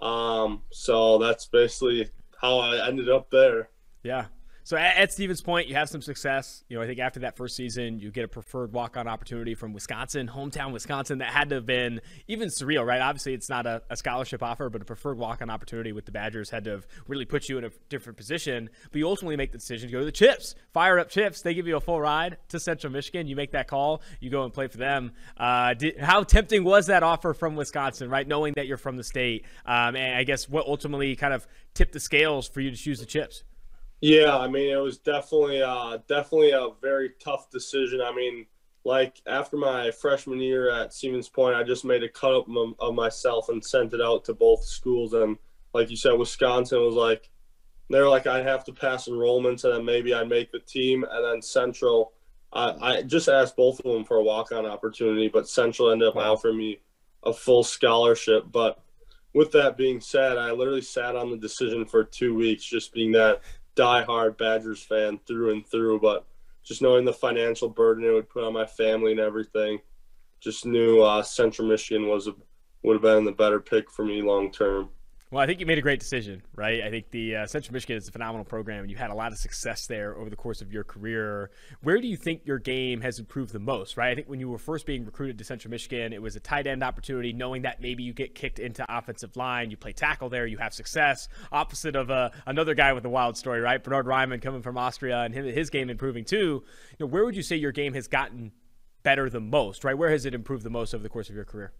Um, 0.00 0.62
so 0.70 1.18
that's 1.18 1.46
basically 1.46 2.08
how 2.40 2.58
I 2.58 2.86
ended 2.86 3.10
up 3.10 3.30
there. 3.30 3.70
Yeah, 4.02 4.26
so 4.68 4.76
at, 4.76 4.98
at, 4.98 5.12
Stevens 5.14 5.40
Point, 5.40 5.66
you 5.66 5.76
have 5.76 5.88
some 5.88 6.02
success. 6.02 6.62
You 6.68 6.76
know, 6.76 6.82
I 6.82 6.86
think 6.86 6.98
after 6.98 7.20
that 7.20 7.38
first 7.38 7.56
season, 7.56 8.00
you 8.00 8.10
get 8.10 8.24
a 8.26 8.28
preferred 8.28 8.70
walk-on 8.70 9.08
opportunity 9.08 9.54
from 9.54 9.72
Wisconsin, 9.72 10.28
hometown 10.28 10.74
Wisconsin. 10.74 11.20
That 11.20 11.32
had 11.32 11.48
to 11.48 11.54
have 11.54 11.64
been 11.64 12.02
even 12.26 12.50
surreal, 12.50 12.84
right? 12.84 13.00
Obviously, 13.00 13.32
it's 13.32 13.48
not 13.48 13.64
a, 13.64 13.80
a 13.88 13.96
scholarship 13.96 14.42
offer, 14.42 14.68
but 14.68 14.82
a 14.82 14.84
preferred 14.84 15.16
walk-on 15.16 15.48
opportunity 15.48 15.92
with 15.92 16.04
the 16.04 16.12
Badgers 16.12 16.50
had 16.50 16.64
to 16.64 16.70
have 16.72 16.86
really 17.06 17.24
put 17.24 17.48
you 17.48 17.56
in 17.56 17.64
a 17.64 17.70
different 17.88 18.18
position. 18.18 18.68
But 18.92 18.98
you 18.98 19.08
ultimately 19.08 19.36
make 19.36 19.52
the 19.52 19.58
decision 19.58 19.88
to 19.88 19.92
go 19.92 20.00
to 20.00 20.04
the 20.04 20.12
Chips, 20.12 20.54
fire 20.74 20.98
up 20.98 21.08
Chips. 21.08 21.40
They 21.40 21.54
give 21.54 21.66
you 21.66 21.76
a 21.76 21.80
full 21.80 21.98
ride 21.98 22.36
to 22.50 22.60
Central 22.60 22.92
Michigan. 22.92 23.26
You 23.26 23.36
make 23.36 23.52
that 23.52 23.68
call. 23.68 24.02
You 24.20 24.28
go 24.28 24.44
and 24.44 24.52
play 24.52 24.66
for 24.66 24.76
them. 24.76 25.12
Uh, 25.38 25.72
did, 25.72 25.98
how 25.98 26.24
tempting 26.24 26.62
was 26.62 26.88
that 26.88 27.02
offer 27.02 27.32
from 27.32 27.56
Wisconsin, 27.56 28.10
right? 28.10 28.28
Knowing 28.28 28.52
that 28.56 28.66
you're 28.66 28.76
from 28.76 28.98
the 28.98 29.04
state, 29.04 29.46
um, 29.64 29.96
and 29.96 30.14
I 30.14 30.24
guess 30.24 30.46
what 30.46 30.66
ultimately 30.66 31.16
kind 31.16 31.32
of 31.32 31.48
tipped 31.72 31.94
the 31.94 32.00
scales 32.00 32.46
for 32.46 32.60
you 32.60 32.70
to 32.70 32.76
choose 32.76 33.00
the 33.00 33.06
Chips. 33.06 33.44
Yeah, 34.00 34.38
I 34.38 34.46
mean, 34.46 34.70
it 34.70 34.80
was 34.80 34.98
definitely, 34.98 35.60
uh, 35.60 35.98
definitely 36.06 36.52
a 36.52 36.68
very 36.80 37.10
tough 37.18 37.50
decision. 37.50 38.00
I 38.00 38.14
mean, 38.14 38.46
like 38.84 39.20
after 39.26 39.56
my 39.56 39.90
freshman 39.90 40.40
year 40.40 40.70
at 40.70 40.94
Stevens 40.94 41.28
Point, 41.28 41.56
I 41.56 41.64
just 41.64 41.84
made 41.84 42.04
a 42.04 42.08
cut 42.08 42.34
up 42.34 42.46
of 42.78 42.94
myself 42.94 43.48
and 43.48 43.64
sent 43.64 43.92
it 43.92 44.00
out 44.00 44.24
to 44.26 44.34
both 44.34 44.64
schools. 44.64 45.14
And 45.14 45.36
like 45.74 45.90
you 45.90 45.96
said, 45.96 46.12
Wisconsin 46.12 46.84
was 46.84 46.94
like, 46.94 47.30
they're 47.90 48.08
like, 48.08 48.26
I'd 48.26 48.46
have 48.46 48.64
to 48.64 48.72
pass 48.72 49.08
enrollments 49.08 49.64
and 49.64 49.74
then 49.74 49.84
maybe 49.84 50.14
I'd 50.14 50.28
make 50.28 50.52
the 50.52 50.60
team. 50.60 51.04
And 51.10 51.24
then 51.24 51.42
Central, 51.42 52.12
I, 52.52 52.74
I 52.80 53.02
just 53.02 53.28
asked 53.28 53.56
both 53.56 53.80
of 53.80 53.92
them 53.92 54.04
for 54.04 54.18
a 54.18 54.22
walk 54.22 54.52
on 54.52 54.64
opportunity, 54.64 55.28
but 55.28 55.48
Central 55.48 55.90
ended 55.90 56.08
up 56.08 56.16
offering 56.16 56.58
me 56.58 56.78
a 57.24 57.32
full 57.32 57.64
scholarship. 57.64 58.44
But 58.52 58.80
with 59.34 59.52
that 59.52 59.76
being 59.76 60.00
said, 60.00 60.38
I 60.38 60.52
literally 60.52 60.82
sat 60.82 61.16
on 61.16 61.30
the 61.30 61.36
decision 61.36 61.84
for 61.84 62.04
two 62.04 62.34
weeks, 62.34 62.64
just 62.64 62.92
being 62.92 63.12
that 63.12 63.40
diehard 63.78 64.36
Badgers 64.36 64.82
fan 64.82 65.20
through 65.26 65.52
and 65.52 65.66
through, 65.66 66.00
but 66.00 66.26
just 66.64 66.82
knowing 66.82 67.04
the 67.04 67.12
financial 67.12 67.68
burden 67.68 68.04
it 68.04 68.10
would 68.10 68.28
put 68.28 68.44
on 68.44 68.52
my 68.52 68.66
family 68.66 69.12
and 69.12 69.20
everything, 69.20 69.78
just 70.40 70.66
knew 70.66 71.00
uh, 71.00 71.22
Central 71.22 71.68
Michigan 71.68 72.08
was 72.08 72.26
a, 72.26 72.34
would 72.82 72.94
have 72.94 73.02
been 73.02 73.24
the 73.24 73.32
better 73.32 73.60
pick 73.60 73.90
for 73.90 74.04
me 74.04 74.22
long 74.22 74.50
term. 74.50 74.90
Well, 75.30 75.42
I 75.42 75.46
think 75.46 75.60
you 75.60 75.66
made 75.66 75.76
a 75.76 75.82
great 75.82 76.00
decision, 76.00 76.42
right? 76.56 76.82
I 76.82 76.88
think 76.88 77.10
the 77.10 77.36
uh, 77.36 77.46
Central 77.46 77.74
Michigan 77.74 77.98
is 77.98 78.08
a 78.08 78.12
phenomenal 78.12 78.46
program, 78.46 78.80
and 78.80 78.90
you 78.90 78.96
had 78.96 79.10
a 79.10 79.14
lot 79.14 79.30
of 79.30 79.36
success 79.36 79.86
there 79.86 80.16
over 80.16 80.30
the 80.30 80.36
course 80.36 80.62
of 80.62 80.72
your 80.72 80.84
career. 80.84 81.50
Where 81.82 82.00
do 82.00 82.06
you 82.06 82.16
think 82.16 82.46
your 82.46 82.58
game 82.58 83.02
has 83.02 83.18
improved 83.18 83.52
the 83.52 83.58
most, 83.58 83.98
right? 83.98 84.10
I 84.10 84.14
think 84.14 84.26
when 84.26 84.40
you 84.40 84.48
were 84.48 84.56
first 84.56 84.86
being 84.86 85.04
recruited 85.04 85.36
to 85.36 85.44
Central 85.44 85.70
Michigan, 85.70 86.14
it 86.14 86.22
was 86.22 86.34
a 86.34 86.40
tight 86.40 86.66
end 86.66 86.82
opportunity, 86.82 87.34
knowing 87.34 87.60
that 87.62 87.82
maybe 87.82 88.04
you 88.04 88.14
get 88.14 88.34
kicked 88.34 88.58
into 88.58 88.86
offensive 88.88 89.36
line, 89.36 89.70
you 89.70 89.76
play 89.76 89.92
tackle 89.92 90.30
there, 90.30 90.46
you 90.46 90.56
have 90.56 90.72
success. 90.72 91.28
Opposite 91.52 91.94
of 91.94 92.10
uh, 92.10 92.30
another 92.46 92.72
guy 92.72 92.94
with 92.94 93.04
a 93.04 93.10
wild 93.10 93.36
story, 93.36 93.60
right? 93.60 93.84
Bernard 93.84 94.06
Raimann 94.06 94.40
coming 94.40 94.62
from 94.62 94.78
Austria 94.78 95.24
and 95.24 95.34
his 95.34 95.68
game 95.68 95.90
improving 95.90 96.24
too. 96.24 96.64
You 96.98 97.00
know, 97.00 97.06
where 97.06 97.26
would 97.26 97.36
you 97.36 97.42
say 97.42 97.56
your 97.56 97.72
game 97.72 97.92
has 97.92 98.08
gotten 98.08 98.52
better 99.02 99.28
the 99.28 99.40
most, 99.40 99.84
right? 99.84 99.96
Where 99.96 100.10
has 100.10 100.24
it 100.24 100.32
improved 100.32 100.64
the 100.64 100.70
most 100.70 100.94
over 100.94 101.02
the 101.02 101.10
course 101.10 101.28
of 101.28 101.34
your 101.34 101.44
career? 101.44 101.74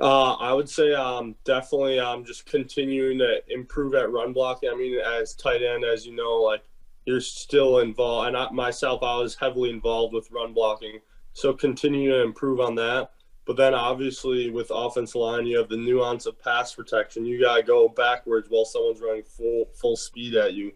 Uh, 0.00 0.34
I 0.34 0.52
would 0.52 0.68
say 0.68 0.92
um, 0.92 1.36
definitely 1.44 1.98
um, 2.00 2.24
just 2.24 2.46
continuing 2.46 3.18
to 3.18 3.40
improve 3.48 3.94
at 3.94 4.10
run 4.10 4.32
blocking. 4.32 4.70
I 4.70 4.74
mean, 4.74 4.98
as 4.98 5.34
tight 5.34 5.62
end, 5.62 5.84
as 5.84 6.04
you 6.04 6.14
know, 6.14 6.36
like 6.36 6.62
you're 7.06 7.20
still 7.20 7.78
involved. 7.78 8.28
And 8.28 8.36
I, 8.36 8.50
myself, 8.50 9.02
I 9.02 9.16
was 9.16 9.36
heavily 9.36 9.70
involved 9.70 10.14
with 10.14 10.30
run 10.30 10.52
blocking, 10.52 11.00
so 11.32 11.52
continue 11.52 12.10
to 12.10 12.22
improve 12.22 12.60
on 12.60 12.74
that. 12.76 13.10
But 13.46 13.56
then, 13.56 13.74
obviously, 13.74 14.50
with 14.50 14.72
offensive 14.74 15.16
line, 15.16 15.46
you 15.46 15.58
have 15.58 15.68
the 15.68 15.76
nuance 15.76 16.24
of 16.24 16.40
pass 16.40 16.74
protection. 16.74 17.26
You 17.26 17.40
gotta 17.40 17.62
go 17.62 17.88
backwards 17.88 18.48
while 18.48 18.64
someone's 18.64 19.00
running 19.02 19.24
full 19.24 19.66
full 19.74 19.96
speed 19.96 20.34
at 20.34 20.54
you. 20.54 20.72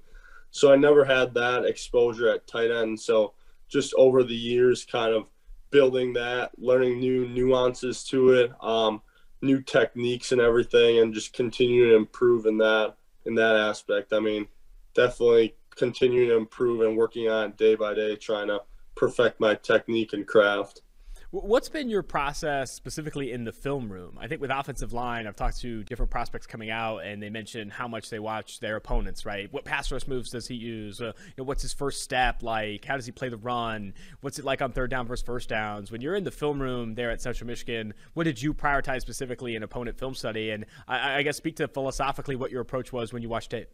So 0.51 0.73
I 0.73 0.77
never 0.77 1.05
had 1.05 1.35
that 1.35 1.65
exposure 1.65 2.29
at 2.29 2.47
tight 2.47 2.71
end. 2.71 3.01
So 3.01 3.35
just 3.69 3.95
over 3.95 4.23
the 4.23 4.35
years, 4.35 4.85
kind 4.85 5.15
of 5.15 5.29
building 5.71 6.13
that, 6.15 6.51
learning 6.59 7.01
new 7.01 7.29
nuances 7.29 8.05
to 8.05 8.31
it. 8.31 8.53
Um, 8.63 9.03
new 9.41 9.63
techniques 9.63 10.33
and 10.33 10.41
everything 10.41 10.99
and 10.99 11.15
just 11.15 11.33
continue 11.33 11.91
to 11.91 11.97
improve 11.97 12.47
in 12.47 12.59
that 12.59 12.97
in 13.27 13.35
that 13.35 13.57
aspect. 13.57 14.13
I 14.13 14.21
mean, 14.21 14.49
definitely 14.95 15.55
continuing 15.77 16.29
to 16.29 16.37
improve 16.37 16.81
and 16.81 16.97
working 16.97 17.29
on 17.29 17.51
it 17.51 17.57
day 17.57 17.75
by 17.75 17.95
day, 17.95 18.17
trying 18.17 18.49
to 18.49 18.63
perfect 18.97 19.39
my 19.41 19.55
technique 19.55 20.13
and 20.13 20.27
craft. 20.27 20.83
What's 21.31 21.69
been 21.69 21.91
your 21.91 22.03
process 22.03 22.73
specifically 22.73 23.33
in 23.33 23.45
the 23.45 23.53
film 23.53 23.93
room? 23.93 24.17
I 24.19 24.29
think 24.29 24.41
with 24.41 24.51
offensive 24.51 24.95
line, 24.95 25.27
I've 25.27 25.37
talked 25.37 25.61
to 25.61 25.85
different 25.85 26.11
prospects 26.11 26.47
coming 26.47 26.71
out, 26.71 27.05
and 27.05 27.23
they 27.23 27.29
mention 27.29 27.69
how 27.69 27.87
much 27.87 28.09
they 28.09 28.19
watch 28.19 28.61
their 28.61 28.77
opponents. 28.77 29.27
Right? 29.27 29.53
What 29.53 29.67
pass 29.67 29.93
rush 29.93 30.07
moves 30.07 30.31
does 30.31 30.49
he 30.49 30.55
use? 30.55 31.03
Uh, 31.03 31.13
you 31.27 31.33
know, 31.37 31.45
what's 31.45 31.61
his 31.61 31.75
first 31.75 32.03
step 32.03 32.43
like? 32.43 32.87
How 32.87 32.97
does 32.97 33.05
he 33.05 33.13
play 33.13 33.29
the 33.29 33.37
run? 33.37 33.93
What's 34.23 34.39
it 34.39 34.47
like 34.47 34.63
on 34.63 34.73
third 34.73 34.89
down 34.89 35.07
versus 35.07 35.23
first 35.23 35.51
downs? 35.51 35.93
When 35.93 36.01
you're 36.01 36.15
in 36.15 36.25
the 36.25 36.31
film 36.31 36.63
room 36.63 36.95
there 36.95 37.11
at 37.11 37.21
Central 37.21 37.47
Michigan, 37.47 37.93
what 38.15 38.25
did 38.25 38.41
you 38.41 38.55
prioritize 38.55 39.03
specifically 39.03 39.55
in 39.55 39.63
opponent 39.63 39.99
film 39.99 40.15
study? 40.15 40.49
And 40.49 40.65
I, 40.87 41.19
I 41.19 41.23
guess 41.25 41.37
speak 41.37 41.57
to 41.57 41.69
philosophically 41.69 42.37
what 42.37 42.51
your 42.51 42.63
approach 42.63 42.91
was 42.91 43.13
when 43.13 43.21
you 43.21 43.29
watched 43.29 43.51
tape. 43.51 43.69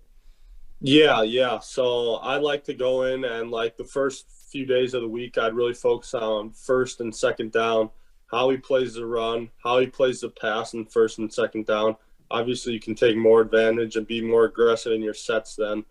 Yeah, 0.81 1.22
yeah. 1.22 1.60
So 1.60 2.14
I 2.14 2.39
like 2.39 2.64
to 2.64 2.74
go 2.74 3.05
in 3.05 3.24
and 3.24 3.52
like 3.52 3.76
the 3.76 3.85
first 3.85 4.26
few 4.55 4.64
days 4.64 4.94
of 4.94 5.02
the 5.02 5.09
week, 5.09 5.36
I'd 5.36 5.52
really 5.52 5.74
focus 5.74 6.14
on 6.14 6.52
first 6.52 7.01
and 7.01 7.12
second 7.12 7.51
down, 7.51 7.90
how 8.31 8.51
he 8.51 8.56
plays 8.56 8.94
the 8.94 9.05
run, 9.05 9.51
how 9.64 9.81
he 9.81 9.89
plays 9.89 10.20
the 10.20 10.28
pass 10.28 10.74
in 10.74 10.85
first 10.86 11.18
and 11.18 11.32
second 11.32 11.66
down, 11.66 11.97
obviously 12.31 12.72
you 12.72 12.78
can 12.78 12.94
take 12.94 13.16
more 13.16 13.40
advantage 13.40 13.97
and 13.97 14.06
be 14.06 14.20
more 14.20 14.44
aggressive 14.44 14.93
in 14.93 15.02
your 15.02 15.12
sets 15.12 15.56
then. 15.56 15.85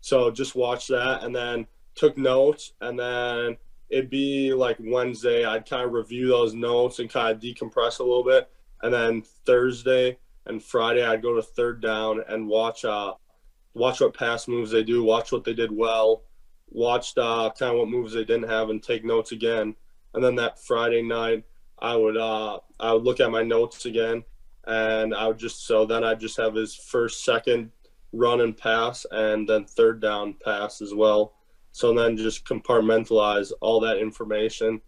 So 0.00 0.28
just 0.28 0.56
watch 0.56 0.88
that 0.88 1.22
and 1.22 1.32
then 1.32 1.68
took 1.94 2.18
notes 2.18 2.72
and 2.80 2.98
then 2.98 3.56
it'd 3.90 4.10
be 4.10 4.52
like 4.54 4.78
Wednesday 4.80 5.44
I'd 5.44 5.68
kind 5.70 5.84
of 5.84 5.92
review 5.92 6.26
those 6.26 6.52
notes 6.52 6.98
and 6.98 7.08
kind 7.08 7.32
of 7.32 7.40
decompress 7.40 8.00
a 8.00 8.02
little 8.02 8.24
bit 8.24 8.50
and 8.82 8.92
then 8.92 9.22
Thursday 9.46 10.18
and 10.46 10.60
Friday 10.60 11.04
I'd 11.04 11.22
go 11.22 11.36
to 11.36 11.42
third 11.42 11.80
down 11.80 12.24
and 12.28 12.48
watch 12.48 12.84
uh 12.84 13.14
watch 13.74 14.00
what 14.00 14.14
pass 14.14 14.48
moves 14.48 14.72
they 14.72 14.82
do, 14.82 15.04
watch 15.04 15.30
what 15.30 15.44
they 15.44 15.54
did 15.54 15.70
well, 15.70 16.24
watch 16.70 17.16
uh, 17.16 17.50
kind 17.58 17.72
of 17.72 17.78
what 17.78 17.88
moves 17.88 18.14
they 18.14 18.24
didn't 18.24 18.48
have 18.48 18.70
and 18.70 18.82
take 18.82 19.04
notes 19.04 19.32
again. 19.32 19.74
And 20.14 20.24
then 20.24 20.36
that 20.36 20.58
Friday 20.58 21.02
night 21.02 21.44
I 21.78 21.96
would 21.96 22.16
uh 22.16 22.58
I 22.78 22.92
would 22.92 23.04
look 23.04 23.20
at 23.20 23.30
my 23.30 23.42
notes 23.42 23.86
again 23.86 24.24
and 24.66 25.14
I 25.14 25.26
would 25.26 25.38
just 25.38 25.66
so 25.66 25.86
then 25.86 26.04
I'd 26.04 26.20
just 26.20 26.36
have 26.36 26.54
his 26.54 26.74
first, 26.74 27.24
second 27.24 27.70
run 28.12 28.40
and 28.40 28.56
pass, 28.56 29.06
and 29.10 29.48
then 29.48 29.64
third 29.64 30.00
down 30.00 30.34
pass 30.44 30.80
as 30.80 30.94
well. 30.94 31.34
So 31.72 31.94
then 31.94 32.16
just 32.16 32.44
compartmentalize 32.44 33.52
all 33.60 33.80
that 33.80 33.98
information, 33.98 34.80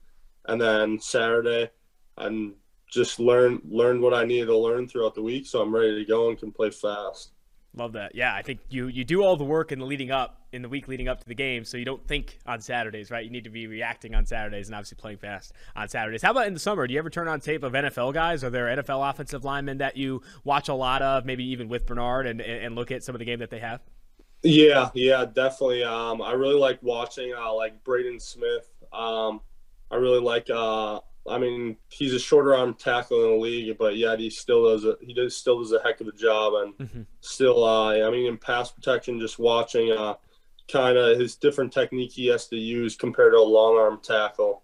and 0.46 0.60
then 0.60 1.00
Saturday, 1.00 1.70
and 2.18 2.54
just 2.90 3.18
learn 3.18 3.60
learned 3.64 4.02
what 4.02 4.14
I 4.14 4.24
needed 4.24 4.46
to 4.46 4.56
learn 4.56 4.88
throughout 4.88 5.14
the 5.14 5.22
week, 5.22 5.46
so 5.46 5.60
I'm 5.60 5.74
ready 5.74 5.98
to 5.98 6.08
go 6.08 6.28
and 6.28 6.38
can 6.38 6.52
play 6.52 6.70
fast. 6.70 7.31
Love 7.74 7.92
that. 7.94 8.14
Yeah, 8.14 8.34
I 8.34 8.42
think 8.42 8.60
you 8.68 8.88
you 8.88 9.02
do 9.02 9.22
all 9.22 9.36
the 9.36 9.44
work 9.44 9.72
in 9.72 9.78
the 9.78 9.86
leading 9.86 10.10
up 10.10 10.42
in 10.52 10.60
the 10.60 10.68
week 10.68 10.88
leading 10.88 11.08
up 11.08 11.20
to 11.20 11.26
the 11.26 11.34
game, 11.34 11.64
so 11.64 11.78
you 11.78 11.86
don't 11.86 12.06
think 12.06 12.38
on 12.44 12.60
Saturdays, 12.60 13.10
right? 13.10 13.24
You 13.24 13.30
need 13.30 13.44
to 13.44 13.50
be 13.50 13.66
reacting 13.66 14.14
on 14.14 14.26
Saturdays 14.26 14.68
and 14.68 14.74
obviously 14.74 14.96
playing 14.96 15.16
fast 15.16 15.54
on 15.74 15.88
Saturdays. 15.88 16.20
How 16.20 16.32
about 16.32 16.46
in 16.46 16.52
the 16.52 16.60
summer? 16.60 16.86
Do 16.86 16.92
you 16.92 16.98
ever 16.98 17.08
turn 17.08 17.28
on 17.28 17.40
tape 17.40 17.62
of 17.62 17.72
NFL 17.72 18.12
guys? 18.12 18.44
Are 18.44 18.50
there 18.50 18.66
NFL 18.66 19.08
offensive 19.08 19.42
linemen 19.42 19.78
that 19.78 19.96
you 19.96 20.20
watch 20.44 20.68
a 20.68 20.74
lot 20.74 21.00
of, 21.00 21.24
maybe 21.24 21.44
even 21.44 21.68
with 21.68 21.86
Bernard, 21.86 22.26
and 22.26 22.42
and 22.42 22.74
look 22.74 22.90
at 22.90 23.02
some 23.02 23.14
of 23.14 23.20
the 23.20 23.24
game 23.24 23.38
that 23.38 23.48
they 23.48 23.60
have? 23.60 23.80
Yeah, 24.42 24.90
yeah, 24.92 25.24
definitely. 25.24 25.82
Um, 25.82 26.20
I 26.20 26.32
really 26.32 26.58
like 26.58 26.78
watching 26.82 27.32
uh, 27.32 27.54
like 27.54 27.82
Braden 27.84 28.20
Smith. 28.20 28.68
Um, 28.92 29.40
I 29.90 29.96
really 29.96 30.20
like 30.20 30.50
uh, 30.50 31.00
I 31.28 31.38
mean, 31.38 31.76
he's 31.88 32.14
a 32.14 32.18
shorter 32.18 32.54
arm 32.54 32.74
tackle 32.74 33.24
in 33.24 33.30
the 33.30 33.42
league, 33.42 33.78
but 33.78 33.96
yet 33.96 34.18
he 34.18 34.28
still 34.28 34.70
does 34.70 34.84
a 34.84 34.96
he 35.00 35.14
does 35.14 35.36
still 35.36 35.60
does 35.60 35.72
a 35.72 35.80
heck 35.82 36.00
of 36.00 36.08
a 36.08 36.12
job, 36.12 36.54
and 36.54 36.78
mm-hmm. 36.78 37.02
still, 37.20 37.64
uh, 37.64 38.06
I 38.06 38.10
mean, 38.10 38.26
in 38.26 38.38
pass 38.38 38.72
protection, 38.72 39.20
just 39.20 39.38
watching 39.38 39.92
uh, 39.92 40.14
kind 40.70 40.96
of 40.96 41.18
his 41.18 41.36
different 41.36 41.72
technique 41.72 42.12
he 42.12 42.26
has 42.26 42.48
to 42.48 42.56
use 42.56 42.96
compared 42.96 43.34
to 43.34 43.38
a 43.38 43.40
long 43.40 43.76
arm 43.76 44.00
tackle. 44.02 44.62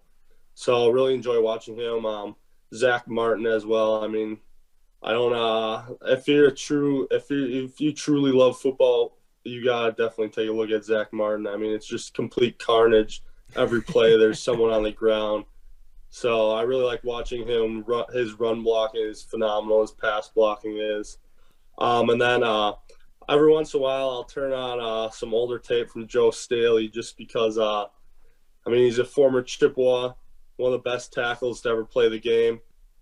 So 0.54 0.88
I 0.88 0.92
really 0.92 1.14
enjoy 1.14 1.40
watching 1.40 1.76
him. 1.76 2.04
Um, 2.04 2.36
Zach 2.74 3.06
Martin 3.06 3.46
as 3.46 3.64
well. 3.64 4.02
I 4.04 4.08
mean, 4.08 4.38
I 5.02 5.12
don't 5.12 5.32
uh, 5.32 5.84
if 6.06 6.26
you're 6.26 6.48
a 6.48 6.54
true 6.54 7.06
if 7.12 7.30
you 7.30 7.66
if 7.66 7.80
you 7.80 7.92
truly 7.92 8.32
love 8.32 8.58
football, 8.58 9.16
you 9.44 9.64
gotta 9.64 9.92
definitely 9.92 10.30
take 10.30 10.50
a 10.50 10.52
look 10.52 10.70
at 10.70 10.84
Zach 10.84 11.12
Martin. 11.12 11.46
I 11.46 11.56
mean, 11.56 11.72
it's 11.72 11.86
just 11.86 12.14
complete 12.14 12.58
carnage. 12.58 13.22
Every 13.54 13.80
play, 13.80 14.18
there's 14.18 14.42
someone 14.42 14.72
on 14.72 14.82
the 14.82 14.90
ground 14.90 15.44
so 16.10 16.52
I 16.52 16.62
really 16.62 16.84
like 16.84 17.04
watching 17.04 17.46
him. 17.46 17.84
Run, 17.86 18.04
his 18.12 18.38
run 18.38 18.62
blocking 18.62 19.02
is 19.02 19.22
phenomenal. 19.22 19.82
His 19.82 19.90
pass 19.90 20.28
blocking 20.28 20.78
is. 20.78 21.18
Um, 21.78 22.10
and 22.10 22.20
then 22.20 22.42
uh, 22.42 22.72
every 23.28 23.52
once 23.52 23.74
in 23.74 23.80
a 23.80 23.82
while, 23.82 24.10
I'll 24.10 24.24
turn 24.24 24.52
on 24.52 24.80
uh, 24.80 25.10
some 25.10 25.34
older 25.34 25.58
tape 25.58 25.90
from 25.90 26.06
Joe 26.06 26.30
Staley 26.30 26.88
just 26.88 27.16
because, 27.16 27.58
uh, 27.58 27.84
I 27.84 28.70
mean, 28.70 28.84
he's 28.84 28.98
a 28.98 29.04
former 29.04 29.42
Chippewa, 29.42 30.14
one 30.56 30.72
of 30.72 30.82
the 30.82 30.90
best 30.90 31.12
tackles 31.12 31.60
to 31.62 31.68
ever 31.68 31.84
play 31.84 32.08
the 32.08 32.18
game. 32.18 32.60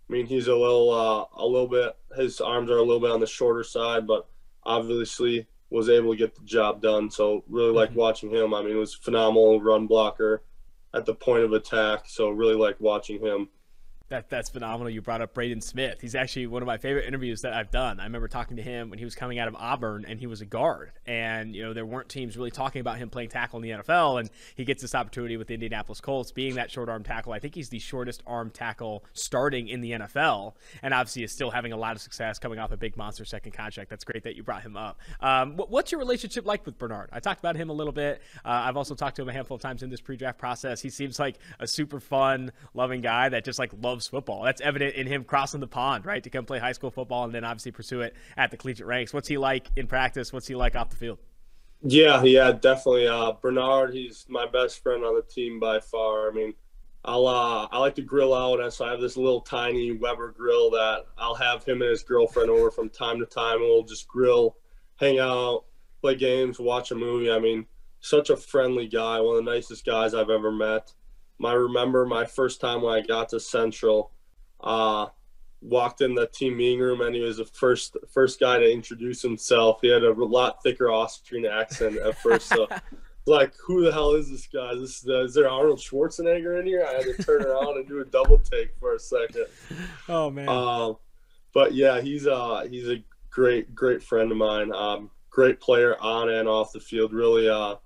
I 0.08 0.12
mean, 0.12 0.26
he's 0.26 0.48
a 0.48 0.54
little, 0.54 0.90
uh, 0.90 1.42
a 1.42 1.46
little 1.46 1.68
bit. 1.68 1.96
His 2.16 2.40
arms 2.40 2.70
are 2.70 2.76
a 2.76 2.82
little 2.82 3.00
bit 3.00 3.10
on 3.10 3.20
the 3.20 3.26
shorter 3.26 3.64
side, 3.64 4.06
but 4.06 4.28
obviously 4.64 5.46
was 5.70 5.88
able 5.88 6.12
to 6.12 6.18
get 6.18 6.34
the 6.34 6.44
job 6.44 6.80
done. 6.82 7.10
So 7.10 7.44
really 7.48 7.72
like 7.72 7.90
mm-hmm. 7.90 7.98
watching 7.98 8.30
him. 8.30 8.54
I 8.54 8.60
mean, 8.60 8.70
he 8.70 8.76
was 8.76 8.94
phenomenal 8.94 9.60
run 9.60 9.86
blocker 9.86 10.42
at 10.96 11.06
the 11.06 11.14
point 11.14 11.44
of 11.44 11.52
attack. 11.52 12.04
So 12.06 12.30
really 12.30 12.54
like 12.54 12.80
watching 12.80 13.20
him. 13.20 13.48
That 14.08 14.30
that's 14.30 14.48
phenomenal. 14.48 14.88
You 14.88 15.02
brought 15.02 15.20
up 15.20 15.34
Braden 15.34 15.60
Smith. 15.60 16.00
He's 16.00 16.14
actually 16.14 16.46
one 16.46 16.62
of 16.62 16.66
my 16.66 16.78
favorite 16.78 17.06
interviews 17.06 17.40
that 17.40 17.52
I've 17.52 17.72
done. 17.72 17.98
I 17.98 18.04
remember 18.04 18.28
talking 18.28 18.56
to 18.56 18.62
him 18.62 18.88
when 18.88 19.00
he 19.00 19.04
was 19.04 19.16
coming 19.16 19.40
out 19.40 19.48
of 19.48 19.56
Auburn 19.56 20.04
and 20.06 20.20
he 20.20 20.28
was 20.28 20.40
a 20.40 20.44
guard. 20.44 20.92
And 21.06 21.56
you 21.56 21.64
know 21.64 21.72
there 21.72 21.84
weren't 21.84 22.08
teams 22.08 22.36
really 22.36 22.52
talking 22.52 22.80
about 22.80 22.98
him 22.98 23.10
playing 23.10 23.30
tackle 23.30 23.60
in 23.60 23.62
the 23.64 23.82
NFL, 23.82 24.20
and 24.20 24.30
he 24.54 24.64
gets 24.64 24.80
this 24.80 24.94
opportunity 24.94 25.36
with 25.36 25.48
the 25.48 25.54
Indianapolis 25.54 26.00
Colts, 26.00 26.30
being 26.30 26.54
that 26.54 26.70
short 26.70 26.88
arm 26.88 27.02
tackle. 27.02 27.32
I 27.32 27.40
think 27.40 27.56
he's 27.56 27.68
the 27.68 27.80
shortest 27.80 28.22
arm 28.28 28.50
tackle 28.50 29.04
starting 29.12 29.66
in 29.66 29.80
the 29.80 29.92
NFL, 29.92 30.54
and 30.82 30.94
obviously 30.94 31.24
is 31.24 31.32
still 31.32 31.50
having 31.50 31.72
a 31.72 31.76
lot 31.76 31.96
of 31.96 32.00
success 32.00 32.38
coming 32.38 32.60
off 32.60 32.70
a 32.70 32.76
big 32.76 32.96
monster 32.96 33.24
second 33.24 33.52
contract. 33.52 33.90
That's 33.90 34.04
great 34.04 34.22
that 34.22 34.36
you 34.36 34.44
brought 34.44 34.62
him 34.62 34.76
up. 34.76 35.00
Um, 35.20 35.56
what's 35.56 35.90
your 35.90 35.98
relationship 35.98 36.46
like 36.46 36.64
with 36.64 36.78
Bernard? 36.78 37.10
I 37.12 37.18
talked 37.18 37.40
about 37.40 37.56
him 37.56 37.70
a 37.70 37.74
little 37.74 37.92
bit. 37.92 38.22
Uh, 38.44 38.50
I've 38.66 38.76
also 38.76 38.94
talked 38.94 39.16
to 39.16 39.22
him 39.22 39.28
a 39.28 39.32
handful 39.32 39.56
of 39.56 39.62
times 39.62 39.82
in 39.82 39.90
this 39.90 40.00
pre-draft 40.00 40.38
process. 40.38 40.80
He 40.80 40.90
seems 40.90 41.18
like 41.18 41.38
a 41.58 41.66
super 41.66 41.98
fun, 41.98 42.52
loving 42.72 43.00
guy 43.00 43.30
that 43.30 43.44
just 43.44 43.58
like 43.58 43.72
loves 43.80 43.95
football. 44.04 44.42
That's 44.42 44.60
evident 44.60 44.94
in 44.96 45.06
him 45.06 45.24
crossing 45.24 45.60
the 45.60 45.66
pond, 45.66 46.04
right, 46.04 46.22
to 46.22 46.30
come 46.30 46.44
play 46.44 46.58
high 46.58 46.72
school 46.72 46.90
football 46.90 47.24
and 47.24 47.34
then 47.34 47.44
obviously 47.44 47.72
pursue 47.72 48.00
it 48.02 48.14
at 48.36 48.50
the 48.50 48.56
collegiate 48.56 48.86
ranks. 48.86 49.14
What's 49.14 49.28
he 49.28 49.38
like 49.38 49.68
in 49.76 49.86
practice? 49.86 50.32
What's 50.32 50.46
he 50.46 50.54
like 50.54 50.76
off 50.76 50.90
the 50.90 50.96
field? 50.96 51.18
Yeah, 51.82 52.22
yeah, 52.22 52.52
definitely. 52.52 53.06
Uh, 53.06 53.32
Bernard, 53.32 53.94
he's 53.94 54.26
my 54.28 54.46
best 54.46 54.82
friend 54.82 55.04
on 55.04 55.14
the 55.14 55.22
team 55.22 55.60
by 55.60 55.80
far. 55.80 56.28
I 56.28 56.32
mean, 56.32 56.54
I'll 57.04 57.26
uh, 57.26 57.68
I 57.70 57.78
like 57.78 57.94
to 57.96 58.02
grill 58.02 58.34
out, 58.34 58.60
and 58.60 58.72
so 58.72 58.84
I 58.84 58.90
have 58.90 59.00
this 59.00 59.16
little 59.16 59.40
tiny 59.40 59.92
Weber 59.92 60.32
grill 60.32 60.70
that 60.70 61.04
I'll 61.16 61.36
have 61.36 61.64
him 61.64 61.80
and 61.82 61.90
his 61.90 62.02
girlfriend 62.02 62.50
over 62.50 62.70
from 62.70 62.88
time 62.88 63.20
to 63.20 63.26
time, 63.26 63.58
and 63.58 63.66
we'll 63.66 63.84
just 63.84 64.08
grill, 64.08 64.56
hang 64.96 65.20
out, 65.20 65.64
play 66.00 66.16
games, 66.16 66.58
watch 66.58 66.90
a 66.90 66.96
movie. 66.96 67.30
I 67.30 67.38
mean, 67.38 67.66
such 68.00 68.30
a 68.30 68.36
friendly 68.36 68.88
guy, 68.88 69.20
one 69.20 69.38
of 69.38 69.44
the 69.44 69.50
nicest 69.50 69.86
guys 69.86 70.14
I've 70.14 70.30
ever 70.30 70.50
met. 70.50 70.92
I 71.44 71.52
remember 71.52 72.06
my 72.06 72.24
first 72.24 72.60
time 72.60 72.82
when 72.82 72.94
I 72.94 73.06
got 73.06 73.28
to 73.30 73.40
Central 73.40 74.12
uh, 74.60 75.06
walked 75.60 76.00
in 76.00 76.14
the 76.14 76.26
team 76.28 76.56
meeting 76.56 76.80
room 76.80 77.00
and 77.00 77.14
he 77.14 77.20
was 77.20 77.38
the 77.38 77.44
first 77.44 77.96
first 78.08 78.40
guy 78.40 78.58
to 78.58 78.70
introduce 78.70 79.22
himself. 79.22 79.80
He 79.82 79.88
had 79.88 80.02
a 80.02 80.12
lot 80.12 80.62
thicker 80.62 80.90
Austrian 80.90 81.46
accent 81.46 81.96
at 81.98 82.18
first, 82.18 82.48
so 82.48 82.66
like, 83.26 83.54
who 83.64 83.84
the 83.84 83.92
hell 83.92 84.12
is 84.12 84.30
this 84.30 84.46
guy? 84.46 84.70
Is, 84.72 85.02
this, 85.02 85.08
uh, 85.08 85.24
is 85.24 85.34
there 85.34 85.48
Arnold 85.48 85.78
Schwarzenegger 85.78 86.60
in 86.60 86.66
here? 86.66 86.86
I 86.88 86.94
had 86.94 87.04
to 87.04 87.22
turn 87.22 87.42
around 87.42 87.76
and 87.76 87.88
do 87.88 88.00
a 88.00 88.04
double 88.04 88.38
take 88.38 88.74
for 88.78 88.94
a 88.94 88.98
second. 88.98 89.46
Oh 90.08 90.30
man. 90.30 90.48
Um, 90.48 90.96
but 91.52 91.74
yeah, 91.74 92.00
he's 92.00 92.26
uh 92.26 92.66
he's 92.70 92.88
a 92.88 93.02
great 93.30 93.74
great 93.74 94.02
friend 94.02 94.30
of 94.30 94.36
mine. 94.38 94.72
Um, 94.72 95.10
great 95.30 95.60
player 95.60 95.96
on 96.00 96.28
and 96.28 96.48
off 96.48 96.72
the 96.72 96.80
field. 96.80 97.12
Really 97.12 97.48
uh 97.48 97.76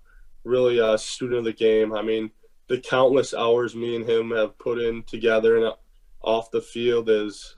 really 0.45 0.79
a 0.79 0.99
student 0.99 1.39
of 1.39 1.45
the 1.45 1.53
game. 1.53 1.95
I 1.95 2.03
mean, 2.03 2.31
the 2.71 2.79
countless 2.79 3.35
hours 3.35 3.75
me 3.75 3.97
and 3.97 4.09
him 4.09 4.31
have 4.31 4.57
put 4.57 4.79
in 4.79 5.03
together 5.03 5.57
and 5.57 5.67
uh, 5.67 5.75
off 6.23 6.53
the 6.53 6.61
field 6.61 7.11
is, 7.11 7.57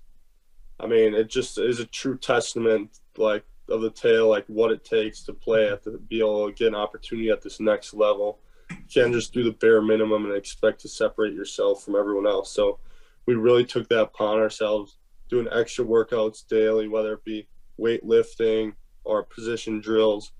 I 0.80 0.86
mean, 0.86 1.14
it 1.14 1.28
just 1.28 1.58
is 1.58 1.80
a 1.80 1.84
true 1.84 2.16
testament, 2.16 2.98
like 3.18 3.44
of 3.68 3.82
the 3.82 3.90
tale, 3.90 4.30
like 4.30 4.46
what 4.46 4.72
it 4.72 4.86
takes 4.86 5.22
to 5.24 5.34
play 5.34 5.68
at 5.68 5.84
the 5.84 5.98
be 5.98 6.20
able 6.20 6.48
to 6.48 6.54
get 6.54 6.68
an 6.68 6.74
opportunity 6.74 7.28
at 7.28 7.42
this 7.42 7.60
next 7.60 7.92
level. 7.92 8.38
You 8.70 8.76
can't 8.92 9.12
just 9.12 9.34
do 9.34 9.44
the 9.44 9.52
bare 9.52 9.82
minimum 9.82 10.24
and 10.24 10.34
expect 10.34 10.80
to 10.80 10.88
separate 10.88 11.34
yourself 11.34 11.84
from 11.84 11.94
everyone 11.94 12.26
else. 12.26 12.50
So 12.50 12.78
we 13.26 13.34
really 13.34 13.66
took 13.66 13.90
that 13.90 14.00
upon 14.00 14.38
ourselves, 14.38 14.96
doing 15.28 15.46
extra 15.52 15.84
workouts 15.84 16.48
daily, 16.48 16.88
whether 16.88 17.12
it 17.12 17.24
be 17.24 17.46
weightlifting 17.78 18.72
or 19.04 19.24
position 19.24 19.78
drills. 19.78 20.32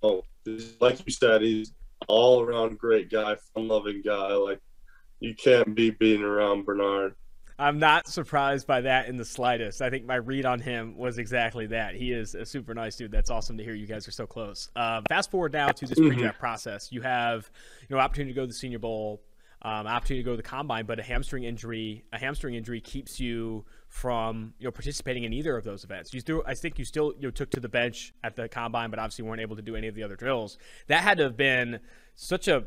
So, 0.00 0.24
like 0.80 1.04
you 1.04 1.12
said, 1.12 1.42
he's 1.42 1.72
all 2.12 2.42
around 2.42 2.78
great 2.78 3.10
guy, 3.10 3.36
fun 3.54 3.68
loving 3.68 4.02
guy. 4.04 4.34
Like 4.34 4.60
you 5.20 5.34
can't 5.34 5.74
be 5.74 5.90
beating 5.90 6.22
around 6.22 6.66
Bernard. 6.66 7.14
I'm 7.58 7.78
not 7.78 8.06
surprised 8.06 8.66
by 8.66 8.82
that 8.82 9.08
in 9.08 9.16
the 9.16 9.24
slightest. 9.24 9.80
I 9.80 9.88
think 9.88 10.04
my 10.04 10.16
read 10.16 10.44
on 10.44 10.60
him 10.60 10.96
was 10.96 11.18
exactly 11.18 11.66
that. 11.68 11.94
He 11.94 12.12
is 12.12 12.34
a 12.34 12.44
super 12.44 12.74
nice 12.74 12.96
dude. 12.96 13.12
That's 13.12 13.30
awesome 13.30 13.56
to 13.56 13.64
hear 13.64 13.74
you 13.74 13.86
guys 13.86 14.06
are 14.08 14.12
so 14.12 14.26
close. 14.26 14.68
Um, 14.74 15.04
fast 15.08 15.30
forward 15.30 15.52
now 15.52 15.68
to 15.68 15.86
this 15.86 15.98
mm-hmm. 15.98 16.08
pre-draft 16.08 16.38
process. 16.38 16.90
You 16.90 17.02
have, 17.02 17.50
you 17.88 17.94
know, 17.94 18.02
opportunity 18.02 18.32
to 18.32 18.36
go 18.36 18.42
to 18.42 18.48
the 18.48 18.52
Senior 18.52 18.78
Bowl, 18.80 19.22
um, 19.62 19.86
opportunity 19.86 20.22
to 20.22 20.24
go 20.24 20.32
to 20.32 20.36
the 20.36 20.42
combine, 20.42 20.86
but 20.86 20.98
a 20.98 21.02
hamstring 21.02 21.44
injury, 21.44 22.04
a 22.12 22.18
hamstring 22.18 22.54
injury 22.54 22.80
keeps 22.80 23.20
you 23.20 23.64
from 23.88 24.54
you 24.58 24.64
know 24.64 24.72
participating 24.72 25.24
in 25.24 25.32
either 25.32 25.56
of 25.56 25.62
those 25.62 25.84
events. 25.84 26.12
You 26.12 26.20
still, 26.20 26.42
I 26.46 26.54
think 26.54 26.78
you 26.78 26.84
still 26.84 27.12
you 27.16 27.28
know, 27.28 27.30
took 27.30 27.50
to 27.50 27.60
the 27.60 27.68
bench 27.68 28.12
at 28.24 28.34
the 28.34 28.48
combine, 28.48 28.90
but 28.90 28.98
obviously 28.98 29.24
weren't 29.24 29.40
able 29.40 29.56
to 29.56 29.62
do 29.62 29.76
any 29.76 29.86
of 29.86 29.94
the 29.94 30.02
other 30.02 30.16
drills. 30.16 30.58
That 30.88 31.02
had 31.02 31.18
to 31.18 31.24
have 31.24 31.36
been 31.36 31.78
such 32.14 32.48
a 32.48 32.66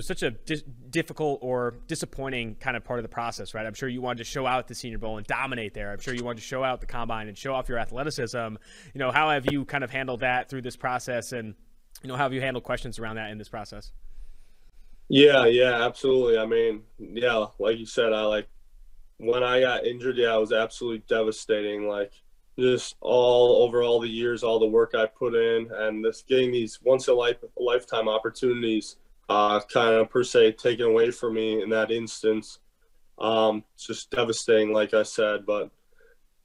such 0.00 0.22
a 0.22 0.30
di- 0.30 0.62
difficult 0.90 1.40
or 1.42 1.74
disappointing 1.86 2.54
kind 2.54 2.76
of 2.76 2.84
part 2.84 2.98
of 2.98 3.02
the 3.02 3.08
process, 3.08 3.54
right? 3.54 3.66
I'm 3.66 3.74
sure 3.74 3.88
you 3.88 4.00
wanted 4.00 4.18
to 4.18 4.24
show 4.24 4.46
out 4.46 4.68
the 4.68 4.74
Senior 4.74 4.98
Bowl 4.98 5.18
and 5.18 5.26
dominate 5.26 5.74
there. 5.74 5.92
I'm 5.92 6.00
sure 6.00 6.14
you 6.14 6.24
wanted 6.24 6.40
to 6.40 6.46
show 6.46 6.64
out 6.64 6.80
the 6.80 6.86
combine 6.86 7.28
and 7.28 7.36
show 7.36 7.54
off 7.54 7.68
your 7.68 7.78
athleticism. 7.78 8.38
You 8.38 8.58
know, 8.98 9.10
how 9.10 9.30
have 9.30 9.50
you 9.50 9.64
kind 9.64 9.84
of 9.84 9.90
handled 9.90 10.20
that 10.20 10.48
through 10.48 10.62
this 10.62 10.76
process, 10.76 11.32
and 11.32 11.54
you 12.02 12.08
know, 12.08 12.16
how 12.16 12.24
have 12.24 12.32
you 12.32 12.40
handled 12.40 12.64
questions 12.64 12.98
around 12.98 13.16
that 13.16 13.30
in 13.30 13.38
this 13.38 13.48
process? 13.48 13.92
Yeah, 15.08 15.46
yeah, 15.46 15.84
absolutely. 15.84 16.38
I 16.38 16.46
mean, 16.46 16.82
yeah, 16.98 17.46
like 17.58 17.78
you 17.78 17.86
said, 17.86 18.12
I 18.12 18.22
like 18.22 18.48
when 19.18 19.42
I 19.42 19.60
got 19.60 19.86
injured. 19.86 20.16
Yeah, 20.16 20.36
it 20.36 20.40
was 20.40 20.52
absolutely 20.52 21.04
devastating. 21.08 21.88
Like 21.88 22.12
just 22.58 22.96
all 23.00 23.62
over 23.62 23.82
all 23.82 24.00
the 24.00 24.08
years, 24.08 24.42
all 24.42 24.58
the 24.58 24.66
work 24.66 24.94
I 24.94 25.06
put 25.06 25.34
in, 25.34 25.70
and 25.72 26.04
this 26.04 26.22
getting 26.22 26.50
these 26.50 26.80
once 26.82 27.08
a 27.08 27.14
life 27.14 27.36
lifetime 27.56 28.08
opportunities, 28.08 28.96
uh, 29.28 29.60
kind 29.60 29.94
of 29.94 30.10
per 30.10 30.24
se 30.24 30.52
taken 30.52 30.86
away 30.86 31.10
from 31.10 31.34
me 31.34 31.62
in 31.62 31.70
that 31.70 31.90
instance. 31.90 32.58
Um, 33.18 33.64
it's 33.74 33.86
just 33.86 34.10
devastating, 34.10 34.72
like 34.72 34.94
I 34.94 35.04
said. 35.04 35.46
But 35.46 35.70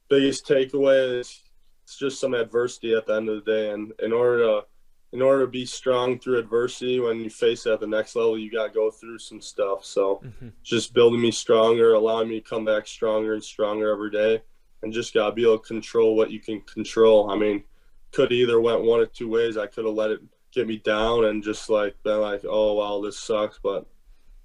biggest 0.10 0.48
takeaway 0.48 1.20
is 1.20 1.42
it's 1.84 1.98
just 1.98 2.20
some 2.20 2.34
adversity 2.34 2.94
at 2.94 3.08
the 3.08 3.16
end 3.16 3.30
of 3.30 3.44
the 3.44 3.52
day, 3.52 3.72
and 3.72 3.92
in 4.00 4.14
order 4.14 4.40
to 4.40 4.66
in 5.14 5.22
order 5.22 5.46
to 5.46 5.52
be 5.52 5.66
strong 5.66 6.18
through 6.18 6.40
adversity 6.40 7.00
when 7.00 7.20
you 7.20 7.30
face 7.30 7.68
it 7.68 7.72
at 7.72 7.80
the 7.80 7.86
next 7.88 8.16
level 8.16 8.36
you 8.36 8.52
got 8.52 8.68
to 8.68 8.74
go 8.74 8.90
through 8.90 9.20
some 9.20 9.40
stuff 9.40 9.86
so 9.86 10.20
mm-hmm. 10.26 10.48
just 10.64 10.92
building 10.92 11.22
me 11.22 11.30
stronger 11.30 11.94
allowing 11.94 12.28
me 12.28 12.42
to 12.42 12.50
come 12.50 12.66
back 12.66 12.88
stronger 12.88 13.36
and 13.36 13.44
stronger 13.44 13.92
every 13.92 14.10
day 14.10 14.42
and 14.84 14.94
just 14.94 15.14
got 15.14 15.28
to 15.28 15.32
be 15.32 15.44
able 15.44 15.58
to 15.58 15.68
control 15.68 16.16
what 16.16 16.32
you 16.32 16.40
can 16.40 16.62
control. 16.62 17.32
I 17.32 17.38
mean 17.38 17.64
could 18.12 18.32
either 18.32 18.62
went 18.62 18.84
one 18.84 19.00
or 19.00 19.08
two 19.08 19.28
ways. 19.28 19.58
I 19.58 19.66
could 19.66 19.86
have 19.86 19.96
let 19.96 20.12
it 20.12 20.20
get 20.54 20.68
me 20.68 20.78
down 20.78 21.26
and 21.26 21.44
just 21.44 21.70
like 21.70 21.96
been 22.04 22.22
like 22.22 22.42
oh 22.48 22.74
wow 22.74 23.02
this 23.02 23.20
sucks 23.20 23.60
but 23.62 23.88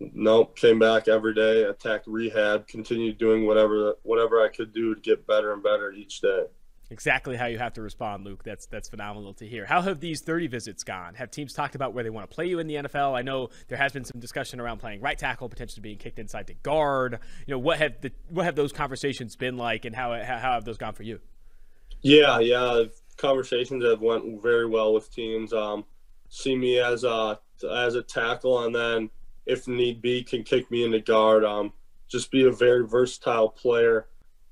nope 0.01 0.56
came 0.56 0.78
back 0.78 1.06
every 1.06 1.35
day 1.35 1.65
attacked 1.65 2.06
rehab 2.06 2.66
continued 2.66 3.19
doing 3.19 3.47
whatever 3.47 3.94
whatever 4.05 4.43
i 4.43 4.48
could 4.48 4.73
do 4.73 4.94
to 4.94 5.01
get 5.02 5.27
better 5.27 5.52
and 5.52 5.62
better 5.62 5.93
each 5.93 6.20
day 6.20 6.44
Exactly 6.90 7.36
how 7.36 7.44
you 7.47 7.59
have 7.59 7.74
to 7.74 7.82
respond, 7.82 8.24
Luke. 8.24 8.43
That's 8.44 8.66
that's 8.66 8.89
phenomenal 8.89 9.35
to 9.35 9.47
hear. 9.47 9.66
How 9.66 9.82
have 9.82 10.01
these 10.01 10.23
30 10.23 10.47
visits 10.47 10.85
gone? 10.85 11.15
Have 11.15 11.31
teams 11.31 11.52
talked 11.52 11.74
about 11.74 11.93
where 11.93 12.02
they 12.02 12.09
want 12.09 12.31
to 12.31 12.35
play 12.35 12.47
you 12.47 12.60
in 12.60 12.66
the 12.66 12.77
NFL? 12.77 13.15
I 13.16 13.20
know 13.20 13.51
there 13.69 13.77
has 13.77 13.93
been 13.93 14.05
some 14.05 14.20
discussion 14.20 14.59
around 14.59 14.78
playing 14.78 15.02
right 15.02 15.19
tackle, 15.19 15.51
potentially 15.51 15.82
being 15.82 15.98
kicked 15.98 16.19
inside 16.19 16.47
to 16.47 16.55
guard. 16.55 17.19
You 17.47 17.55
know, 17.55 17.59
what 17.59 17.78
have 17.78 18.01
the 18.01 18.10
what 18.31 18.47
have 18.47 18.56
those 18.56 18.73
conversations 18.73 19.36
been 19.36 19.59
like, 19.59 19.85
and 19.85 19.94
how 19.94 20.12
how 20.15 20.55
have 20.55 20.65
those 20.65 20.78
gone 20.78 20.94
for 20.94 21.02
you? 21.02 21.20
Yeah, 22.01 22.39
yeah, 22.39 22.85
conversations 23.19 23.85
have 23.85 24.01
went 24.01 24.43
very 24.43 24.66
well 24.66 24.94
with 24.94 25.12
teams. 25.12 25.52
Um, 25.52 25.85
see 26.31 26.56
me 26.56 26.78
as 26.78 27.05
a 27.05 27.39
as 27.70 27.97
a 27.97 28.02
tackle, 28.02 28.65
and 28.65 28.74
then 28.74 29.10
if 29.44 29.69
need 29.69 30.01
be, 30.01 30.23
can 30.23 30.43
kick 30.43 30.70
me 30.70 30.85
into 30.85 31.01
guard. 31.01 31.44
Um, 31.44 31.74
just 32.09 32.31
be 32.31 32.47
a 32.47 32.51
very 32.51 32.86
versatile 32.86 33.51
player 33.51 34.06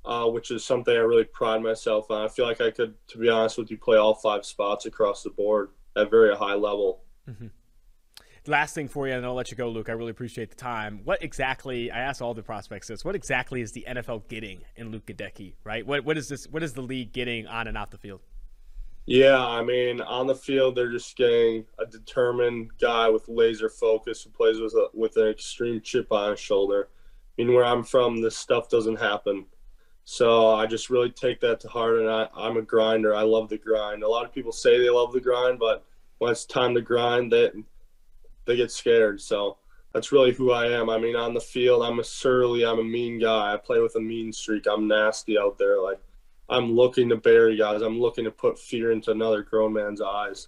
uh, 0.07 0.27
which 0.27 0.51
is 0.51 0.65
something 0.65 0.95
I 0.95 1.01
really 1.01 1.25
pride 1.25 1.63
myself 1.63 2.11
on. 2.11 2.25
I 2.25 2.29
feel 2.29 2.47
like 2.47 2.61
I 2.61 2.71
could, 2.71 2.95
to 3.09 3.19
be 3.19 3.29
honest 3.29 3.59
with 3.59 3.71
you, 3.71 3.77
play 3.77 3.97
all 3.97 4.15
five 4.15 4.47
spots 4.47 4.87
across 4.87 5.23
the 5.23 5.31
board 5.31 5.71
at 5.97 6.11
very 6.11 6.35
high 6.35 6.55
level. 6.55 7.03
Mm-hmm. 7.29 7.49
Last 8.49 8.77
thing 8.77 8.87
for 8.87 9.09
you, 9.09 9.15
and 9.15 9.27
I'll 9.27 9.35
let 9.35 9.51
you 9.51 9.57
go, 9.57 9.69
Luke. 9.69 9.89
I 9.89 9.93
really 9.93 10.13
appreciate 10.13 10.51
the 10.51 10.57
time. 10.57 11.01
What 11.03 11.21
exactly? 11.21 11.91
I 11.91 11.99
asked 11.99 12.23
all 12.23 12.33
the 12.33 12.45
prospects 12.45 12.87
this. 12.87 13.05
What 13.05 13.17
exactly 13.17 13.61
is 13.61 13.73
the 13.73 13.85
NFL 13.89 14.29
getting 14.29 14.61
in 14.77 14.91
Luke 14.93 15.05
Goedeke? 15.05 15.55
Right? 15.65 15.85
What 15.85 16.05
what 16.05 16.17
is 16.17 16.29
this? 16.29 16.47
What 16.47 16.63
is 16.63 16.73
the 16.73 16.83
league 16.83 17.13
getting 17.13 17.49
on 17.49 17.67
and 17.67 17.77
off 17.77 17.91
the 17.91 17.99
field? 17.99 18.21
Yeah, 19.07 19.45
I 19.45 19.65
mean, 19.65 20.01
on 20.01 20.29
the 20.29 20.35
field, 20.35 20.77
they're 20.77 20.91
just 20.93 21.17
getting 21.17 21.65
a 21.79 21.87
determined 21.87 22.71
guy 22.81 23.09
with 23.09 23.29
laser 23.29 23.69
focus 23.69 24.23
who 24.23 24.31
plays 24.31 24.61
with 24.61 24.75
a, 24.75 24.89
with 24.95 25.17
an 25.17 25.29
extreme 25.29 25.81
chip 25.81 26.13
on 26.13 26.31
his 26.31 26.41
shoulder. 26.41 26.89
I 27.39 27.43
mean, 27.43 27.53
where 27.53 27.65
I'm 27.65 27.85
from, 27.85 28.21
this 28.21 28.37
stuff 28.37 28.69
doesn't 28.69 29.01
happen. 29.01 29.47
So 30.09 30.55
I 30.55 30.67
just 30.67 30.89
really 30.89 31.11
take 31.11 31.41
that 31.41 31.59
to 31.61 31.69
heart, 31.69 31.99
and 31.99 32.09
I, 32.09 32.29
I'm 32.33 32.57
a 32.57 32.63
grinder. 32.63 33.13
I 33.13 33.23
love 33.23 33.49
the 33.49 33.59
grind. 33.59 34.05
A 34.05 34.09
lot 34.09 34.25
of 34.25 34.33
people 34.33 34.53
say 34.53 34.79
they 34.79 34.89
love 34.89 35.13
the 35.13 35.21
grind, 35.21 35.59
but 35.59 35.85
when 36.19 36.31
it's 36.31 36.45
time 36.45 36.77
to 36.77 36.81
grind, 36.81 37.33
they 37.33 37.51
they 38.45 38.55
get 38.55 38.71
scared. 38.71 39.21
So 39.21 39.57
that's 39.93 40.13
really 40.13 40.33
who 40.33 40.53
I 40.53 40.67
am. 40.67 40.89
I 40.89 40.99
mean, 40.99 41.17
on 41.17 41.35
the 41.35 41.41
field, 41.41 41.83
I'm 41.83 41.99
a 41.99 42.05
surly, 42.05 42.65
I'm 42.65 42.79
a 42.79 42.85
mean 42.85 43.19
guy. 43.19 43.53
I 43.53 43.57
play 43.57 43.81
with 43.81 43.97
a 43.97 44.01
mean 44.01 44.33
streak. 44.33 44.67
I'm 44.71 44.87
nasty 44.87 45.37
out 45.37 45.59
there. 45.59 45.83
Like 45.83 45.99
I'm 46.49 46.71
looking 46.71 47.09
to 47.09 47.17
bury 47.17 47.57
guys. 47.57 47.83
I'm 47.83 47.99
looking 47.99 48.25
to 48.27 48.31
put 48.31 48.61
fear 48.61 48.93
into 48.93 49.11
another 49.11 49.43
grown 49.43 49.73
man's 49.73 50.01
eyes. 50.01 50.47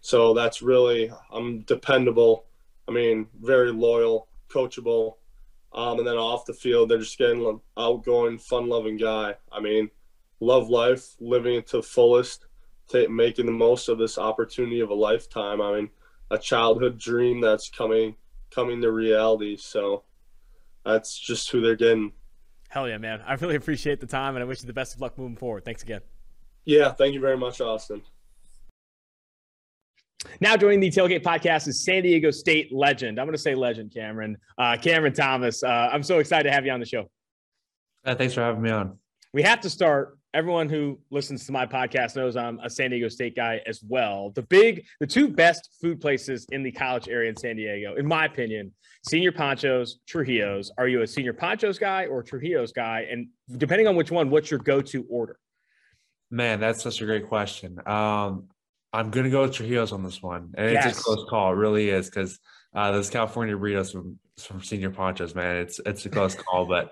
So 0.00 0.34
that's 0.34 0.60
really 0.60 1.12
I'm 1.30 1.60
dependable. 1.60 2.46
I 2.88 2.90
mean, 2.90 3.28
very 3.40 3.70
loyal, 3.70 4.26
coachable, 4.48 5.14
um, 5.72 5.98
and 5.98 6.06
then 6.06 6.16
off 6.16 6.46
the 6.46 6.54
field, 6.54 6.88
they're 6.88 6.98
just 6.98 7.18
getting 7.18 7.44
an 7.44 7.60
outgoing, 7.76 8.38
fun-loving 8.38 8.96
guy. 8.96 9.34
I 9.52 9.60
mean, 9.60 9.90
love 10.40 10.68
life, 10.68 11.14
living 11.20 11.56
it 11.56 11.66
to 11.68 11.78
the 11.78 11.82
fullest, 11.82 12.46
t- 12.88 13.06
making 13.06 13.46
the 13.46 13.52
most 13.52 13.88
of 13.88 13.98
this 13.98 14.18
opportunity 14.18 14.80
of 14.80 14.90
a 14.90 14.94
lifetime. 14.94 15.60
I 15.60 15.76
mean, 15.76 15.90
a 16.30 16.38
childhood 16.38 16.98
dream 16.98 17.40
that's 17.40 17.68
coming 17.68 18.16
coming 18.50 18.80
to 18.80 18.90
reality. 18.90 19.56
So 19.56 20.04
that's 20.84 21.18
just 21.18 21.50
who 21.50 21.60
they're 21.60 21.76
getting. 21.76 22.12
Hell 22.68 22.88
yeah, 22.88 22.98
man! 22.98 23.22
I 23.26 23.34
really 23.34 23.56
appreciate 23.56 24.00
the 24.00 24.06
time, 24.06 24.36
and 24.36 24.42
I 24.42 24.46
wish 24.46 24.60
you 24.60 24.66
the 24.66 24.74
best 24.74 24.94
of 24.94 25.00
luck 25.00 25.16
moving 25.16 25.36
forward. 25.36 25.64
Thanks 25.64 25.82
again. 25.82 26.02
Yeah, 26.64 26.92
thank 26.92 27.14
you 27.14 27.20
very 27.20 27.38
much, 27.38 27.62
Austin. 27.62 28.02
Now 30.40 30.56
joining 30.56 30.80
the 30.80 30.90
Tailgate 30.90 31.22
podcast 31.22 31.68
is 31.68 31.84
San 31.84 32.02
Diego 32.02 32.30
State 32.30 32.72
legend. 32.72 33.20
I'm 33.20 33.26
going 33.26 33.36
to 33.36 33.42
say 33.42 33.54
legend, 33.54 33.92
Cameron. 33.94 34.36
Uh, 34.56 34.76
Cameron 34.80 35.12
Thomas. 35.12 35.62
Uh, 35.62 35.90
I'm 35.92 36.02
so 36.02 36.18
excited 36.18 36.48
to 36.48 36.52
have 36.52 36.66
you 36.66 36.72
on 36.72 36.80
the 36.80 36.86
show. 36.86 37.08
Uh, 38.04 38.14
thanks 38.14 38.34
for 38.34 38.40
having 38.40 38.62
me 38.62 38.70
on. 38.70 38.98
We 39.32 39.42
have 39.42 39.60
to 39.60 39.70
start. 39.70 40.16
Everyone 40.34 40.68
who 40.68 41.00
listens 41.10 41.46
to 41.46 41.52
my 41.52 41.66
podcast 41.66 42.14
knows 42.14 42.36
I'm 42.36 42.60
a 42.60 42.68
San 42.68 42.90
Diego 42.90 43.08
State 43.08 43.34
guy 43.34 43.60
as 43.66 43.82
well. 43.82 44.30
The 44.34 44.42
big, 44.42 44.84
the 45.00 45.06
two 45.06 45.28
best 45.28 45.70
food 45.80 46.00
places 46.00 46.46
in 46.50 46.62
the 46.62 46.70
college 46.70 47.08
area 47.08 47.30
in 47.30 47.36
San 47.36 47.56
Diego, 47.56 47.94
in 47.96 48.06
my 48.06 48.26
opinion, 48.26 48.72
Señor 49.08 49.34
Panchos, 49.34 49.92
Trujillo's. 50.06 50.70
Are 50.76 50.86
you 50.86 51.00
a 51.00 51.04
Señor 51.04 51.32
Panchos 51.32 51.80
guy 51.80 52.06
or 52.06 52.22
Trujillo's 52.22 52.72
guy? 52.72 53.06
And 53.10 53.28
depending 53.56 53.86
on 53.86 53.96
which 53.96 54.10
one, 54.10 54.28
what's 54.28 54.50
your 54.50 54.60
go-to 54.60 55.06
order? 55.08 55.38
Man, 56.30 56.60
that's 56.60 56.82
such 56.82 57.00
a 57.00 57.06
great 57.06 57.26
question. 57.26 57.80
Um, 57.86 58.48
I'm 58.98 59.10
gonna 59.10 59.30
go 59.30 59.42
with 59.42 59.52
Trujillo's 59.52 59.92
on 59.92 60.02
this 60.02 60.20
one, 60.20 60.52
and 60.56 60.72
yes. 60.72 60.86
it's 60.86 60.98
a 60.98 61.02
close 61.02 61.24
call. 61.30 61.52
It 61.52 61.56
really 61.56 61.88
is 61.88 62.10
because 62.10 62.40
uh, 62.74 62.90
those 62.90 63.08
California 63.08 63.54
burritos 63.54 63.92
from 63.92 64.18
from 64.36 64.60
Señor 64.60 64.92
Panchos, 64.92 65.36
man, 65.36 65.58
it's 65.58 65.78
it's 65.86 66.04
a 66.04 66.08
close 66.08 66.34
call. 66.34 66.66
But 66.66 66.90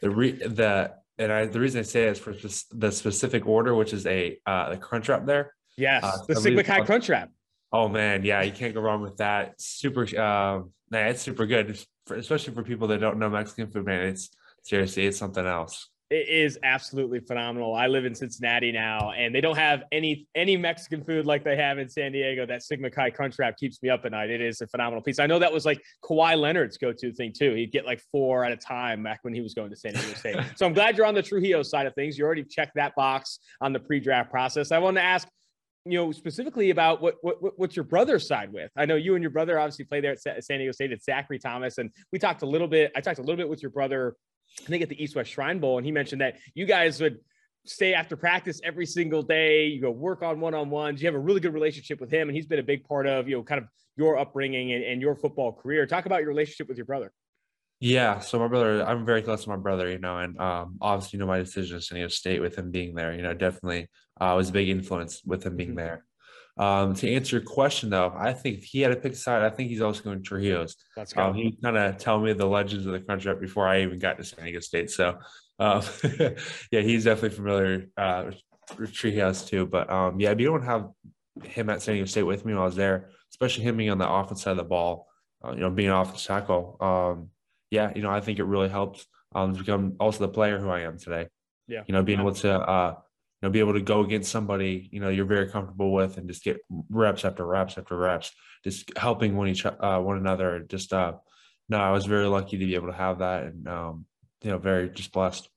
the 0.00 0.08
re, 0.08 0.30
the 0.30 0.94
and 1.18 1.32
I 1.32 1.46
the 1.46 1.58
reason 1.58 1.80
I 1.80 1.82
say 1.82 2.04
it 2.04 2.10
is 2.10 2.18
for 2.20 2.32
the 2.32 2.92
specific 2.92 3.44
order, 3.48 3.74
which 3.74 3.92
is 3.92 4.06
a 4.06 4.38
uh, 4.46 4.70
the 4.70 4.76
crunch 4.76 5.08
wrap 5.08 5.26
there. 5.26 5.52
Yes, 5.76 6.04
uh, 6.04 6.18
the 6.28 6.36
Sigma 6.36 6.62
Chi 6.62 6.80
crunch 6.82 7.08
wrap. 7.08 7.30
Oh 7.72 7.88
man, 7.88 8.24
yeah, 8.24 8.42
you 8.42 8.52
can't 8.52 8.72
go 8.72 8.80
wrong 8.80 9.02
with 9.02 9.16
that. 9.16 9.60
Super, 9.60 10.02
uh, 10.16 10.62
man, 10.90 11.08
it's 11.08 11.22
super 11.22 11.44
good, 11.44 11.76
especially 12.08 12.54
for 12.54 12.62
people 12.62 12.86
that 12.88 13.00
don't 13.00 13.18
know 13.18 13.30
Mexican 13.30 13.68
food. 13.68 13.84
Man, 13.84 14.06
it's 14.06 14.30
seriously, 14.62 15.06
it's 15.06 15.18
something 15.18 15.44
else. 15.44 15.88
It 16.10 16.26
is 16.26 16.58
absolutely 16.62 17.20
phenomenal. 17.20 17.74
I 17.74 17.86
live 17.86 18.06
in 18.06 18.14
Cincinnati 18.14 18.72
now, 18.72 19.12
and 19.12 19.34
they 19.34 19.42
don't 19.42 19.58
have 19.58 19.82
any 19.92 20.26
any 20.34 20.56
Mexican 20.56 21.04
food 21.04 21.26
like 21.26 21.44
they 21.44 21.54
have 21.56 21.76
in 21.78 21.86
San 21.86 22.12
Diego. 22.12 22.46
That 22.46 22.62
Sigma 22.62 22.90
Chi 22.90 23.10
Crunch 23.10 23.38
Wrap 23.38 23.58
keeps 23.58 23.82
me 23.82 23.90
up 23.90 24.06
at 24.06 24.12
night. 24.12 24.30
It 24.30 24.40
is 24.40 24.62
a 24.62 24.66
phenomenal 24.68 25.02
piece. 25.02 25.18
I 25.18 25.26
know 25.26 25.38
that 25.38 25.52
was 25.52 25.66
like 25.66 25.82
Kawhi 26.02 26.40
Leonard's 26.40 26.78
go-to 26.78 27.12
thing 27.12 27.34
too. 27.38 27.52
He'd 27.52 27.72
get 27.72 27.84
like 27.84 28.00
four 28.10 28.42
at 28.42 28.52
a 28.52 28.56
time 28.56 29.02
back 29.02 29.18
when 29.20 29.34
he 29.34 29.42
was 29.42 29.52
going 29.52 29.68
to 29.68 29.76
San 29.76 29.92
Diego 29.92 30.14
State. 30.14 30.36
so 30.56 30.64
I'm 30.64 30.72
glad 30.72 30.96
you're 30.96 31.04
on 31.04 31.14
the 31.14 31.22
Trujillo 31.22 31.62
side 31.62 31.86
of 31.86 31.94
things. 31.94 32.16
You 32.16 32.24
already 32.24 32.44
checked 32.44 32.76
that 32.76 32.94
box 32.94 33.40
on 33.60 33.74
the 33.74 33.80
pre-draft 33.80 34.30
process. 34.30 34.72
I 34.72 34.78
want 34.78 34.96
to 34.96 35.02
ask, 35.02 35.28
you 35.84 35.98
know, 35.98 36.10
specifically 36.10 36.70
about 36.70 37.02
what, 37.02 37.16
what 37.20 37.58
what's 37.58 37.76
your 37.76 37.84
brother's 37.84 38.26
side 38.26 38.50
with. 38.50 38.70
I 38.78 38.86
know 38.86 38.96
you 38.96 39.14
and 39.14 39.22
your 39.22 39.30
brother 39.30 39.58
obviously 39.58 39.84
play 39.84 40.00
there 40.00 40.12
at 40.12 40.44
San 40.44 40.58
Diego 40.58 40.72
State. 40.72 40.90
It's 40.90 41.04
Zachary 41.04 41.38
Thomas, 41.38 41.76
and 41.76 41.90
we 42.14 42.18
talked 42.18 42.40
a 42.40 42.46
little 42.46 42.68
bit. 42.68 42.92
I 42.96 43.02
talked 43.02 43.18
a 43.18 43.22
little 43.22 43.36
bit 43.36 43.48
with 43.50 43.60
your 43.60 43.72
brother 43.72 44.14
I 44.60 44.64
think 44.64 44.82
at 44.82 44.88
the 44.88 45.02
East 45.02 45.16
West 45.16 45.30
Shrine 45.30 45.60
Bowl, 45.60 45.78
and 45.78 45.86
he 45.86 45.92
mentioned 45.92 46.20
that 46.20 46.36
you 46.54 46.66
guys 46.66 47.00
would 47.00 47.18
stay 47.64 47.94
after 47.94 48.16
practice 48.16 48.60
every 48.64 48.86
single 48.86 49.22
day. 49.22 49.66
You 49.66 49.80
go 49.80 49.90
work 49.90 50.22
on 50.22 50.40
one 50.40 50.54
on 50.54 50.70
ones. 50.70 51.00
You 51.00 51.08
have 51.08 51.14
a 51.14 51.20
really 51.20 51.40
good 51.40 51.54
relationship 51.54 52.00
with 52.00 52.10
him, 52.10 52.28
and 52.28 52.36
he's 52.36 52.46
been 52.46 52.58
a 52.58 52.64
big 52.64 52.84
part 52.84 53.06
of 53.06 53.28
you 53.28 53.36
know 53.36 53.42
kind 53.42 53.60
of 53.60 53.68
your 53.96 54.18
upbringing 54.18 54.72
and, 54.72 54.84
and 54.84 55.00
your 55.00 55.16
football 55.16 55.52
career. 55.52 55.86
Talk 55.86 56.06
about 56.06 56.20
your 56.20 56.28
relationship 56.28 56.68
with 56.68 56.76
your 56.76 56.86
brother. 56.86 57.12
Yeah, 57.80 58.18
so 58.18 58.40
my 58.40 58.48
brother, 58.48 58.84
I'm 58.84 59.06
very 59.06 59.22
close 59.22 59.44
to 59.44 59.50
my 59.50 59.56
brother, 59.56 59.88
you 59.88 59.98
know, 59.98 60.18
and 60.18 60.36
um, 60.40 60.78
obviously, 60.80 61.16
you 61.16 61.20
know, 61.20 61.28
my 61.28 61.38
decision 61.38 61.78
to 61.78 61.82
San 61.82 61.96
Diego 61.96 62.08
State 62.08 62.40
with 62.40 62.58
him 62.58 62.72
being 62.72 62.92
there, 62.92 63.14
you 63.14 63.22
know, 63.22 63.34
definitely 63.34 63.88
uh, 64.20 64.34
was 64.36 64.48
a 64.48 64.52
big 64.52 64.68
influence 64.68 65.22
with 65.24 65.44
him 65.44 65.56
being 65.56 65.70
mm-hmm. 65.70 65.78
there. 65.78 66.04
Um, 66.58 66.94
to 66.94 67.08
answer 67.08 67.36
your 67.36 67.44
question, 67.44 67.90
though, 67.90 68.12
I 68.16 68.32
think 68.32 68.58
if 68.58 68.64
he 68.64 68.80
had 68.80 68.88
to 68.88 68.96
pick 68.96 69.12
a 69.12 69.16
side. 69.16 69.42
I 69.42 69.50
think 69.50 69.70
he's 69.70 69.80
also 69.80 70.02
going 70.02 70.18
to 70.18 70.24
Trujillo's. 70.24 70.76
That's 70.96 71.12
good. 71.12 71.22
Um, 71.22 71.34
he 71.34 71.56
kind 71.62 71.76
of 71.76 71.98
tell 71.98 72.18
me 72.18 72.32
the 72.32 72.46
legends 72.46 72.84
of 72.84 72.92
the 72.92 73.00
country 73.00 73.32
before 73.36 73.68
I 73.68 73.82
even 73.82 73.98
got 73.98 74.18
to 74.18 74.24
San 74.24 74.44
Diego 74.44 74.58
State. 74.58 74.90
So, 74.90 75.18
um, 75.60 75.82
yeah, 76.72 76.80
he's 76.80 77.04
definitely 77.04 77.36
familiar 77.36 77.86
uh, 77.96 78.32
with 78.76 78.92
Trujillo's 78.92 79.44
too. 79.44 79.66
But 79.66 79.88
um, 79.88 80.18
yeah, 80.18 80.32
if 80.32 80.40
you 80.40 80.46
don't 80.46 80.64
have 80.64 80.88
him 81.44 81.70
at 81.70 81.80
San 81.80 81.94
Diego 81.94 82.06
State 82.06 82.24
with 82.24 82.44
me 82.44 82.54
while 82.54 82.62
I 82.62 82.66
was 82.66 82.76
there, 82.76 83.10
especially 83.30 83.62
him 83.62 83.76
being 83.76 83.90
on 83.90 83.98
the 83.98 84.10
offense 84.10 84.42
side 84.42 84.52
of 84.52 84.56
the 84.56 84.64
ball, 84.64 85.06
uh, 85.44 85.52
you 85.52 85.60
know, 85.60 85.70
being 85.70 85.90
an 85.90 85.94
offensive 85.94 86.26
tackle, 86.26 86.76
um, 86.80 87.30
yeah, 87.70 87.92
you 87.94 88.02
know, 88.02 88.10
I 88.10 88.20
think 88.20 88.40
it 88.40 88.44
really 88.44 88.68
helped 88.68 89.06
um, 89.32 89.52
to 89.52 89.60
become 89.60 89.94
also 90.00 90.26
the 90.26 90.32
player 90.32 90.58
who 90.58 90.70
I 90.70 90.80
am 90.80 90.98
today. 90.98 91.28
Yeah, 91.68 91.82
you 91.86 91.92
know, 91.92 92.02
being 92.02 92.18
able 92.18 92.34
to 92.34 92.52
uh, 92.52 92.94
know, 93.42 93.50
be 93.50 93.60
able 93.60 93.74
to 93.74 93.80
go 93.80 94.00
against 94.04 94.30
somebody, 94.30 94.88
you 94.92 95.00
know, 95.00 95.08
you're 95.08 95.24
very 95.24 95.48
comfortable 95.48 95.92
with 95.92 96.16
and 96.16 96.28
just 96.28 96.42
get 96.42 96.58
reps 96.90 97.24
after 97.24 97.46
reps 97.46 97.78
after 97.78 97.96
reps, 97.96 98.32
just 98.64 98.96
helping 98.96 99.36
one 99.36 99.48
each, 99.48 99.64
uh, 99.64 100.00
one 100.00 100.16
another. 100.16 100.60
Just, 100.60 100.92
uh, 100.92 101.14
no, 101.68 101.78
I 101.78 101.92
was 101.92 102.06
very 102.06 102.26
lucky 102.26 102.58
to 102.58 102.66
be 102.66 102.74
able 102.74 102.88
to 102.88 102.96
have 102.96 103.18
that 103.18 103.44
and, 103.44 103.68
um, 103.68 104.06
you 104.42 104.50
know, 104.50 104.58
very 104.58 104.90
just 104.90 105.12
blessed. 105.12 105.48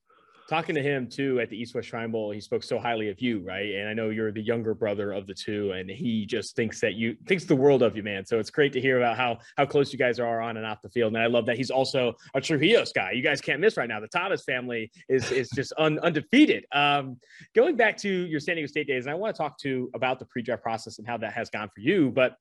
Talking 0.48 0.74
to 0.74 0.82
him 0.82 1.08
too 1.08 1.40
at 1.40 1.50
the 1.50 1.56
East 1.56 1.74
West 1.74 1.88
Shrine 1.88 2.10
Bowl, 2.10 2.30
he 2.30 2.40
spoke 2.40 2.62
so 2.62 2.78
highly 2.78 3.08
of 3.08 3.20
you, 3.20 3.40
right? 3.40 3.74
And 3.74 3.88
I 3.88 3.94
know 3.94 4.10
you're 4.10 4.32
the 4.32 4.42
younger 4.42 4.74
brother 4.74 5.12
of 5.12 5.26
the 5.26 5.34
two, 5.34 5.72
and 5.72 5.88
he 5.88 6.26
just 6.26 6.56
thinks 6.56 6.80
that 6.80 6.94
you 6.94 7.16
thinks 7.26 7.44
the 7.44 7.56
world 7.56 7.82
of 7.82 7.96
you, 7.96 8.02
man. 8.02 8.24
So 8.26 8.38
it's 8.38 8.50
great 8.50 8.72
to 8.74 8.80
hear 8.80 8.98
about 8.98 9.16
how 9.16 9.38
how 9.56 9.66
close 9.66 9.92
you 9.92 9.98
guys 9.98 10.18
are 10.18 10.40
on 10.40 10.56
and 10.56 10.66
off 10.66 10.82
the 10.82 10.90
field. 10.90 11.14
And 11.14 11.22
I 11.22 11.26
love 11.26 11.46
that 11.46 11.56
he's 11.56 11.70
also 11.70 12.14
a 12.34 12.40
Trujillos 12.40 12.92
guy. 12.92 13.12
You 13.12 13.22
guys 13.22 13.40
can't 13.40 13.60
miss 13.60 13.76
right 13.76 13.88
now. 13.88 14.00
The 14.00 14.08
Thomas 14.08 14.44
family 14.44 14.90
is 15.08 15.30
is 15.32 15.50
just 15.50 15.72
un, 15.78 15.98
undefeated. 16.00 16.66
Um, 16.72 17.18
going 17.54 17.76
back 17.76 17.96
to 17.98 18.08
your 18.08 18.40
San 18.40 18.56
Diego 18.56 18.66
State 18.66 18.86
days, 18.86 19.06
and 19.06 19.12
I 19.12 19.14
want 19.14 19.34
to 19.34 19.42
talk 19.42 19.58
to 19.60 19.90
about 19.94 20.18
the 20.18 20.26
pre-draft 20.26 20.62
process 20.62 20.98
and 20.98 21.06
how 21.06 21.16
that 21.18 21.32
has 21.32 21.50
gone 21.50 21.68
for 21.74 21.80
you, 21.80 22.10
but 22.10 22.36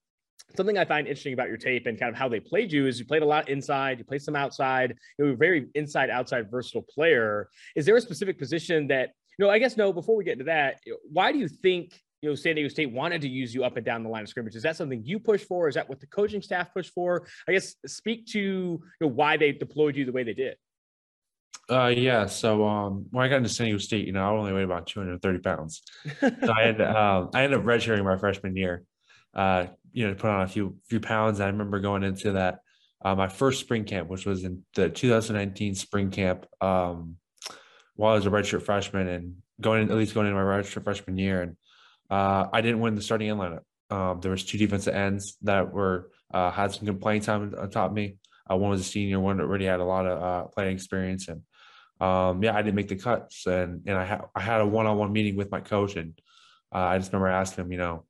something 0.56 0.78
I 0.78 0.86
find 0.86 1.08
interesting 1.08 1.34
about 1.34 1.48
your 1.48 1.58
tape 1.58 1.88
and 1.88 2.00
kind 2.00 2.10
of 2.10 2.18
how 2.18 2.28
they 2.28 2.40
played 2.40 2.72
you 2.72 2.88
is 2.88 3.00
you 3.00 3.06
played 3.06 3.22
a 3.22 3.26
lot 3.26 3.50
inside, 3.50 4.00
you 4.00 4.06
played 4.06 4.22
some 4.22 4.36
outside. 4.36 4.96
You 5.18 5.26
were 5.26 5.32
a 5.32 5.36
very 5.36 5.68
inside 5.76 6.10
outside 6.10 6.50
versatile 6.52 6.84
player. 6.84 7.50
Is 7.76 7.86
there 7.86 7.96
a 7.96 8.02
specific 8.02 8.38
position 8.38 8.88
that 8.88 9.12
you 9.38 9.46
know? 9.46 9.52
I 9.52 9.60
guess 9.60 9.78
no. 9.78 9.94
Before 9.94 10.16
we 10.16 10.24
get 10.24 10.34
into 10.34 10.46
that, 10.46 10.82
why 11.12 11.32
do 11.32 11.40
you 11.40 11.48
think 11.48 12.00
you 12.22 12.30
know 12.30 12.36
San 12.36 12.56
Diego 12.56 12.70
State 12.70 12.92
wanted 12.92 13.22
to 13.22 13.30
use 13.30 13.54
you 13.54 13.64
up 13.64 13.78
and 13.78 13.86
down 13.86 14.04
the 14.04 14.10
line 14.10 14.24
of 14.24 14.30
scrimmage? 14.30 14.56
Is 14.56 14.64
that 14.64 14.76
something 14.76 15.02
you 15.04 15.20
push 15.20 15.44
for? 15.44 15.68
Is 15.68 15.76
that 15.76 15.88
what 15.88 16.00
the 16.00 16.08
coaching 16.08 16.42
staff 16.42 16.74
pushed 16.74 16.94
for? 16.94 17.28
I 17.48 17.54
guess 17.54 17.76
speak 17.86 18.28
to 18.28 18.40
you 18.40 18.82
know, 19.00 19.08
why 19.08 19.38
they 19.38 19.52
deployed 19.52 19.96
you 19.96 20.06
the 20.06 20.12
way 20.12 20.24
they 20.24 20.34
did. 20.34 20.58
Uh, 21.70 21.88
yeah. 21.88 22.26
So 22.26 22.68
um, 22.68 23.06
when 23.12 23.26
I 23.26 23.30
got 23.30 23.38
into 23.38 23.50
San 23.50 23.68
Diego 23.68 23.78
State, 23.78 24.06
you 24.06 24.12
know, 24.12 24.22
I 24.22 24.30
only 24.38 24.52
weighed 24.52 24.64
about 24.64 24.88
230 24.88 25.40
pounds. 25.40 25.84
so 26.20 26.54
I 26.54 26.64
had 26.64 26.82
um, 26.82 27.30
I 27.34 27.44
ended 27.44 27.60
up 27.60 27.66
redshirting 27.66 28.04
my 28.04 28.18
freshman 28.18 28.58
year. 28.58 28.84
Uh, 29.34 29.68
you 29.94 30.08
know, 30.08 30.14
put 30.14 30.30
on 30.30 30.42
a 30.42 30.48
few 30.48 30.78
few 30.88 31.00
pounds. 31.00 31.40
I 31.40 31.48
remember 31.48 31.80
going 31.80 32.04
into 32.04 32.34
that 32.34 32.60
uh, 33.04 33.16
my 33.16 33.28
first 33.28 33.60
spring 33.60 33.84
camp, 33.84 34.10
which 34.10 34.26
was 34.26 34.44
in 34.44 34.64
the 34.76 34.90
2019 34.90 35.76
spring 35.76 36.12
camp, 36.12 36.46
um, 36.62 37.18
while 37.96 38.14
I 38.14 38.16
was 38.16 38.26
a 38.26 38.30
redshirt 38.30 38.64
freshman 38.64 39.08
and 39.08 39.36
going 39.60 39.84
in, 39.84 39.92
at 39.92 39.98
least 39.98 40.14
going 40.14 40.28
into 40.28 40.40
my 40.40 40.46
redshirt 40.46 40.84
freshman 40.84 41.18
year, 41.18 41.42
and 41.42 41.58
uh, 42.10 42.48
I 42.52 42.62
didn't 42.62 42.80
win 42.80 42.96
the 42.96 43.02
starting 43.02 43.30
end 43.30 43.40
lineup. 43.40 43.64
Um, 43.90 44.22
there 44.22 44.32
was 44.32 44.46
two 44.46 44.58
defensive 44.58 44.94
ends 44.94 45.38
that 45.42 45.72
were 45.72 46.12
uh, 46.34 46.52
had 46.52 46.74
some 46.74 46.86
good 46.86 47.02
playing 47.02 47.22
time 47.22 47.54
on 47.58 47.70
top 47.70 47.90
of 47.90 47.96
me. 47.96 48.16
Uh, 48.50 48.56
one 48.56 48.72
was 48.72 48.82
a 48.82 48.86
senior, 48.86 49.20
one 49.20 49.42
already 49.42 49.66
had 49.66 49.80
a 49.80 49.86
lot 49.86 50.06
of 50.06 50.22
uh, 50.22 50.48
playing 50.50 50.76
experience, 50.76 51.28
and 51.28 51.42
um, 52.00 52.42
yeah, 52.44 52.56
I 52.56 52.62
didn't 52.62 52.76
make 52.76 52.88
the 52.88 52.96
cuts. 52.96 53.46
And 53.48 53.82
and 53.88 53.98
I 53.98 54.06
had 54.06 54.22
I 54.36 54.42
had 54.42 54.62
a 54.62 54.66
one 54.66 54.86
on 54.86 54.98
one 54.98 55.12
meeting 55.12 55.36
with 55.36 55.52
my 55.52 55.60
coach, 55.60 55.96
and 55.96 56.20
uh, 56.74 56.80
I 56.80 56.98
just 56.98 57.12
remember 57.12 57.30
asking 57.30 57.66
him, 57.66 57.72
you 57.72 57.78
know, 57.78 58.06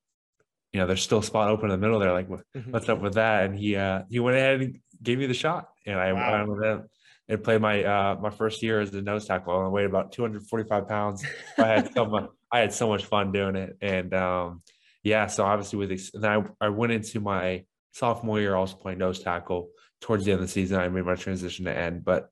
you 0.74 0.80
know, 0.80 0.88
there's 0.88 1.02
still 1.02 1.20
a 1.20 1.24
spot 1.24 1.50
open 1.50 1.66
in 1.66 1.72
the 1.72 1.78
middle 1.78 2.00
there. 2.00 2.14
Like, 2.14 2.30
mm-hmm. 2.30 2.72
what's 2.72 2.88
up 2.88 3.02
with 3.02 3.16
that? 3.16 3.46
And 3.46 3.58
he 3.58 3.76
uh, 3.76 4.04
he 4.10 4.20
went 4.20 4.38
ahead 4.38 4.62
and 4.62 4.80
gave 5.04 5.18
me 5.18 5.26
the 5.26 5.34
shot, 5.34 5.70
and 5.86 6.00
I 6.00 6.14
wow. 6.14 6.38
went 6.38 6.50
with 6.50 6.64
him 6.64 6.90
and 7.28 7.44
played 7.44 7.62
my 7.62 7.84
uh, 7.84 8.18
my 8.22 8.30
first 8.30 8.64
year 8.64 8.80
as 8.80 8.94
a 8.94 9.02
nose 9.02 9.26
tackle. 9.26 9.58
I 9.58 9.68
weighed 9.68 9.86
about 9.86 10.12
245 10.12 10.88
pounds. 10.88 11.26
I 11.58 11.68
had 11.68 11.94
so 11.94 12.06
much 12.06 12.30
I 12.52 12.60
had 12.60 12.74
so 12.74 12.88
much 12.88 13.06
fun 13.06 13.32
doing 13.32 13.56
it, 13.56 13.78
and 13.82 14.14
um, 14.14 14.62
yeah. 15.04 15.28
So 15.28 15.46
obviously 15.46 15.80
with 15.80 15.90
this, 15.90 16.14
and 16.14 16.26
I 16.26 16.44
I 16.60 16.70
went 16.70 16.94
into 16.94 17.20
my 17.20 17.66
sophomore 17.94 18.40
year 18.40 18.56
also 18.56 18.76
playing 18.76 19.00
nose 19.00 19.20
tackle. 19.20 19.70
Towards 20.00 20.26
the 20.26 20.32
end 20.32 20.42
of 20.42 20.48
the 20.48 20.52
season, 20.52 20.80
I 20.80 20.90
made 20.90 21.06
my 21.06 21.14
transition 21.14 21.66
to 21.66 21.78
end, 21.78 22.04
but 22.04 22.30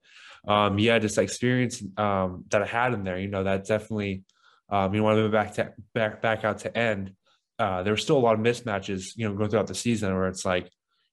um, 0.48 0.80
yeah, 0.80 0.98
just 0.98 1.20
experience 1.20 1.84
um, 1.98 2.45
that 2.49 2.64
I 2.64 2.66
had 2.66 2.94
in 2.94 3.03
there. 3.03 3.20
You 3.20 3.28
know, 3.28 3.44
that 3.44 3.66
definitely. 3.66 4.24
Um, 4.72 4.94
you 4.94 4.99
know, 4.99 5.07
when 5.07 5.18
I 5.18 5.22
went 5.22 5.32
back 5.32 5.53
to 5.56 5.74
back 5.94 6.22
back 6.22 6.44
out 6.44 6.60
to 6.60 6.78
end, 6.78 7.14
uh, 7.60 7.84
there 7.84 7.94
were 7.94 7.98
still 7.98 8.18
a 8.18 8.19
lot 8.19 8.36
of 8.36 8.40
mismatches, 8.40 9.11
you 9.15 9.27
know, 9.27 9.36
going 9.36 9.49
throughout 9.49 9.68
the 9.68 9.76
season 9.76 10.15
where 10.15 10.27
it's 10.27 10.45
like, 10.45 10.65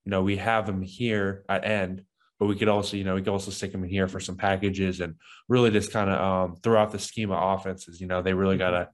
you 0.05 0.10
know, 0.10 0.23
we 0.23 0.36
have 0.36 0.64
them 0.64 0.81
here 0.81 1.44
at 1.48 1.64
end, 1.64 2.05
but 2.39 2.47
we 2.47 2.55
could 2.55 2.68
also, 2.68 2.97
you 2.97 3.02
know, 3.02 3.16
we 3.16 3.20
could 3.20 3.32
also 3.32 3.51
stick 3.51 3.73
them 3.73 3.82
in 3.82 3.90
here 3.90 4.06
for 4.06 4.20
some 4.20 4.36
packages 4.36 5.01
and 5.01 5.16
really 5.48 5.73
just 5.73 5.93
kind 5.93 6.09
of 6.09 6.20
um, 6.20 6.56
throw 6.62 6.81
out 6.81 6.93
the 6.93 6.98
scheme 6.98 7.32
of 7.32 7.59
offenses. 7.59 8.01
You 8.01 8.06
know, 8.06 8.23
they 8.23 8.32
really 8.32 8.56
got 8.56 8.89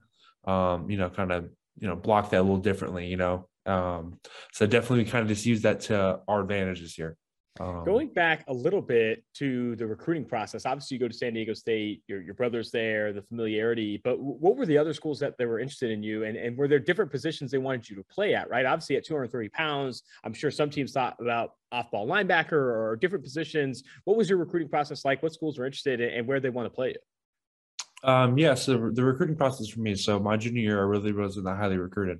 to, 0.45 0.51
um, 0.51 0.91
you 0.91 0.97
know, 0.97 1.11
kind 1.11 1.31
of, 1.31 1.51
you 1.79 1.87
know, 1.89 1.97
block 1.97 2.31
that 2.31 2.41
a 2.41 2.43
little 2.43 2.57
differently, 2.57 3.07
you 3.07 3.19
know. 3.19 3.49
Um, 3.67 4.19
so 4.53 4.67
definitely 4.67 5.05
we 5.05 5.11
kind 5.11 5.23
of 5.23 5.29
just 5.29 5.47
use 5.47 5.63
that 5.63 5.81
to 5.83 6.21
our 6.27 6.41
advantage 6.41 6.81
this 6.81 6.99
year. 6.99 7.17
Um, 7.61 7.85
Going 7.85 8.09
back 8.09 8.45
a 8.49 8.53
little 8.53 8.81
bit 8.81 9.25
to 9.35 9.77
the 9.77 9.87
recruiting 9.87 10.25
process, 10.25 10.65
obviously 10.65 10.95
you 10.95 11.01
go 11.01 11.09
to 11.09 11.15
San 11.15 11.35
Diego 11.35 11.53
State, 11.53 12.03
your, 12.07 12.23
your 12.23 12.33
brother's 12.33 12.71
there, 12.71 13.13
the 13.13 13.21
familiarity, 13.21 14.01
but 14.03 14.19
what 14.19 14.57
were 14.57 14.65
the 14.65 14.79
other 14.79 14.95
schools 14.95 15.19
that 15.21 15.37
they 15.37 15.45
were 15.45 15.61
interested 15.61 15.91
in 15.91 16.03
you? 16.03 16.25
And, 16.25 16.37
and 16.37 16.57
were 16.57 16.67
there 16.67 16.79
different 16.79 17.11
positions 17.11 17.51
they 17.51 17.59
wanted 17.59 17.91
you 17.91 17.97
to 17.97 18.05
play 18.05 18.35
at, 18.35 18.49
right? 18.49 18.65
Obviously 18.65 18.97
at 18.97 19.05
230 19.05 19.51
pounds, 19.51 20.03
I'm 20.25 20.33
sure 20.33 20.51
some 20.51 20.71
teams 20.71 20.93
thought 20.93 21.17
about 21.21 21.53
off 21.71 21.91
ball 21.91 22.07
linebacker 22.07 22.53
or 22.53 22.97
different 22.97 23.23
positions. 23.23 23.83
What 24.05 24.17
was 24.17 24.31
your 24.31 24.39
recruiting 24.39 24.71
process 24.71 25.05
like? 25.05 25.23
What 25.23 25.35
schools 25.35 25.59
were 25.59 25.67
interested 25.67 26.01
in 26.01 26.09
and 26.09 26.27
where 26.27 26.41
they 26.41 26.51
want 26.51 26.67
to 26.67 26.75
play 26.75 26.89
you? 26.95 28.11
Um, 28.11 28.39
yeah, 28.39 28.55
so 28.55 28.91
the 28.93 29.05
recruiting 29.05 29.37
process 29.37 29.69
for 29.69 29.81
me, 29.81 29.95
so 29.95 30.19
my 30.19 30.37
junior 30.37 30.63
year, 30.63 30.79
I 30.81 30.85
really 30.85 31.13
wasn't 31.13 31.45
that 31.45 31.57
highly 31.57 31.77
recruited. 31.77 32.19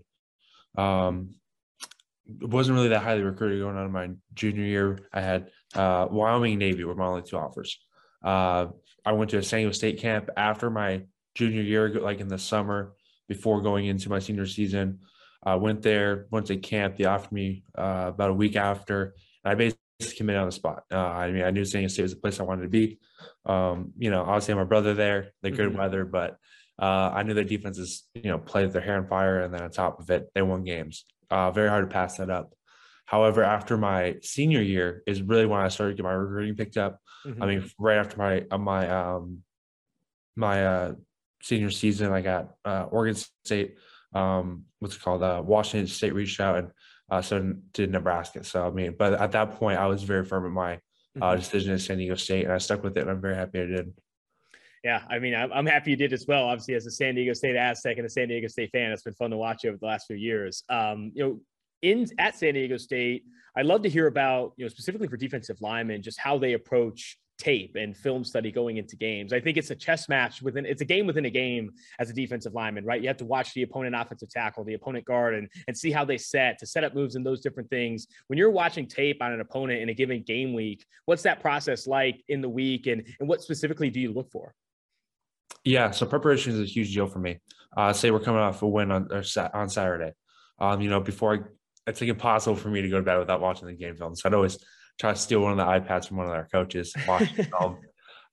Um, 0.77 1.35
wasn't 2.27 2.77
really 2.77 2.89
that 2.89 3.03
highly 3.03 3.23
recruited 3.23 3.61
going 3.61 3.77
on 3.77 3.87
in 3.87 3.93
my 3.93 4.11
junior 4.35 4.65
year. 4.65 4.99
I 5.13 5.21
had 5.21 5.51
uh, 5.75 6.07
Wyoming 6.11 6.59
Navy 6.59 6.85
were 6.85 6.95
my 6.95 7.07
only 7.07 7.23
two 7.23 7.37
offers. 7.37 7.79
Uh, 8.23 8.67
I 9.05 9.13
went 9.13 9.31
to 9.31 9.39
a 9.39 9.43
San 9.43 9.61
Diego 9.61 9.73
State 9.73 9.99
camp 9.99 10.31
after 10.37 10.71
my 10.71 11.03
junior 11.35 11.63
year, 11.63 11.89
like 12.01 12.21
in 12.21 12.29
the 12.29 12.39
summer 12.39 12.95
before 13.29 13.63
going 13.63 13.87
into 13.87 14.09
my 14.09 14.19
senior 14.19 14.47
season. 14.47 15.01
I 15.45 15.57
went 15.57 15.83
there, 15.83 16.27
went 16.31 16.47
to 16.47 16.57
camp. 16.57 16.97
They 16.97 17.05
offered 17.05 17.33
me 17.33 17.65
uh, 17.77 18.07
about 18.09 18.31
a 18.31 18.35
week 18.35 18.55
after, 18.55 19.15
and 19.45 19.53
I 19.53 19.55
basically 19.55 20.17
committed 20.17 20.41
on 20.41 20.47
the 20.47 20.53
spot. 20.53 20.85
Uh, 20.93 20.99
I 20.99 21.33
mean, 21.33 21.43
I 21.43 21.51
knew 21.51 21.65
San 21.65 21.81
Diego 21.81 21.93
State 21.93 22.03
was 22.03 22.15
the 22.15 22.21
place 22.21 22.39
I 22.39 22.45
wanted 22.45 22.63
to 22.63 22.69
be. 22.69 22.99
Um, 23.45 23.93
you 23.99 24.11
know, 24.11 24.23
obviously, 24.23 24.55
my 24.55 24.65
brother 24.65 24.95
there, 24.95 25.33
the 25.43 25.51
good 25.51 25.71
mm-hmm. 25.71 25.79
weather, 25.79 26.05
but 26.05 26.37
uh, 26.81 27.11
I 27.13 27.23
knew 27.23 27.35
their 27.35 27.45
defenses, 27.45 28.05
you 28.15 28.31
know, 28.31 28.39
played 28.39 28.73
their 28.73 28.83
hair 28.83 28.99
on 28.99 29.09
fire, 29.09 29.41
and 29.41 29.53
then 29.53 29.63
on 29.63 29.71
top 29.71 29.99
of 30.01 30.11
it, 30.11 30.29
they 30.35 30.43
won 30.43 30.63
games. 30.63 31.05
Uh, 31.33 31.51
very 31.51 31.69
hard 31.69 31.89
to 31.89 31.93
pass 31.93 32.19
that 32.19 32.29
up. 32.29 32.53
However, 33.07 33.43
after 33.43 33.79
my 33.79 34.17
senior 34.23 34.61
year 34.61 35.03
is 35.07 35.23
really 35.23 35.47
when 35.47 35.61
I 35.61 35.69
started 35.69 35.93
to 35.93 35.97
get 35.97 36.05
my 36.05 36.13
recruiting 36.13 36.57
picked 36.57 36.77
up. 36.77 36.99
Mm-hmm. 37.27 37.43
I 37.43 37.47
mean, 37.47 37.71
right 37.79 37.97
after 37.97 38.19
my 38.19 38.45
uh, 38.51 38.59
my 38.59 38.89
um 38.89 39.39
my 40.37 40.67
uh 40.67 40.93
senior 41.43 41.71
season, 41.71 42.13
I 42.13 42.21
got 42.21 42.55
uh, 42.65 42.85
Oregon 42.91 43.17
State, 43.45 43.77
um, 44.15 44.65
what's 44.79 44.97
it 44.97 45.03
called? 45.03 45.23
Uh, 45.23 45.43
Washington 45.45 45.89
State 45.89 46.15
reached 46.15 46.41
out 46.41 46.59
and 46.59 46.71
uh, 47.11 47.23
so 47.23 47.55
did 47.73 47.91
Nebraska. 47.91 48.45
So 48.45 48.67
I 48.67 48.71
mean, 48.71 48.95
but 48.99 49.15
at 49.15 49.33
that 49.33 49.53
point, 49.53 49.79
I 49.79 49.87
was 49.87 50.03
very 50.03 50.25
firm 50.25 50.47
in 50.47 50.53
my 50.53 50.75
uh, 50.75 50.79
mm-hmm. 51.19 51.39
decision 51.39 51.75
at 51.75 51.81
San 51.81 51.99
Diego 51.99 52.15
State, 52.15 52.45
and 52.45 52.53
I 52.53 52.59
stuck 52.59 52.83
with 52.83 52.97
it, 52.97 53.01
and 53.03 53.11
I'm 53.11 53.21
very 53.21 53.37
happy 53.37 53.61
I 53.61 53.67
did. 53.67 53.93
Yeah, 54.85 55.03
I 55.09 55.21
mean, 55.21 55.35
I'm, 55.35 55.67
happy 55.67 55.93
you 55.93 55.97
did 55.97 56.13
as 56.13 56.27
well. 56.27 56.45
Obviously, 56.45 56.75
as 56.75 56.87
a 56.87 56.91
San 56.91 57.15
Diego 57.15 57.35
State 57.35 57.55
Aztec 57.55 57.99
and 57.99 58.07
a 58.07 58.11
San 58.11 58.27
Diego 58.29 58.49
State 58.49 58.71
fan, 58.73 58.91
it's 58.91 59.03
been 59.03 59.15
fun 59.15 59.31
to 59.31 59.37
watch 59.37 59.65
over 59.65 59.77
the 59.77 59.87
last 59.87 60.09
few 60.09 60.17
years. 60.17 60.65
Um, 60.69 61.13
you 61.15 61.23
know, 61.23 61.41
in 61.83 62.07
at 62.19 62.37
San 62.37 62.55
Diego 62.55 62.77
State, 62.77 63.25
I'd 63.57 63.67
love 63.67 63.83
to 63.83 63.89
hear 63.89 64.09
about, 64.09 64.55
you 64.57 64.65
know, 64.65 64.69
specifically 64.69 65.07
for 65.07 65.17
defensive 65.17 65.61
linemen, 65.61 66.03
just 66.03 66.19
how 66.19 66.37
they 66.37 66.55
approach 66.55 67.17
tape 67.39 67.77
and 67.77 67.97
film 67.97 68.25
study 68.25 68.51
going 68.51 68.77
into 68.77 68.97
games. 68.97 69.33
I 69.33 69.41
think 69.41 69.57
it's 69.57 69.71
a 69.71 69.75
chess 69.75 70.09
match 70.09 70.43
within 70.43 70.65
it's 70.67 70.83
a 70.83 70.85
game 70.85 71.07
within 71.07 71.27
a 71.27 71.31
game 71.31 71.71
as 71.99 72.11
a 72.11 72.13
defensive 72.13 72.55
lineman, 72.55 72.85
right? 72.85 73.01
You 73.01 73.09
have 73.09 73.17
to 73.19 73.25
watch 73.25 73.55
the 73.55 73.63
opponent 73.63 73.95
offensive 73.97 74.31
tackle, 74.31 74.65
the 74.65 74.75
opponent 74.75 75.05
guard, 75.05 75.35
and, 75.35 75.49
and 75.67 75.77
see 75.77 75.91
how 75.91 76.05
they 76.05 76.19
set 76.19 76.59
to 76.59 76.67
set 76.67 76.85
up 76.85 76.95
moves 76.95 77.15
and 77.15 77.25
those 77.25 77.41
different 77.41 77.71
things. 77.71 78.07
When 78.27 78.39
you're 78.39 78.51
watching 78.51 78.87
tape 78.87 79.23
on 79.23 79.33
an 79.33 79.41
opponent 79.41 79.81
in 79.81 79.89
a 79.89 79.95
given 79.95 80.23
game 80.23 80.55
week, 80.55 80.85
what's 81.07 81.23
that 81.23 81.41
process 81.41 81.87
like 81.87 82.23
in 82.29 82.41
the 82.41 82.49
week 82.49 82.87
and, 82.87 83.05
and 83.21 83.29
what 83.29 83.43
specifically 83.43 83.91
do 83.91 84.01
you 84.01 84.13
look 84.13 84.31
for? 84.31 84.55
Yeah, 85.65 85.91
so 85.93 86.07
preparation 86.07 86.53
is 86.53 86.61
a 86.61 86.65
huge 86.65 86.93
deal 86.95 87.07
for 87.07 87.19
me. 87.19 87.39
Uh, 87.77 87.93
say 87.93 88.11
we're 88.11 88.21
coming 88.21 88.41
off 88.41 88.63
a 88.63 88.69
win 88.69 88.91
on 88.91 89.09
on 89.55 89.69
Saturday. 89.69 90.13
Um, 90.59 90.81
you 90.81 90.91
know, 90.91 91.01
before 91.01 91.35
I, 91.35 91.39
it's 91.87 92.01
like 92.01 92.11
impossible 92.11 92.57
for 92.57 92.69
me 92.69 92.83
to 92.83 92.89
go 92.89 92.99
to 92.99 93.03
bed 93.03 93.19
without 93.19 93.41
watching 93.41 93.69
the 93.69 93.75
game 93.75 93.97
film. 93.97 94.15
So 94.15 94.29
I'd 94.29 94.35
always 94.35 94.59
try 95.01 95.13
to 95.13 95.19
steal 95.19 95.41
one 95.41 95.53
of 95.53 95.59
the 95.59 95.65
iPads 95.65 96.09
from 96.09 96.19
one 96.19 96.27
of 96.27 96.33
our 96.33 96.49
coaches, 96.49 96.95
watch 97.07 97.35
the 97.37 97.45
film. 97.59 97.79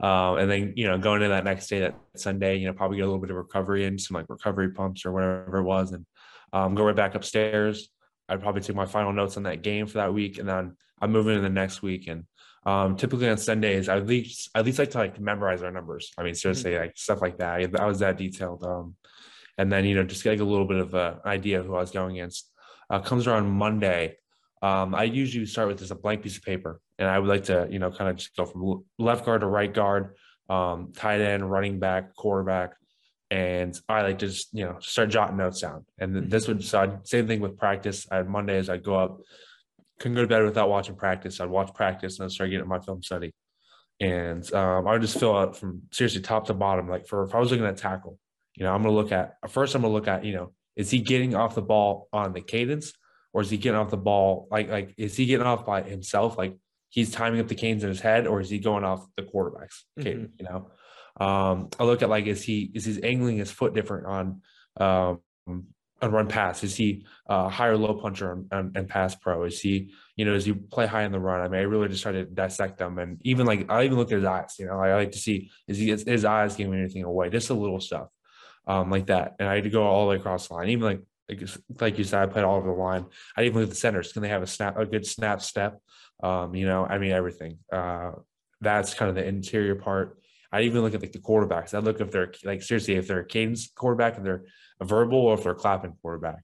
Um, 0.01 0.37
and 0.37 0.49
then 0.49 0.73
you 0.75 0.87
know, 0.87 0.97
going 0.97 1.21
into 1.21 1.29
that 1.29 1.43
next 1.43 1.67
day, 1.67 1.79
that 1.79 1.95
Sunday, 2.15 2.57
you 2.57 2.67
know, 2.67 2.73
probably 2.73 2.97
get 2.97 3.03
a 3.03 3.05
little 3.05 3.21
bit 3.21 3.31
of 3.31 3.37
recovery 3.37 3.85
in 3.85 3.97
some 3.97 4.15
like 4.15 4.29
recovery 4.29 4.71
pumps 4.71 5.05
or 5.05 5.11
whatever 5.11 5.57
it 5.57 5.63
was, 5.63 5.91
and 5.91 6.05
um, 6.53 6.75
go 6.75 6.83
right 6.83 6.95
back 6.95 7.15
upstairs. 7.15 7.89
I'd 8.27 8.41
probably 8.41 8.61
take 8.61 8.75
my 8.75 8.85
final 8.85 9.11
notes 9.11 9.37
on 9.37 9.43
that 9.43 9.61
game 9.61 9.87
for 9.87 9.97
that 9.99 10.13
week, 10.13 10.37
and 10.37 10.47
then 10.47 10.75
I'm 11.01 11.11
moving 11.11 11.35
to 11.35 11.41
the 11.41 11.49
next 11.49 11.81
week 11.81 12.07
and 12.07 12.25
um, 12.65 12.97
typically 12.97 13.29
on 13.29 13.37
Sundays, 13.37 13.89
I 13.89 13.97
at 13.97 14.07
least 14.07 14.49
at 14.55 14.65
least 14.65 14.79
like 14.79 14.91
to 14.91 14.97
like 14.97 15.19
memorize 15.19 15.63
our 15.63 15.71
numbers. 15.71 16.11
I 16.17 16.23
mean, 16.23 16.35
seriously, 16.35 16.71
mm-hmm. 16.71 16.81
like 16.81 16.97
stuff 16.97 17.21
like 17.21 17.37
that. 17.37 17.61
I, 17.79 17.83
I 17.83 17.85
was 17.85 17.99
that 17.99 18.17
detailed. 18.17 18.63
Um, 18.63 18.95
and 19.59 19.71
then 19.71 19.85
you 19.85 19.93
know 19.93 20.03
just 20.03 20.23
getting 20.23 20.39
a 20.39 20.45
little 20.45 20.65
bit 20.65 20.77
of 20.77 20.93
an 20.93 21.17
idea 21.25 21.59
of 21.59 21.67
who 21.67 21.75
I 21.75 21.81
was 21.81 21.91
going 21.91 22.15
against. 22.17 22.49
Uh, 22.89 22.99
comes 22.99 23.27
around 23.27 23.47
Monday. 23.51 24.17
Um, 24.63 24.95
I 24.95 25.03
usually 25.03 25.45
start 25.45 25.67
with 25.67 25.79
just 25.79 25.91
a 25.91 25.95
blank 25.95 26.23
piece 26.23 26.37
of 26.37 26.43
paper, 26.43 26.81
and 26.97 27.07
I 27.07 27.19
would 27.19 27.29
like 27.29 27.43
to 27.45 27.67
you 27.69 27.77
know 27.77 27.91
kind 27.91 28.09
of 28.09 28.15
just 28.15 28.35
go 28.35 28.45
from 28.45 28.85
left 28.97 29.25
guard 29.25 29.41
to 29.41 29.47
right 29.47 29.71
guard, 29.71 30.15
um, 30.49 30.93
tight 30.95 31.21
end, 31.21 31.49
running 31.49 31.77
back, 31.77 32.15
quarterback, 32.15 32.71
and 33.29 33.79
I 33.89 34.01
like 34.01 34.19
to 34.19 34.27
just 34.27 34.47
you 34.53 34.63
know 34.63 34.77
start 34.79 35.09
jotting 35.09 35.37
notes 35.37 35.61
down. 35.61 35.85
And 35.99 36.15
mm-hmm. 36.15 36.29
this 36.29 36.47
would 36.47 36.63
so 36.63 36.79
I'd, 36.79 37.07
same 37.07 37.27
thing 37.27 37.41
with 37.41 37.57
practice. 37.57 38.07
I 38.09 38.17
had 38.17 38.29
Mondays 38.29 38.69
I'd 38.69 38.83
go 38.83 38.95
up 38.95 39.19
couldn't 39.99 40.15
go 40.15 40.21
to 40.21 40.27
bed 40.27 40.43
without 40.43 40.69
watching 40.69 40.95
practice. 40.95 41.39
I'd 41.39 41.49
watch 41.49 41.73
practice 41.73 42.19
and 42.19 42.25
I'd 42.25 42.31
start 42.31 42.49
getting 42.49 42.67
my 42.67 42.79
film 42.79 43.03
study. 43.03 43.33
And 43.99 44.51
um, 44.53 44.87
I 44.87 44.93
would 44.93 45.01
just 45.01 45.19
fill 45.19 45.37
out 45.37 45.57
from 45.57 45.83
seriously 45.91 46.21
top 46.21 46.47
to 46.47 46.53
bottom. 46.53 46.87
Like 46.87 47.05
for 47.05 47.23
if 47.23 47.35
I 47.35 47.39
was 47.39 47.51
looking 47.51 47.65
at 47.65 47.77
tackle, 47.77 48.17
you 48.55 48.63
know, 48.63 48.73
I'm 48.73 48.81
gonna 48.81 48.95
look 48.95 49.11
at 49.11 49.35
first. 49.49 49.75
I'm 49.75 49.81
gonna 49.81 49.93
look 49.93 50.07
at 50.07 50.23
you 50.23 50.33
know, 50.33 50.53
is 50.77 50.89
he 50.89 50.99
getting 50.99 51.35
off 51.35 51.55
the 51.55 51.61
ball 51.61 52.07
on 52.13 52.31
the 52.31 52.39
cadence, 52.39 52.93
or 53.33 53.41
is 53.41 53.49
he 53.49 53.57
getting 53.57 53.77
off 53.77 53.89
the 53.89 53.97
ball 53.97 54.47
like 54.51 54.69
like 54.69 54.93
is 54.97 55.17
he 55.17 55.25
getting 55.25 55.45
off 55.45 55.65
by 55.65 55.81
himself? 55.81 56.37
Like 56.37 56.57
he's 56.87 57.11
timing 57.11 57.41
up 57.41 57.49
the 57.49 57.55
canes 57.55 57.83
in 57.83 57.89
his 57.89 57.99
head, 57.99 58.25
or 58.25 58.39
is 58.39 58.49
he 58.49 58.59
going 58.59 58.85
off 58.85 59.05
the 59.17 59.23
quarterback's 59.23 59.85
cadence? 59.99 60.33
You 60.39 60.45
know, 60.45 60.71
um, 61.25 61.69
I 61.77 61.83
look 61.83 62.01
at 62.01 62.09
like 62.09 62.25
is 62.25 62.41
he 62.41 62.71
is 62.73 62.85
he 62.85 63.03
angling 63.03 63.37
his 63.37 63.51
foot 63.51 63.73
different 63.73 64.07
on 64.07 64.41
um, 64.77 65.19
on 66.01 66.11
run 66.11 66.27
pass? 66.27 66.63
Is 66.63 66.75
he 66.75 67.05
uh, 67.27 67.49
higher 67.49 67.77
low 67.77 67.93
puncher 67.93 68.31
on, 68.31 68.47
on, 68.51 68.71
and 68.75 68.87
pass 68.87 69.15
pro? 69.15 69.43
Is 69.43 69.59
he 69.59 69.91
you 70.15 70.25
know 70.25 70.33
does 70.33 70.45
he 70.45 70.53
play 70.53 70.85
high 70.85 71.03
in 71.03 71.11
the 71.11 71.19
run? 71.19 71.41
I 71.41 71.47
mean, 71.47 71.59
I 71.59 71.63
really 71.63 71.87
just 71.87 72.03
try 72.03 72.11
to 72.11 72.25
dissect 72.25 72.77
them, 72.77 72.99
and 72.99 73.19
even 73.23 73.45
like 73.45 73.69
I 73.69 73.83
even 73.83 73.97
look 73.97 74.11
at 74.11 74.17
his 74.17 74.25
eyes. 74.25 74.55
You 74.59 74.67
know, 74.67 74.79
I 74.79 74.93
like 74.95 75.11
to 75.11 75.19
see 75.19 75.51
is 75.67 75.77
he 75.77 75.91
is 75.91 76.03
his 76.03 76.25
eyes 76.25 76.55
giving 76.55 76.73
anything 76.73 77.03
away? 77.03 77.29
Just 77.29 77.49
a 77.49 77.53
little 77.53 77.79
stuff 77.79 78.07
um, 78.67 78.89
like 78.89 79.07
that, 79.07 79.35
and 79.39 79.47
I 79.47 79.55
had 79.55 79.63
to 79.63 79.69
go 79.69 79.83
all 79.83 80.05
the 80.05 80.09
way 80.11 80.15
across 80.15 80.47
the 80.47 80.55
line. 80.55 80.69
Even 80.69 80.85
like 80.85 81.01
like, 81.29 81.49
like 81.79 81.97
you 81.97 82.03
said, 82.03 82.21
I 82.21 82.25
played 82.25 82.45
all 82.45 82.57
over 82.57 82.67
the 82.67 82.73
line. 82.73 83.05
I 83.37 83.43
even 83.43 83.59
look 83.59 83.63
at 83.63 83.69
the 83.69 83.75
centers. 83.75 84.11
Can 84.11 84.21
they 84.21 84.29
have 84.29 84.41
a 84.41 84.47
snap 84.47 84.77
a 84.77 84.85
good 84.85 85.05
snap 85.05 85.41
step? 85.41 85.79
Um, 86.21 86.55
you 86.55 86.65
know, 86.65 86.85
I 86.85 86.97
mean 86.97 87.11
everything. 87.11 87.59
Uh, 87.71 88.11
that's 88.61 88.93
kind 88.93 89.09
of 89.09 89.15
the 89.15 89.25
interior 89.25 89.75
part. 89.75 90.17
I 90.51 90.61
even 90.61 90.81
look 90.81 90.93
at 90.95 91.01
like 91.01 91.11
the 91.11 91.19
quarterbacks. 91.19 91.73
I 91.73 91.79
look 91.79 92.01
if 92.01 92.11
they're 92.11 92.33
like 92.43 92.63
seriously 92.63 92.95
if 92.95 93.07
they're 93.07 93.19
a 93.19 93.25
cadence 93.25 93.69
quarterback 93.75 94.17
and 94.17 94.25
they're 94.25 94.45
verbal 94.85 95.19
or 95.19 95.33
if 95.35 95.43
they're 95.43 95.55
clapping 95.55 95.93
quarterback. 96.01 96.43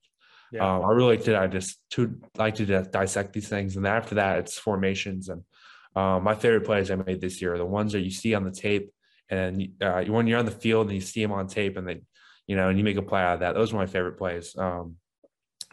Yeah. 0.51 0.75
Um, 0.75 0.85
I 0.85 0.91
really 0.91 1.17
like 1.17 1.25
to 1.25 1.37
I 1.37 1.47
just 1.47 1.79
to 1.91 2.15
like 2.37 2.55
to 2.55 2.65
dissect 2.83 3.33
these 3.33 3.49
things, 3.49 3.77
and 3.77 3.87
after 3.87 4.15
that 4.15 4.39
it's 4.39 4.57
formations. 4.57 5.29
And 5.29 5.43
um, 5.95 6.23
my 6.23 6.35
favorite 6.35 6.65
plays 6.65 6.91
I 6.91 6.95
made 6.95 7.21
this 7.21 7.41
year 7.41 7.55
are 7.55 7.57
the 7.57 7.65
ones 7.65 7.93
that 7.93 8.01
you 8.01 8.11
see 8.11 8.33
on 8.35 8.43
the 8.43 8.51
tape, 8.51 8.91
and 9.29 9.69
uh, 9.81 10.03
when 10.03 10.27
you're 10.27 10.39
on 10.39 10.45
the 10.45 10.51
field 10.51 10.87
and 10.87 10.95
you 10.95 11.01
see 11.01 11.21
them 11.21 11.31
on 11.31 11.47
tape, 11.47 11.77
and 11.77 11.87
they, 11.87 12.01
you 12.47 12.55
know, 12.55 12.69
and 12.69 12.77
you 12.77 12.83
make 12.83 12.97
a 12.97 13.01
play 13.01 13.21
out 13.21 13.35
of 13.35 13.39
that. 13.41 13.55
Those 13.55 13.73
are 13.73 13.77
my 13.77 13.87
favorite 13.87 14.17
plays. 14.17 14.55
Um, 14.57 14.97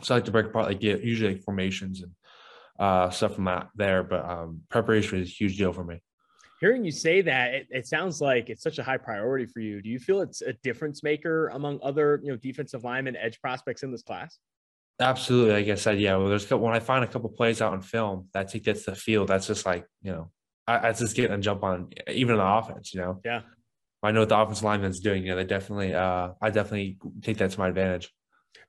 so 0.02 0.14
I 0.14 0.18
like 0.18 0.24
to 0.24 0.32
break 0.32 0.46
apart 0.46 0.66
like 0.66 0.80
get 0.80 1.02
usually 1.02 1.34
like 1.34 1.42
formations 1.42 2.02
and 2.02 2.12
uh, 2.78 3.10
stuff 3.10 3.34
from 3.34 3.44
that 3.44 3.68
there, 3.76 4.02
but 4.02 4.28
um, 4.28 4.62
preparation 4.68 5.20
is 5.20 5.28
a 5.28 5.32
huge 5.32 5.58
deal 5.58 5.72
for 5.72 5.84
me 5.84 6.00
hearing 6.62 6.84
you 6.84 6.92
say 6.92 7.20
that, 7.22 7.54
it, 7.54 7.66
it, 7.70 7.86
sounds 7.88 8.20
like 8.20 8.48
it's 8.48 8.62
such 8.62 8.78
a 8.78 8.84
high 8.84 8.96
priority 8.96 9.46
for 9.46 9.58
you. 9.58 9.82
Do 9.82 9.88
you 9.88 9.98
feel 9.98 10.20
it's 10.20 10.42
a 10.42 10.52
difference 10.62 11.02
maker 11.02 11.48
among 11.48 11.80
other, 11.82 12.20
you 12.22 12.30
know, 12.30 12.36
defensive 12.36 12.84
linemen, 12.84 13.16
edge 13.16 13.40
prospects 13.40 13.82
in 13.82 13.90
this 13.90 14.04
class? 14.04 14.38
Absolutely. 15.00 15.54
Like 15.54 15.68
I 15.68 15.74
said, 15.74 15.98
yeah. 16.00 16.14
Well, 16.16 16.28
there's 16.28 16.48
when 16.48 16.72
I 16.72 16.78
find 16.78 17.02
a 17.02 17.08
couple 17.08 17.30
plays 17.30 17.60
out 17.60 17.74
in 17.74 17.80
film 17.80 18.28
that 18.32 18.48
take 18.48 18.62
gets 18.62 18.86
the 18.86 18.94
field, 18.94 19.26
that's 19.26 19.48
just 19.48 19.66
like 19.66 19.84
you 20.02 20.12
know, 20.12 20.30
I, 20.68 20.88
I 20.88 20.92
just 20.92 21.16
getting 21.16 21.32
a 21.32 21.38
jump 21.38 21.64
on 21.64 21.90
even 22.08 22.34
in 22.34 22.38
the 22.38 22.46
offense. 22.46 22.94
You 22.94 23.00
know, 23.00 23.20
yeah. 23.24 23.40
I 24.04 24.12
know 24.12 24.20
what 24.20 24.28
the 24.28 24.38
offensive 24.38 24.62
lineman's 24.62 25.00
doing. 25.00 25.24
You 25.24 25.30
know, 25.30 25.36
they 25.36 25.44
definitely, 25.44 25.94
uh, 25.94 26.30
I 26.40 26.50
definitely 26.50 26.98
take 27.22 27.38
that 27.38 27.50
to 27.50 27.58
my 27.58 27.68
advantage. 27.68 28.12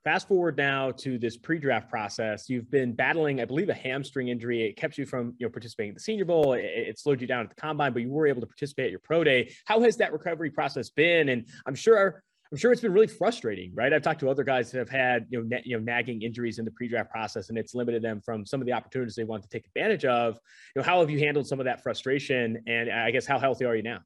Fast 0.04 0.28
forward 0.28 0.58
now 0.58 0.92
to 0.92 1.18
this 1.18 1.38
pre-draft 1.38 1.90
process. 1.90 2.50
You've 2.50 2.70
been 2.70 2.94
battling, 2.94 3.40
I 3.40 3.46
believe, 3.46 3.70
a 3.70 3.74
hamstring 3.74 4.28
injury. 4.28 4.64
It 4.64 4.76
kept 4.76 4.98
you 4.98 5.06
from, 5.06 5.34
you 5.38 5.46
know, 5.46 5.50
participating 5.50 5.90
in 5.90 5.94
the 5.94 6.02
Senior 6.02 6.26
Bowl. 6.26 6.54
It, 6.54 6.66
it, 6.66 7.00
slowed 7.00 7.22
you 7.22 7.28
down 7.28 7.44
at 7.46 7.50
the 7.50 7.56
combine, 7.56 7.94
but 7.94 8.02
you 8.02 8.10
were 8.10 8.28
able 8.28 8.42
to 8.42 8.48
participate 8.48 8.86
at 8.86 8.92
your 8.92 9.00
pro 9.00 9.24
day. 9.24 9.54
How 9.66 9.82
has 9.82 9.96
that 9.98 10.12
recovery 10.12 10.50
process 10.50 10.90
been? 10.90 11.30
And 11.30 11.48
I'm 11.66 11.76
sure, 11.76 12.22
I'm 12.52 12.58
sure 12.58 12.72
it's 12.72 12.82
been 12.82 12.94
really 12.94 13.08
frustrating, 13.08 13.72
right? 13.74 13.94
I've 13.94 14.02
talked 14.02 14.20
to 14.20 14.30
other 14.30 14.44
guys 14.44 14.72
that 14.72 14.80
have 14.80 14.90
had, 14.90 15.26
you 15.30 15.40
know, 15.40 15.56
na- 15.56 15.64
you 15.64 15.78
know, 15.78 15.84
nagging 15.84 16.22
injuries 16.22 16.60
in 16.60 16.66
the 16.66 16.72
pre-draft 16.72 17.10
process, 17.10 17.50
and 17.50 17.58
it's 17.58 17.74
limited 17.74 18.04
them 18.04 18.22
from 18.22 18.46
some 18.46 18.62
of 18.62 18.68
the 18.68 18.74
opportunities 18.74 19.16
they 19.16 19.24
want 19.24 19.42
to 19.44 19.50
take 19.50 19.66
advantage 19.68 20.06
of. 20.06 20.36
You 20.76 20.82
know, 20.82 20.86
how 20.86 21.00
have 21.00 21.10
you 21.10 21.20
handled 21.20 21.48
some 21.48 21.60
of 21.60 21.66
that 21.66 21.82
frustration? 21.82 22.62
And 22.68 22.92
I 22.92 23.10
guess 23.12 23.26
how 23.26 23.40
healthy 23.40 23.66
are 23.66 23.76
you 23.76 23.84
now? 23.84 24.00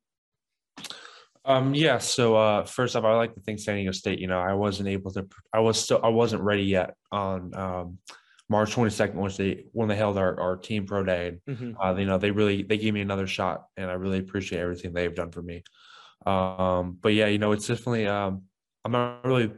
Um, 1.47 1.73
yeah. 1.73 1.97
So 1.97 2.35
uh, 2.35 2.65
first 2.65 2.95
off, 2.95 3.05
I 3.05 3.15
like 3.15 3.33
to 3.33 3.39
think 3.39 3.59
San 3.59 3.75
Diego 3.75 3.93
State. 3.93 4.19
You 4.19 4.27
know, 4.27 4.39
I 4.39 4.53
wasn't 4.53 4.89
able 4.89 5.11
to. 5.13 5.25
I 5.53 5.59
was 5.59 5.81
still. 5.81 6.01
I 6.03 6.09
wasn't 6.09 6.43
ready 6.43 6.63
yet 6.63 6.95
on 7.09 7.55
um, 7.55 7.97
March 8.49 8.75
22nd, 8.75 9.15
when 9.15 9.31
they 9.37 9.63
when 9.71 9.87
they 9.87 9.95
held 9.95 10.17
our, 10.17 10.37
our 10.39 10.57
team 10.57 10.85
pro 10.85 11.03
day. 11.03 11.37
Mm-hmm. 11.47 11.79
Uh, 11.81 11.95
you 11.95 12.05
know, 12.05 12.17
they 12.17 12.31
really 12.31 12.63
they 12.63 12.77
gave 12.77 12.93
me 12.93 12.99
another 12.99 13.27
shot, 13.27 13.65
and 13.77 13.89
I 13.89 13.93
really 13.93 14.19
appreciate 14.19 14.59
everything 14.59 14.91
they've 14.91 15.15
done 15.15 15.31
for 15.31 15.41
me. 15.41 15.63
Um, 16.25 16.97
but 16.99 17.13
yeah, 17.13 17.27
you 17.27 17.37
know, 17.37 17.53
it's 17.53 17.67
definitely. 17.67 18.07
Um, 18.07 18.43
I'm 18.83 18.91
not 18.91 19.25
really. 19.25 19.51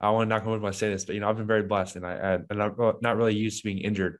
I 0.00 0.10
want 0.10 0.28
to 0.28 0.34
knock 0.34 0.42
on 0.42 0.50
wood 0.50 0.60
when 0.60 0.72
I 0.72 0.76
say 0.76 0.90
this, 0.90 1.04
but 1.04 1.14
you 1.14 1.20
know, 1.20 1.28
I've 1.28 1.36
been 1.36 1.46
very 1.46 1.62
blessed, 1.62 1.96
and 1.96 2.06
I 2.06 2.38
and 2.50 2.62
I'm 2.62 2.74
not 3.00 3.16
really 3.16 3.36
used 3.36 3.62
to 3.62 3.68
being 3.68 3.78
injured, 3.78 4.18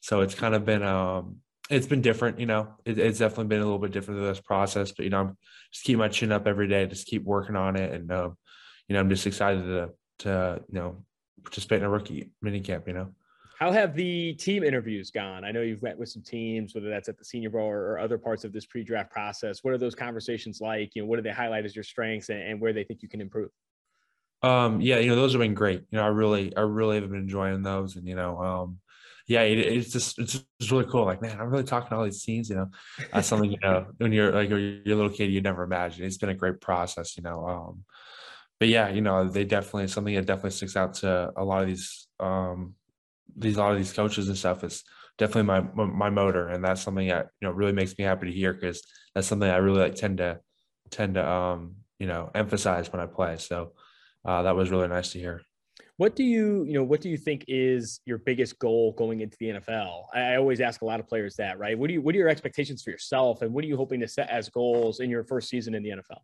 so 0.00 0.20
it's 0.20 0.36
kind 0.36 0.54
of 0.54 0.64
been 0.64 0.84
um 0.84 1.38
it's 1.70 1.86
been 1.86 2.02
different, 2.02 2.40
you 2.40 2.46
know. 2.46 2.68
It, 2.84 2.98
it's 2.98 3.20
definitely 3.20 3.46
been 3.46 3.60
a 3.60 3.64
little 3.64 3.78
bit 3.78 3.92
different 3.92 4.18
through 4.18 4.26
this 4.26 4.40
process, 4.40 4.92
but 4.92 5.04
you 5.04 5.10
know, 5.10 5.20
I'm 5.20 5.38
just 5.72 5.84
keep 5.84 5.98
my 5.98 6.08
chin 6.08 6.32
up 6.32 6.46
every 6.46 6.68
day, 6.68 6.86
just 6.86 7.06
keep 7.06 7.24
working 7.24 7.56
on 7.56 7.76
it, 7.76 7.92
and 7.92 8.10
um, 8.12 8.36
you 8.88 8.94
know, 8.94 9.00
I'm 9.00 9.08
just 9.08 9.26
excited 9.26 9.62
to 9.62 9.90
to 10.20 10.62
you 10.68 10.78
know 10.78 11.04
participate 11.42 11.78
in 11.78 11.84
a 11.84 11.88
rookie 11.88 12.30
mini 12.42 12.60
camp. 12.60 12.86
You 12.88 12.94
know. 12.94 13.14
How 13.58 13.70
have 13.70 13.94
the 13.94 14.32
team 14.34 14.64
interviews 14.64 15.10
gone? 15.10 15.44
I 15.44 15.52
know 15.52 15.60
you've 15.60 15.82
met 15.82 15.98
with 15.98 16.08
some 16.08 16.22
teams, 16.22 16.74
whether 16.74 16.88
that's 16.88 17.10
at 17.10 17.18
the 17.18 17.24
Senior 17.26 17.50
Bowl 17.50 17.60
or, 17.60 17.92
or 17.92 17.98
other 17.98 18.16
parts 18.16 18.44
of 18.44 18.54
this 18.54 18.64
pre-draft 18.64 19.10
process. 19.10 19.62
What 19.62 19.74
are 19.74 19.78
those 19.78 19.94
conversations 19.94 20.62
like? 20.62 20.92
You 20.94 21.02
know, 21.02 21.08
what 21.08 21.16
do 21.16 21.22
they 21.22 21.30
highlight 21.30 21.66
as 21.66 21.76
your 21.76 21.82
strengths 21.82 22.30
and, 22.30 22.40
and 22.40 22.58
where 22.58 22.72
they 22.72 22.84
think 22.84 23.02
you 23.02 23.08
can 23.10 23.20
improve? 23.20 23.50
Um, 24.42 24.80
yeah, 24.80 24.96
you 24.96 25.10
know, 25.10 25.16
those 25.16 25.34
have 25.34 25.40
been 25.40 25.52
great. 25.52 25.82
You 25.90 25.98
know, 25.98 26.04
I 26.04 26.08
really, 26.08 26.56
I 26.56 26.62
really 26.62 26.98
have 26.98 27.10
been 27.10 27.20
enjoying 27.20 27.62
those, 27.62 27.96
and 27.96 28.08
you 28.08 28.14
know, 28.14 28.38
um, 28.42 28.78
yeah, 29.26 29.42
it, 29.42 29.58
it's 29.58 29.92
just 29.92 30.18
it's 30.18 30.32
just 30.58 30.70
really 30.70 30.86
cool. 30.86 31.04
Like, 31.04 31.22
man, 31.22 31.38
I'm 31.40 31.48
really 31.48 31.64
talking 31.64 31.90
to 31.90 31.96
all 31.96 32.04
these 32.04 32.22
scenes. 32.22 32.50
You 32.50 32.56
know, 32.56 32.70
that's 33.12 33.28
something 33.28 33.50
you 33.50 33.58
know 33.62 33.86
when 33.98 34.12
you're 34.12 34.32
like 34.32 34.48
you're 34.48 34.58
a 34.58 34.94
little 34.94 35.10
kid, 35.10 35.30
you 35.30 35.40
never 35.40 35.62
imagine. 35.62 36.04
It's 36.04 36.18
been 36.18 36.30
a 36.30 36.34
great 36.34 36.60
process, 36.60 37.16
you 37.16 37.22
know. 37.22 37.46
Um, 37.46 37.84
but 38.58 38.68
yeah, 38.68 38.88
you 38.88 39.00
know, 39.00 39.28
they 39.28 39.44
definitely 39.44 39.88
something 39.88 40.14
that 40.14 40.26
definitely 40.26 40.50
sticks 40.50 40.76
out 40.76 40.94
to 40.94 41.32
a 41.36 41.44
lot 41.44 41.62
of 41.62 41.68
these 41.68 42.06
um 42.18 42.74
these 43.36 43.56
a 43.56 43.60
lot 43.60 43.72
of 43.72 43.78
these 43.78 43.92
coaches 43.92 44.28
and 44.28 44.36
stuff 44.36 44.64
is 44.64 44.84
definitely 45.18 45.44
my 45.44 45.60
my 45.60 46.10
motor, 46.10 46.48
and 46.48 46.64
that's 46.64 46.82
something 46.82 47.08
that 47.08 47.28
you 47.40 47.48
know 47.48 47.54
really 47.54 47.72
makes 47.72 47.96
me 47.98 48.04
happy 48.04 48.26
to 48.26 48.32
hear 48.32 48.52
because 48.52 48.82
that's 49.14 49.26
something 49.26 49.48
I 49.48 49.56
really 49.56 49.80
like 49.80 49.94
tend 49.94 50.18
to 50.18 50.40
tend 50.90 51.14
to 51.14 51.28
um 51.28 51.76
you 51.98 52.06
know 52.06 52.30
emphasize 52.34 52.90
when 52.92 53.00
I 53.00 53.06
play. 53.06 53.36
So 53.36 53.72
uh, 54.24 54.42
that 54.42 54.56
was 54.56 54.70
really 54.70 54.88
nice 54.88 55.12
to 55.12 55.18
hear. 55.18 55.42
What 56.00 56.16
do 56.16 56.24
you, 56.24 56.64
you 56.64 56.72
know, 56.72 56.82
what 56.82 57.02
do 57.02 57.10
you 57.10 57.18
think 57.18 57.44
is 57.46 58.00
your 58.06 58.16
biggest 58.16 58.58
goal 58.58 58.92
going 58.92 59.20
into 59.20 59.36
the 59.38 59.48
NFL? 59.48 60.04
I, 60.14 60.36
always 60.36 60.62
ask 60.62 60.80
a 60.80 60.86
lot 60.86 60.98
of 60.98 61.06
players 61.06 61.36
that, 61.36 61.58
right? 61.58 61.78
What 61.78 61.88
do 61.88 61.92
you, 61.92 62.00
what 62.00 62.14
are 62.14 62.18
your 62.18 62.30
expectations 62.30 62.82
for 62.82 62.88
yourself, 62.88 63.42
and 63.42 63.52
what 63.52 63.64
are 63.64 63.66
you 63.66 63.76
hoping 63.76 64.00
to 64.00 64.08
set 64.08 64.30
as 64.30 64.48
goals 64.48 65.00
in 65.00 65.10
your 65.10 65.24
first 65.24 65.50
season 65.50 65.74
in 65.74 65.82
the 65.82 65.90
NFL? 65.90 66.20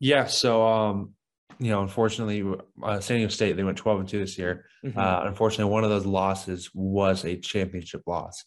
Yeah, 0.00 0.24
so 0.24 0.66
um, 0.66 1.12
you 1.58 1.70
know, 1.70 1.82
unfortunately, 1.82 2.42
uh, 2.82 3.00
San 3.00 3.18
Diego 3.18 3.30
State 3.30 3.58
they 3.58 3.62
went 3.62 3.76
twelve 3.76 4.00
and 4.00 4.08
two 4.08 4.20
this 4.20 4.38
year. 4.38 4.64
Mm-hmm. 4.82 4.98
Uh, 4.98 5.24
unfortunately, 5.24 5.70
one 5.70 5.84
of 5.84 5.90
those 5.90 6.06
losses 6.06 6.70
was 6.72 7.26
a 7.26 7.36
championship 7.36 8.00
loss. 8.06 8.42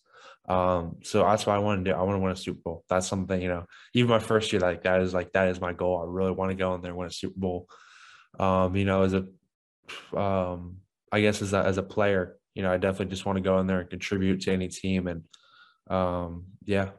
Um, 0.50 0.96
so 1.04 1.22
that's 1.22 1.46
what 1.46 1.56
I 1.56 1.60
want 1.60 1.86
to 1.86 1.92
do. 1.92 1.96
I 1.96 2.02
want 2.02 2.16
to 2.16 2.20
win 2.20 2.32
a 2.32 2.36
Super 2.36 2.62
Bowl. 2.66 2.84
That's 2.90 3.06
something 3.06 3.40
you 3.40 3.48
know. 3.48 3.66
Even 3.94 4.10
my 4.10 4.18
first 4.18 4.52
year, 4.52 4.60
like 4.60 4.82
that 4.86 5.02
is 5.02 5.14
like 5.14 5.34
that 5.34 5.50
is 5.50 5.62
my 5.62 5.74
goal. 5.74 6.02
I 6.02 6.12
really 6.12 6.32
want 6.32 6.50
to 6.50 6.58
go 6.58 6.74
in 6.74 6.82
there 6.82 6.90
and 6.90 6.98
win 6.98 7.10
a 7.10 7.12
Super 7.12 7.40
Bowl. 7.40 7.68
Um, 8.40 8.76
you 8.76 8.86
know, 8.86 9.04
as 9.04 9.14
a 9.14 9.28
um, 10.16 10.78
I 11.12 11.22
guess 11.22 11.42
as 11.42 11.54
a, 11.54 11.64
as 11.64 11.78
a 11.78 11.84
player, 11.84 12.38
you 12.56 12.64
know, 12.64 12.72
I 12.72 12.78
definitely 12.78 13.12
just 13.12 13.26
want 13.26 13.38
to 13.38 13.42
go 13.42 13.60
in 13.60 13.68
there 13.68 13.80
and 13.80 13.90
contribute 13.90 14.42
to 14.42 14.52
any 14.52 14.68
team. 14.68 15.08
And 15.08 15.24
um, 15.90 16.46
yeah. 16.66 16.90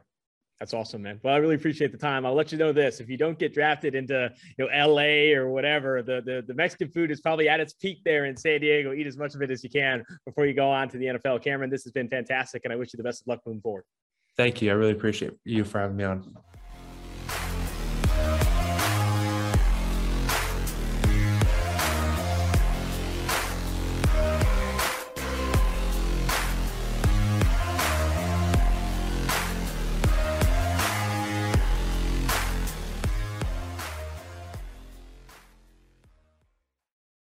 That's 0.59 0.73
awesome, 0.73 1.01
man. 1.01 1.19
Well, 1.23 1.33
I 1.33 1.37
really 1.37 1.55
appreciate 1.55 1.91
the 1.91 1.97
time. 1.97 2.25
I'll 2.25 2.35
let 2.35 2.53
you 2.53 2.57
know 2.57 2.71
this: 2.71 3.01
if 3.01 3.09
you 3.09 3.17
don't 3.17 3.37
get 3.37 3.53
drafted 3.53 3.95
into 3.95 4.31
you 4.57 4.63
know 4.63 4.71
L.A. 4.71 5.33
or 5.33 5.49
whatever, 5.49 6.01
the, 6.01 6.21
the 6.21 6.41
the 6.47 6.53
Mexican 6.53 6.89
food 6.89 7.11
is 7.11 7.19
probably 7.19 7.49
at 7.49 7.59
its 7.59 7.73
peak 7.73 7.97
there 8.05 8.25
in 8.25 8.37
San 8.37 8.61
Diego. 8.61 8.93
Eat 8.93 9.05
as 9.05 9.17
much 9.17 9.35
of 9.35 9.41
it 9.41 9.51
as 9.51 9.61
you 9.61 9.69
can 9.69 10.05
before 10.25 10.45
you 10.45 10.53
go 10.53 10.69
on 10.69 10.87
to 10.87 10.97
the 10.97 11.05
NFL. 11.07 11.43
Cameron, 11.43 11.69
this 11.69 11.83
has 11.83 11.91
been 11.91 12.07
fantastic, 12.07 12.61
and 12.63 12.71
I 12.71 12.77
wish 12.77 12.93
you 12.93 12.97
the 12.97 13.03
best 13.03 13.23
of 13.23 13.27
luck 13.27 13.41
moving 13.45 13.61
forward. 13.61 13.83
Thank 14.37 14.61
you. 14.61 14.71
I 14.71 14.75
really 14.75 14.93
appreciate 14.93 15.33
you 15.43 15.65
for 15.65 15.79
having 15.79 15.97
me 15.97 16.05
on. 16.05 16.33